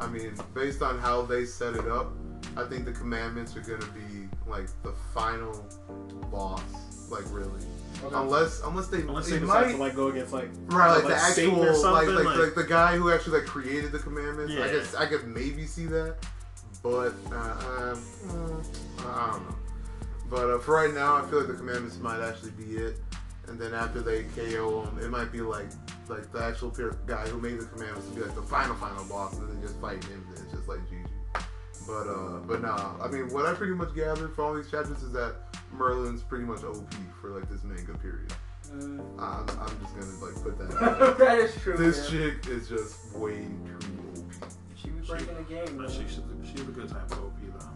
I 0.00 0.06
mean, 0.08 0.32
based 0.54 0.82
on 0.82 0.98
how 0.98 1.22
they 1.22 1.44
set 1.44 1.74
it 1.76 1.86
up, 1.86 2.10
I 2.56 2.64
think 2.64 2.84
the 2.84 2.92
commandments 2.92 3.56
are 3.56 3.60
gonna 3.60 3.90
be 3.92 4.28
like 4.46 4.66
the 4.82 4.92
final 5.14 5.64
boss, 6.30 6.62
like 7.10 7.24
really. 7.30 7.60
Unless, 8.12 8.62
unless 8.64 8.86
they, 8.88 9.00
Unless 9.00 9.26
they 9.26 9.32
they 9.32 9.40
decide 9.40 9.66
might, 9.66 9.72
to 9.72 9.78
like 9.78 9.94
go 9.94 10.08
against 10.08 10.32
like 10.32 10.48
right, 10.68 10.94
like, 10.94 11.04
like 11.04 11.12
the 11.12 11.20
actual, 11.20 11.64
or 11.64 11.72
like, 11.92 12.08
like, 12.08 12.24
like- 12.24 12.36
like 12.38 12.54
the 12.54 12.64
guy 12.64 12.96
who 12.96 13.10
actually 13.12 13.40
like 13.40 13.46
created 13.48 13.92
the 13.92 13.98
commandments. 13.98 14.52
Yeah. 14.52 14.64
I 14.64 14.68
guess 14.72 14.94
I 14.94 15.06
could 15.06 15.26
maybe 15.28 15.66
see 15.66 15.86
that, 15.86 16.16
but 16.82 17.12
uh, 17.30 17.36
um, 17.36 18.02
mm, 18.26 18.66
I 19.06 19.30
don't 19.32 19.48
know. 19.48 19.56
But 20.30 20.50
uh, 20.50 20.58
for 20.60 20.76
right 20.76 20.94
now, 20.94 21.16
I 21.16 21.28
feel 21.28 21.40
like 21.40 21.48
the 21.48 21.54
commandments 21.54 21.98
might 21.98 22.20
actually 22.20 22.52
be 22.52 22.76
it. 22.76 22.96
And 23.48 23.58
then 23.58 23.74
after 23.74 24.00
they 24.00 24.22
KO 24.36 24.84
him, 24.84 24.98
it 25.00 25.10
might 25.10 25.32
be 25.32 25.40
like 25.40 25.66
like 26.08 26.30
the 26.32 26.42
actual 26.42 26.70
pure 26.70 26.96
guy 27.06 27.26
who 27.28 27.40
made 27.40 27.58
the 27.60 27.66
commandments 27.66 28.08
to 28.08 28.14
be 28.14 28.20
like 28.22 28.34
the 28.34 28.42
final 28.42 28.76
final 28.76 29.04
boss, 29.04 29.36
and 29.38 29.48
then 29.48 29.60
just 29.60 29.78
fighting 29.80 30.08
him. 30.08 30.24
And 30.28 30.38
it's 30.44 30.52
just 30.52 30.68
like 30.68 30.78
GG. 30.88 30.99
But 31.90 32.08
uh, 32.08 32.38
but 32.46 32.62
nah. 32.62 32.92
I 33.02 33.08
mean, 33.08 33.28
what 33.32 33.46
I 33.46 33.54
pretty 33.54 33.74
much 33.74 33.94
gathered 33.96 34.32
from 34.34 34.44
all 34.44 34.54
these 34.54 34.70
chapters 34.70 35.02
is 35.02 35.12
that 35.12 35.34
Merlin's 35.72 36.22
pretty 36.22 36.44
much 36.44 36.62
OP 36.62 36.94
for 37.20 37.30
like 37.30 37.50
this 37.50 37.64
manga 37.64 37.98
period. 37.98 38.32
Mm. 38.72 39.00
I'm, 39.18 39.48
I'm 39.58 39.80
just 39.80 39.98
gonna 39.98 40.24
like 40.24 40.40
put 40.44 40.56
that. 40.58 40.80
out 40.82 40.98
there. 41.18 41.26
that 41.26 41.38
is 41.38 41.60
true. 41.60 41.76
this 41.76 42.12
yeah. 42.12 42.18
chick 42.30 42.46
is 42.46 42.68
just 42.68 43.12
way 43.16 43.38
too 43.80 44.22
OP. 44.22 44.50
She 44.76 44.90
was 44.92 45.08
breaking 45.08 45.34
the 45.34 45.42
game. 45.42 45.76
But 45.76 45.88
Man. 45.88 45.90
she, 45.90 46.02
she's, 46.06 46.18
a, 46.18 46.46
she's 46.48 46.60
a 46.60 46.70
good 46.70 46.88
type 46.88 47.10
of 47.10 47.18
OP 47.24 47.34
though. 47.58 47.66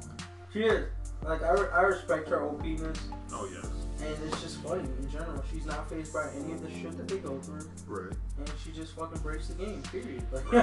She 0.52 0.60
is. 0.60 0.86
Like 1.24 1.42
I, 1.42 1.50
re- 1.52 1.68
I 1.74 1.80
respect 1.80 2.28
her 2.28 2.38
OPness, 2.40 2.98
Oh 3.32 3.48
yes. 3.52 3.66
and 4.00 4.14
it's 4.30 4.42
just 4.42 4.58
funny 4.62 4.82
in 5.00 5.10
general. 5.10 5.42
She's 5.50 5.64
not 5.66 5.88
phased 5.90 6.12
by 6.12 6.28
any 6.38 6.52
of 6.52 6.62
the 6.62 6.70
shit 6.70 6.96
that 6.98 7.08
they 7.08 7.16
go 7.18 7.40
through, 7.40 7.66
Right. 7.88 8.14
and 8.38 8.52
she 8.62 8.70
just 8.70 8.94
fucking 8.94 9.22
breaks 9.22 9.48
the 9.48 9.54
game. 9.54 9.82
Period. 9.90 10.22
Like 10.30 10.44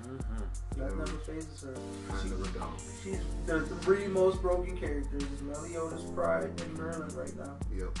Mm-hmm. 0.00 0.42
That 0.80 0.96
never 0.96 1.18
phases 1.18 1.62
her. 1.62 1.74
I 2.10 2.22
She, 2.22 2.30
never 2.30 2.44
don't. 2.58 2.80
she's 3.04 3.18
the 3.46 3.60
three 3.82 4.06
most 4.06 4.40
broken 4.40 4.76
characters 4.76 5.22
is 5.22 5.42
Meliodas, 5.42 6.02
Pride, 6.14 6.50
and 6.60 6.74
Merlin 6.78 7.14
right 7.14 7.36
now. 7.36 7.56
Yep. 7.76 7.98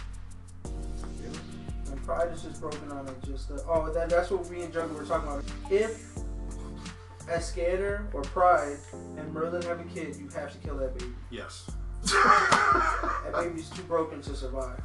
And 1.90 2.04
Pride 2.06 2.32
is 2.32 2.42
just 2.42 2.60
broken 2.60 2.90
on 2.90 3.06
it. 3.06 3.22
Just 3.24 3.50
uh, 3.50 3.58
oh, 3.68 3.92
that, 3.92 4.08
that's 4.08 4.30
what 4.30 4.46
we 4.46 4.62
and 4.62 4.72
Jugga 4.72 4.94
were 4.94 5.04
talking 5.04 5.28
about. 5.28 5.44
If 5.70 6.08
Escanor 7.26 8.12
or 8.14 8.22
Pride 8.22 8.78
and 9.18 9.32
Merlin 9.34 9.62
have 9.62 9.80
a 9.80 9.84
kid, 9.84 10.16
you 10.16 10.28
have 10.30 10.50
to 10.52 10.58
kill 10.66 10.76
that 10.78 10.96
baby. 10.98 11.12
Yes. 11.30 11.70
That 12.04 13.32
baby's 13.34 13.68
too 13.68 13.82
broken 13.82 14.22
to 14.22 14.34
survive. 14.34 14.80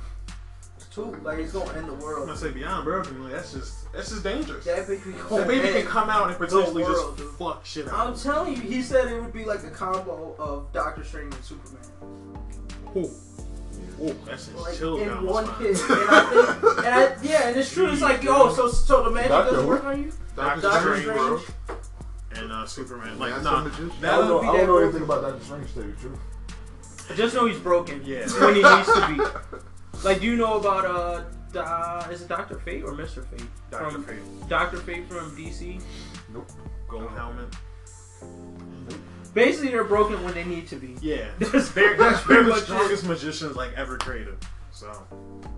It's 0.98 1.04
too 1.04 1.22
like 1.24 1.40
it's 1.40 1.52
gonna 1.52 1.74
end 1.78 1.90
the 1.90 1.94
world. 1.96 2.22
I'm 2.22 2.28
gonna 2.28 2.38
say 2.38 2.52
beyond 2.52 2.86
broken. 2.86 3.22
Like, 3.24 3.34
that's 3.34 3.52
just 3.54 3.92
that's 3.92 4.10
just 4.12 4.24
dangerous. 4.24 4.64
That 4.64 4.88
baby 4.88 5.02
gonna 5.28 5.42
That 5.42 5.48
baby 5.48 5.68
can 5.82 5.86
come 5.88 6.10
out 6.10 6.30
and 6.30 6.38
potentially 6.38 6.84
world, 6.84 7.18
just 7.18 7.18
dude. 7.18 7.36
fuck 7.38 7.66
shit 7.66 7.88
out. 7.90 8.08
I'm 8.08 8.18
telling 8.18 8.54
you, 8.56 8.62
he 8.62 8.82
said 8.82 9.12
it 9.12 9.22
would 9.22 9.34
be 9.34 9.44
like 9.44 9.64
a 9.64 9.70
combo 9.70 10.36
of 10.40 10.72
Doctor 10.72 11.04
Strange 11.04 11.34
and 11.34 11.44
Superman. 11.44 11.82
Ooh, 12.96 13.12
ooh, 14.06 14.16
that's 14.26 14.46
just 14.48 14.56
Like 14.58 14.78
chills 14.78 15.02
in 15.02 15.08
down 15.10 15.26
one 15.26 15.46
spine. 15.48 15.58
kid. 15.60 15.76
And 15.76 16.10
I 16.10 16.26
think 16.30 16.78
and 16.78 16.88
I 16.88 17.16
yeah, 17.24 17.48
and 17.50 17.58
it's 17.58 17.74
true, 17.74 17.92
it's 17.92 18.02
like, 18.02 18.24
yo, 18.24 18.54
so 18.54 18.70
so 18.70 19.04
the 19.04 19.12
magic 19.12 19.30
Doctor 19.32 19.52
doesn't 19.52 19.68
work 19.68 19.84
on 19.84 20.02
you? 20.02 20.14
Doctor 20.38 20.62
Doctor 20.62 20.98
Strange, 21.02 21.18
bro. 21.18 21.42
And 22.36 22.52
uh, 22.52 22.66
Superman. 22.66 23.20
Like, 23.20 23.32
That's 23.34 23.44
nah, 23.44 23.62
a 23.62 23.64
magician. 23.64 23.92
I 23.98 24.02
that 24.02 24.12
don't 24.18 24.28
know, 24.28 24.38
would 24.38 24.46
I 24.46 24.58
don't 24.58 24.68
know 24.68 24.78
anything 24.78 25.04
about 25.04 25.22
Doctor 25.24 25.44
Strange, 25.44 25.68
to 25.68 25.74
tell 25.74 25.84
you 25.84 25.92
the 25.92 26.00
truth. 26.00 26.20
Just 27.16 27.36
know 27.36 27.46
he's 27.48 27.60
broken. 27.60 28.02
Yeah. 28.06 28.28
When 28.40 28.56
he 28.56 28.64
needs 28.64 28.88
to 28.94 29.08
be. 29.52 29.58
Like 30.06 30.20
do 30.22 30.28
you 30.28 30.36
know 30.38 30.60
about 30.60 30.86
uh 30.86 31.24
uh, 31.60 32.08
is 32.12 32.22
it 32.22 32.28
Doctor 32.28 32.60
Fate 32.60 32.84
or 32.84 32.94
Mister 32.94 33.22
Fate? 33.24 33.42
Doctor 33.72 33.90
From- 33.92 34.04
Fate, 34.04 34.50
Doctor 34.50 34.78
Fate 34.78 35.08
from 35.08 35.36
DC. 35.36 35.82
Nope. 36.34 36.50
Gold 36.88 37.10
helmet. 37.12 37.48
Basically, 39.34 39.70
they're 39.70 39.84
broken 39.84 40.24
when 40.24 40.34
they 40.34 40.44
need 40.46 40.68
to 40.70 40.76
be. 40.78 40.96
Yeah, 41.02 41.28
That's- 41.40 41.72
they're, 41.74 41.98
that's 41.98 42.18
they're 42.26 42.26
pretty 42.26 42.44
the 42.44 42.50
much 42.50 42.60
it. 42.60 42.66
strongest 42.66 43.06
magicians 43.06 43.56
like 43.56 43.72
ever 43.76 43.98
created. 43.98 44.36
So, 44.72 44.92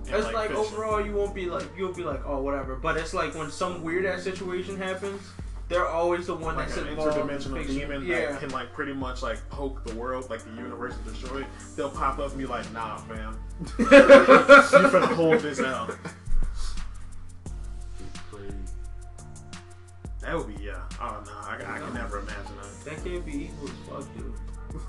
It's 0.06 0.12
like, 0.32 0.50
fiction. 0.50 0.56
overall, 0.58 1.04
you 1.04 1.12
won't 1.12 1.34
be 1.34 1.46
like 1.48 1.66
you'll 1.76 1.94
be 1.94 2.04
like 2.04 2.22
oh 2.26 2.40
whatever. 2.42 2.76
But 2.76 2.98
it's 2.98 3.14
like 3.16 3.34
when 3.36 3.50
some 3.50 3.82
weird 3.84 4.06
ass 4.06 4.24
situation 4.24 4.78
happens, 4.78 5.22
they're 5.70 5.88
always 5.88 6.28
the 6.28 6.34
one 6.36 6.56
like 6.56 6.68
that's 6.68 6.78
an 6.78 6.88
interdimensional 6.96 7.66
demon 7.68 8.06
Yeah. 8.06 8.32
that 8.32 8.40
can 8.40 8.50
like 8.50 8.72
pretty 8.74 8.94
much 8.94 9.22
like 9.22 9.38
poke 9.50 9.84
the 9.86 9.94
world, 9.96 10.30
like 10.30 10.44
the 10.44 10.52
universe 10.52 10.94
and 10.96 11.06
destroy 11.06 11.42
it. 11.42 11.48
They'll 11.76 11.90
pop 11.90 12.20
up 12.20 12.30
and 12.30 12.38
be 12.38 12.46
like, 12.46 12.72
"Nah, 12.72 12.98
fam, 12.98 13.38
you 13.80 13.86
finna 13.86 15.14
hold 15.14 15.40
this 15.42 15.60
out." 15.60 15.94
That 20.22 20.36
would 20.36 20.48
be 20.48 20.64
yeah. 20.64 20.82
Oh 21.00 21.24
no, 21.26 21.32
I, 21.34 21.56
I 21.76 21.80
can 21.80 21.94
never 21.94 22.20
imagine 22.20 22.56
that. 22.62 22.86
That 22.86 23.04
kid 23.04 23.26
be 23.26 23.46
evil 23.46 23.66
as 23.98 24.06
fuck, 24.06 24.16
dude. 24.18 24.34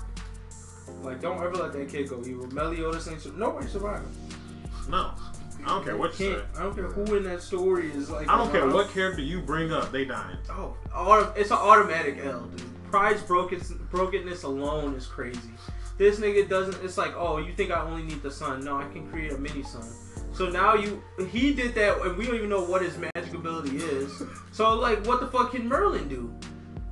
Like, 1.03 1.21
don't 1.21 1.37
ever 1.37 1.53
let 1.55 1.71
that 1.73 1.87
kid 1.87 2.09
go 2.09 2.19
evil. 2.25 2.47
Meliodas 2.47 3.07
ain't 3.07 3.21
sur- 3.21 3.31
nobody 3.33 3.67
survived. 3.67 4.03
No, 4.89 5.11
I 5.65 5.69
don't 5.69 5.83
care 5.83 5.97
what 5.97 6.19
you 6.19 6.35
say. 6.35 6.41
I 6.57 6.63
don't 6.63 6.75
care 6.75 6.85
who 6.85 7.15
in 7.15 7.23
that 7.23 7.41
story 7.41 7.91
is 7.91 8.09
like. 8.09 8.27
I 8.27 8.37
don't 8.37 8.51
care 8.51 8.69
uh, 8.69 8.73
what 8.73 8.89
character 8.91 9.21
you 9.21 9.41
bring 9.41 9.71
up, 9.71 9.91
they 9.91 10.05
dying. 10.05 10.37
Oh, 10.49 11.33
it's 11.35 11.51
an 11.51 11.57
automatic 11.57 12.19
L, 12.23 12.45
dude. 12.45 12.91
Pride's 12.91 13.21
broken, 13.21 13.61
brokenness 13.91 14.43
alone 14.43 14.95
is 14.95 15.05
crazy. 15.05 15.51
This 15.97 16.19
nigga 16.19 16.47
doesn't. 16.49 16.83
It's 16.83 16.97
like, 16.97 17.13
oh, 17.15 17.37
you 17.37 17.53
think 17.53 17.71
I 17.71 17.81
only 17.81 18.03
need 18.03 18.23
the 18.23 18.31
sun? 18.31 18.63
No, 18.63 18.77
I 18.77 18.87
can 18.87 19.07
create 19.09 19.31
a 19.33 19.37
mini 19.37 19.63
sun. 19.63 19.87
So 20.31 20.49
now 20.49 20.75
you, 20.75 21.03
he 21.31 21.53
did 21.53 21.75
that, 21.75 21.99
and 22.01 22.17
we 22.17 22.25
don't 22.25 22.35
even 22.35 22.49
know 22.49 22.63
what 22.63 22.81
his 22.81 22.97
magic 22.97 23.33
ability 23.33 23.77
is. 23.77 24.23
So 24.51 24.73
like, 24.73 25.05
what 25.05 25.21
the 25.21 25.27
fuck 25.27 25.51
can 25.51 25.69
Merlin 25.69 26.09
do? 26.09 26.33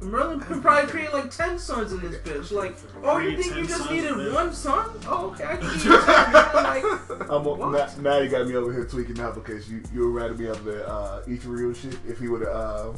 Merlin 0.01 0.39
can 0.39 0.61
probably 0.61 0.89
create 0.89 1.11
like 1.13 1.31
ten 1.31 1.57
suns 1.57 1.91
in 1.91 1.99
this 2.01 2.17
bitch. 2.21 2.51
Like, 2.51 2.75
oh, 3.03 3.17
you 3.17 3.35
think 3.41 3.55
you 3.55 3.65
just 3.67 3.89
needed 3.89 4.31
one 4.33 4.53
sun? 4.53 4.89
Oh, 5.07 5.31
okay, 5.31 5.45
I 5.45 5.55
can 5.57 5.73
give 5.73 5.85
you 5.85 6.01
ten. 6.01 6.31
man. 6.31 6.53
Like, 6.53 7.29
I'm 7.31 7.43
What? 7.43 7.61
a, 7.61 7.69
Matt, 7.71 7.97
Maddie 7.97 8.27
got 8.27 8.47
me 8.47 8.55
over 8.55 8.71
here 8.71 8.85
tweaking 8.85 9.19
out 9.19 9.33
because 9.35 9.69
you 9.69 9.81
you 9.93 10.11
would 10.11 10.21
rather 10.21 10.33
be 10.35 10.45
able 10.45 10.57
to 10.65 10.87
uh, 10.87 11.23
eat 11.27 11.43
real 11.45 11.73
shit 11.73 11.97
if 12.07 12.19
he 12.19 12.27
would 12.27 12.41
have 12.41 12.49
uh, 12.55 12.93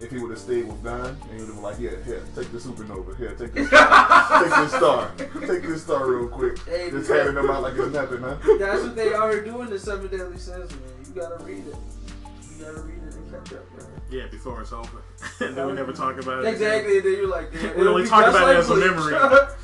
if 0.00 0.10
he 0.10 0.18
would 0.18 0.30
have 0.30 0.40
stayed 0.40 0.66
with 0.66 0.82
Don 0.82 1.06
and 1.06 1.16
he 1.30 1.36
would 1.38 1.46
have 1.46 1.48
been 1.54 1.62
like, 1.62 1.78
yeah, 1.78 1.90
here, 2.04 2.20
take 2.34 2.50
the 2.50 2.58
supernova, 2.58 3.16
here, 3.16 3.30
take 3.38 3.54
this, 3.54 3.70
take 3.70 4.56
this 4.56 4.72
star, 4.72 5.12
take 5.46 5.62
this 5.62 5.82
star 5.84 6.06
real 6.10 6.26
quick, 6.28 6.58
Hey, 6.66 6.90
just 6.90 7.08
man. 7.08 7.18
handing 7.20 7.34
them 7.36 7.48
out 7.50 7.62
like 7.62 7.74
it's 7.76 7.92
nothing, 7.94 8.20
huh? 8.20 8.36
That's 8.58 8.82
what 8.82 8.96
they 8.96 9.12
are 9.14 9.40
doing. 9.40 9.70
The 9.70 9.78
seven 9.78 10.08
deadly 10.08 10.36
sins, 10.36 10.68
man. 10.72 10.80
You 11.06 11.20
gotta 11.22 11.44
read 11.44 11.58
it. 11.68 11.76
You 12.58 12.64
gotta 12.64 12.80
read 12.80 12.98
it 13.08 13.14
and 13.14 13.30
catch 13.30 13.52
up, 13.56 13.78
man. 13.78 13.86
Yeah, 14.10 14.26
before 14.26 14.60
it's 14.62 14.72
over, 14.72 15.02
and 15.40 15.56
then 15.56 15.66
we 15.66 15.72
never 15.72 15.92
talk 15.92 16.20
about 16.20 16.44
it. 16.44 16.48
Exactly, 16.48 16.98
and 16.98 17.06
then 17.06 17.12
you're 17.12 17.28
like, 17.28 17.52
damn, 17.52 17.78
We 17.78 17.86
only 17.86 18.06
talk 18.06 18.24
just 18.24 18.36
about 18.36 18.50
it 18.50 18.54
like 18.54 18.56
as 18.58 18.70
a 18.70 18.76
memory. 18.76 19.14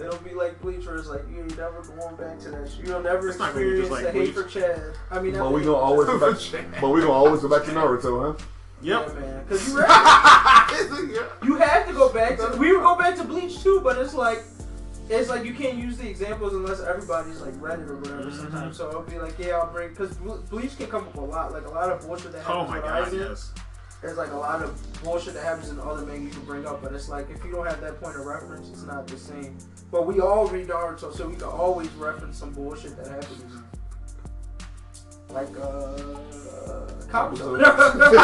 It'll 0.00 0.16
be 0.20 0.32
like 0.32 0.58
Bleach, 0.62 0.86
where 0.86 0.96
it's 0.96 1.08
like 1.08 1.28
you 1.30 1.42
ain't 1.42 1.58
never 1.58 1.82
going 1.82 2.16
back 2.16 2.38
to 2.40 2.50
that 2.50 2.70
shit. 2.70 2.86
You'll 2.86 3.02
never 3.02 3.28
It's 3.28 3.38
not 3.38 3.52
gonna 3.52 3.66
experience 3.66 3.88
just 3.88 4.00
the 4.00 4.06
like 4.06 4.14
hate 4.14 4.34
for 4.34 4.44
Chad. 4.44 4.94
I 5.10 5.20
mean, 5.20 5.34
But 5.34 5.52
we 5.52 5.60
gonna 5.60 5.74
always 5.76 6.06
go 6.06 6.18
back, 6.18 6.80
but 6.80 6.88
we 6.88 7.00
gonna 7.00 7.12
always 7.12 7.42
go 7.42 7.48
back 7.48 7.64
to 7.66 7.72
Naruto, 7.72 8.38
huh? 8.38 8.44
Yep. 8.82 9.08
Yeah, 9.08 9.20
man. 9.20 9.44
Because 9.44 9.68
you 9.68 9.76
have, 9.76 11.38
you 11.44 11.56
have 11.56 11.86
to 11.86 11.92
go 11.92 12.10
back 12.10 12.38
to. 12.38 12.56
We 12.56 12.72
would 12.72 12.82
go 12.82 12.96
back 12.96 13.16
to 13.16 13.24
Bleach 13.24 13.62
too, 13.62 13.80
but 13.82 13.98
it's 13.98 14.14
like. 14.14 14.42
It's 15.10 15.28
like 15.28 15.44
you 15.44 15.52
can't 15.52 15.76
use 15.76 15.98
the 15.98 16.08
examples 16.08 16.54
unless 16.54 16.80
everybody's 16.80 17.40
like 17.40 17.52
read 17.60 17.80
it 17.80 17.88
or 17.88 17.96
whatever. 17.96 18.22
Mm-hmm. 18.22 18.36
Sometimes, 18.36 18.76
so 18.76 18.90
I'll 18.92 19.02
be 19.02 19.18
like, 19.18 19.36
yeah, 19.40 19.58
I'll 19.58 19.72
bring 19.72 19.88
because 19.88 20.16
Bleach 20.16 20.78
can 20.78 20.86
come 20.86 21.02
up 21.02 21.16
a 21.16 21.20
lot, 21.20 21.52
like 21.52 21.66
a 21.66 21.70
lot 21.70 21.90
of 21.90 22.06
bullshit 22.06 22.30
that 22.30 22.44
happens. 22.44 22.56
Oh 22.56 22.72
happens 22.72 23.12
my 23.12 23.18
god, 23.20 23.30
yes. 23.30 23.52
There's 24.02 24.16
like 24.16 24.32
a 24.32 24.36
lot 24.36 24.62
of 24.62 25.02
bullshit 25.02 25.34
that 25.34 25.44
happens 25.44 25.68
in 25.68 25.78
other 25.78 26.06
manga 26.06 26.24
you 26.24 26.30
can 26.30 26.44
bring 26.44 26.66
up, 26.66 26.82
but 26.82 26.94
it's 26.94 27.08
like 27.08 27.28
if 27.30 27.44
you 27.44 27.52
don't 27.52 27.66
have 27.66 27.80
that 27.82 28.00
point 28.00 28.16
of 28.16 28.24
reference, 28.24 28.70
it's 28.70 28.84
not 28.84 29.06
the 29.06 29.18
same. 29.18 29.58
But 29.90 30.06
we 30.06 30.20
all 30.20 30.46
read 30.46 30.68
Naruto, 30.68 31.14
so 31.14 31.28
we 31.28 31.34
can 31.34 31.44
always 31.44 31.90
reference 31.92 32.38
some 32.38 32.52
bullshit 32.54 32.96
that 32.96 33.08
happens. 33.08 33.62
Like 35.28 35.48
uh, 35.60 36.16
Kabuto. 37.08 37.54
I 37.54 37.92
knew 37.94 38.08
it, 38.08 38.16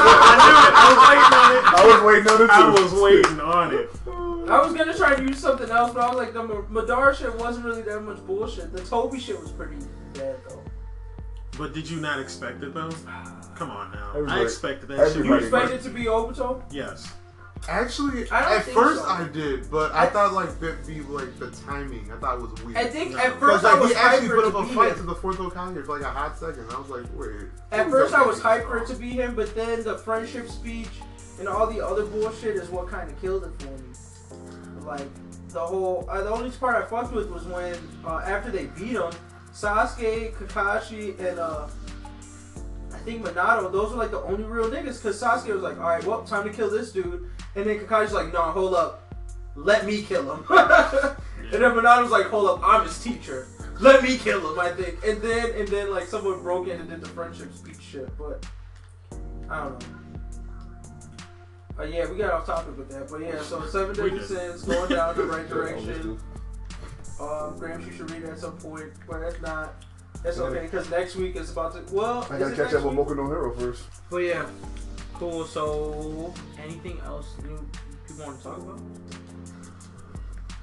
I 1.69 1.85
was 1.87 2.03
waiting 2.03 2.29
on 2.33 2.43
it. 2.43 2.51
I 2.51 2.71
was 2.71 2.93
waiting 2.93 3.41
on 3.41 3.75
it. 3.75 3.91
I 3.91 4.13
was 4.13 4.13
waiting 4.15 4.21
on 4.21 4.45
it. 4.47 4.51
I 4.51 4.65
was 4.65 4.73
gonna 4.73 4.97
try 4.97 5.15
to 5.15 5.23
use 5.23 5.39
something 5.39 5.69
else, 5.71 5.93
but 5.93 6.01
I 6.01 6.09
was 6.09 6.17
like, 6.17 6.33
the 6.33 6.43
Madara 6.43 7.15
shit 7.15 7.35
wasn't 7.35 7.67
really 7.67 7.83
that 7.83 8.01
much 8.01 8.25
bullshit. 8.27 8.73
The 8.73 8.81
Tobi 8.81 9.21
shit 9.21 9.39
was 9.41 9.51
pretty 9.51 9.77
bad 10.15 10.37
though. 10.49 10.63
But 11.59 11.73
did 11.73 11.89
you 11.89 12.01
not 12.01 12.21
expect 12.21 12.63
it 12.63 12.75
though? 12.75 12.91
Come 13.55 13.71
on 13.71 13.93
now. 13.93 14.13
I 14.29 14.43
expected 14.43 14.89
that 14.91 15.13
shit. 15.13 15.25
You 15.25 15.35
expected 15.35 15.77
it 15.81 15.83
to 15.85 15.91
be 15.91 16.05
Obito? 16.05 16.63
Yes. 16.71 17.13
Actually, 17.69 18.31
I 18.31 18.41
don't 18.43 18.53
at 18.59 18.65
think 18.65 18.77
first 18.77 19.01
so. 19.03 19.09
I 19.09 19.27
did, 19.29 19.71
but 19.71 19.91
I, 19.93 20.07
thought 20.07 20.35
like 20.35 20.61
that 20.61 20.87
be 20.87 21.01
like 21.01 21.37
the 21.39 21.51
timing. 21.51 22.13
I 22.13 22.17
thought 22.19 22.37
it 22.37 22.43
was 22.43 22.63
weird. 22.63 22.77
I 22.77 22.85
think 22.85 23.13
No. 23.13 23.19
at 23.19 23.41
Because 23.41 23.63
first 23.63 23.65
I 23.65 23.73
like 23.73 23.81
was 23.81 23.91
he 23.93 23.97
actually 23.97 24.29
hyper 24.29 24.43
put 24.43 24.51
to 24.53 24.59
up 24.59 24.65
a 24.65 24.69
be 24.69 24.75
fight 24.75 24.89
him. 24.93 24.97
to 24.99 25.03
the 25.03 25.15
fourth 25.15 25.37
Hokage 25.39 25.87
for 25.87 25.99
like 25.99 26.07
a 26.07 26.11
hot 26.11 26.39
second. 26.39 26.67
I 26.71 26.79
was 26.79 26.91
like, 26.91 27.07
wait. 27.17 27.49
At 27.73 27.91
first, 27.91 28.15
I 28.15 28.25
was 28.25 28.37
with 28.37 28.45
hyped 28.45 28.57
this 28.59 28.67
for 28.67 28.77
it 28.79 28.87
song? 28.89 28.97
to 28.97 29.03
be 29.03 29.11
him, 29.11 29.35
but 29.35 29.55
then 29.55 29.83
the 29.83 29.97
friendship 29.99 30.49
speech 30.49 30.89
and 31.41 31.49
all 31.49 31.67
the 31.67 31.85
other 31.85 32.05
bullshit 32.05 32.57
is 32.57 32.69
what 32.69 32.89
kind 32.89 33.11
of 33.11 33.21
killed 33.21 33.45
it 33.45 33.63
for 33.63 33.71
me. 33.71 34.85
Like 34.87 35.09
the 35.49 35.61
whole, 35.61 36.07
uh, 36.11 36.23
the 36.23 36.31
only 36.31 36.51
part 36.51 36.77
I 36.77 36.87
fucked 36.87 37.13
with 37.15 37.31
was 37.31 37.45
when 37.45 37.75
uh, 38.07 38.19
after 38.25 38.51
they 38.51 38.67
beat 38.67 38.93
him, 38.93 39.11
Sasuke, 39.57 40.35
Kakashi, 40.35 41.19
and 41.19 41.39
uh, 41.39 41.67
I 42.93 42.99
think 42.99 43.25
Minato. 43.25 43.73
Those 43.73 43.93
were 43.93 43.97
like 43.97 44.11
the 44.11 44.21
only 44.21 44.45
real 44.45 44.71
niggas. 44.71 45.03
Cause 45.03 45.21
Sasuke 45.21 45.55
was 45.55 45.63
like, 45.63 45.79
all 45.79 45.89
right, 45.89 46.05
well, 46.05 46.23
time 46.25 46.45
to 46.45 46.55
kill 46.55 46.69
this 46.69 46.93
dude, 46.93 47.31
and 47.55 47.67
then 47.67 47.79
Kakashi's 47.79 48.13
like, 48.13 48.33
no, 48.33 48.43
hold 48.43 48.75
up, 48.75 49.15
let 49.55 49.87
me 49.87 50.03
kill 50.03 50.35
him. 50.35 50.45
And 51.53 51.63
then 51.63 51.71
Minato's 51.75 52.11
like, 52.11 52.27
hold 52.27 52.49
up, 52.49 52.61
I'm 52.65 52.85
his 52.85 53.01
teacher. 53.03 53.47
Let 53.79 54.03
me 54.03 54.19
kill 54.19 54.53
him, 54.53 54.59
I 54.59 54.71
think. 54.71 54.99
And 55.07 55.23
then 55.23 55.53
and 55.55 55.69
then 55.69 55.93
like 55.93 56.07
someone 56.07 56.43
broke 56.43 56.67
in 56.67 56.81
and 56.81 56.91
did 56.91 57.01
the 57.01 57.09
friendship 57.09 57.55
speech 57.55 57.81
shit, 57.81 58.09
but 58.19 58.45
I 59.49 59.65
don't 59.65 59.81
know. 59.81 59.87
Uh, 61.79 61.83
yeah, 61.85 62.11
we 62.11 62.17
got 62.17 62.33
off 62.33 62.47
topic 62.47 62.77
with 62.77 62.91
that, 62.91 63.09
but 63.09 63.21
yeah. 63.21 63.41
So 63.43 63.65
seven 63.67 63.95
deadly 63.95 64.25
sins 64.25 64.65
going 64.65 64.91
down 64.91 65.17
the 65.17 65.25
right 65.25 65.49
direction. 65.49 66.19
Um, 67.21 67.59
Grams, 67.59 67.87
you 67.87 67.93
should 67.93 68.11
read 68.11 68.25
it 68.25 68.31
at 68.31 68.39
some 68.39 68.59
point, 68.59 68.93
but 69.09 69.21
that's 69.21 69.41
not. 69.41 69.83
That's 70.23 70.39
okay 70.39 70.63
because 70.63 70.91
next 70.91 71.17
week 71.17 71.37
is 71.37 71.51
about 71.51 71.73
to. 71.75 71.95
Well, 71.95 72.27
I 72.31 72.39
gotta 72.39 72.55
catch 72.57 72.75
up 72.75 72.85
with? 72.85 72.95
Boku 72.95 73.17
no 73.17 73.27
Hero 73.27 73.55
first. 73.55 73.85
But 74.11 74.19
yeah, 74.19 74.47
cool. 75.15 75.45
So 75.45 76.35
anything 76.63 77.01
else 77.05 77.35
you 77.43 77.67
people 78.07 78.27
want 78.27 78.39
to 78.39 78.45
talk 78.45 78.59
about? 78.59 78.81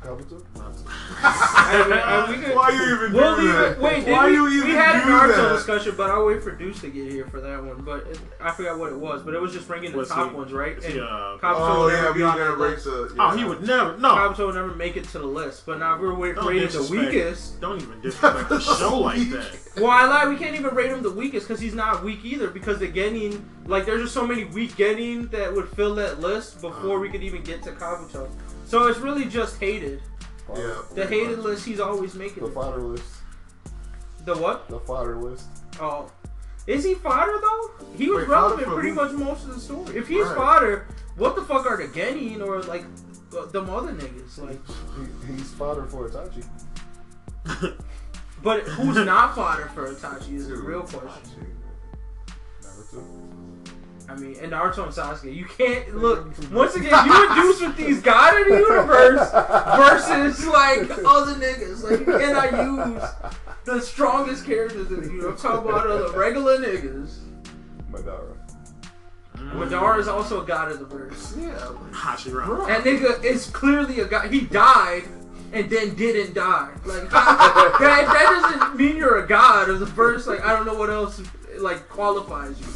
Kabuto? 0.03 0.43
I 1.25 2.27
mean, 2.29 2.39
we 2.39 2.45
could- 2.45 2.55
Why 2.55 2.63
are 2.63 2.71
you 2.73 2.95
even 2.95 3.13
We'll 3.13 3.35
do 3.35 3.41
leave 3.41 3.53
that? 3.53 3.79
Wait, 3.79 4.07
Why 4.07 4.27
we, 4.29 4.33
you 4.35 4.63
we 4.65 4.71
had 4.71 4.97
a 4.97 5.05
do 5.05 5.11
Naruto 5.11 5.35
that? 5.49 5.55
discussion, 5.55 5.93
but 5.95 6.09
I'll 6.09 6.25
wait 6.25 6.43
for 6.43 6.51
Deuce 6.51 6.81
to 6.81 6.89
get 6.89 7.11
here 7.11 7.25
for 7.27 7.39
that 7.41 7.63
one. 7.63 7.81
But 7.83 8.07
it, 8.07 8.19
I 8.41 8.51
forgot 8.51 8.77
what 8.77 8.91
it 8.91 8.99
was, 8.99 9.21
but 9.23 9.33
it 9.33 9.41
was 9.41 9.53
just 9.53 9.69
ranking 9.69 9.91
the 9.91 9.97
Was 9.99 10.09
top 10.09 10.31
he- 10.31 10.35
ones, 10.37 10.51
right? 10.51 10.77
Is 10.77 10.85
And 10.85 10.93
he, 10.95 10.99
uh, 10.99 11.03
Kabuto 11.05 11.41
Oh 11.41 11.87
yeah, 11.87 11.95
never 12.01 12.11
we 12.11 12.17
be 12.17 12.23
were 12.23 12.29
on 12.29 12.37
gonna 12.37 12.49
that 12.51 12.57
rate 12.57 12.69
list. 12.71 12.85
the. 12.85 13.15
Oh, 13.19 13.29
he 13.37 13.43
would 13.45 13.65
never. 13.65 13.97
No. 13.97 14.09
Kabuto 14.15 14.45
would 14.47 14.55
never 14.55 14.75
make 14.75 14.97
it 14.97 15.05
to 15.05 15.19
the 15.19 15.25
list. 15.25 15.65
But 15.65 15.79
now 15.79 15.99
we're 15.99 16.13
wait, 16.15 16.35
Don't 16.35 16.47
rating 16.47 16.69
the 16.69 16.87
weakest. 16.91 17.61
Don't 17.61 17.81
even 17.81 18.01
disrespect 18.01 18.49
the 18.49 18.59
show 18.79 18.99
like 18.99 19.29
that. 19.29 19.57
Well, 19.77 19.89
I 19.89 20.05
lie. 20.05 20.27
We 20.27 20.35
can't 20.35 20.55
even 20.55 20.75
rate 20.75 20.91
him 20.91 21.01
the 21.01 21.11
weakest 21.11 21.47
because 21.47 21.61
he's 21.61 21.73
not 21.73 22.03
weak 22.03 22.23
either. 22.23 22.49
Because 22.49 22.79
the 22.79 22.87
Genin, 22.87 23.41
like, 23.65 23.85
there's 23.85 24.01
just 24.01 24.13
so 24.13 24.27
many 24.27 24.43
weak 24.45 24.75
Genin 24.75 25.31
that 25.31 25.51
would 25.53 25.69
fill 25.69 25.95
that 25.95 26.19
list 26.19 26.61
before 26.61 26.99
we 26.99 27.09
could 27.09 27.23
even 27.23 27.41
get 27.43 27.63
to 27.63 27.71
Kabuto. 27.71 28.29
So 28.73 28.87
it's 28.87 28.97
really 28.97 29.25
just 29.25 29.59
hated. 29.59 30.01
Yeah. 30.51 30.73
The 30.95 31.05
hated 31.05 31.37
list, 31.37 31.63
he's 31.63 31.79
always 31.79 32.15
making 32.15 32.41
The 32.41 32.49
it. 32.49 32.53
fodder 32.55 32.81
list. 32.81 33.05
The 34.25 34.35
what? 34.35 34.67
The 34.67 34.79
fodder 34.79 35.15
list. 35.15 35.45
Oh. 35.79 36.11
Is 36.65 36.83
he 36.83 36.95
fodder 36.95 37.39
though? 37.39 37.85
He 37.95 38.09
was 38.09 38.21
Wait, 38.23 38.29
relevant 38.29 38.67
pretty 38.69 38.89
who? 38.89 38.95
much 38.95 39.11
most 39.11 39.43
of 39.43 39.53
the 39.53 39.59
story. 39.61 39.95
If 39.95 40.07
he's 40.07 40.25
Right. 40.25 40.35
fodder, 40.35 40.87
what 41.17 41.35
the 41.35 41.43
fuck 41.43 41.67
are 41.67 41.77
the 41.77 41.87
Genin 41.87 42.41
or 42.41 42.63
like 42.63 42.83
the 43.29 43.45
them 43.45 43.69
other 43.69 43.93
niggas? 43.93 44.39
Like, 44.39 44.59
He, 45.27 45.33
he's 45.33 45.51
fodder 45.51 45.85
for 45.85 46.09
Itachi. 46.09 46.43
but 48.41 48.61
who's 48.63 49.05
not 49.05 49.35
fodder 49.35 49.69
for 49.75 49.93
Itachi 49.93 50.33
is 50.33 50.47
the 50.47 50.55
real 50.55 50.81
question. 50.81 51.45
Naruto. 52.63 53.22
I 54.13 54.15
mean, 54.19 54.35
and 54.39 54.51
Naruto 54.51 54.83
and 54.83 54.93
Sasuke, 54.93 55.33
you 55.33 55.45
can't 55.45 55.95
look. 55.95 56.27
Once 56.51 56.75
again, 56.75 56.93
you 57.05 57.29
induce 57.29 57.61
with 57.61 57.75
these 57.75 57.99
God 57.99 58.39
of 58.41 58.47
the 58.47 58.57
universe 58.59 59.31
versus 59.31 60.45
like 60.45 60.81
other 61.03 61.33
niggas. 61.33 61.83
Like 61.83 61.99
you 62.01 62.05
cannot 62.05 62.51
use 62.51 63.03
the 63.65 63.81
strongest 63.81 64.45
characters 64.45 64.91
in 64.91 65.01
the 65.01 65.07
universe. 65.07 65.43
I'm 65.43 65.51
talking 65.51 65.69
about 65.71 65.87
other 65.87 66.17
regular 66.17 66.59
niggas. 66.59 67.17
Madara. 67.91 68.37
Mm. 69.35 69.51
Madara 69.53 69.99
is 69.99 70.07
also 70.07 70.43
a 70.43 70.45
god 70.45 70.71
of 70.71 70.77
the 70.77 70.85
verse. 70.85 71.35
Yeah. 71.35 71.57
Hashirama. 71.91 72.67
That 72.67 72.83
nigga 72.83 73.23
is 73.23 73.47
clearly 73.47 73.99
a 74.01 74.05
god. 74.05 74.31
He 74.31 74.41
died 74.41 75.05
and 75.53 75.71
then 75.71 75.95
didn't 75.95 76.35
die. 76.35 76.71
Like 76.85 77.09
that, 77.09 77.77
that 77.79 78.59
doesn't 78.59 78.77
mean 78.77 78.95
you're 78.95 79.23
a 79.23 79.27
god 79.27 79.71
of 79.71 79.79
the 79.79 79.87
verse. 79.87 80.27
Like 80.27 80.41
I 80.41 80.55
don't 80.55 80.67
know 80.67 80.75
what 80.75 80.91
else 80.91 81.19
like 81.57 81.89
qualifies 81.89 82.59
you. 82.59 82.67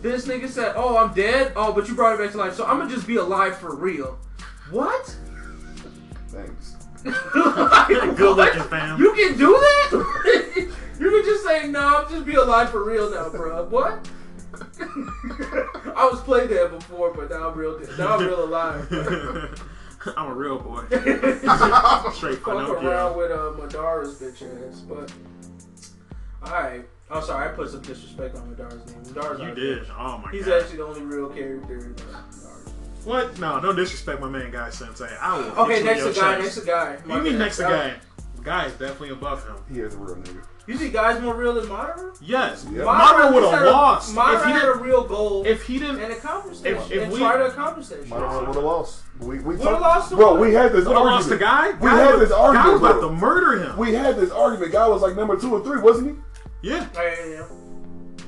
This 0.00 0.26
nigga 0.26 0.48
said, 0.48 0.74
"Oh, 0.76 0.96
I'm 0.96 1.12
dead. 1.14 1.52
Oh, 1.56 1.72
but 1.72 1.88
you 1.88 1.94
brought 1.94 2.14
it 2.14 2.22
back 2.22 2.32
to 2.32 2.38
life, 2.38 2.54
so 2.54 2.64
I'm 2.64 2.78
gonna 2.78 2.90
just 2.90 3.06
be 3.06 3.16
alive 3.16 3.56
for 3.58 3.74
real." 3.74 4.18
What? 4.70 5.16
Thanks. 6.28 6.76
Good 7.02 8.36
looking, 8.36 8.62
fam. 8.64 8.98
You 9.00 9.12
can 9.14 9.38
do 9.38 9.46
that? 9.46 9.90
you 11.00 11.10
can 11.10 11.24
just 11.24 11.44
say, 11.44 11.68
no, 11.68 11.80
I'm 12.04 12.10
just 12.10 12.26
be 12.26 12.34
alive 12.34 12.70
for 12.70 12.84
real 12.84 13.10
now, 13.10 13.28
bro. 13.30 13.64
What? 13.64 14.08
I 14.80 16.08
was 16.10 16.20
played 16.22 16.50
that 16.50 16.70
before, 16.70 17.14
but 17.14 17.30
now 17.30 17.50
I'm 17.50 17.56
real. 17.56 17.80
Now 17.96 18.16
I'm 18.16 18.26
real 18.26 18.44
alive. 18.44 18.86
I'm 20.16 20.28
a 20.28 20.34
real 20.34 20.58
boy. 20.58 20.82
Straight 22.12 22.38
Fuck 22.38 22.48
around 22.48 22.76
Pinocchio. 22.76 23.16
with 23.16 23.30
uh, 23.30 23.52
Madara's 23.56 24.14
bitch 24.16 24.42
ass, 24.68 24.80
but 24.80 25.12
alright. 26.44 26.84
I'm 27.10 27.22
sorry, 27.22 27.48
I 27.48 27.52
put 27.52 27.70
some 27.70 27.80
disrespect 27.80 28.36
on 28.36 28.54
Madara's 28.54 28.84
name. 28.92 29.02
Madara's 29.04 29.40
You 29.40 29.46
not 29.46 29.54
did. 29.56 29.82
bitch. 29.84 29.90
Oh 29.98 30.18
my 30.18 30.30
He's 30.30 30.44
god. 30.46 30.62
actually 30.62 30.76
the 30.78 30.84
only 30.86 31.02
real 31.02 31.28
character 31.30 31.74
in 31.78 31.94
Naruto. 31.94 32.70
What? 33.04 33.38
No, 33.38 33.60
don't 33.60 33.76
disrespect 33.76 34.20
my 34.20 34.28
man, 34.28 34.50
Guy 34.50 34.68
Sensei. 34.70 35.08
I 35.20 35.38
will. 35.38 35.44
Okay, 35.62 35.82
next 35.82 36.02
in 36.04 36.12
to 36.14 36.20
guy, 36.20 36.38
next 36.38 36.54
to 36.60 36.66
guy. 36.66 36.96
What 36.96 37.06
My 37.06 37.14
do 37.14 37.18
you 37.20 37.24
mean 37.30 37.32
bad. 37.38 37.44
next 37.44 37.56
to 37.58 37.62
guy? 37.62 37.94
Guy 38.42 38.66
is 38.66 38.72
definitely 38.72 39.10
above 39.10 39.44
him. 39.46 39.56
He 39.72 39.80
is 39.80 39.94
a 39.94 39.98
real 39.98 40.16
nigga. 40.16 40.42
You 40.66 40.76
think 40.76 40.92
guy's 40.92 41.20
more 41.22 41.34
real 41.34 41.54
than 41.54 41.64
Madara? 41.64 42.14
Yes. 42.20 42.66
Yeah. 42.70 42.82
Madara 42.82 43.32
would 43.32 43.42
have 43.42 43.64
lost 43.64 44.14
Madara 44.14 44.36
if 44.40 44.44
he 44.44 44.50
had 44.52 44.68
a 44.68 44.74
real 44.74 45.02
goal 45.02 45.46
If 45.46 45.62
he 45.66 45.78
didn't. 45.78 46.00
and 46.00 46.12
accomplished 46.12 46.64
if- 46.66 46.76
it, 46.90 46.96
if 46.96 47.02
and 47.04 47.12
we- 47.12 47.18
tried 47.20 47.38
to 47.38 47.46
accomplish 47.46 47.88
that 47.88 48.00
shit. 48.00 48.08
Madara 48.10 48.46
would 48.46 48.54
have 48.54 48.64
lost. 48.64 49.02
We 49.18 49.38
we 49.38 49.56
Would've 49.56 49.80
lost 49.80 50.10
to 50.10 50.16
bro. 50.16 50.32
what? 50.32 50.40
We 50.40 50.52
had 50.52 50.72
this 50.72 50.84
Would 50.86 50.94
have 50.96 51.04
lost 51.06 51.28
to 51.28 51.34
argument. 51.34 51.40
Guy. 51.40 51.70
We 51.84 51.88
Guy 51.90 51.96
had 51.98 52.10
was- 52.14 52.20
this 52.28 52.32
argument, 52.32 52.64
Guy 52.66 52.72
was 52.72 52.80
about 52.82 53.00
bro. 53.00 53.08
to 53.08 53.14
murder 53.16 53.62
him. 53.62 53.76
We 53.78 53.94
had 53.94 54.16
this 54.16 54.30
argument. 54.30 54.72
Guy 54.72 54.88
was 54.88 55.00
like 55.02 55.16
number 55.16 55.36
two 55.38 55.52
or 55.54 55.64
three, 55.64 55.80
wasn't 55.80 56.08
he? 56.10 56.16
Yeah. 56.62 56.86
Yeah, 56.94 57.02
yeah, 57.02 57.26
yeah. 57.26 57.46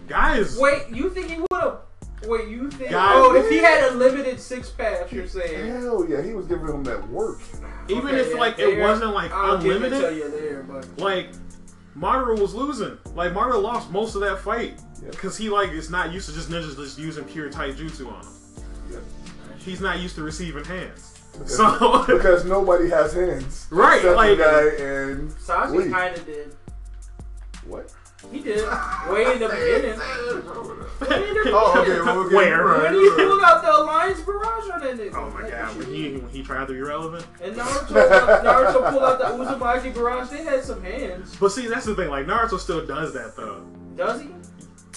Guy. 0.09 0.45
Wait, 0.59 0.89
you 0.91 1.11
think 1.11 1.29
he 1.31 1.37
would 1.39 1.47
have? 1.53 1.79
Wait, 2.27 2.49
you 2.49 2.71
think? 2.71 2.91
Guy- 2.91 3.13
oh, 3.15 3.35
if 3.35 3.49
he 3.49 3.59
had 3.59 3.93
a 3.93 3.95
limited 3.95 4.39
six 4.41 4.69
pack, 4.71 5.11
you're 5.13 5.27
saying? 5.27 5.71
Hell 5.81 6.07
yeah, 6.09 6.21
he 6.23 6.35
was 6.35 6.47
giving 6.47 6.67
him 6.69 6.85
that 6.85 7.09
work. 7.09 7.41
Even 7.89 8.07
Okay, 8.09 8.21
if 8.21 8.31
yeah, 8.35 8.37
like 8.41 8.57
there. 8.57 8.79
it 8.79 8.83
wasn't 8.83 9.15
like 9.15 9.33
I'll 9.33 9.57
give 9.61 9.83
it 9.83 9.91
to 9.91 9.97
unlimited, 9.97 10.17
you 10.17 10.31
there, 10.31 10.63
but 10.65 10.87
like 10.99 11.31
Madara 11.97 12.39
was 12.39 12.55
losing. 12.55 12.99
Like 13.15 13.33
Madara 13.33 13.61
lost 13.63 13.91
most 13.91 14.15
of 14.17 14.21
that 14.21 14.39
fight 14.41 14.79
Yep. 15.03 15.13
because 15.13 15.37
he 15.39 15.49
like 15.49 15.71
is 15.71 15.89
not 15.91 16.13
used 16.13 16.29
to 16.29 16.35
just 16.35 16.51
ninjas 16.51 16.77
just 16.77 16.99
using 16.99 17.25
pure 17.25 17.49
taijutsu 17.51 18.07
on 18.13 18.23
him. 18.23 18.33
Yep. 18.93 19.03
He's 19.59 19.81
not 19.81 19.99
used 20.01 20.15
to 20.17 20.23
receiving 20.23 20.65
hands. 20.65 21.19
Because, 21.33 21.57
So 21.57 22.05
because 22.07 22.45
nobody 22.45 22.91
has 22.91 23.13
hands. 23.15 23.67
Right, 23.71 23.97
Except 23.97 24.17
like- 24.17 24.37
the 24.39 24.45
guy 24.45 24.85
and 24.85 25.31
Sasuke 25.31 25.91
kind 25.91 26.17
of 26.17 26.27
did. 26.27 26.55
What? 27.67 27.93
He 28.33 28.41
did 28.41 28.69
way 29.11 29.33
in 29.33 29.39
the 29.41 29.49
beginning. 29.55 29.99
Way 29.99 31.29
in 31.29 31.35
the 31.35 31.51
Oh, 31.53 31.75
okay. 31.81 31.89
beginning. 31.89 32.05
Well, 32.05 32.19
okay, 32.27 32.35
Where? 32.35 32.65
right, 32.67 32.83
When 32.93 32.95
he 33.01 33.11
pulled 33.11 33.43
out 33.43 33.63
the 33.63 33.85
Lion's 33.85 34.21
Barrage 34.21 34.71
on 34.71 34.81
that 34.81 34.97
nigga. 34.97 35.15
Oh 35.15 35.31
my 35.31 35.43
Like, 35.43 35.51
god, 35.53 35.77
when 35.79 35.87
he 35.87 36.13
when 36.19 36.29
he 36.31 36.43
tried 36.43 36.67
to 36.69 36.73
be 36.75 36.81
relevant. 36.83 37.27
And 37.43 37.57
Naruto, 37.57 38.43
Naruto 38.43 38.91
pulled 38.91 39.03
out 39.03 39.19
the 39.19 39.25
Uzumaki 39.45 39.95
Barrage. 39.95 40.29
They 40.29 40.45
had 40.45 40.63
some 40.65 40.83
hands. 40.83 41.37
But 41.37 41.51
see, 41.53 41.67
that's 41.69 41.87
the 41.87 41.95
thing. 41.95 42.11
Like 42.11 42.27
Naruto 42.27 42.59
still 42.59 42.87
does 42.87 43.13
that 43.15 43.37
though. 43.37 43.65
Does 43.97 44.21
he? 44.21 44.29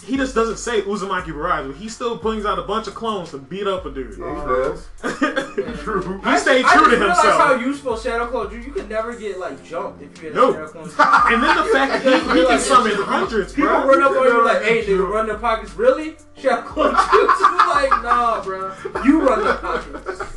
He 0.06 0.18
just 0.18 0.36
doesn't 0.36 0.58
say 0.58 0.82
Uzumaki 0.82 1.28
Barrage, 1.28 1.68
but 1.68 1.76
he 1.78 1.88
still 1.88 2.18
brings 2.18 2.46
out 2.46 2.60
a 2.60 2.64
bunch 2.64 2.88
of 2.88 2.94
clones 2.96 3.32
to 3.32 3.38
beat 3.38 3.68
up 3.68 3.86
a 3.86 3.92
dude. 3.92 4.18
Yeah, 4.20 4.36
he 4.36 4.46
does. 4.46 4.88
True. 5.84 6.20
he 6.22 6.38
stayed 6.38 6.66
I 6.66 6.74
true 6.74 6.86
just 6.86 6.90
to 6.92 6.98
realized 6.98 7.22
how 7.22 7.50
himself. 7.52 7.62
useful 7.62 7.98
Shadow 7.98 8.28
Clone. 8.28 8.52
You, 8.52 8.60
you 8.60 8.72
could 8.72 8.90
never 8.90 9.16
get 9.16 9.40
like 9.40 9.64
jumped 9.64 10.02
if 10.02 10.22
you 10.22 10.28
had 10.30 10.36
No. 10.36 10.50
a 10.52 10.54
Shadow 10.54 10.68
Clone. 10.68 11.34
And 11.34 11.44
then 11.44 11.58
the 11.58 11.64
fact 11.72 12.04
that 12.04 12.22
he, 12.36 12.40
he 12.40 12.46
can 12.46 12.60
summon 12.60 12.96
hundreds, 12.96 13.54
People 13.54 13.70
bro. 13.72 13.88
run 13.88 14.04
up 14.04 14.12
on 14.12 14.24
you 14.26 14.46
like, 14.46 14.62
"Hey, 14.64 14.76
get 14.82 14.86
dude, 14.88 15.10
run 15.10 15.28
the 15.28 15.36
pockets." 15.38 15.74
Really? 15.76 16.16
Shadow 16.38 16.62
Clone 16.64 16.96
Jutsu? 16.96 17.58
Like, 17.74 18.04
nah, 18.04 18.44
bro. 18.44 18.74
You 19.06 19.22
run 19.28 19.44
the 19.46 19.54
pockets. 19.56 20.33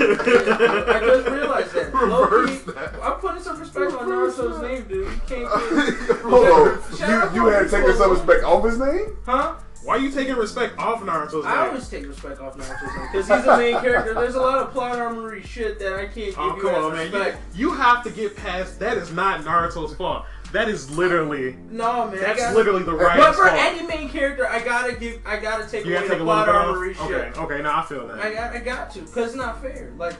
I 0.00 1.00
just 1.04 1.28
realized 1.28 1.72
that. 1.74 1.94
Low-key, 2.08 2.56
that. 2.72 2.94
I'm 3.02 3.20
putting 3.20 3.42
some 3.42 3.60
respect 3.60 3.92
on 3.92 4.08
Naruto's 4.08 4.62
name, 4.62 4.84
dude. 4.88 5.06
You 5.06 5.20
can't 5.26 6.08
get, 6.08 6.18
Hold 6.20 6.46
on. 6.46 6.96
Shadow 6.96 7.34
You, 7.34 7.42
you 7.44 7.48
had 7.50 7.70
taken 7.70 7.96
some 7.96 8.10
respect 8.12 8.44
off 8.44 8.64
his 8.64 8.78
name? 8.78 9.16
huh? 9.26 9.54
Why 9.82 9.96
are 9.96 9.98
you 9.98 10.10
taking 10.10 10.34
respect 10.36 10.78
off 10.78 11.00
Naruto's 11.00 11.32
name? 11.32 11.46
I 11.46 11.54
name? 11.56 11.68
always 11.68 11.88
take 11.88 12.06
respect 12.06 12.38
off 12.40 12.54
Naruto's 12.56 12.96
name 12.96 13.08
because 13.12 13.28
he's 13.28 13.44
the 13.44 13.56
main 13.56 13.80
character. 13.80 14.12
There's 14.14 14.34
a 14.34 14.40
lot 14.40 14.58
of 14.58 14.72
plot 14.72 14.98
armory 14.98 15.42
shit 15.42 15.78
that 15.78 15.94
I 15.94 16.04
can't 16.04 16.14
give 16.16 16.38
Oh 16.38 16.56
you 16.56 16.62
come 16.62 16.74
as 16.74 16.84
on, 16.84 16.92
man! 16.92 17.10
respect. 17.12 17.38
You, 17.54 17.70
you 17.70 17.74
have 17.76 18.04
to 18.04 18.10
get 18.10 18.36
past. 18.36 18.78
That 18.78 18.98
is 18.98 19.10
not 19.10 19.40
Naruto's 19.40 19.94
fault. 19.94 20.26
That 20.52 20.68
is 20.68 20.90
literally. 20.90 21.56
No, 21.70 22.06
man. 22.08 22.14
I 22.18 22.20
That's 22.20 22.40
gotta- 22.40 22.56
literally 22.56 22.82
the 22.82 22.92
right 22.94 23.16
But 23.18 23.34
for 23.36 23.46
fault. 23.46 23.58
any 23.60 23.86
main 23.86 24.08
character, 24.08 24.48
I 24.48 24.60
gotta 24.60 24.92
give, 24.94 25.20
I 25.24 25.38
gotta 25.38 25.68
take 25.68 25.84
you 25.84 25.92
away 25.96 26.08
gotta 26.08 26.08
the 26.08 26.14
take 26.14 26.22
a 26.22 26.24
little 26.24 26.44
plot 26.44 26.46
bit 26.46 26.54
armory 26.54 26.96
off. 26.96 27.08
shit. 27.08 27.16
Okay, 27.38 27.40
okay, 27.54 27.62
now 27.62 27.78
I 27.78 27.84
feel 27.84 28.08
that. 28.08 28.18
I 28.18 28.34
got, 28.34 28.52
I 28.54 28.58
got 28.58 28.90
to, 28.92 29.00
cause 29.02 29.26
it's 29.28 29.34
not 29.36 29.62
fair. 29.62 29.92
Like, 29.96 30.14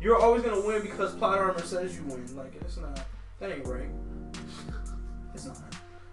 you're 0.00 0.18
always 0.18 0.42
gonna 0.42 0.60
win 0.60 0.82
because 0.82 1.14
plot 1.14 1.38
armor 1.38 1.60
says 1.62 1.94
you 1.96 2.02
win. 2.04 2.26
Like, 2.36 2.52
it's 2.60 2.76
not. 2.78 3.00
That 3.38 3.52
ain't 3.52 3.66
right. 3.66 3.88
It's 5.34 5.46
not. 5.46 5.56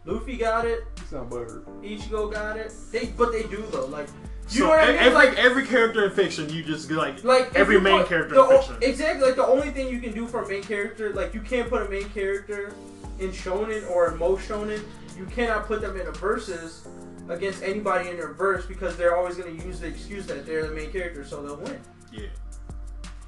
Luffy 0.05 0.37
got 0.37 0.65
it. 0.65 0.85
He's 0.99 1.11
not 1.11 1.29
butthurt. 1.29 1.65
Ichigo 1.83 2.31
got 2.31 2.55
it. 2.57 2.71
They, 2.91 3.07
but 3.17 3.31
they 3.33 3.43
do 3.43 3.63
though. 3.71 3.85
Like, 3.85 4.07
you 4.49 4.59
so 4.61 4.63
know 4.63 4.69
what 4.69 4.79
I 4.79 4.87
mean? 4.87 4.95
every 4.97 5.13
like, 5.13 5.37
every 5.37 5.65
character 5.67 6.05
in 6.05 6.11
fiction, 6.11 6.49
you 6.49 6.63
just 6.63 6.87
get 6.87 6.97
like 6.97 7.23
like 7.25 7.53
every 7.53 7.79
main 7.81 7.99
put- 7.99 8.07
character 8.07 8.35
the 8.35 8.43
in 8.43 8.57
fiction. 8.57 8.75
Exactly. 8.81 9.25
Like 9.27 9.35
the 9.35 9.45
only 9.45 9.71
thing 9.71 9.89
you 9.89 9.99
can 9.99 10.13
do 10.13 10.25
for 10.25 10.41
a 10.43 10.47
main 10.47 10.63
character, 10.63 11.11
like 11.13 11.33
you 11.33 11.41
can't 11.41 11.69
put 11.69 11.81
a 11.81 11.89
main 11.89 12.07
character 12.09 12.71
in 13.19 13.31
shonen 13.31 13.89
or 13.89 14.11
in 14.11 14.17
most 14.17 14.47
shonen. 14.47 14.81
You 15.17 15.25
cannot 15.25 15.65
put 15.67 15.81
them 15.81 15.99
in 15.99 16.07
a 16.07 16.11
versus 16.11 16.87
against 17.27 17.61
anybody 17.61 18.09
in 18.09 18.17
their 18.17 18.33
verse 18.33 18.65
because 18.65 18.97
they're 18.97 19.15
always 19.15 19.35
going 19.35 19.55
to 19.57 19.65
use 19.65 19.79
the 19.79 19.87
excuse 19.87 20.25
that 20.27 20.45
they're 20.45 20.65
the 20.67 20.73
main 20.73 20.91
character, 20.91 21.23
so 21.25 21.43
they'll 21.43 21.57
win. 21.57 21.79
yeah. 22.11 22.27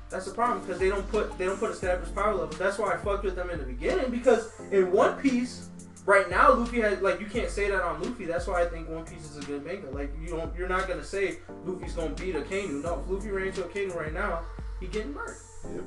That's 0.09 0.25
the 0.25 0.33
problem 0.33 0.59
because 0.59 0.77
they 0.77 0.89
don't 0.89 1.07
put 1.09 1.37
they 1.37 1.45
don't 1.45 1.57
put 1.57 1.71
established 1.71 2.13
power 2.13 2.33
levels. 2.35 2.57
That's 2.57 2.77
why 2.77 2.93
I 2.93 2.97
fucked 2.97 3.23
with 3.23 3.35
them 3.37 3.49
in 3.49 3.59
the 3.59 3.65
beginning 3.65 4.11
because 4.11 4.51
in 4.69 4.91
One 4.91 5.15
Piece, 5.21 5.69
right 6.05 6.29
now 6.29 6.53
Luffy 6.53 6.81
has 6.81 6.99
like 7.01 7.21
you 7.21 7.27
can't 7.27 7.49
say 7.49 7.69
that 7.69 7.81
on 7.81 8.01
Luffy. 8.01 8.25
That's 8.25 8.45
why 8.45 8.61
I 8.61 8.65
think 8.65 8.89
One 8.89 9.05
Piece 9.05 9.23
is 9.31 9.37
a 9.37 9.41
good 9.43 9.63
manga. 9.63 9.89
Like 9.89 10.11
you 10.21 10.27
don't 10.27 10.53
you're 10.53 10.67
not 10.67 10.89
gonna 10.89 11.03
say 11.03 11.37
Luffy's 11.63 11.93
gonna 11.93 12.09
beat 12.09 12.35
a 12.35 12.41
Kano. 12.41 12.81
No, 12.81 12.99
if 12.99 13.09
Luffy 13.09 13.29
ran 13.29 13.47
into 13.47 13.63
a 13.63 13.69
Kano 13.69 13.97
right 13.97 14.13
now, 14.13 14.41
he 14.81 14.87
getting 14.87 15.13
murked. 15.13 15.43
Yep. 15.73 15.83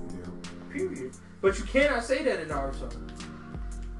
Period. 0.73 1.13
But 1.43 1.59
you 1.59 1.65
cannot 1.65 2.03
say 2.03 2.25
that 2.25 2.41
in 2.41 2.49
Naruto. 2.49 2.91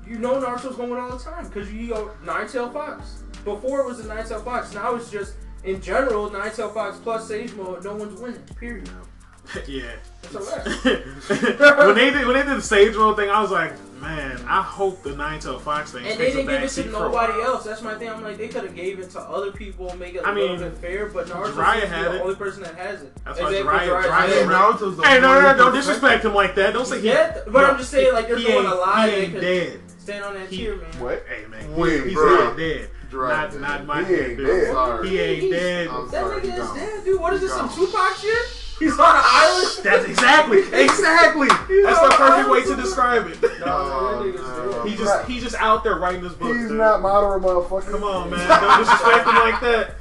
You 0.07 0.19
know 0.19 0.41
Naruto's 0.41 0.77
going 0.77 0.93
all 0.93 1.17
the 1.17 1.23
time 1.23 1.47
because 1.49 1.73
you 1.73 1.95
uh, 1.95 1.99
go 1.99 2.11
Nine 2.25 2.47
Tail 2.49 2.71
Fox. 2.71 3.23
Before 3.45 3.81
it 3.81 3.87
was 3.87 4.03
the 4.03 4.09
Nine 4.13 4.27
Tail 4.27 4.41
Fox. 4.41 4.75
Now 4.75 4.95
it's 4.95 5.11
just 5.11 5.35
in 5.65 5.81
general 5.81 6.31
Nine 6.31 6.51
Tail 6.53 6.69
Fox 6.71 6.99
plus 6.99 7.27
Sage 7.29 7.53
Mode. 7.55 7.85
No 7.85 7.95
one's 7.95 8.21
winning. 8.21 8.41
Period. 8.59 8.89
yeah. 9.69 9.91
That's 10.33 10.51
a 10.87 11.85
when 11.87 11.95
they 11.95 12.11
did 12.11 12.27
when 12.27 12.35
they 12.35 12.43
did 12.43 12.57
the 12.57 12.63
Sage 12.63 12.95
Mode 12.97 13.17
thing, 13.17 13.29
I 13.29 13.43
was 13.43 13.51
like, 13.51 13.73
man, 14.01 14.41
I 14.49 14.63
hope 14.63 15.03
the 15.03 15.15
Nine 15.15 15.39
Tail 15.41 15.59
Fox 15.59 15.93
thing. 15.93 16.07
And 16.07 16.19
they 16.19 16.33
didn't 16.33 16.47
give 16.47 16.63
it 16.63 16.69
to 16.71 16.91
nobody 16.91 17.43
else. 17.43 17.65
That's 17.65 17.83
my 17.83 17.95
thing. 17.95 18.09
I'm 18.09 18.23
like, 18.23 18.39
they 18.39 18.49
could 18.49 18.65
have 18.65 18.75
gave 18.75 18.99
it 18.99 19.11
to 19.11 19.21
other 19.21 19.53
people, 19.53 19.95
make 19.99 20.15
it 20.15 20.19
a 20.23 20.27
I 20.29 20.33
little 20.33 20.57
bit 20.57 20.75
fair. 20.79 21.07
But 21.07 21.27
Naruto 21.27 21.53
Jiraiya 21.53 21.73
seems 21.75 21.83
to 21.83 21.89
be 21.89 21.93
had 21.95 22.05
the 22.13 22.17
it. 22.17 22.21
only 22.23 22.35
person 22.37 22.63
that 22.63 22.75
has 22.77 23.03
it. 23.03 23.15
That's 23.25 23.39
why 23.41 23.51
Exactly, 23.55 23.71
Jiraiya- 23.71 24.03
Jiraiya's 24.03 24.07
Jiraiya- 24.07 24.21
had 24.21 24.29
Hey, 24.31 24.41
it. 24.41 24.47
Naruto's 24.49 24.97
the 24.97 25.03
Hey, 25.03 25.21
no, 25.21 25.35
no, 25.35 25.41
no, 25.41 25.47
one 25.49 25.57
don't 25.59 25.75
disrespect 25.75 26.25
him 26.25 26.35
like 26.35 26.55
that. 26.55 26.73
Don't 26.73 26.87
say 26.87 27.01
he. 27.03 27.09
Yeah, 27.09 27.39
but 27.45 27.53
no, 27.53 27.65
I'm 27.67 27.77
just 27.79 27.91
saying, 27.91 28.15
like, 28.15 28.29
there's 28.29 28.43
he 28.43 28.49
no 28.49 28.55
one 28.57 28.65
ain't- 28.65 28.75
alive 28.75 29.11
He 29.13 29.17
ain't 29.19 29.35
dead. 29.35 29.81
Stand 30.05 30.25
on 30.25 30.35
that 30.35 30.49
He- 30.49 30.57
tier, 30.59 30.77
man. 30.77 31.01
What? 31.01 31.25
Hey 31.29 31.47
man, 31.47 31.77
Wait, 31.77 32.05
he's 32.05 32.15
bro. 32.15 32.37
not 32.45 32.57
dead. 32.57 32.89
Not, 33.13 33.53
dead. 33.53 33.61
not 33.61 33.87
my 33.87 34.03
He 34.05 34.15
dead 34.17 34.29
ain't 34.31 34.37
dude. 34.39 34.47
dead. 34.47 34.73
Sorry. 34.73 35.09
He 35.09 35.21
ain't 35.21 35.53
dead. 35.53 35.89
I'm 35.89 36.11
That 36.11 36.25
nigga 36.25 36.59
is 36.59 36.73
dead, 36.75 37.05
dude. 37.05 37.21
What 37.21 37.33
is 37.35 37.41
this? 37.43 37.53
Some 37.53 37.69
Tupac 37.73 38.17
shit? 38.17 38.47
He's 38.81 38.93
on 38.99 39.17
an 39.17 39.23
island. 39.25 39.69
That's 39.85 40.05
exactly, 40.05 40.59
exactly. 40.73 41.47
That's 41.49 42.01
the 42.01 42.15
perfect 42.17 42.51
way 42.51 42.65
to 42.65 42.75
describe 42.77 43.29
it. 43.29 43.41
No, 43.41 43.49
Oh, 43.67 44.23
that 44.25 44.35
nigga's 44.35 44.41
no. 44.43 44.83
dead. 44.83 44.91
He 44.91 44.97
just, 44.97 45.25
he 45.29 45.41
just 45.41 45.55
out 45.57 45.85
there 45.85 45.95
writing 45.97 46.25
his 46.25 46.33
book. 46.35 46.57
He's 46.57 46.67
dude. 46.69 46.77
not 46.79 47.01
Madara, 47.01 47.41
motherfucker. 47.41 47.91
Come 47.93 48.03
on, 48.03 48.31
man. 48.31 48.49
Don't 48.49 48.79
disrespect 48.81 49.29
him 49.29 49.35
like 49.37 49.61
that. 49.61 49.95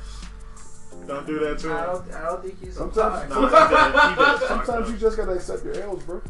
Don't 1.05 1.27
do 1.27 1.37
that 1.39 1.59
to 1.59 1.71
I 1.71 1.77
him. 1.81 1.85
don't, 1.85 2.13
I 2.13 2.25
don't 2.25 2.43
think 2.43 2.59
he's 2.63 2.75
Sometimes- 2.75 3.29
No, 3.29 3.41
he 3.45 3.51
does. 3.51 3.69
He 3.69 3.75
does. 3.75 4.39
Fuck 4.49 4.65
Sometimes 4.65 4.87
you 4.89 4.95
up. 4.95 5.01
just 5.01 5.17
gotta 5.17 5.31
accept 5.33 5.65
your 5.65 5.75
L's, 5.81 6.03
bro. 6.03 6.21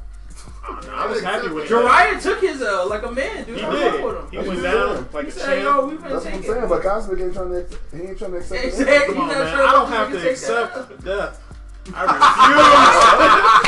Oh, 0.67 0.79
no, 0.85 0.93
I 0.93 1.05
was 1.07 1.21
happy 1.21 1.47
with 1.49 1.65
it. 1.65 1.69
Jiraiya 1.71 2.21
took 2.21 2.41
his 2.41 2.61
L 2.61 2.89
like 2.89 3.03
a 3.03 3.11
man, 3.11 3.32
dude. 3.32 3.32
He 4.33 4.39
I 4.39 4.43
fuck 4.43 4.49
with 4.49 4.63
did. 4.63 4.73
him. 4.73 4.73
He 4.73 4.73
That's 4.73 4.73
went 4.73 4.73
what 4.73 4.73
down 4.73 4.97
I'm 4.97 5.13
like 5.13 5.23
He 5.25 5.29
a 5.29 5.31
said, 5.31 5.61
"Yo, 5.61 5.73
champ. 5.73 5.91
we've 5.91 6.01
That's 6.01 6.25
what 6.25 6.33
I'm 6.33 6.43
saying. 6.43 6.69
But 6.69 6.81
Cosmic 6.81 7.19
ain't 7.21 7.33
trying 7.33 7.49
to. 7.49 7.61
He 7.95 8.01
ain't 8.03 8.17
trying 8.17 8.31
to 8.31 8.37
accept. 8.37 8.65
Exactly. 8.65 8.93
It. 8.93 9.05
Come 9.07 9.17
on, 9.19 9.27
man. 9.27 9.41
I 9.41 9.71
don't 9.71 9.87
have 9.89 10.07
to 10.09 10.13
can 10.15 10.23
take 10.25 10.37
that. 10.39 10.63
accept 10.73 11.03
death. 11.05 11.39
I 11.93 12.07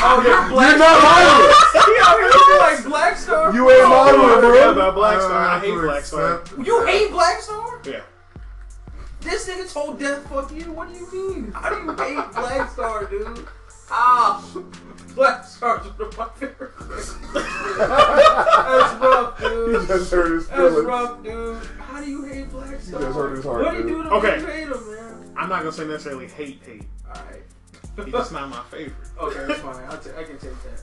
Oh, 0.02 0.22
you're 0.24 0.48
black. 0.48 0.70
You're 0.70 0.78
not 0.78 0.96
Madara. 1.04 1.86
He 1.86 1.94
out 2.00 2.16
here 2.18 2.58
like 2.58 2.84
Black 2.84 3.16
Star. 3.16 3.54
You 3.54 3.70
ain't 3.70 3.80
refuse. 3.80 3.92
Madara, 3.92 4.36
I 4.36 4.40
bro. 4.40 4.50
forgot 4.50 4.72
about 4.72 4.94
Black 4.94 5.20
Star. 5.20 5.48
I 5.48 5.58
hate 5.60 5.74
to 5.74 5.80
Black 5.82 6.04
Star. 6.04 6.42
You 6.64 6.86
hate 6.86 7.10
Black 7.10 7.40
Star? 7.40 7.80
Yeah. 7.84 8.00
This 9.20 9.48
nigga 9.48 9.72
told 9.72 9.98
Death, 9.98 10.26
fuck 10.30 10.50
you. 10.52 10.72
What 10.72 10.92
do 10.92 10.98
you 10.98 11.34
mean? 11.34 11.52
How 11.52 11.68
do 11.70 11.76
you 11.76 11.92
hate 11.96 12.32
Black 12.32 12.70
Star, 12.70 13.04
dude? 13.06 13.46
Ah, 13.90 14.42
Black 15.16 15.44
Star's 15.44 15.86
one 15.86 16.08
of 16.08 16.18
my 16.18 16.28
favorite. 16.36 16.72
That's 16.78 17.14
rough, 19.00 19.38
He 19.40 19.48
dude. 19.48 19.88
just 19.88 20.10
hurt 20.12 20.32
his 20.32 20.46
That's 20.48 20.74
rough, 20.84 21.22
dude. 21.24 21.62
How 21.80 22.00
do 22.00 22.08
you 22.10 22.22
hate 22.24 22.50
Black 22.50 22.80
Star? 22.80 23.00
just 23.00 23.16
hurt 23.16 23.36
his 23.36 23.44
heart, 23.44 23.64
What 23.64 23.72
do 23.72 23.78
you 23.78 23.84
do 23.88 24.02
to 24.04 24.10
Okay. 24.10 24.38
you 24.40 24.46
hate 24.46 24.68
him, 24.68 24.94
man? 24.94 25.32
I'm 25.36 25.48
not 25.48 25.60
gonna 25.60 25.72
say 25.72 25.86
necessarily 25.86 26.28
hate 26.28 26.60
hate. 26.64 26.84
Alright. 27.08 27.42
He's 28.04 28.30
not 28.30 28.48
my 28.50 28.62
favorite. 28.70 28.94
Okay, 29.18 29.44
that's 29.48 29.60
fine. 29.60 29.82
I'll 29.88 29.96
ta- 29.98 30.10
I 30.18 30.24
can 30.24 30.36
take 30.38 30.62
that. 30.64 30.82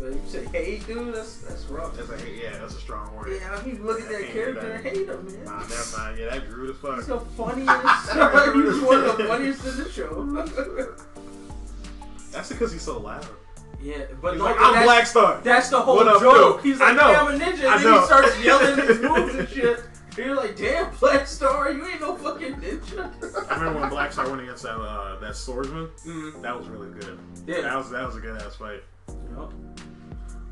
But 0.00 0.12
you 0.14 0.20
say 0.26 0.44
hate, 0.46 0.84
dude. 0.86 1.14
That's 1.14 1.36
that's 1.36 1.64
rough. 1.66 1.94
That's 1.96 2.08
a 2.10 2.16
hate, 2.18 2.42
yeah, 2.42 2.58
that's 2.58 2.74
a 2.74 2.80
strong 2.80 3.14
word. 3.14 3.30
Yeah, 3.40 3.54
I 3.56 3.62
mean, 3.64 3.84
look 3.86 4.00
at 4.00 4.08
that 4.08 4.26
character 4.32 4.60
that. 4.66 4.74
and 4.76 4.84
hate 4.84 5.08
him, 5.08 5.24
man. 5.26 5.44
Nah, 5.44 5.60
never 5.60 5.96
mind. 5.96 6.18
Yeah, 6.18 6.30
that 6.30 6.48
rude 6.50 6.70
as 6.70 6.76
fuck. 6.76 6.96
He's 6.96 7.06
the 7.06 7.20
funniest. 7.20 8.10
He's 8.10 8.80
one 8.82 9.04
of 9.04 9.16
the 9.18 9.24
funniest 9.26 9.64
in 9.66 9.76
the 9.76 9.88
show. 9.90 10.24
That's 12.32 12.48
because 12.48 12.72
he's 12.72 12.82
so 12.82 12.98
loud. 12.98 13.26
yeah, 13.82 14.02
but 14.20 14.32
He's 14.32 14.38
no, 14.38 14.44
like, 14.46 14.56
I'm 14.58 14.82
Black 14.84 15.06
Star. 15.06 15.40
That's 15.42 15.68
the 15.70 15.80
whole 15.80 15.96
What 15.96 16.08
up, 16.08 16.20
joke. 16.20 16.34
though? 16.34 16.56
He's 16.62 16.80
like, 16.80 16.92
I 16.92 16.96
know. 16.96 17.06
"Hey, 17.08 17.14
I'm 17.14 17.26
a 17.28 17.44
ninja," 17.44 17.74
and 17.76 17.84
then 17.84 18.00
he 18.00 18.04
starts 18.06 18.44
yelling 18.44 18.76
his 18.86 19.00
moves 19.00 19.34
and 19.34 19.48
shit. 19.48 19.80
And 20.16 20.26
you're 20.26 20.34
like, 20.36 20.56
"Damn, 20.56 20.94
Black 20.96 21.26
Star, 21.26 21.70
you 21.72 21.86
ain't 21.86 22.00
no 22.00 22.14
fucking 22.16 22.54
ninja." 22.56 23.50
I 23.50 23.54
remember 23.58 23.80
when 23.80 23.88
Black 23.90 24.12
Star 24.12 24.28
went 24.28 24.42
against 24.42 24.62
that 24.64 24.74
uh, 24.76 25.18
that 25.20 25.34
swordsman. 25.36 25.88
Mm. 26.06 26.42
That 26.42 26.56
was 26.58 26.68
really 26.68 26.90
good. 27.00 27.18
Yeah. 27.46 27.62
That 27.62 27.76
was 27.76 27.90
that 27.90 28.04
was 28.06 28.16
a 28.16 28.20
good 28.20 28.40
ass 28.42 28.56
fight. 28.56 28.82
Yep. 29.08 29.52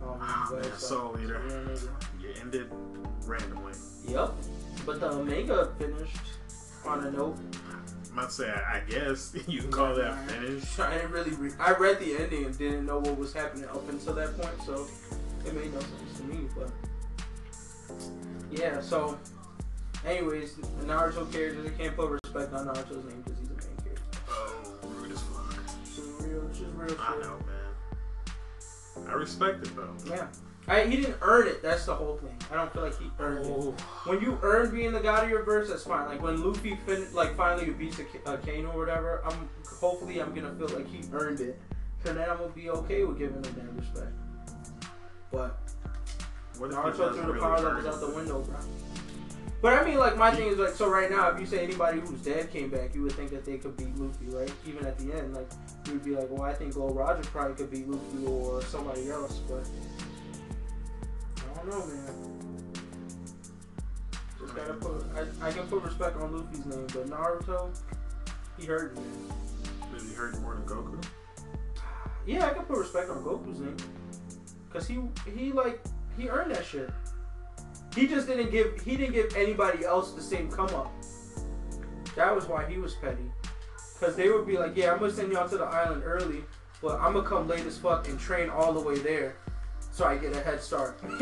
Oh, 0.01 0.17
Ah, 0.21 0.47
Black 0.51 0.63
man, 0.63 0.73
Star. 0.79 0.89
Soul 0.89 1.17
Eater. 1.23 1.43
You 2.21 2.29
ended 2.41 2.71
randomly. 3.27 3.73
Yep. 4.07 4.31
But 4.87 5.01
the 5.01 5.23
manga 5.25 5.71
finished 5.79 6.17
on 6.87 7.05
a 7.05 7.11
note. 7.11 7.37
I'm 8.19 8.25
about 8.25 8.31
to 8.31 8.37
say, 8.37 8.51
I, 8.51 8.79
I 8.79 8.81
guess 8.81 9.33
you 9.47 9.61
can 9.61 9.71
call 9.71 9.95
that 9.95 10.29
finished. 10.29 10.81
I 10.81 10.95
didn't 10.95 11.13
really. 11.13 11.31
Re- 11.37 11.53
I 11.61 11.71
read 11.73 12.01
the 12.01 12.17
ending 12.17 12.47
and 12.47 12.59
didn't 12.59 12.85
know 12.85 12.99
what 12.99 13.17
was 13.17 13.33
happening 13.33 13.69
up 13.69 13.89
until 13.89 14.13
that 14.15 14.37
point, 14.37 14.61
so 14.67 14.89
it 15.47 15.55
made 15.55 15.73
no 15.73 15.79
sense 15.79 16.17
to 16.19 16.25
me. 16.25 16.49
But 16.57 16.69
yeah, 18.51 18.81
so 18.81 19.17
anyways, 20.05 20.55
Naruto 20.85 21.31
characters, 21.31 21.65
I 21.69 21.81
can't 21.81 21.95
put 21.95 22.11
respect 22.11 22.53
on 22.55 22.67
Naruto's 22.67 23.05
name 23.05 23.23
because 23.23 23.39
he's 23.39 23.51
a 23.51 23.53
main 23.53 23.77
character. 23.85 24.03
Oh, 24.29 24.65
rude 24.97 25.13
as 25.13 25.23
fuck. 25.23 25.55
So 25.85 26.03
real, 26.27 26.49
just 26.49 26.65
real 26.75 26.97
I 27.01 27.13
shit. 27.13 27.23
know, 27.23 27.39
man. 27.47 29.09
I 29.09 29.13
respect 29.13 29.65
it 29.65 29.77
though. 29.77 29.95
Yeah. 30.07 30.27
I, 30.69 30.85
he 30.85 30.97
didn't 30.97 31.17
earn 31.23 31.49
it. 31.49 31.63
That's 31.63 31.87
the 31.87 31.95
whole 31.95 32.19
thing. 32.19 32.37
I 32.51 32.55
don't 32.57 32.73
feel 32.73 32.83
like 32.83 32.99
he 32.99 33.11
earned 33.19 33.47
it. 33.47 33.53
Oh, 33.53 33.75
When 34.05 34.21
you 34.21 34.39
earn 34.43 34.71
being 34.75 34.93
the 34.93 35.01
god 35.01 35.25
of 35.25 35.31
your 35.31 35.43
verse, 35.43 35.69
that's 35.71 35.85
fine. 35.85 36.07
Like 36.09 36.23
when 36.23 36.43
Luffy 36.43 36.77
fin- 36.87 37.07
like 37.15 37.35
finally 37.37 37.71
beats 37.71 37.99
a, 37.99 38.33
a 38.33 38.37
Kano 38.39 38.73
or 38.73 38.79
whatever, 38.79 39.23
I'm 39.25 39.49
hopefully 39.81 40.21
I'm 40.21 40.35
gonna 40.35 40.55
feel 40.55 40.69
like 40.69 40.89
he 40.89 41.01
earned 41.13 41.41
it. 41.41 41.59
So 42.05 42.13
then 42.13 42.29
I'm 42.29 42.37
gonna 42.37 42.51
be 42.53 42.69
okay 42.71 43.05
with 43.05 43.19
giving 43.19 43.37
him 43.37 43.43
that 43.43 43.73
respect. 43.81 44.13
But 45.31 45.59
what 46.59 46.71
Naruto 46.71 47.13
threw 47.15 47.23
the 47.23 47.29
really 47.29 47.41
power 47.41 47.61
levels 47.61 47.87
out 47.87 48.01
the 48.01 48.15
window, 48.15 48.43
bro. 48.43 48.57
But 49.61 49.73
I 49.73 49.85
mean, 49.85 49.99
like 49.99 50.17
my 50.17 50.31
thing 50.31 50.49
is 50.49 50.59
like, 50.59 50.75
so 50.75 50.89
right 50.89 51.11
now, 51.11 51.31
if 51.31 51.41
you 51.41 51.47
say 51.47 51.65
anybody 51.65 52.01
whose 52.01 52.21
dad 52.21 52.53
came 52.53 52.71
back, 52.71 52.95
you 52.95 53.03
would 53.03 53.13
think 53.13 53.31
that 53.31 53.45
they 53.45 53.59
could 53.59 53.77
beat 53.77 53.97
Luffy, 53.97 54.27
right? 54.27 54.53
Even 54.67 54.87
at 54.87 54.99
the 54.99 55.13
end, 55.13 55.35
like 55.35 55.51
you 55.87 55.95
would 55.95 56.05
be 56.05 56.15
like, 56.15 56.31
well, 56.31 56.43
I 56.43 56.55
think 56.55 56.75
Gold 56.75 56.95
Roger 56.97 57.23
probably 57.31 57.57
could 57.57 57.71
beat 57.71 57.89
Luffy 57.89 58.27
or 58.27 58.63
somebody 58.63 59.11
else, 59.11 59.39
but 59.49 59.69
know, 61.69 61.87
man. 61.87 62.39
Just 64.41 64.55
gotta 64.55 64.75
put, 64.75 65.05
I, 65.15 65.49
I 65.49 65.53
can 65.53 65.67
put 65.67 65.83
respect 65.83 66.17
on 66.17 66.37
Luffy's 66.37 66.65
name, 66.65 66.87
but 66.93 67.09
Naruto, 67.09 67.77
he 68.59 68.67
hurt 68.67 68.97
me. 68.97 69.03
Does 69.93 70.09
he 70.09 70.15
hurt 70.15 70.41
more 70.41 70.55
than 70.55 70.65
Goku? 70.65 71.03
Yeah, 72.27 72.47
I 72.47 72.51
can 72.51 72.65
put 72.65 72.79
respect 72.79 73.11
on 73.11 73.23
Goku's 73.23 73.61
name, 73.61 73.77
cause 74.71 74.87
he 74.87 75.01
he 75.35 75.53
like 75.53 75.81
he 76.17 76.29
earned 76.29 76.55
that 76.55 76.65
shit. 76.65 76.91
He 77.95 78.07
just 78.07 78.27
didn't 78.27 78.51
give 78.51 78.81
he 78.83 78.97
didn't 78.97 79.15
give 79.15 79.35
anybody 79.35 79.85
else 79.85 80.13
the 80.13 80.23
same 80.23 80.51
come 80.51 80.69
up. 80.75 80.93
That 82.17 82.35
was 82.35 82.47
why 82.47 82.69
he 82.69 82.79
was 82.79 82.95
petty, 82.97 83.31
cause 83.99 84.15
they 84.15 84.29
would 84.29 84.47
be 84.47 84.59
like, 84.59 84.77
yeah, 84.77 84.93
I'm 84.93 84.99
gonna 84.99 85.13
send 85.13 85.33
y'all 85.33 85.49
to 85.49 85.57
the 85.57 85.65
island 85.65 86.03
early, 86.05 86.45
but 86.83 87.01
I'm 87.01 87.15
gonna 87.15 87.27
come 87.27 87.49
late 87.49 87.65
as 87.65 87.79
fuck 87.79 88.09
and 88.09 88.21
train 88.21 88.51
all 88.51 88.73
the 88.73 88.81
way 88.81 88.99
there, 88.99 89.37
so 89.99 90.07
I 90.07 90.17
get 90.17 90.35
a 90.37 90.41
head 90.41 90.63
start. 90.63 90.97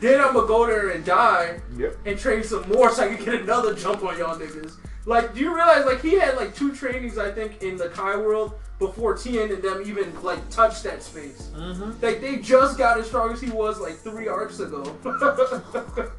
then 0.00 0.20
I'm 0.20 0.34
gonna 0.34 0.48
go 0.48 0.66
there 0.66 0.90
and 0.90 1.04
die 1.04 1.60
Yep. 1.76 1.96
and 2.04 2.18
train 2.18 2.42
some 2.42 2.68
more 2.68 2.90
so 2.90 3.04
I 3.04 3.14
can 3.14 3.24
get 3.24 3.34
another 3.42 3.72
jump 3.72 4.02
on 4.04 4.18
y'all 4.18 4.36
niggas. 4.36 4.72
Like, 5.06 5.32
do 5.32 5.40
you 5.40 5.54
realize 5.54 5.84
like 5.86 6.02
he 6.02 6.18
had 6.18 6.34
like 6.34 6.56
two 6.56 6.74
trainings 6.74 7.18
I 7.18 7.30
think 7.30 7.62
in 7.62 7.76
the 7.76 7.90
Kai 7.90 8.16
world 8.16 8.54
before 8.80 9.16
Tien 9.16 9.52
and 9.52 9.62
them 9.62 9.82
even 9.86 10.12
like 10.24 10.40
touched 10.50 10.82
that 10.82 11.04
space. 11.04 11.52
Mm-hmm. 11.54 11.92
Like 12.04 12.20
they 12.20 12.38
just 12.38 12.76
got 12.76 12.98
as 12.98 13.06
strong 13.06 13.32
as 13.32 13.40
he 13.40 13.50
was 13.50 13.78
like 13.80 13.94
three 13.94 14.26
arcs 14.26 14.58
ago. 14.58 14.82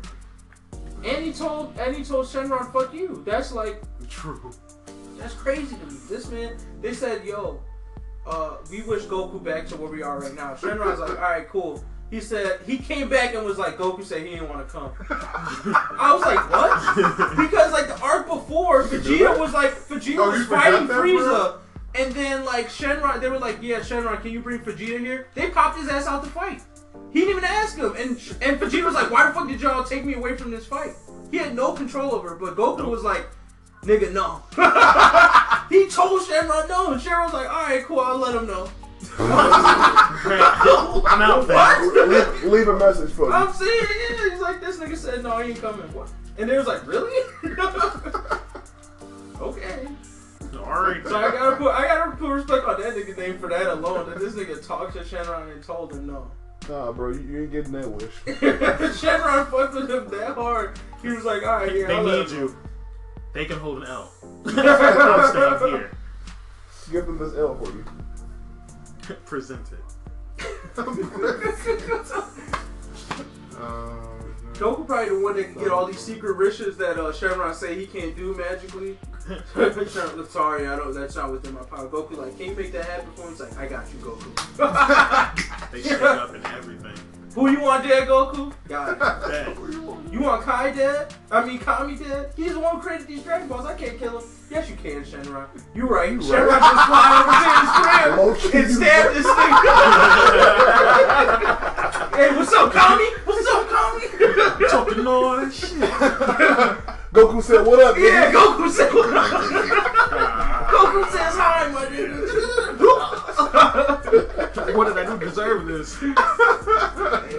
and 1.03 1.25
he 1.25 1.33
told 1.33 1.77
and 1.77 1.93
he 1.93 2.05
told 2.05 2.27
Shenron, 2.27 2.71
"Fuck 2.71 2.93
you." 2.93 3.21
That's 3.25 3.51
like 3.51 3.81
True. 4.09 4.49
that's 5.17 5.33
crazy 5.33 5.75
to 5.75 5.85
me. 5.87 5.97
This 6.07 6.31
man, 6.31 6.55
they 6.81 6.93
said, 6.93 7.25
"Yo, 7.25 7.59
uh, 8.27 8.57
we 8.69 8.81
wish 8.81 9.03
Goku 9.03 9.43
back 9.43 9.67
to 9.67 9.77
where 9.77 9.89
we 9.89 10.01
are 10.03 10.19
right 10.19 10.33
now." 10.35 10.53
Shenron's 10.55 10.99
like, 10.99 11.09
"All 11.11 11.15
right, 11.15 11.47
cool." 11.49 11.83
He 12.11 12.21
said 12.21 12.59
he 12.65 12.77
came 12.77 13.09
back 13.09 13.33
and 13.33 13.43
was 13.45 13.57
like, 13.57 13.77
"Goku 13.77 14.03
said 14.03 14.21
he 14.23 14.31
didn't 14.31 14.49
want 14.49 14.67
to 14.67 14.71
come." 14.71 14.91
I 15.09 16.13
was 16.13 16.21
like, 16.21 16.49
"What?" 16.51 17.37
Because 17.37 17.71
like 17.71 17.87
the 17.87 17.99
arc 18.01 18.27
before, 18.27 18.83
Vegeta 18.83 19.39
was 19.39 19.53
like, 19.53 19.71
Vegeta 19.71 20.17
Oh, 20.19 20.31
was 20.31 20.45
fighting 20.47 20.87
Frieza. 20.87 21.57
And 21.95 22.13
then 22.13 22.45
like 22.45 22.67
Shenron, 22.67 23.21
they 23.21 23.29
were 23.29 23.39
like, 23.39 23.57
"Yeah, 23.61 23.79
Shenron, 23.79 24.21
can 24.21 24.31
you 24.31 24.41
bring 24.41 24.59
Vegeta 24.59 24.99
here?" 24.99 25.27
They 25.33 25.49
popped 25.49 25.79
his 25.79 25.87
ass 25.89 26.07
out 26.07 26.23
to 26.23 26.29
fight. 26.29 26.61
He 27.11 27.21
didn't 27.21 27.31
even 27.37 27.43
ask 27.45 27.77
him, 27.77 27.95
and 27.97 28.11
and 28.41 28.59
Vegeta 28.59 28.83
was 28.85 28.93
like, 28.93 29.09
"Why 29.09 29.27
the 29.27 29.33
fuck 29.33 29.47
did 29.47 29.61
y'all 29.61 29.83
take 29.83 30.05
me 30.05 30.13
away 30.13 30.35
from 30.37 30.51
this 30.51 30.65
fight?" 30.65 30.91
He 31.31 31.37
had 31.37 31.55
no 31.55 31.73
control 31.73 32.13
over 32.13 32.33
it, 32.35 32.39
but 32.39 32.55
Goku 32.55 32.85
was 32.85 33.03
like, 33.03 33.27
"Nigga, 33.85 34.11
no." 34.11 34.41
he 35.69 35.87
told 35.89 36.21
Shenron 36.21 36.69
no, 36.69 36.93
and 36.93 37.01
Shenron 37.01 37.25
was 37.25 37.33
like, 37.33 37.49
"All 37.49 37.63
right, 37.63 37.83
cool, 37.85 37.99
I'll 37.99 38.17
let 38.17 38.35
him 38.35 38.47
know." 38.47 38.69
I'm 39.17 41.21
out 41.21 41.47
there. 41.47 42.07
leave, 42.07 42.43
leave 42.43 42.67
a 42.67 42.77
message 42.77 43.11
for 43.11 43.27
him. 43.27 43.33
I'm 43.33 43.47
you. 43.47 43.53
saying, 43.53 43.87
yeah, 44.09 44.29
he's 44.31 44.41
like, 44.41 44.61
this 44.61 44.77
nigga 44.77 44.97
said 44.97 45.23
no, 45.23 45.39
he 45.39 45.51
ain't 45.51 45.61
coming. 45.61 45.87
What? 45.93 46.11
And 46.37 46.49
they 46.49 46.57
was 46.57 46.67
like, 46.67 46.85
really? 46.85 47.13
okay. 49.39 49.87
Alright. 50.55 51.07
So 51.07 51.15
I 51.15 51.31
gotta 51.31 51.55
put 51.55 51.73
I 51.73 51.83
gotta 51.83 52.11
put 52.17 52.29
respect 52.29 52.65
on 52.65 52.81
that 52.81 52.95
nigga 52.95 53.17
name 53.17 53.39
for 53.39 53.47
that 53.49 53.67
alone. 53.67 54.09
That 54.09 54.19
this 54.19 54.33
nigga 54.33 54.65
talked 54.65 54.93
to 54.93 54.99
Shenron 54.99 55.53
and 55.53 55.63
told 55.63 55.93
him 55.93 56.07
no. 56.07 56.29
Nah, 56.67 56.91
bro, 56.91 57.13
you, 57.13 57.21
you 57.21 57.41
ain't 57.43 57.51
getting 57.51 57.71
that 57.73 57.89
wish. 57.89 58.11
Shenron 58.25 59.49
fucked 59.51 59.75
with 59.75 59.89
him 59.89 60.09
that 60.09 60.33
hard. 60.33 60.79
He 61.01 61.09
was 61.09 61.23
like, 61.23 61.43
all 61.43 61.57
right, 61.57 61.75
yeah, 61.75 61.87
They 61.87 61.93
I'll 61.93 62.03
let 62.03 62.27
need 62.27 62.35
him 62.35 62.47
you. 62.47 62.57
They 63.35 63.43
can 63.43 63.59
hold 63.59 63.83
an 63.83 63.89
L. 63.89 64.09
I'm 64.45 65.29
staying 65.29 65.75
here. 65.75 65.91
Give 66.89 67.05
them 67.05 67.19
this 67.19 67.35
L 67.35 67.53
for 67.55 67.69
you. 67.69 67.83
Present 69.25 69.67
it. 69.73 69.79
Um, 73.57 74.35
Goku 74.55 74.85
probably 74.85 75.15
the 75.15 75.23
one 75.23 75.37
that 75.37 75.45
can 75.45 75.63
get 75.63 75.71
all 75.71 75.85
these 75.85 76.01
secret 76.01 76.35
riches 76.35 76.75
that 76.75 76.97
uh, 76.97 77.13
Shenron 77.13 77.55
say 77.55 77.73
he 77.73 77.87
can't 77.87 78.13
do 78.13 78.35
magically. 78.35 78.97
Shenron, 79.53 80.27
sorry, 80.29 80.67
I 80.67 80.75
don't. 80.75 80.93
That's 80.93 81.15
not 81.15 81.31
within 81.31 81.53
my 81.53 81.61
power. 81.61 81.87
Goku 81.87 82.17
like, 82.17 82.37
can 82.37 82.49
you 82.49 82.55
make 82.55 82.73
that 82.73 82.83
happen 82.83 83.09
for 83.15 83.23
me? 83.23 83.29
He's 83.29 83.39
like, 83.39 83.57
I 83.57 83.65
got 83.67 83.85
you, 83.93 83.99
Goku. 83.99 85.71
They 85.71 85.81
shake 85.81 86.01
up 86.01 86.33
and 86.35 86.45
everything. 86.47 87.14
Who 87.35 87.51
you 87.51 87.59
want, 87.59 87.83
dead 87.83 88.07
Goku? 88.07 88.53
Got 88.69 88.97
it. 89.29 89.57
You 90.09 90.21
want 90.21 90.43
Kai 90.43 90.71
dead? 90.71 91.13
I 91.29 91.43
mean 91.43 91.59
Kami 91.59 91.97
dead? 91.97 92.31
He's 92.37 92.53
the 92.53 92.59
one 92.61 92.77
who 92.77 92.81
created 92.81 93.07
these 93.07 93.23
Dragon 93.23 93.49
Balls. 93.49 93.65
I 93.65 93.73
can't 93.73 93.99
kill 93.99 94.19
him. 94.19 94.27
Yes, 94.49 94.69
you 94.69 94.77
can, 94.77 95.03
Shenron. 95.03 95.47
You 95.73 95.85
right. 95.85 96.13
You 96.13 96.19
Shenron 96.19 96.47
right. 96.47 96.61
just 96.61 96.85
fly 96.87 97.11
over 97.19 97.35
to 97.35 97.49
his 97.59 97.69
crib 97.75 98.15
Low-key, 98.17 98.57
and 98.57 98.71
stab 98.73 99.13
this 99.13 99.27
nigga. 99.27 99.75
hey, 102.15 102.29
what's 102.37 102.53
up, 102.53 102.71
Kami? 102.71 103.05
What's 103.25 103.47
up, 103.49 103.67
Kami? 103.67 104.07
Talking 104.69 105.05
all 105.05 105.35
that 105.35 105.53
shit. 105.53 105.71
Goku 107.11 107.41
said, 107.43 107.65
"What 107.65 107.79
up?" 107.81 107.97
yeah, 107.97 108.31
nigga?" 108.31 108.33
Goku 108.33 108.69
said. 108.69 108.93
What 108.93 109.13
up? 109.13 109.31
Goku 110.71 111.03
says 111.11 111.35
hi, 111.35 111.67
my 111.71 111.85
nigga. 111.85 111.94
What 114.75 114.93
did 114.93 114.97
I 114.97 115.05
do 115.05 115.17
deserve 115.17 115.67
this? 115.67 115.95
hey 115.99 116.07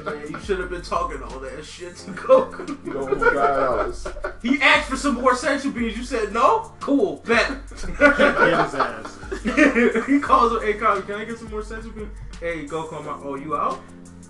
man, 0.00 0.30
you 0.30 0.40
should 0.40 0.58
have 0.58 0.70
been 0.70 0.80
talking 0.80 1.22
all 1.22 1.38
that 1.40 1.62
shit 1.62 1.94
to 1.96 2.12
Goku. 2.12 2.86
You 2.86 2.94
know 2.94 3.04
who 3.04 3.16
got 3.16 3.36
ours. 3.36 4.08
He 4.40 4.60
asked 4.62 4.88
for 4.88 4.96
some 4.96 5.16
more 5.16 5.34
senzu 5.34 5.74
beans. 5.74 5.98
You 5.98 6.04
said 6.04 6.32
no. 6.32 6.72
Cool, 6.80 7.22
bet. 7.26 7.50
Get 7.98 8.64
his 8.64 8.74
ass. 8.74 9.18
he 10.06 10.18
calls 10.18 10.52
him, 10.52 10.62
hey, 10.62 10.74
Kami, 10.74 11.02
can 11.02 11.16
I 11.16 11.24
get 11.26 11.38
some 11.38 11.50
more 11.50 11.60
senzu 11.60 11.94
beans? 11.94 12.16
Hey, 12.40 12.64
Goku, 12.64 12.98
I'm 12.98 13.08
out. 13.08 13.20
Oh, 13.22 13.34
you 13.34 13.54
out? 13.54 13.80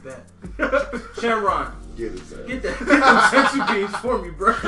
Bet. 0.02 0.26
Shenron, 1.16 1.72
Get 1.96 2.12
his 2.12 2.32
ass. 2.32 2.38
get 2.46 2.62
that, 2.62 2.78
get 2.78 2.86
them 2.86 3.00
senzu 3.32 3.66
beans 3.72 3.96
for 3.96 4.20
me, 4.20 4.30
bro. 4.30 4.52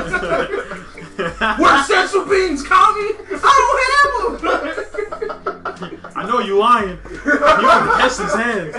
Where's 1.58 1.86
senzu 1.86 2.28
beans, 2.28 2.62
Kami? 2.62 3.10
I 3.30 3.52
don't 3.60 4.42
have 4.42 4.62
them. 5.82 6.12
I 6.16 6.26
know 6.26 6.38
you 6.38 6.58
lying. 6.58 6.98
You 7.12 7.20
can 7.20 7.98
test 8.00 8.20
his 8.20 8.32
hands. 8.34 8.76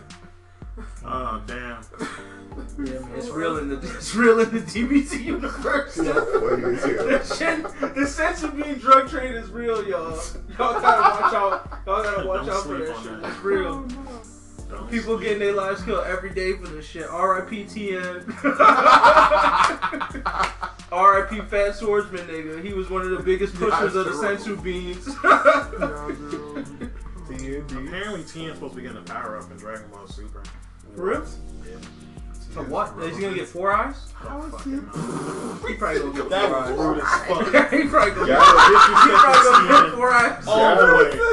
Oh 1.10 1.42
damn. 1.46 1.80
Yeah, 2.84 3.00
man, 3.00 3.12
it's 3.16 3.30
real 3.30 3.56
in 3.56 3.70
the 3.70 3.76
it's 3.76 4.14
real 4.14 4.40
in 4.40 4.50
the 4.50 4.60
DBT 4.60 5.24
universe. 5.24 5.96
You 5.96 6.02
know, 6.04 6.12
what 6.12 6.58
he 6.58 6.64
is 6.66 6.84
here. 6.84 7.18
The, 7.18 7.34
shen, 7.34 7.62
the 7.62 8.06
sensu 8.06 8.50
bean 8.50 8.74
drug 8.74 9.08
trade 9.08 9.34
is 9.34 9.48
real, 9.48 9.82
y'all. 9.88 10.10
Y'all 10.58 10.80
gotta 10.80 11.22
watch 11.22 11.32
out. 11.32 11.80
Y'all 11.86 12.02
gotta 12.02 12.28
watch 12.28 12.46
Don't 12.46 12.56
out 12.56 12.62
for 12.64 12.78
that 12.78 13.02
shit. 13.02 13.30
It's 13.30 13.38
real. 13.38 13.86
Oh, 13.88 14.07
Don't 14.88 14.90
Don't 14.90 15.00
People 15.00 15.16
sleep. 15.18 15.26
getting 15.28 15.38
their 15.40 15.52
lives 15.54 15.82
killed 15.82 16.06
every 16.06 16.30
day 16.30 16.52
for 16.56 16.66
this 16.68 16.86
shit. 16.86 17.06
R.I.P. 17.08 17.64
TN. 17.64 18.24
R.I.P. 20.92 21.40
Fat 21.42 21.76
Swordsman, 21.76 22.26
nigga. 22.26 22.62
He 22.64 22.72
was 22.72 22.88
one 22.90 23.02
of 23.02 23.10
the 23.10 23.18
biggest 23.22 23.54
pushers 23.54 23.94
of 23.94 24.06
the 24.06 24.12
senzu 24.12 24.60
beans. 24.62 25.04
TND. 27.28 27.86
Apparently, 27.88 28.24
Tien's 28.24 28.54
supposed 28.54 28.72
to 28.74 28.76
be 28.76 28.82
getting 28.82 28.96
a 28.98 29.02
power 29.02 29.36
up 29.38 29.50
in 29.50 29.56
Dragon 29.58 29.88
Ball 29.90 30.06
Super. 30.08 30.42
For 30.96 31.04
real? 31.04 31.24
Yeah. 31.66 31.76
So 32.54 32.62
what? 32.64 32.96
Is 33.02 33.14
he 33.16 33.22
gonna 33.22 33.36
get 33.36 33.46
four 33.46 33.72
eyes? 33.74 33.96
I 34.24 34.26
don't 34.38 34.50
fucking 34.50 34.86
know. 34.86 35.58
He 35.68 35.74
probably 35.74 36.00
gonna 36.00 36.14
get 36.14 36.30
That 36.30 36.48
four 36.48 36.58
eyes. 36.58 36.78
rude 36.78 37.00
as 37.00 37.08
fuck. 37.26 37.44
he 37.72 37.84
probably 37.88 38.12
gonna 38.14 38.28
Yeah. 38.28 38.40
he 38.40 38.42
probably 39.12 39.68
gonna 39.68 39.84
get 39.86 39.94
four 39.94 40.10
eyes 40.12 40.44
All 40.46 40.74
the 40.76 40.82
way. 40.82 40.88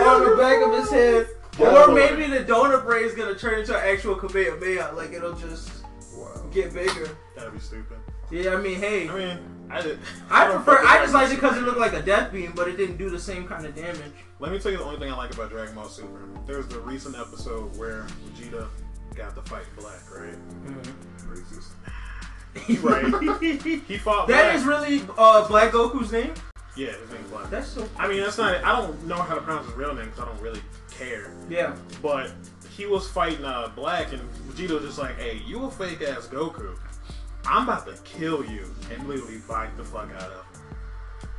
on 0.05 0.17
the 0.29 0.35
back 0.35 0.57
of 0.65 0.71
his 0.73 0.89
head. 0.91 1.27
Yeah. 1.59 1.85
Or 1.85 1.93
maybe 1.93 2.27
the 2.27 2.43
donor 2.43 2.79
braid 2.79 3.05
is 3.05 3.13
gonna 3.13 3.35
turn 3.35 3.59
into 3.59 3.77
an 3.77 3.83
actual 3.85 4.15
Kamehameha. 4.15 4.93
Like 4.95 5.13
it'll 5.13 5.33
just 5.33 5.71
Wow. 6.15 6.41
get 6.51 6.73
bigger. 6.73 7.09
That'd 7.35 7.53
be 7.53 7.59
stupid. 7.59 7.97
Yeah, 8.31 8.53
I 8.53 8.57
mean, 8.57 8.79
hey, 8.79 9.07
I 9.07 9.13
mean, 9.15 9.39
I 9.69 9.81
did. 9.81 9.99
I 10.31 10.45
don't 10.47 10.63
prefer. 10.63 10.79
I 10.85 10.97
just 11.03 11.11
Dragon 11.11 11.13
liked 11.13 11.31
it 11.31 11.35
because 11.35 11.57
it 11.57 11.61
looked 11.63 11.77
like 11.79 11.93
a 11.93 12.01
death 12.01 12.31
beam, 12.31 12.53
but 12.55 12.67
it 12.67 12.75
didn't 12.75 12.97
do 12.97 13.09
the 13.09 13.19
same 13.19 13.47
kind 13.47 13.65
of 13.65 13.75
damage. 13.75 14.01
Let 14.39 14.51
me 14.51 14.59
tell 14.59 14.71
you 14.71 14.77
the 14.79 14.83
only 14.83 14.97
thing 14.99 15.11
I 15.11 15.15
like 15.15 15.33
about 15.33 15.49
Dragon 15.51 15.75
Ball 15.75 15.87
Super. 15.87 16.21
There's 16.47 16.67
the 16.67 16.79
recent 16.79 17.15
episode 17.17 17.77
where 17.77 18.05
Vegeta 18.25 18.67
got 19.15 19.35
to 19.35 19.41
fight 19.43 19.65
Black, 19.77 20.01
right? 20.13 20.35
Racist. 21.27 21.69
Right. 22.83 23.41
he 23.87 23.97
fought 23.97 24.27
That 24.27 24.43
Black. 24.43 24.55
is 24.55 24.63
really 24.63 25.01
uh, 25.17 25.47
Black 25.47 25.71
Goku's 25.71 26.11
name. 26.11 26.33
Yeah, 26.75 26.87
his 26.91 27.09
name's 27.11 27.29
Black. 27.29 27.49
That's 27.49 27.67
so. 27.67 27.87
I 27.97 28.07
mean, 28.07 28.21
that's 28.21 28.37
not. 28.37 28.63
I 28.63 28.79
don't 28.81 29.05
know 29.05 29.15
how 29.17 29.35
to 29.35 29.41
pronounce 29.41 29.67
his 29.67 29.75
real 29.75 29.93
name 29.93 30.05
because 30.05 30.21
I 30.21 30.25
don't 30.25 30.41
really 30.41 30.61
care. 30.97 31.31
Yeah. 31.49 31.75
But 32.01 32.31
he 32.75 32.85
was 32.85 33.07
fighting 33.09 33.45
uh, 33.45 33.69
Black, 33.75 34.11
and 34.11 34.21
Vegeta 34.49 34.71
was 34.71 34.83
just 34.83 34.99
like, 34.99 35.17
"Hey, 35.19 35.41
you 35.45 35.63
a 35.63 35.71
fake 35.71 36.01
ass 36.01 36.27
Goku. 36.27 36.77
I'm 37.45 37.63
about 37.63 37.85
to 37.87 38.01
kill 38.03 38.43
you," 38.45 38.73
and 38.93 39.07
literally 39.07 39.39
bite 39.47 39.75
the 39.77 39.83
fuck 39.83 40.09
out 40.15 40.23
of 40.31 40.45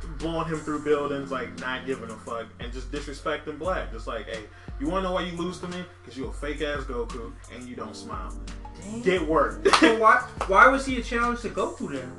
him, 0.03 0.17
blowing 0.17 0.47
him 0.47 0.57
through 0.59 0.83
buildings, 0.83 1.31
like 1.31 1.59
not 1.59 1.85
giving 1.85 2.09
a 2.09 2.15
fuck, 2.17 2.45
and 2.59 2.71
just 2.73 2.91
disrespecting 2.91 3.59
Black. 3.59 3.91
Just 3.91 4.07
like, 4.07 4.25
"Hey, 4.27 4.43
you 4.79 4.87
wanna 4.87 5.03
know 5.03 5.13
why 5.13 5.21
you 5.23 5.37
lose 5.37 5.59
to 5.59 5.67
me? 5.67 5.83
Because 6.01 6.17
you 6.17 6.25
a 6.27 6.33
fake 6.33 6.61
ass 6.61 6.83
Goku 6.83 7.31
and 7.53 7.63
you 7.67 7.75
don't 7.75 7.95
smile. 7.95 8.33
Damn. 8.81 9.01
Get 9.01 9.27
work." 9.27 9.65
So 9.79 9.99
why 9.99 10.17
why 10.47 10.67
was 10.69 10.85
he 10.85 10.99
a 10.99 11.03
challenge 11.03 11.41
to 11.41 11.49
Goku 11.49 11.91
then? 11.91 12.11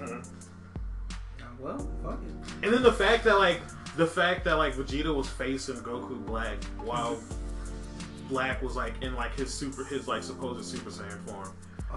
Uh, 0.00 0.22
Well, 1.58 1.78
fuck 2.04 2.20
it. 2.22 2.64
And 2.64 2.72
then 2.72 2.82
the 2.82 2.92
fact 2.92 3.24
that 3.24 3.38
like 3.38 3.60
the 3.98 4.06
fact 4.06 4.44
that 4.44 4.54
like 4.54 4.74
Vegeta 4.74 5.12
was 5.12 5.28
facing 5.28 5.74
Goku 5.76 6.24
Black 6.24 6.62
while 6.84 7.18
Black 8.28 8.62
was 8.62 8.76
like 8.76 8.94
in 9.02 9.14
like 9.16 9.34
his 9.36 9.52
super 9.52 9.84
his 9.84 10.06
like 10.06 10.22
supposed 10.22 10.64
Super 10.64 10.88
Saiyan 10.88 11.18
form 11.28 11.52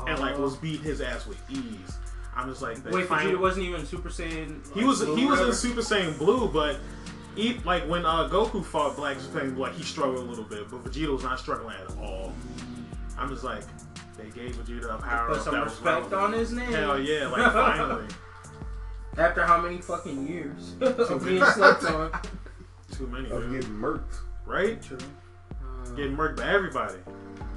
and 0.07 0.19
like 0.19 0.37
was 0.37 0.57
beating 0.57 0.81
his 0.81 0.99
ass 0.99 1.27
with 1.27 1.37
ease. 1.49 1.97
I'm 2.35 2.49
just 2.49 2.63
like 2.63 2.83
they 2.83 2.89
Wait, 2.89 3.05
finally- 3.07 3.35
Vegeta 3.35 3.39
wasn't 3.39 3.65
even 3.67 3.85
Super 3.85 4.09
Saiyan. 4.09 4.75
he 4.75 4.83
was 4.83 5.03
blue 5.03 5.15
he 5.15 5.25
was 5.27 5.41
in? 5.41 5.53
Super 5.53 5.81
Saiyan 5.81 6.17
Blue, 6.17 6.47
but 6.47 6.79
he, 7.35 7.59
like 7.65 7.87
when 7.87 8.03
uh, 8.03 8.27
Goku 8.29 8.65
fought 8.65 8.95
Black 8.95 9.19
Super 9.19 9.41
Saiyan 9.41 9.53
Blue, 9.53 9.61
like 9.63 9.75
he 9.75 9.83
struggled 9.83 10.25
a 10.25 10.29
little 10.29 10.43
bit, 10.43 10.71
but 10.71 10.83
Vegeta 10.83 11.13
was 11.13 11.23
not 11.23 11.39
struggling 11.39 11.75
at 11.75 11.95
all. 11.97 12.33
I'm 13.15 13.29
just 13.29 13.43
like 13.43 13.63
they 14.17 14.29
gave 14.31 14.55
Vegeta 14.55 14.95
a 14.95 14.97
power 14.97 15.27
Put 15.27 15.37
up 15.37 15.43
some 15.43 15.53
that 15.53 15.63
was 15.65 15.73
respect 15.73 16.13
on 16.13 16.33
his 16.33 16.51
name. 16.51 16.71
Hell 16.71 16.99
yeah! 16.99 17.27
Like 17.27 17.51
finally, 17.53 18.07
After 19.17 19.45
how 19.45 19.59
many 19.61 19.77
fucking 19.79 20.27
years 20.27 20.75
of 20.81 21.23
being 21.25 21.43
slept 21.45 21.83
on? 21.85 22.11
too 22.91 23.07
many, 23.07 23.29
Of 23.29 23.43
dude. 23.43 23.61
getting 23.61 23.75
murked. 23.77 24.19
right? 24.45 24.81
True. 24.81 24.97
Uh, 25.51 25.89
getting 25.95 26.15
murked 26.15 26.37
by 26.37 26.47
everybody. 26.47 26.95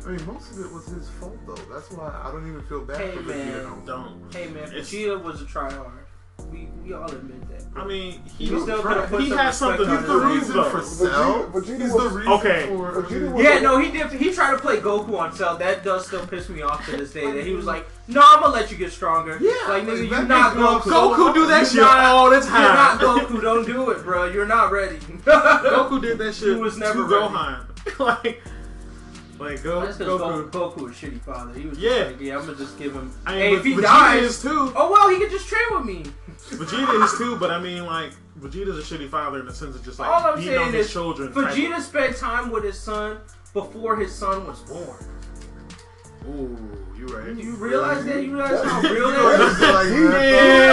I 0.06 0.10
mean, 0.10 0.26
most 0.26 0.52
of 0.52 0.58
it 0.60 0.70
was 0.72 0.86
his 0.86 1.08
fault 1.08 1.36
though. 1.46 1.54
That's 1.72 1.90
why 1.92 2.12
I 2.24 2.30
don't 2.30 2.46
even 2.48 2.62
feel 2.66 2.84
bad 2.84 2.98
Hey, 2.98 3.12
for 3.16 3.22
man. 3.22 3.48
Vegeta. 3.48 3.86
no. 3.86 3.86
Don't. 3.86 4.34
Hey 4.34 4.48
man, 4.48 4.64
It's- 4.64 4.90
Vegeta 4.92 5.22
was 5.22 5.40
a 5.42 5.44
tryhard. 5.46 5.90
We 6.50 6.68
we 6.84 6.92
all 6.92 7.04
admit 7.10 7.48
that. 7.48 7.62
I 7.76 7.84
mean, 7.84 8.20
he, 8.38 8.44
You 8.44 8.60
still 8.62 8.82
could 8.82 8.96
have 8.98 9.08
put 9.10 9.22
he 9.22 9.30
some 9.30 9.38
has 9.38 9.60
respect 9.60 9.78
something 9.80 9.88
on 9.88 10.02
to 10.02 10.06
The 10.06 10.18
prove, 10.20 10.34
reason 10.36 10.56
though. 10.56 10.70
for 10.70 10.78
Vegeta- 10.78 10.84
Cell 10.84 11.50
Vegeta 11.50 11.80
is 11.80 11.92
was- 11.92 12.02
the 12.12 12.18
reason 12.18 12.32
Okay. 12.34 12.66
for 12.68 13.02
Vegeta 13.02 13.32
was- 13.32 13.42
Yeah, 13.44 13.58
no, 13.60 13.78
he 13.80 13.90
did. 13.90 14.12
He 14.12 14.32
tried 14.32 14.52
to 14.52 14.58
play 14.58 14.76
Goku 14.80 15.18
on 15.18 15.34
Cell. 15.34 15.56
That 15.56 15.82
does 15.82 16.06
still 16.06 16.24
piss 16.26 16.48
me 16.48 16.62
off 16.62 16.84
to 16.86 16.96
this 16.96 17.10
day. 17.12 17.32
That 17.32 17.44
he 17.44 17.52
was 17.54 17.64
like, 17.64 17.88
"No, 18.06 18.22
I'm 18.24 18.40
gonna 18.42 18.52
let 18.54 18.70
you 18.70 18.76
get 18.76 18.92
stronger." 18.92 19.38
Yeah, 19.40 19.52
like 19.68 19.84
nigga, 19.86 20.08
you're 20.08 20.22
not 20.22 20.54
makes 20.56 20.60
no 20.60 20.78
Goku. 20.80 21.14
Goku 21.16 21.34
do 21.34 21.46
that 21.48 21.66
shit 21.66 21.80
not- 21.80 21.98
all 22.04 22.30
the 22.30 22.36
You're 22.36 22.50
not 22.50 23.00
time. 23.00 23.18
Goku. 23.26 23.42
Don't 23.42 23.64
do 23.66 23.90
it, 23.90 24.04
bro. 24.04 24.26
You're 24.26 24.46
not 24.46 24.70
ready. 24.70 24.96
Goku 25.24 26.00
did 26.00 26.18
that 26.18 26.34
shit 26.34 26.54
He 26.56 26.62
was 26.62 26.78
never 26.78 26.94
to 26.94 27.02
ready. 27.04 27.24
Gohan. 27.34 27.98
like, 27.98 28.42
like 29.40 29.62
go, 29.64 29.80
That's 29.84 29.98
Goku. 29.98 30.48
Goku, 30.48 30.50
Goku 30.50 30.82
was 30.82 30.92
a 30.92 31.06
shitty 31.06 31.20
father. 31.22 31.52
He 31.58 31.66
was 31.66 31.78
Yeah. 31.78 31.90
just 32.04 32.10
like, 32.12 32.20
yeah, 32.20 32.38
I'm 32.38 32.44
gonna 32.46 32.56
just 32.56 32.78
give 32.78 32.92
him. 32.94 33.10
I 33.26 33.32
mean, 33.32 33.40
hey, 33.40 33.50
but 33.50 33.58
if 33.58 33.64
he 33.64 33.74
Vegeta 33.74 33.82
dies, 33.82 34.22
is 34.22 34.42
too. 34.42 34.72
oh 34.76 34.92
well, 34.92 35.08
he 35.08 35.18
could 35.18 35.30
just 35.30 35.48
train 35.48 35.62
with 35.72 35.84
me. 35.84 36.04
Vegeta 36.50 37.04
is 37.04 37.18
too, 37.18 37.36
but 37.36 37.50
I 37.50 37.58
mean, 37.58 37.86
like, 37.86 38.10
Vegeta's 38.38 38.78
a 38.78 38.82
shitty 38.98 39.08
father 39.08 39.40
in 39.40 39.46
the 39.46 39.54
sense 39.54 39.74
of 39.76 39.84
just 39.84 39.98
like 39.98 40.08
All 40.08 40.24
I'm 40.32 40.38
beating 40.38 40.54
on 40.58 40.64
saying 40.64 40.74
his 40.74 40.92
children. 40.92 41.32
Vegeta 41.32 41.78
of- 41.78 41.82
spent 41.82 42.16
time 42.16 42.50
with 42.50 42.64
his 42.64 42.78
son 42.78 43.18
before 43.52 43.96
his 43.96 44.14
son 44.14 44.46
was 44.46 44.60
born. 44.60 44.98
Ooh, 46.26 46.56
you 46.96 47.06
right. 47.06 47.34
Do 47.36 47.42
you 47.42 47.52
realize 47.56 48.04
that? 48.06 48.22
You 48.24 48.34
realize 48.34 48.64
how 48.64 48.80
real 48.80 49.08
Like 49.08 49.16
that 49.58 49.86
is? 49.86 50.10
that. 50.10 50.20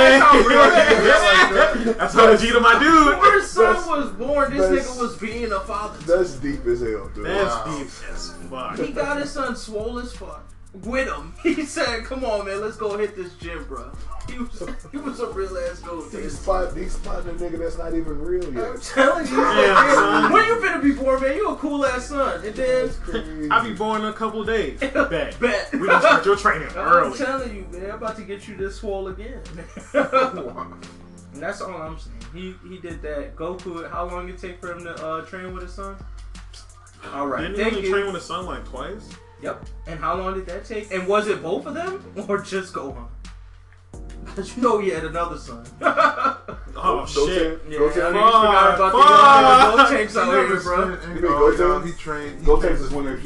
That's 0.07 0.23
how 0.23 0.38
real 0.39 0.60
that 0.60 1.77
is. 1.88 1.95
That's 1.98 2.14
how 2.14 2.27
Vegeta, 2.27 2.61
my 2.61 2.80
dude. 2.80 3.15
Before 3.15 3.31
his 3.34 3.49
son 3.49 3.73
That's- 3.76 3.88
was 3.88 4.11
born, 4.11 4.53
this 4.57 4.85
nigga 4.88 4.99
was 5.02 5.18
being 5.18 5.52
a 5.52 5.60
father. 5.61 5.98
That's 6.06 6.34
deep 6.35 6.65
as 6.65 6.80
hell, 6.81 7.10
dude. 7.14 7.26
That's 7.26 7.53
Wow. 7.68 7.77
deep 7.77 7.88
as 8.11 8.34
fuck. 8.49 8.77
He 8.80 8.91
got 8.93 9.18
his 9.22 9.31
son 9.31 9.56
swole 9.56 9.99
as 9.99 10.14
fuck 10.14 10.45
with 10.73 11.07
him. 11.07 11.34
He 11.43 11.65
said, 11.65 12.06
"Come 12.06 12.23
on, 12.23 12.45
man, 12.45 12.61
let's 12.61 12.77
go 12.77 12.98
hit 12.98 13.15
this 13.15 13.34
gym, 13.35 13.65
bro." 13.65 13.91
He 14.30 14.38
was 14.39 14.64
he 14.91 14.98
was 14.98 15.19
a 15.19 15.27
real 15.31 15.57
ass 15.57 15.80
goat. 15.80 16.06
He 16.11 16.30
spot, 16.30 16.77
he 16.77 16.88
spotting 16.88 17.31
a 17.31 17.34
nigga 17.34 17.57
that's 17.60 17.77
not 17.77 17.93
even 17.93 18.19
real 18.19 18.53
yet. 18.53 18.69
I'm 18.69 18.80
telling 18.80 19.27
you, 19.27 19.38
Yeah, 19.41 19.93
son. 19.95 20.31
when 20.31 20.45
you 20.45 20.56
finna 20.56 20.81
be 20.81 20.91
born, 20.93 21.22
man, 21.22 21.35
you 21.35 21.49
a 21.49 21.56
cool 21.57 21.85
ass 21.85 22.06
son, 22.07 22.45
and 22.45 22.56
then 22.56 23.48
I'll 23.52 23.64
be 23.64 23.73
born 23.73 24.02
in 24.02 24.07
a 24.07 24.14
couple 24.14 24.43
days. 24.45 24.80
Bet. 25.10 25.38
bet. 25.39 25.72
We 25.73 25.88
gonna 25.88 25.99
start 25.99 26.26
your 26.26 26.35
training 26.38 26.69
I'm 26.69 26.77
early. 26.77 27.18
telling 27.18 27.53
you, 27.56 27.65
man, 27.72 27.89
I'm 27.91 27.95
about 27.98 28.15
to 28.18 28.22
get 28.23 28.48
you 28.48 28.56
this 28.56 28.76
swole 28.77 29.07
again. 29.10 29.41
and 29.93 31.34
that's 31.34 31.60
all 31.61 31.81
I'm 31.81 31.98
saying. 31.98 32.15
He 32.34 32.56
he 32.69 32.77
did 32.77 33.02
that. 33.02 33.35
Goku, 33.35 33.89
how 33.91 34.06
long 34.07 34.30
it 34.30 34.38
take 34.38 34.61
for 34.61 34.72
him 34.72 34.84
to 34.85 34.91
uh, 35.06 35.22
train 35.26 35.53
with 35.53 35.64
his 35.64 35.73
son? 35.73 35.98
All 37.14 37.27
right, 37.27 37.41
Didn't 37.41 37.56
he 37.57 37.64
only 37.64 37.81
you. 37.88 37.91
train 37.91 38.06
with 38.06 38.15
his 38.15 38.26
son 38.26 38.45
like 38.45 38.64
twice? 38.65 39.10
Yep. 39.41 39.65
And 39.88 39.99
how 39.99 40.15
long 40.15 40.34
did 40.35 40.45
that 40.47 40.65
take? 40.65 40.91
And 40.91 41.07
was 41.07 41.27
it 41.27 41.41
both 41.41 41.65
of 41.65 41.73
them 41.73 42.03
or 42.27 42.39
just 42.41 42.73
Gohan? 42.73 43.07
Because 44.23 44.55
you 44.55 44.61
know 44.63 44.80
he 44.80 44.89
had 44.89 45.03
another 45.03 45.38
son. 45.38 45.65
yeah, 45.81 46.38
Oh 46.76 47.05
Go 47.13 47.27
shit. 47.27 47.59
Tank- 47.63 47.77
Go 47.77 47.89
I 47.89 47.93
Tank- 47.93 48.13
mean, 48.13 48.23
you 48.23 48.31
forgot 48.31 48.76
about 48.76 48.91
Fuck. 48.91 49.76
the 49.76 49.81
uh, 49.84 49.89
tanks 49.89 50.15
out 50.18 50.31
here, 50.47 50.59
bro. 50.61 50.93
And, 50.93 51.03
You 51.03 51.22
mean 51.22 51.57
Goten? 51.57 51.88
he 51.88 51.93
trained. 51.93 52.39
He 52.39 52.45
Go 52.45 52.59
trained 52.61 52.77
Tanks 52.77 52.81
is 52.81 52.89
the 52.89 52.95
when 52.95 53.05
they're 53.05 53.18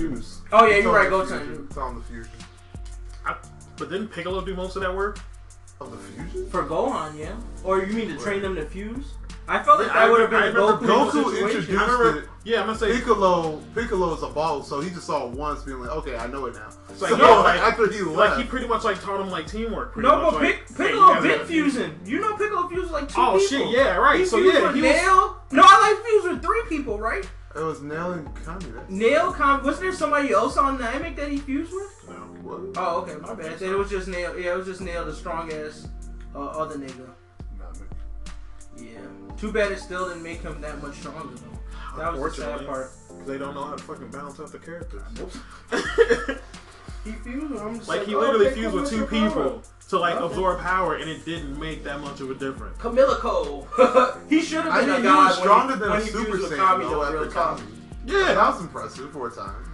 Oh 0.54 0.66
yeah, 0.66 0.76
It's 0.76 0.84
you're 0.84 0.94
right. 0.94 1.04
the 1.04 1.10
Go 1.10 1.26
fusion. 1.26 1.40
time 1.56 1.68
It's 1.70 1.78
on 1.78 1.96
the 1.96 2.02
fusion. 2.04 2.32
I, 3.26 3.36
but 3.78 3.90
didn't 3.90 4.08
Piccolo 4.08 4.42
do 4.44 4.56
most 4.56 4.76
of 4.78 4.82
that 4.84 4.96
work? 4.96 5.20
Of 5.82 5.92
the 5.92 5.98
fusion? 5.98 6.50
for 6.50 6.64
Gohan, 6.64 7.18
yeah. 7.18 7.36
Or 7.64 7.84
you 7.84 7.94
mean 7.94 8.08
to 8.10 8.18
train 8.18 8.42
them 8.42 8.56
to 8.56 8.66
fuse? 8.66 9.14
I 9.48 9.62
felt 9.62 9.80
like 9.80 9.90
Yeah, 9.90 9.94
I 10.06 10.10
would 10.10 10.22
have 10.22 10.30
been 10.32 10.40
remember- 10.40 10.60
a 10.62 10.66
I 10.66 10.72
Goku, 10.78 10.82
remember 10.82 11.12
Goku 11.30 11.42
introduced 11.42 11.70
I 11.70 11.86
remember- 11.92 12.20
it. 12.20 12.30
Yeah, 12.46 12.62
I'm 12.62 12.68
gonna 12.68 12.78
say. 12.80 12.94
Piccolo, 12.94 13.58
Piccolo's 13.76 14.24
a 14.24 14.28
boss, 14.30 14.68
so 14.70 14.80
he 14.80 14.90
just 14.90 15.06
saw 15.06 15.26
it 15.28 15.32
once, 15.32 15.64
being 15.64 15.80
like, 15.82 15.90
"Okay, 15.90 16.16
I 16.16 16.28
know 16.28 16.46
it 16.46 16.54
now." 16.56 16.68
It's 16.90 17.02
like, 17.02 17.12
so 17.12 17.18
yeah, 17.18 17.38
like- 17.40 17.60
after 17.60 17.88
he 17.92 18.02
left, 18.02 18.18
Like 18.18 18.38
he 18.38 18.44
pretty 18.46 18.68
much 18.68 18.84
like 18.84 19.02
taught 19.04 19.20
him 19.22 19.30
like 19.30 19.48
teamwork. 19.48 19.94
Pretty 19.94 20.08
No, 20.08 20.22
much. 20.22 20.32
but 20.34 20.42
like, 20.42 20.68
Pic- 20.68 20.78
hey, 20.78 20.84
you 20.84 20.90
Piccolo 20.92 21.14
guys 21.14 21.22
been 21.24 21.32
gotta 21.32 21.46
fuse. 21.46 21.74
fusing. 21.74 22.00
You 22.06 22.20
know 22.22 22.36
Piccolo 22.38 22.68
fused 22.70 22.84
with 22.84 22.92
like 22.92 23.10
two 23.10 23.22
Oh 23.22 23.38
people. 23.38 23.42
Oh 23.42 23.48
shit, 23.48 23.68
yeah, 23.70 23.96
right. 23.98 24.20
He 24.20 24.26
so 24.26 24.38
fused 24.38 24.54
yeah, 24.56 24.62
with 24.68 24.76
he 24.76 24.82
was. 24.82 24.92
Nail. 24.92 25.38
No, 25.52 25.64
I 25.66 25.92
like 25.92 26.06
fused 26.06 26.28
with 26.30 26.42
three 26.44 26.64
people, 26.70 27.00
right? 27.00 27.28
It 27.56 27.64
was 27.64 27.82
Nail 27.82 28.12
and 28.12 28.36
Kami. 28.44 28.66
That's 28.66 28.90
Nail, 28.90 29.32
Com- 29.32 29.64
wasn't 29.64 29.84
there 29.84 29.94
somebody 29.94 30.32
else 30.32 30.58
on 30.58 30.78
Namek 30.78 31.16
that 31.16 31.30
he 31.30 31.38
fused 31.38 31.72
with? 31.74 32.06
No. 32.10 32.16
what? 32.16 32.60
Oh, 32.78 33.02
okay, 33.02 33.16
my 33.16 33.34
bad. 33.34 33.60
Then 33.60 33.72
it 33.72 33.78
was 33.78 33.90
just 33.90 34.08
Nail. 34.08 34.38
Yeah, 34.38 34.54
it 34.54 34.58
was 34.58 34.68
just 34.68 34.82
Nail, 34.82 35.06
the 35.06 35.14
strong 35.14 35.52
ass 35.54 35.88
uh, 36.36 36.40
other 36.40 36.76
nigga. 36.76 37.08
Nah, 37.58 37.72
man. 37.74 37.88
Yeah. 38.78 39.36
Too 39.38 39.52
bad 39.52 39.72
it 39.72 39.80
still 39.80 40.08
didn't 40.08 40.24
make 40.24 40.42
him 40.42 40.60
that 40.62 40.82
much 40.82 40.96
stronger 40.96 41.36
though. 41.36 41.98
That 41.98 42.14
was 42.14 42.36
the 42.36 42.44
sad 42.44 42.66
part. 42.66 42.92
They 43.26 43.38
don't 43.38 43.56
know 43.56 43.64
how 43.64 43.76
to 43.76 43.84
fucking 43.84 44.12
balance 44.12 44.40
out 44.40 44.52
the 44.52 44.60
characters. 44.60 45.02
He 47.06 47.12
fused 47.12 47.52
with 47.52 47.62
him. 47.62 47.80
like 47.86 48.06
he 48.08 48.16
literally 48.16 48.50
fused 48.50 48.74
with 48.74 48.90
two 48.90 49.06
people. 49.06 49.30
Power. 49.30 49.62
People 49.88 50.00
to 50.00 50.02
like 50.02 50.16
Okay. 50.16 50.26
absorb 50.26 50.60
power, 50.60 50.96
and 50.96 51.10
it 51.10 51.26
didn't 51.26 51.60
make 51.60 51.84
that 51.84 52.00
much 52.00 52.20
of 52.22 52.30
a 52.32 52.36
difference. 52.36 52.78
Camilico. 52.78 53.68
he 54.30 54.42
should 54.42 54.64
have 54.64 54.74
I 54.74 54.80
been 54.82 54.90
mean, 54.90 54.96
a 54.96 54.98
he 55.00 55.04
god 55.04 55.28
was 55.30 55.38
stronger 55.38 55.74
when 55.74 55.78
he, 55.78 55.80
than 55.80 55.90
when 55.92 56.00
a 56.00 56.04
he 56.04 56.10
Super 56.12 56.38
fused 56.38 56.52
Saiyan 56.52 56.80
though 56.82 56.90
though, 56.90 57.04
after 57.04 57.20
real 57.22 57.32
talk. 57.32 57.58
Kami. 57.58 57.72
Yeah, 58.06 58.18
Yeah, 58.20 58.34
that 58.36 58.54
was 58.54 58.62
impressive 58.62 59.12
for 59.12 59.28
a 59.28 59.32
time. 59.32 59.72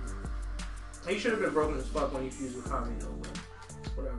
He 1.08 1.18
should 1.18 1.32
have 1.32 1.42
been 1.42 1.54
broken 1.54 1.78
as 1.78 1.88
fuck 1.88 2.14
when 2.14 2.24
he 2.24 2.30
fused 2.30 2.56
with 2.56 2.70
Kami 2.70 2.92
though, 3.00 3.08
but 3.22 3.38
whatever. 3.96 4.18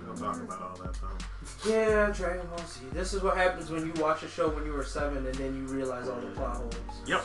we 0.00 0.06
don't 0.06 0.16
talk 0.16 0.36
about 0.36 0.62
all 0.62 0.76
that 0.84 0.94
though. 0.94 1.70
Yeah, 1.70 2.10
Dragon 2.10 2.46
Ball 2.48 2.58
Z. 2.66 2.80
This 2.92 3.12
is 3.14 3.22
what 3.22 3.36
happens 3.36 3.70
when 3.70 3.86
you 3.86 3.92
watch 4.02 4.22
a 4.22 4.28
show 4.28 4.48
when 4.48 4.64
you 4.64 4.72
were 4.72 4.84
seven 4.84 5.24
and 5.26 5.34
then 5.34 5.54
you 5.56 5.62
realize 5.72 6.08
all 6.08 6.20
the 6.20 6.26
plot 6.28 6.56
holes. 6.56 6.74
Yep. 7.06 7.22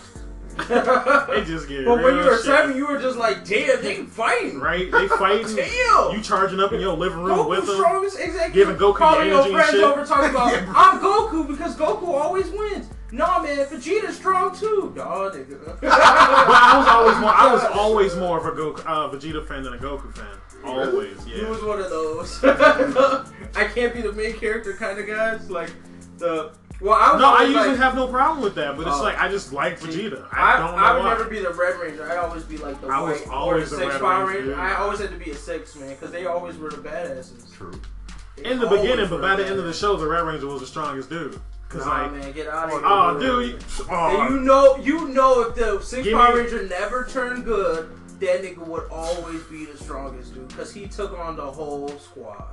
It 1.38 1.46
just 1.46 1.68
get. 1.68 1.86
But 1.86 2.02
when 2.04 2.16
you 2.16 2.24
were 2.24 2.36
shit. 2.38 2.46
seven, 2.46 2.76
you 2.76 2.88
were 2.88 3.00
just 3.00 3.18
like, 3.18 3.46
damn, 3.46 3.82
they 3.82 4.04
fighting. 4.04 4.60
right? 4.60 4.92
They 4.92 5.08
fighting. 5.08 5.56
Damn. 5.56 6.16
You 6.16 6.22
charging 6.22 6.60
up 6.60 6.72
in 6.74 6.80
your 6.80 6.96
living 6.96 7.20
room 7.20 7.38
Goku 7.40 7.50
with 7.50 7.66
them. 7.68 7.76
strongest, 7.76 8.20
exactly. 8.20 8.54
Giving 8.54 8.76
Goku 8.76 8.96
calling 8.96 9.28
your 9.28 9.48
friends 9.50 9.76
over 9.76 10.06
talking 10.06 10.30
about 10.32 10.54
I'm 10.76 11.00
Goku 11.00 11.48
because 11.48 11.76
Goku 11.76 12.08
always 12.08 12.50
wins. 12.50 12.90
Nah, 13.12 13.42
man, 13.42 13.66
Vegeta's 13.68 14.18
strong 14.18 14.56
too. 14.56 14.94
Nigga. 14.96 15.80
But 15.80 15.90
I 15.92 16.78
was 16.78 16.88
always 16.88 17.18
more. 17.20 17.34
I 17.34 17.54
was 17.54 17.64
always 17.64 18.16
more 18.16 18.38
of 18.40 18.46
a 18.46 18.52
Goku, 18.52 18.80
uh, 18.86 19.10
Vegeta 19.10 19.48
fan 19.48 19.64
than 19.64 19.74
a 19.74 19.78
Goku 19.78 20.14
fan. 20.16 20.26
Always, 20.66 21.26
yeah. 21.28 21.38
He 21.38 21.46
was 21.46 21.64
one 21.64 21.80
of 21.80 21.90
those. 21.90 22.44
I 22.44 23.70
can't 23.74 23.94
be 23.94 24.02
the 24.02 24.12
main 24.12 24.34
character 24.34 24.74
kind 24.74 25.00
of 25.00 25.08
guys. 25.08 25.50
Like 25.50 25.72
the 26.18 26.52
well, 26.82 26.94
I 26.94 27.12
was 27.14 27.22
No, 27.22 27.34
I 27.34 27.44
usually 27.44 27.70
like, 27.70 27.78
have 27.78 27.96
no 27.96 28.08
problem 28.08 28.42
with 28.44 28.56
that, 28.56 28.78
but 28.78 28.88
it's 28.88 28.96
Oh. 28.98 29.04
like 29.04 29.18
I 29.20 29.28
just 29.30 29.52
like 29.54 29.80
Vegeta. 29.80 30.28
I, 30.32 30.54
I, 30.56 30.58
don't 30.60 30.76
know 30.76 30.84
I 30.84 30.94
would 30.94 31.04
why. 31.04 31.10
never 31.10 31.26
be 31.26 31.40
the 31.40 31.50
Red 31.52 31.80
Ranger. 31.80 32.10
I 32.12 32.18
always 32.18 32.44
be 32.44 32.58
like 32.58 32.80
the 32.82 32.88
I 32.88 33.00
was 33.02 33.20
white 33.22 33.30
always 33.30 33.72
or 33.74 33.76
the 33.76 33.76
the 33.78 33.82
six 33.84 33.94
Red 33.96 34.02
Power 34.02 34.26
Ranger, 34.26 34.40
Ranger. 34.50 34.60
I 34.62 34.76
always 34.76 35.00
had 35.00 35.10
to 35.12 35.18
be 35.18 35.32
a 35.32 35.36
six 35.36 35.76
man 35.76 35.90
because 35.90 36.12
they 36.12 36.26
always 36.26 36.58
were 36.58 36.70
the 36.70 36.78
badasses. 36.78 37.52
True. 37.56 37.80
They 38.36 38.46
in 38.52 38.60
the 38.60 38.68
beginning, 38.68 39.10
but 39.10 39.22
by 39.22 39.36
the 39.36 39.46
end 39.48 39.58
of 39.60 39.66
the 39.66 39.74
show, 39.74 39.96
the 39.96 40.08
Red 40.08 40.22
Ranger 40.22 40.48
was 40.48 40.62
the 40.62 40.68
strongest 40.68 41.10
dude. 41.10 41.40
Cause 41.70 41.86
Nah, 41.86 42.04
like, 42.04 42.14
man, 42.14 42.32
get 42.32 42.48
out 42.48 42.70
of 42.72 42.82
oh, 42.86 43.20
here. 43.20 43.30
oh, 43.30 43.42
dude, 43.42 43.50
you, 43.50 43.58
And 43.58 43.90
oh, 43.90 44.30
you 44.30 44.40
know, 44.40 44.76
you 44.78 45.08
know, 45.10 45.42
if 45.50 45.56
the 45.56 45.82
Six 45.82 46.04
Give 46.06 46.14
Power 46.18 46.36
me- 46.36 46.42
Ranger 46.42 46.64
never 46.68 47.04
turned 47.06 47.44
good, 47.44 47.90
that 48.22 48.42
nigga 48.42 48.60
would 48.60 48.88
always 48.90 49.44
be 49.44 49.66
the 49.66 49.78
strongest 49.78 50.34
dude 50.34 50.48
because 50.48 50.74
he 50.74 50.88
took 50.88 51.18
on 51.20 51.36
the 51.36 51.46
whole 51.46 51.90
squad. 52.00 52.46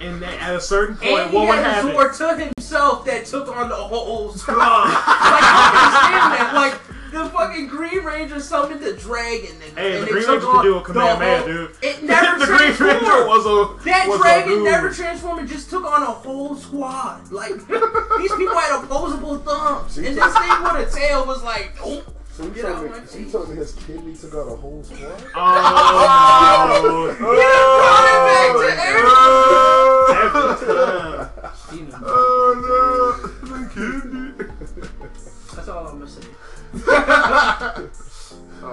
and 0.00 0.24
at 0.24 0.54
a 0.56 0.60
certain 0.60 0.96
point, 0.96 1.10
And 1.10 1.32
what 1.34 1.48
would 1.48 1.58
had 1.58 1.66
a 1.66 1.70
happen? 1.70 1.90
Zord 1.90 2.16
to 2.56 2.61
himself 2.72 3.04
that 3.04 3.26
took 3.26 3.48
on 3.54 3.68
the 3.68 3.74
whole 3.74 4.32
squad. 4.32 4.56
like 4.58 4.64
I 4.64 5.72
understand 5.72 6.32
that. 6.32 6.52
Like 6.54 6.80
the 7.12 7.28
fucking 7.30 7.66
Green 7.68 8.02
Ranger 8.04 8.40
summoned 8.40 8.80
the 8.80 8.94
dragon. 8.94 9.50
And, 9.62 9.78
Hey, 9.78 9.98
and 9.98 10.04
the 10.04 10.08
it 10.08 10.12
Green 10.12 10.24
took 10.24 10.42
Ranger 10.42 10.52
could 10.52 10.62
do 10.62 10.76
a 10.76 10.78
the 10.78 10.84
Kamehameha, 10.92 11.36
whole- 11.38 11.46
dude. 11.46 11.76
It 11.82 12.02
never 12.04 12.38
the 12.38 12.46
Green 12.46 12.58
Ranger 12.60 12.76
transformed. 12.76 13.28
was 13.28 13.46
a 13.46 13.84
That 13.84 14.08
was 14.08 14.20
dragon 14.20 14.48
dude. 14.48 14.64
never 14.64 14.90
transformed 14.90 15.40
and 15.40 15.48
just 15.48 15.68
took 15.70 15.84
on 15.84 16.02
a 16.02 16.06
whole 16.06 16.56
squad. 16.56 17.30
Like 17.30 17.54
these 18.18 18.32
people 18.34 18.56
had 18.58 18.82
opposable 18.82 19.38
thumbs, 19.38 19.98
and 19.98 20.06
this 20.06 20.38
thing 20.38 20.62
with 20.62 20.88
a 20.88 20.90
tail 20.98 21.26
was 21.26 21.42
like, 21.42 21.72
oh, 21.84 22.02
So 22.32 22.44
you 22.44 22.50
Get 22.50 22.62
told 22.62 22.82
me, 22.84 22.88
my 22.88 23.04
so 23.04 23.18
you 23.18 23.30
told 23.30 23.48
me 23.50 23.56
his 23.56 23.72
kidney 23.72 24.16
took 24.16 24.32
out 24.34 24.48
a 24.48 24.56
whole 24.56 24.82
squad? 24.82 25.24
Oh, 25.34 27.08
you 27.10 27.16
brought 27.18 28.08
it 28.08 28.20
back 28.32 28.50
to 28.56 28.68
every 28.86 29.02
time. 31.32 31.41
Knew. 31.72 31.88
Oh 32.04 33.28
no. 33.36 34.46
That's 35.54 35.68
all 35.68 35.86
I'm 35.88 35.98
gonna 35.98 36.08
say. 36.10 36.22
Uh, 38.62 38.68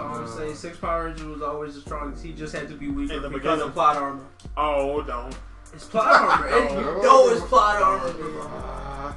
I'm 0.00 0.12
gonna 0.12 0.28
say. 0.28 0.52
Six 0.54 0.78
Power 0.78 1.04
Ranger 1.06 1.26
was 1.28 1.42
always 1.42 1.74
the 1.74 1.80
strongest. 1.80 2.24
He 2.24 2.32
just 2.32 2.54
had 2.54 2.68
to 2.68 2.74
be 2.74 2.88
weaker 2.88 3.14
In 3.14 3.22
the 3.22 3.28
because 3.28 3.42
beginning. 3.58 3.68
of 3.68 3.74
plot 3.74 3.96
armor. 3.96 4.24
Oh, 4.56 5.02
don't. 5.02 5.36
It's 5.72 5.84
plot 5.84 6.06
armor. 6.22 6.48
It, 6.56 6.70
you 6.70 6.76
No. 6.80 7.02
know 7.02 7.28
it's 7.30 7.42
plot 7.46 7.82
armor. 7.82 8.08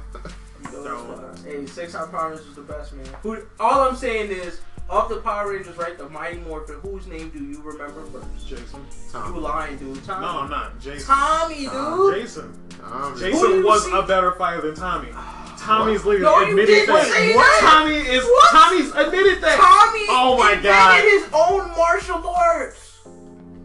You 0.60 0.72
know 0.72 0.94
it's 0.94 1.04
plot 1.04 1.24
armor. 1.24 1.34
Hey, 1.44 1.66
Six 1.66 1.92
Power 1.94 2.28
Rangers 2.30 2.46
was 2.46 2.56
the 2.56 2.62
best 2.62 2.92
man. 2.94 3.06
Who? 3.22 3.38
All 3.60 3.88
I'm 3.88 3.96
saying 3.96 4.30
is, 4.30 4.60
of 4.88 5.08
the 5.08 5.16
Power 5.16 5.52
Rangers, 5.52 5.76
right, 5.76 5.96
the 5.98 6.08
Mighty 6.08 6.38
Morphin. 6.40 6.76
Whose 6.80 7.06
name 7.06 7.30
do 7.30 7.38
you 7.44 7.60
remember 7.62 8.02
first? 8.06 8.48
Jason. 8.48 8.84
You 9.14 9.40
lying, 9.40 9.76
dude. 9.76 10.02
Tommy. 10.04 10.26
No, 10.26 10.40
I'm 10.40 10.50
not. 10.50 10.80
Jason. 10.80 11.06
Tommy, 11.06 11.56
dude. 11.60 11.70
Tom. 11.72 12.12
Jason. 12.14 12.58
Tom. 12.80 13.12
Who 13.12 13.18
do 13.18 13.30
Jason 13.30 13.64
was 13.64 13.84
see? 13.84 13.92
a 13.98 14.02
better 14.02 14.32
fighter 14.32 14.62
than 14.62 14.74
Tommy. 14.74 15.08
Ah. 15.12 15.56
Tommy's 15.58 16.04
literally 16.04 16.24
No, 16.24 16.40
you 16.40 16.50
admitted 16.50 16.66
didn't 16.68 16.94
that. 16.94 17.06
say 17.06 17.32
that. 17.32 17.58
Tommy 17.60 17.94
is. 17.96 18.24
What? 18.24 18.50
Tommy's 18.50 18.90
admitted 18.94 19.42
that. 19.42 19.58
Tommy 19.58 20.06
Oh 20.08 20.36
my 20.38 20.52
invented 20.52 20.70
God. 20.70 21.02
his 21.02 21.24
own 21.34 21.68
martial 21.76 22.26
arts. 22.28 22.87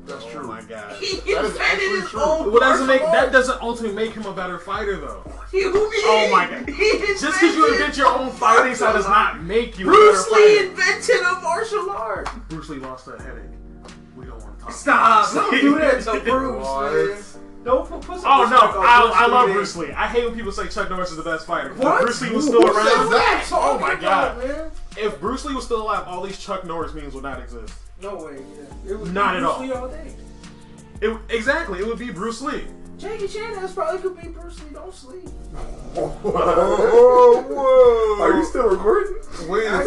That's 0.05 0.25
Oh 0.25 0.29
true. 0.31 0.47
my 0.47 0.61
god. 0.63 0.95
He 1.01 1.33
That 1.33 1.45
is 1.45 1.57
actually 1.57 2.01
his 2.01 2.09
true. 2.09 2.21
own 2.21 2.51
Well, 2.51 2.59
doesn't 2.59 2.87
make 2.87 3.01
that 3.01 3.31
doesn't 3.31 3.61
ultimately 3.61 3.95
make 3.95 4.13
him 4.13 4.25
a 4.25 4.33
better 4.33 4.59
fighter 4.59 4.97
though. 4.97 5.23
He, 5.51 5.61
who 5.63 5.71
Oh 5.75 6.29
my 6.31 6.47
God. 6.49 6.69
He 6.75 6.97
Just 6.99 7.39
because 7.39 7.55
you 7.55 7.71
invent 7.71 7.95
your 7.97 8.07
own 8.07 8.31
fighting 8.31 8.75
style 8.75 8.93
does 8.93 9.07
not 9.07 9.41
make 9.43 9.79
you 9.79 9.85
a 9.87 9.91
Bruce 9.91 10.29
better 10.29 10.41
Lee 10.41 10.57
fighter. 10.57 10.69
invented 10.71 11.21
a 11.21 11.41
martial 11.41 11.89
art. 11.91 12.29
Bruce 12.49 12.69
Lee 12.69 12.77
lost 12.79 13.07
a 13.07 13.11
headache. 13.21 13.43
We 14.17 14.25
don't 14.25 14.39
want 14.41 14.57
to 14.59 14.63
talk. 14.65 14.73
Stop! 14.73 15.31
about 15.31 15.51
Don't 15.51 15.61
do 15.61 15.75
that 15.79 16.01
to 16.03 16.19
Bruce, 16.31 16.65
What? 16.65 16.93
man. 16.93 17.23
Don't 17.63 17.87
put, 17.87 18.01
put 18.01 18.19
some 18.19 18.25
Oh 18.29 18.49
no, 18.49 18.57
I, 18.57 19.11
I 19.23 19.27
love 19.27 19.49
Bruce 19.51 19.77
Lee. 19.77 19.91
I 19.93 20.05
hate 20.07 20.25
when 20.25 20.35
people 20.35 20.51
say 20.51 20.67
Chuck 20.67 20.89
Norris 20.89 21.11
is 21.11 21.17
the 21.17 21.23
best 21.23 21.47
fighter. 21.47 21.71
If 21.71 21.77
What? 21.77 22.01
Bruce 22.01 22.21
Lee 22.21 22.31
was 22.31 22.45
still 22.45 22.61
Who 22.61 22.67
around. 22.67 22.87
Oh 23.53 23.77
my 23.79 23.91
Talking 23.91 24.01
god. 24.01 24.37
about, 24.37 24.47
man. 24.47 24.71
If 24.97 25.19
Bruce 25.21 25.45
Lee 25.45 25.55
was 25.55 25.63
still 25.63 25.81
alive, 25.81 26.03
all 26.07 26.21
these 26.21 26.37
Chuck 26.37 26.65
Norris 26.65 26.93
memes 26.93 27.13
would 27.13 27.23
not 27.23 27.39
exist. 27.41 27.73
No 28.03 28.15
way. 28.25 28.37
Yeah. 28.85 28.91
It 28.91 28.99
was 28.99 29.11
Not 29.11 29.37
at 29.37 29.43
all. 29.43 29.61
Lee 29.61 29.71
all 29.71 29.87
day. 29.87 30.13
It 31.01 31.17
exactly. 31.29 31.79
It 31.79 31.87
would 31.87 31.97
be 31.99 32.11
Bruce 32.11 32.41
Lee. 32.41 32.65
Jackie 32.97 33.27
Chan 33.27 33.55
has 33.55 33.73
probably 33.73 34.01
could 34.01 34.21
be 34.21 34.27
Bruce 34.27 34.61
Lee. 34.63 34.69
Don't 34.73 34.93
sleep. 34.93 35.27
Whoa, 35.95 37.41
whoa. 37.41 38.21
Are 38.21 38.37
you 38.37 38.45
still 38.45 38.69
recording? 38.69 39.15
Wait 39.47 39.65
a 39.67 39.71
I- 39.71 39.83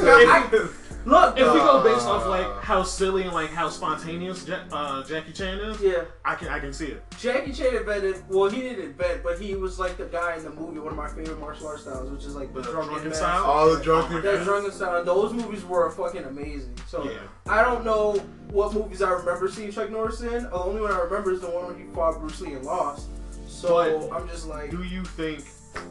second. 0.51 0.70
I- 1.06 1.08
Look, 1.08 1.38
If 1.38 1.52
we 1.52 1.60
uh, 1.60 1.64
go 1.64 1.82
based 1.84 2.06
off 2.06 2.26
like 2.26 2.62
how 2.64 2.82
silly 2.82 3.22
and 3.22 3.32
like 3.32 3.50
how 3.50 3.68
spontaneous 3.68 4.46
Ja- 4.46 4.58
uh, 4.72 5.04
Jackie 5.04 5.32
Chan 5.32 5.58
is, 5.60 5.80
yeah, 5.80 6.02
I 6.24 6.34
can 6.34 6.48
I 6.48 6.58
can 6.58 6.72
see 6.72 6.86
it. 6.86 7.02
Jackie 7.20 7.52
Chan 7.52 7.76
invented. 7.76 8.24
Well, 8.28 8.50
he 8.50 8.60
didn't 8.62 8.84
invent, 8.86 9.22
but 9.22 9.38
he 9.40 9.54
was 9.54 9.78
like 9.78 9.96
the 9.96 10.06
guy 10.06 10.36
in 10.36 10.42
the 10.42 10.50
movie. 10.50 10.80
One 10.80 10.88
of 10.88 10.96
my 10.96 11.08
favorite 11.08 11.38
martial 11.38 11.68
arts 11.68 11.82
styles, 11.82 12.10
which 12.10 12.24
is 12.24 12.34
like 12.34 12.52
the, 12.52 12.60
The 12.60 12.70
drunken, 12.72 12.92
drunken 12.94 13.14
style? 13.14 13.44
All 13.44 13.72
the 13.76 13.82
drunken. 13.82 14.20
That 14.22 14.42
drunken 14.44 14.72
style. 14.72 15.04
Those 15.04 15.32
movies 15.32 15.64
were 15.64 15.90
fucking 15.92 16.24
amazing. 16.24 16.76
So 16.88 17.04
Yeah. 17.04 17.18
I 17.46 17.62
don't 17.62 17.84
know 17.84 18.14
what 18.50 18.74
movies 18.74 19.00
I 19.00 19.10
remember 19.10 19.48
seeing 19.48 19.70
Chuck 19.70 19.90
Norris 19.90 20.20
in. 20.22 20.42
The 20.42 20.52
only 20.52 20.80
one 20.80 20.90
I 20.90 20.98
remember 20.98 21.32
is 21.32 21.40
the 21.40 21.50
one 21.50 21.66
where 21.66 21.76
he 21.76 21.84
fought 21.94 22.18
Bruce 22.18 22.40
Lee 22.40 22.54
and 22.54 22.64
lost. 22.64 23.08
So 23.46 24.08
But 24.10 24.16
I'm 24.16 24.28
just 24.28 24.48
like, 24.48 24.70
Do 24.70 24.82
you 24.82 25.04
think 25.04 25.44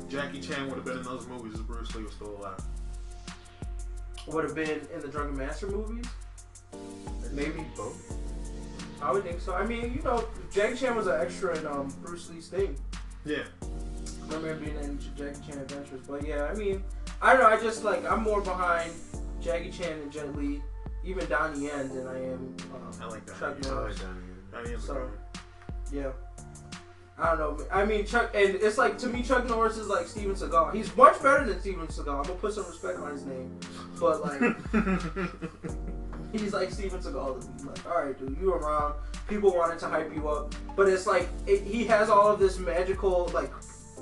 Jackie 0.09 0.41
Chan 0.41 0.65
would 0.67 0.75
have 0.75 0.85
been 0.85 0.97
in 0.97 1.03
those 1.03 1.25
movies 1.27 1.57
if 1.57 1.65
Bruce 1.65 1.95
Lee 1.95 2.03
was 2.03 2.13
still 2.13 2.35
alive? 2.37 2.59
Would 4.27 4.43
have 4.43 4.55
been 4.55 4.81
in 4.93 4.99
the 5.01 5.07
Drunken 5.07 5.37
Master 5.37 5.67
movies. 5.67 6.05
Maybe 7.31 7.65
both. 7.75 8.15
I 9.01 9.11
would 9.11 9.23
think 9.23 9.41
so. 9.41 9.53
I 9.53 9.65
mean, 9.65 9.93
you 9.95 10.01
know, 10.01 10.25
Jackie 10.51 10.75
Chan 10.77 10.95
was 10.95 11.07
an 11.07 11.19
extra 11.19 11.57
in 11.57 11.67
um, 11.67 11.93
Bruce 12.01 12.29
Lee's 12.29 12.47
thing. 12.47 12.77
Yeah. 13.25 13.43
I 13.61 14.33
remember 14.35 14.55
being 14.55 14.77
in 14.79 14.99
Jackie 15.17 15.39
Chan 15.47 15.59
Adventures. 15.59 16.01
But 16.07 16.25
yeah, 16.25 16.45
I 16.45 16.55
mean, 16.55 16.83
I 17.21 17.33
don't 17.33 17.41
know. 17.43 17.47
I 17.49 17.59
just 17.61 17.83
like 17.83 18.09
I'm 18.09 18.23
more 18.23 18.41
behind 18.41 18.91
Jackie 19.41 19.69
Chan 19.69 19.91
and 20.01 20.11
Jet 20.11 20.35
Li, 20.35 20.61
even 21.03 21.27
Donnie 21.27 21.65
Yen, 21.67 21.89
than 21.89 22.07
I 22.07 22.17
am 22.23 22.55
um, 22.73 22.91
I 23.01 23.05
like 23.05 23.25
that. 23.25 23.39
Chuck 23.39 23.57
Yeah, 23.63 23.69
I 23.71 23.73
Norris. 23.75 24.03
like 24.53 24.65
is 24.67 24.83
a 24.83 24.87
So-. 24.87 25.11
Yeah. 25.91 26.11
I 27.17 27.35
don't 27.35 27.57
know. 27.59 27.65
I 27.71 27.85
mean, 27.85 28.05
Chuck, 28.05 28.31
and 28.35 28.55
it's 28.55 28.77
like 28.77 28.97
to 28.99 29.07
me, 29.07 29.23
Chuck 29.23 29.47
Norris 29.47 29.77
is 29.77 29.87
like 29.87 30.07
Steven 30.07 30.35
Seagal. 30.35 30.73
He's 30.73 30.93
much 30.97 31.21
better 31.23 31.45
than 31.45 31.59
Steven 31.61 31.87
Seagal. 31.87 32.17
I'm 32.17 32.23
gonna 32.23 32.33
put 32.35 32.53
some 32.53 32.65
respect 32.65 32.99
on 32.99 33.11
his 33.11 33.25
name, 33.25 33.57
but 33.99 34.21
like 34.21 34.41
he's 36.33 36.53
like 36.53 36.71
Steven 36.71 36.99
Seagal 36.99 37.41
to 37.41 37.63
me. 37.63 37.69
Like, 37.69 37.85
all 37.85 38.03
right, 38.03 38.19
dude, 38.19 38.37
you 38.39 38.53
around. 38.53 38.95
People 39.29 39.55
wanted 39.55 39.79
to 39.79 39.87
hype 39.87 40.13
you 40.13 40.27
up, 40.27 40.53
but 40.75 40.89
it's 40.89 41.07
like 41.07 41.29
it, 41.47 41.61
he 41.61 41.85
has 41.85 42.09
all 42.09 42.27
of 42.27 42.39
this 42.39 42.59
magical 42.59 43.31
like 43.33 43.51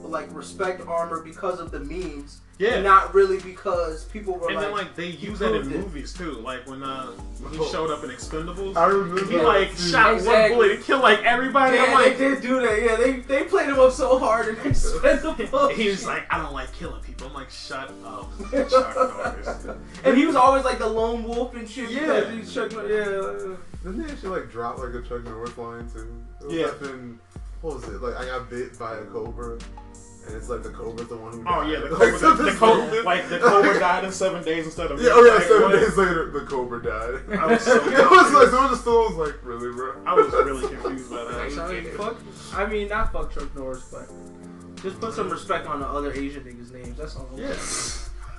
like 0.10 0.34
respect 0.36 0.82
armor 0.88 1.22
because 1.22 1.60
of 1.60 1.72
the 1.72 1.80
memes, 1.80 2.42
yeah. 2.58 2.76
and 2.76 2.84
not 2.84 3.14
really 3.14 3.40
because 3.40 4.06
people 4.06 4.36
were 4.36 4.48
and 4.48 4.56
like, 4.58 4.66
then 4.66 4.72
like 4.74 4.96
they 4.96 5.08
use 5.08 5.40
that 5.40 5.56
in 5.56 5.62
it. 5.72 5.78
movies 5.80 6.14
too. 6.14 6.34
Like 6.34 6.68
when 6.68 6.84
uh 6.84 7.08
when 7.42 7.54
he 7.54 7.70
showed 7.70 7.90
up 7.90 8.04
in 8.04 8.10
Expendables, 8.10 8.76
I 8.76 8.86
remember. 8.88 9.26
he 9.26 9.36
Yeah. 9.38 9.42
like 9.44 9.70
shot 9.72 10.06
one 10.08 10.16
Exactly. 10.16 10.56
bullet 10.56 10.72
and 10.72 10.84
killed 10.84 11.02
like 11.02 11.20
everybody. 11.24 11.78
Yeah, 11.78 11.84
I'm 11.86 11.94
like, 11.94 12.18
they 12.18 12.30
did 12.30 12.42
do 12.42 12.60
that. 12.62 12.82
Yeah, 12.82 12.96
they 12.96 13.12
they 13.20 13.44
played 13.46 13.70
him 13.70 13.80
up 13.80 13.92
so 13.92 14.20
hard 14.20 14.48
and 14.50 14.58
Expendables. 14.58 15.72
he 15.76 15.90
was 15.90 16.06
like, 16.06 16.26
I 16.34 16.38
don't 16.42 16.54
like 16.54 16.72
killing 16.74 17.02
people. 17.02 17.28
I'm 17.28 17.34
like, 17.34 17.50
shut 17.50 17.92
up, 18.06 18.30
And 20.04 20.18
he 20.18 20.26
was 20.26 20.36
always 20.36 20.64
like 20.66 20.80
the 20.80 20.88
lone 20.88 21.24
wolf 21.24 21.56
and 21.56 21.68
shit. 21.70 21.90
Yeah. 21.90 22.02
because 22.22 22.34
he's 22.34 22.54
Chuck 22.54 22.72
Yeah. 22.74 23.56
Didn't 23.84 24.06
they 24.06 24.12
actually 24.12 24.40
like 24.40 24.52
drop 24.52 24.78
like 24.80 24.94
a 24.94 25.02
Chuck 25.02 25.24
Norris 25.26 25.58
line 25.58 25.88
too? 25.94 26.08
Yeah. 26.50 26.68
Like 26.82 26.92
what 27.62 27.76
was 27.76 27.84
it? 27.86 28.02
Like 28.02 28.16
I 28.16 28.26
got 28.26 28.50
bit 28.50 28.78
by 28.78 28.98
a 28.98 29.04
cobra, 29.06 29.58
and 30.26 30.36
it's 30.36 30.48
like 30.50 30.64
the 30.64 30.70
cobra's 30.70 31.08
the 31.08 31.18
one 31.18 31.34
who. 31.34 31.42
Oh 31.42 31.62
died. 31.64 31.72
yeah, 31.72 31.80
the 31.80 31.90
Like, 31.90 32.00
cobra, 32.14 32.20
so 32.20 32.34
the, 32.34 32.44
this- 32.44 32.58
cobra 32.60 33.04
like 33.04 33.30
the 33.30 33.40
cobra 33.40 33.80
died 33.80 34.04
in 34.06 34.12
seven 34.12 34.44
days 34.44 34.66
instead 34.66 34.92
of 34.92 35.02
Yeah, 35.02 35.10
oh 35.14 35.24
yeah, 35.26 35.34
like, 35.34 35.44
seven 35.44 35.62
what? 35.64 35.72
days 35.74 35.98
later, 35.98 36.32
the 36.32 36.42
cobra 36.42 36.82
died. 36.84 37.40
I 37.40 37.46
was 37.54 37.62
so 37.62 37.76
it 37.76 38.10
was 38.12 38.34
like, 38.34 38.48
someone 38.50 38.70
just 38.70 38.82
still 38.82 39.00
was 39.10 39.16
like, 39.16 39.44
really, 39.44 39.72
bro? 39.74 40.02
I 40.06 40.14
was 40.14 40.32
really 40.32 40.68
confused 40.68 41.10
by 41.10 41.24
that. 41.26 41.60
I 41.60 41.72
mean, 41.74 41.92
fuck. 41.98 42.18
I 42.54 42.66
mean, 42.66 42.88
not 42.90 43.12
fuck 43.12 43.34
Chuck 43.34 43.54
Norris, 43.56 43.84
but 43.92 44.10
just 44.82 45.00
put 45.00 45.14
some 45.14 45.30
respect 45.30 45.68
on 45.68 45.80
the 45.80 45.88
other 45.88 46.12
Asian 46.14 46.44
niggas' 46.44 46.72
names. 46.74 46.98
That's 46.98 47.16
all. 47.16 47.30
Yeah, 47.36 47.48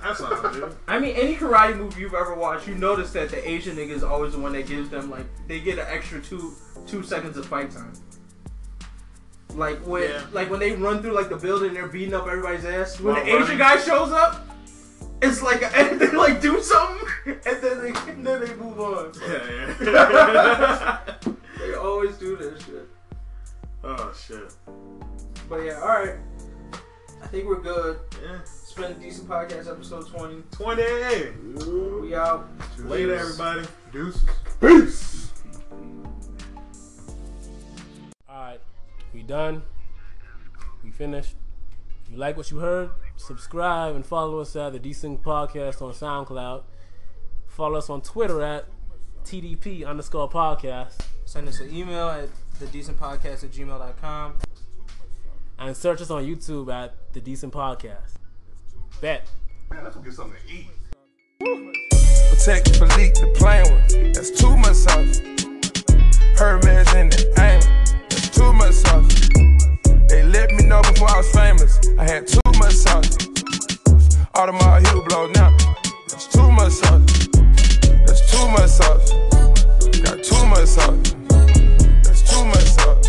that's 0.03 0.21
all, 0.21 0.51
dude. 0.51 0.75
I 0.87 0.99
mean, 0.99 1.15
any 1.15 1.35
karate 1.35 1.75
movie 1.77 2.01
you've 2.01 2.13
ever 2.13 2.35
watched, 2.35 2.67
you 2.67 2.75
notice 2.75 3.11
that 3.13 3.29
the 3.29 3.47
Asian 3.49 3.75
nigga 3.77 3.89
is 3.91 4.03
always 4.03 4.33
the 4.33 4.39
one 4.39 4.53
that 4.53 4.67
gives 4.67 4.89
them 4.89 5.09
like 5.09 5.25
they 5.47 5.59
get 5.59 5.79
an 5.79 5.85
extra 5.89 6.21
two 6.21 6.53
two 6.87 7.01
seconds 7.03 7.37
of 7.37 7.45
fight 7.47 7.71
time. 7.71 7.93
Like 9.55 9.79
when 9.87 10.03
Yeah. 10.03 10.21
like 10.33 10.49
when 10.49 10.59
they 10.59 10.73
run 10.73 11.01
through 11.01 11.13
like 11.13 11.29
the 11.29 11.37
building, 11.37 11.73
they're 11.73 11.87
beating 11.87 12.13
up 12.13 12.27
everybody's 12.27 12.65
ass. 12.65 12.99
When 12.99 13.15
While 13.15 13.23
the 13.23 13.29
Asian 13.29 13.41
running. 13.43 13.57
guy 13.57 13.77
shows 13.77 14.11
up, 14.11 14.45
it's 15.21 15.41
like 15.41 15.63
and 15.77 15.99
they 15.99 16.11
like 16.11 16.41
do 16.41 16.61
something 16.61 17.07
and 17.25 17.57
then 17.63 17.81
they 17.81 17.93
and 18.11 18.25
then 18.27 18.41
they 18.41 18.53
move 18.55 18.79
on. 18.79 19.11
Yeah, 19.21 19.75
yeah. 19.81 20.99
They 21.59 21.73
always 21.73 22.17
do 22.17 22.35
this 22.35 22.61
shit. 22.65 22.87
oh 23.83 24.13
shit. 24.27 24.53
But 25.49 25.59
yeah, 25.63 25.79
all 25.81 25.87
right. 25.87 26.15
I 27.23 27.27
think 27.27 27.45
we're 27.47 27.61
good. 27.61 27.97
Yeah. 28.21 28.39
It's 28.41 28.73
been 28.73 28.91
a 28.91 28.93
decent 28.95 29.27
podcast, 29.29 29.71
episode 29.71 30.05
twenty. 30.09 30.43
Twenty. 30.51 30.83
We 32.01 32.13
out. 32.13 32.47
Later, 32.79 33.15
everybody. 33.15 33.65
Deuces. 33.93 34.25
Peace. 34.59 35.31
Alright, 38.29 38.59
we 39.15 39.23
done. 39.23 39.63
We 40.83 40.91
finished. 40.91 41.35
If 42.05 42.11
you 42.11 42.17
like 42.17 42.35
what 42.35 42.51
you 42.51 42.57
heard, 42.57 42.89
subscribe 43.15 43.95
and 43.95 44.05
follow 44.05 44.39
us 44.39 44.55
at 44.55 44.73
the 44.73 44.79
Decent 44.79 45.23
Podcast 45.23 45.81
on 45.81 45.93
SoundCloud. 45.93 46.63
Follow 47.47 47.77
us 47.77 47.89
on 47.89 48.01
Twitter 48.01 48.43
at 48.43 48.65
TDP 49.23 49.87
underscore 49.87 50.29
podcast. 50.29 50.99
Send 51.23 51.47
us 51.47 51.61
an 51.61 51.73
email 51.73 52.09
at 52.09 52.29
thedecentpodcast 52.59 53.45
at 53.45 53.51
gmail.com. 53.51 54.33
And 55.57 55.77
search 55.77 56.01
us 56.01 56.11
on 56.11 56.25
YouTube 56.25 56.71
at 56.71 56.93
the 57.13 57.21
Decent 57.21 57.53
Podcast. 57.53 58.15
Bet. 58.99 59.25
Man, 59.71 59.85
let's 59.85 59.95
go 59.95 60.01
get 60.01 60.13
something 60.13 60.37
to 60.45 60.53
eat. 60.53 60.67
Patek 61.41 62.77
Philippe 62.77 63.19
the 63.21 63.33
plain 63.35 63.63
one. 63.71 64.11
That's 64.11 64.31
too 64.31 64.57
much 64.57 64.73
sauce. 64.73 65.19
Hermes 66.37 66.93
in 66.93 67.09
the 67.09 67.33
aim 67.39 67.84
too 68.35 68.51
much 68.53 68.73
sauce. 68.73 69.29
They 70.09 70.23
let 70.23 70.51
me 70.51 70.65
know 70.65 70.81
before 70.81 71.09
I 71.09 71.17
was 71.17 71.31
famous. 71.31 71.79
I 71.97 72.03
had 72.03 72.27
too 72.27 72.41
much 72.59 72.73
sauce. 72.73 73.15
Audemars 74.35 74.85
Hill 74.87 75.03
blow 75.07 75.27
now. 75.27 75.55
That's 76.09 76.27
too 76.27 76.51
much 76.51 76.73
sauce. 76.73 77.27
That's 78.05 78.23
too 78.31 78.47
much 78.55 78.69
sauce. 78.69 79.11
Got 80.03 80.23
too 80.23 80.45
much 80.51 80.67
sauce. 80.67 81.15
That's 82.03 82.23
too 82.29 82.43
much 82.45 82.67
sauce. 82.75 83.07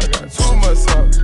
I 0.00 0.06
got 0.14 0.30
too 0.38 0.54
much 0.62 0.78
sauce. 0.86 1.18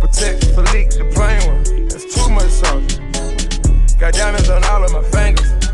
Patek 0.00 0.36
Philippe, 0.54 0.92
the 0.98 1.04
plain 1.14 1.40
one. 1.46 1.88
That's 1.88 2.06
too 2.12 2.28
much 2.30 2.50
sauce. 2.50 3.94
Got 4.00 4.14
diamonds 4.14 4.50
on 4.50 4.64
all 4.64 4.82
of 4.82 4.92
my 4.92 5.02
fingers. 5.02 5.65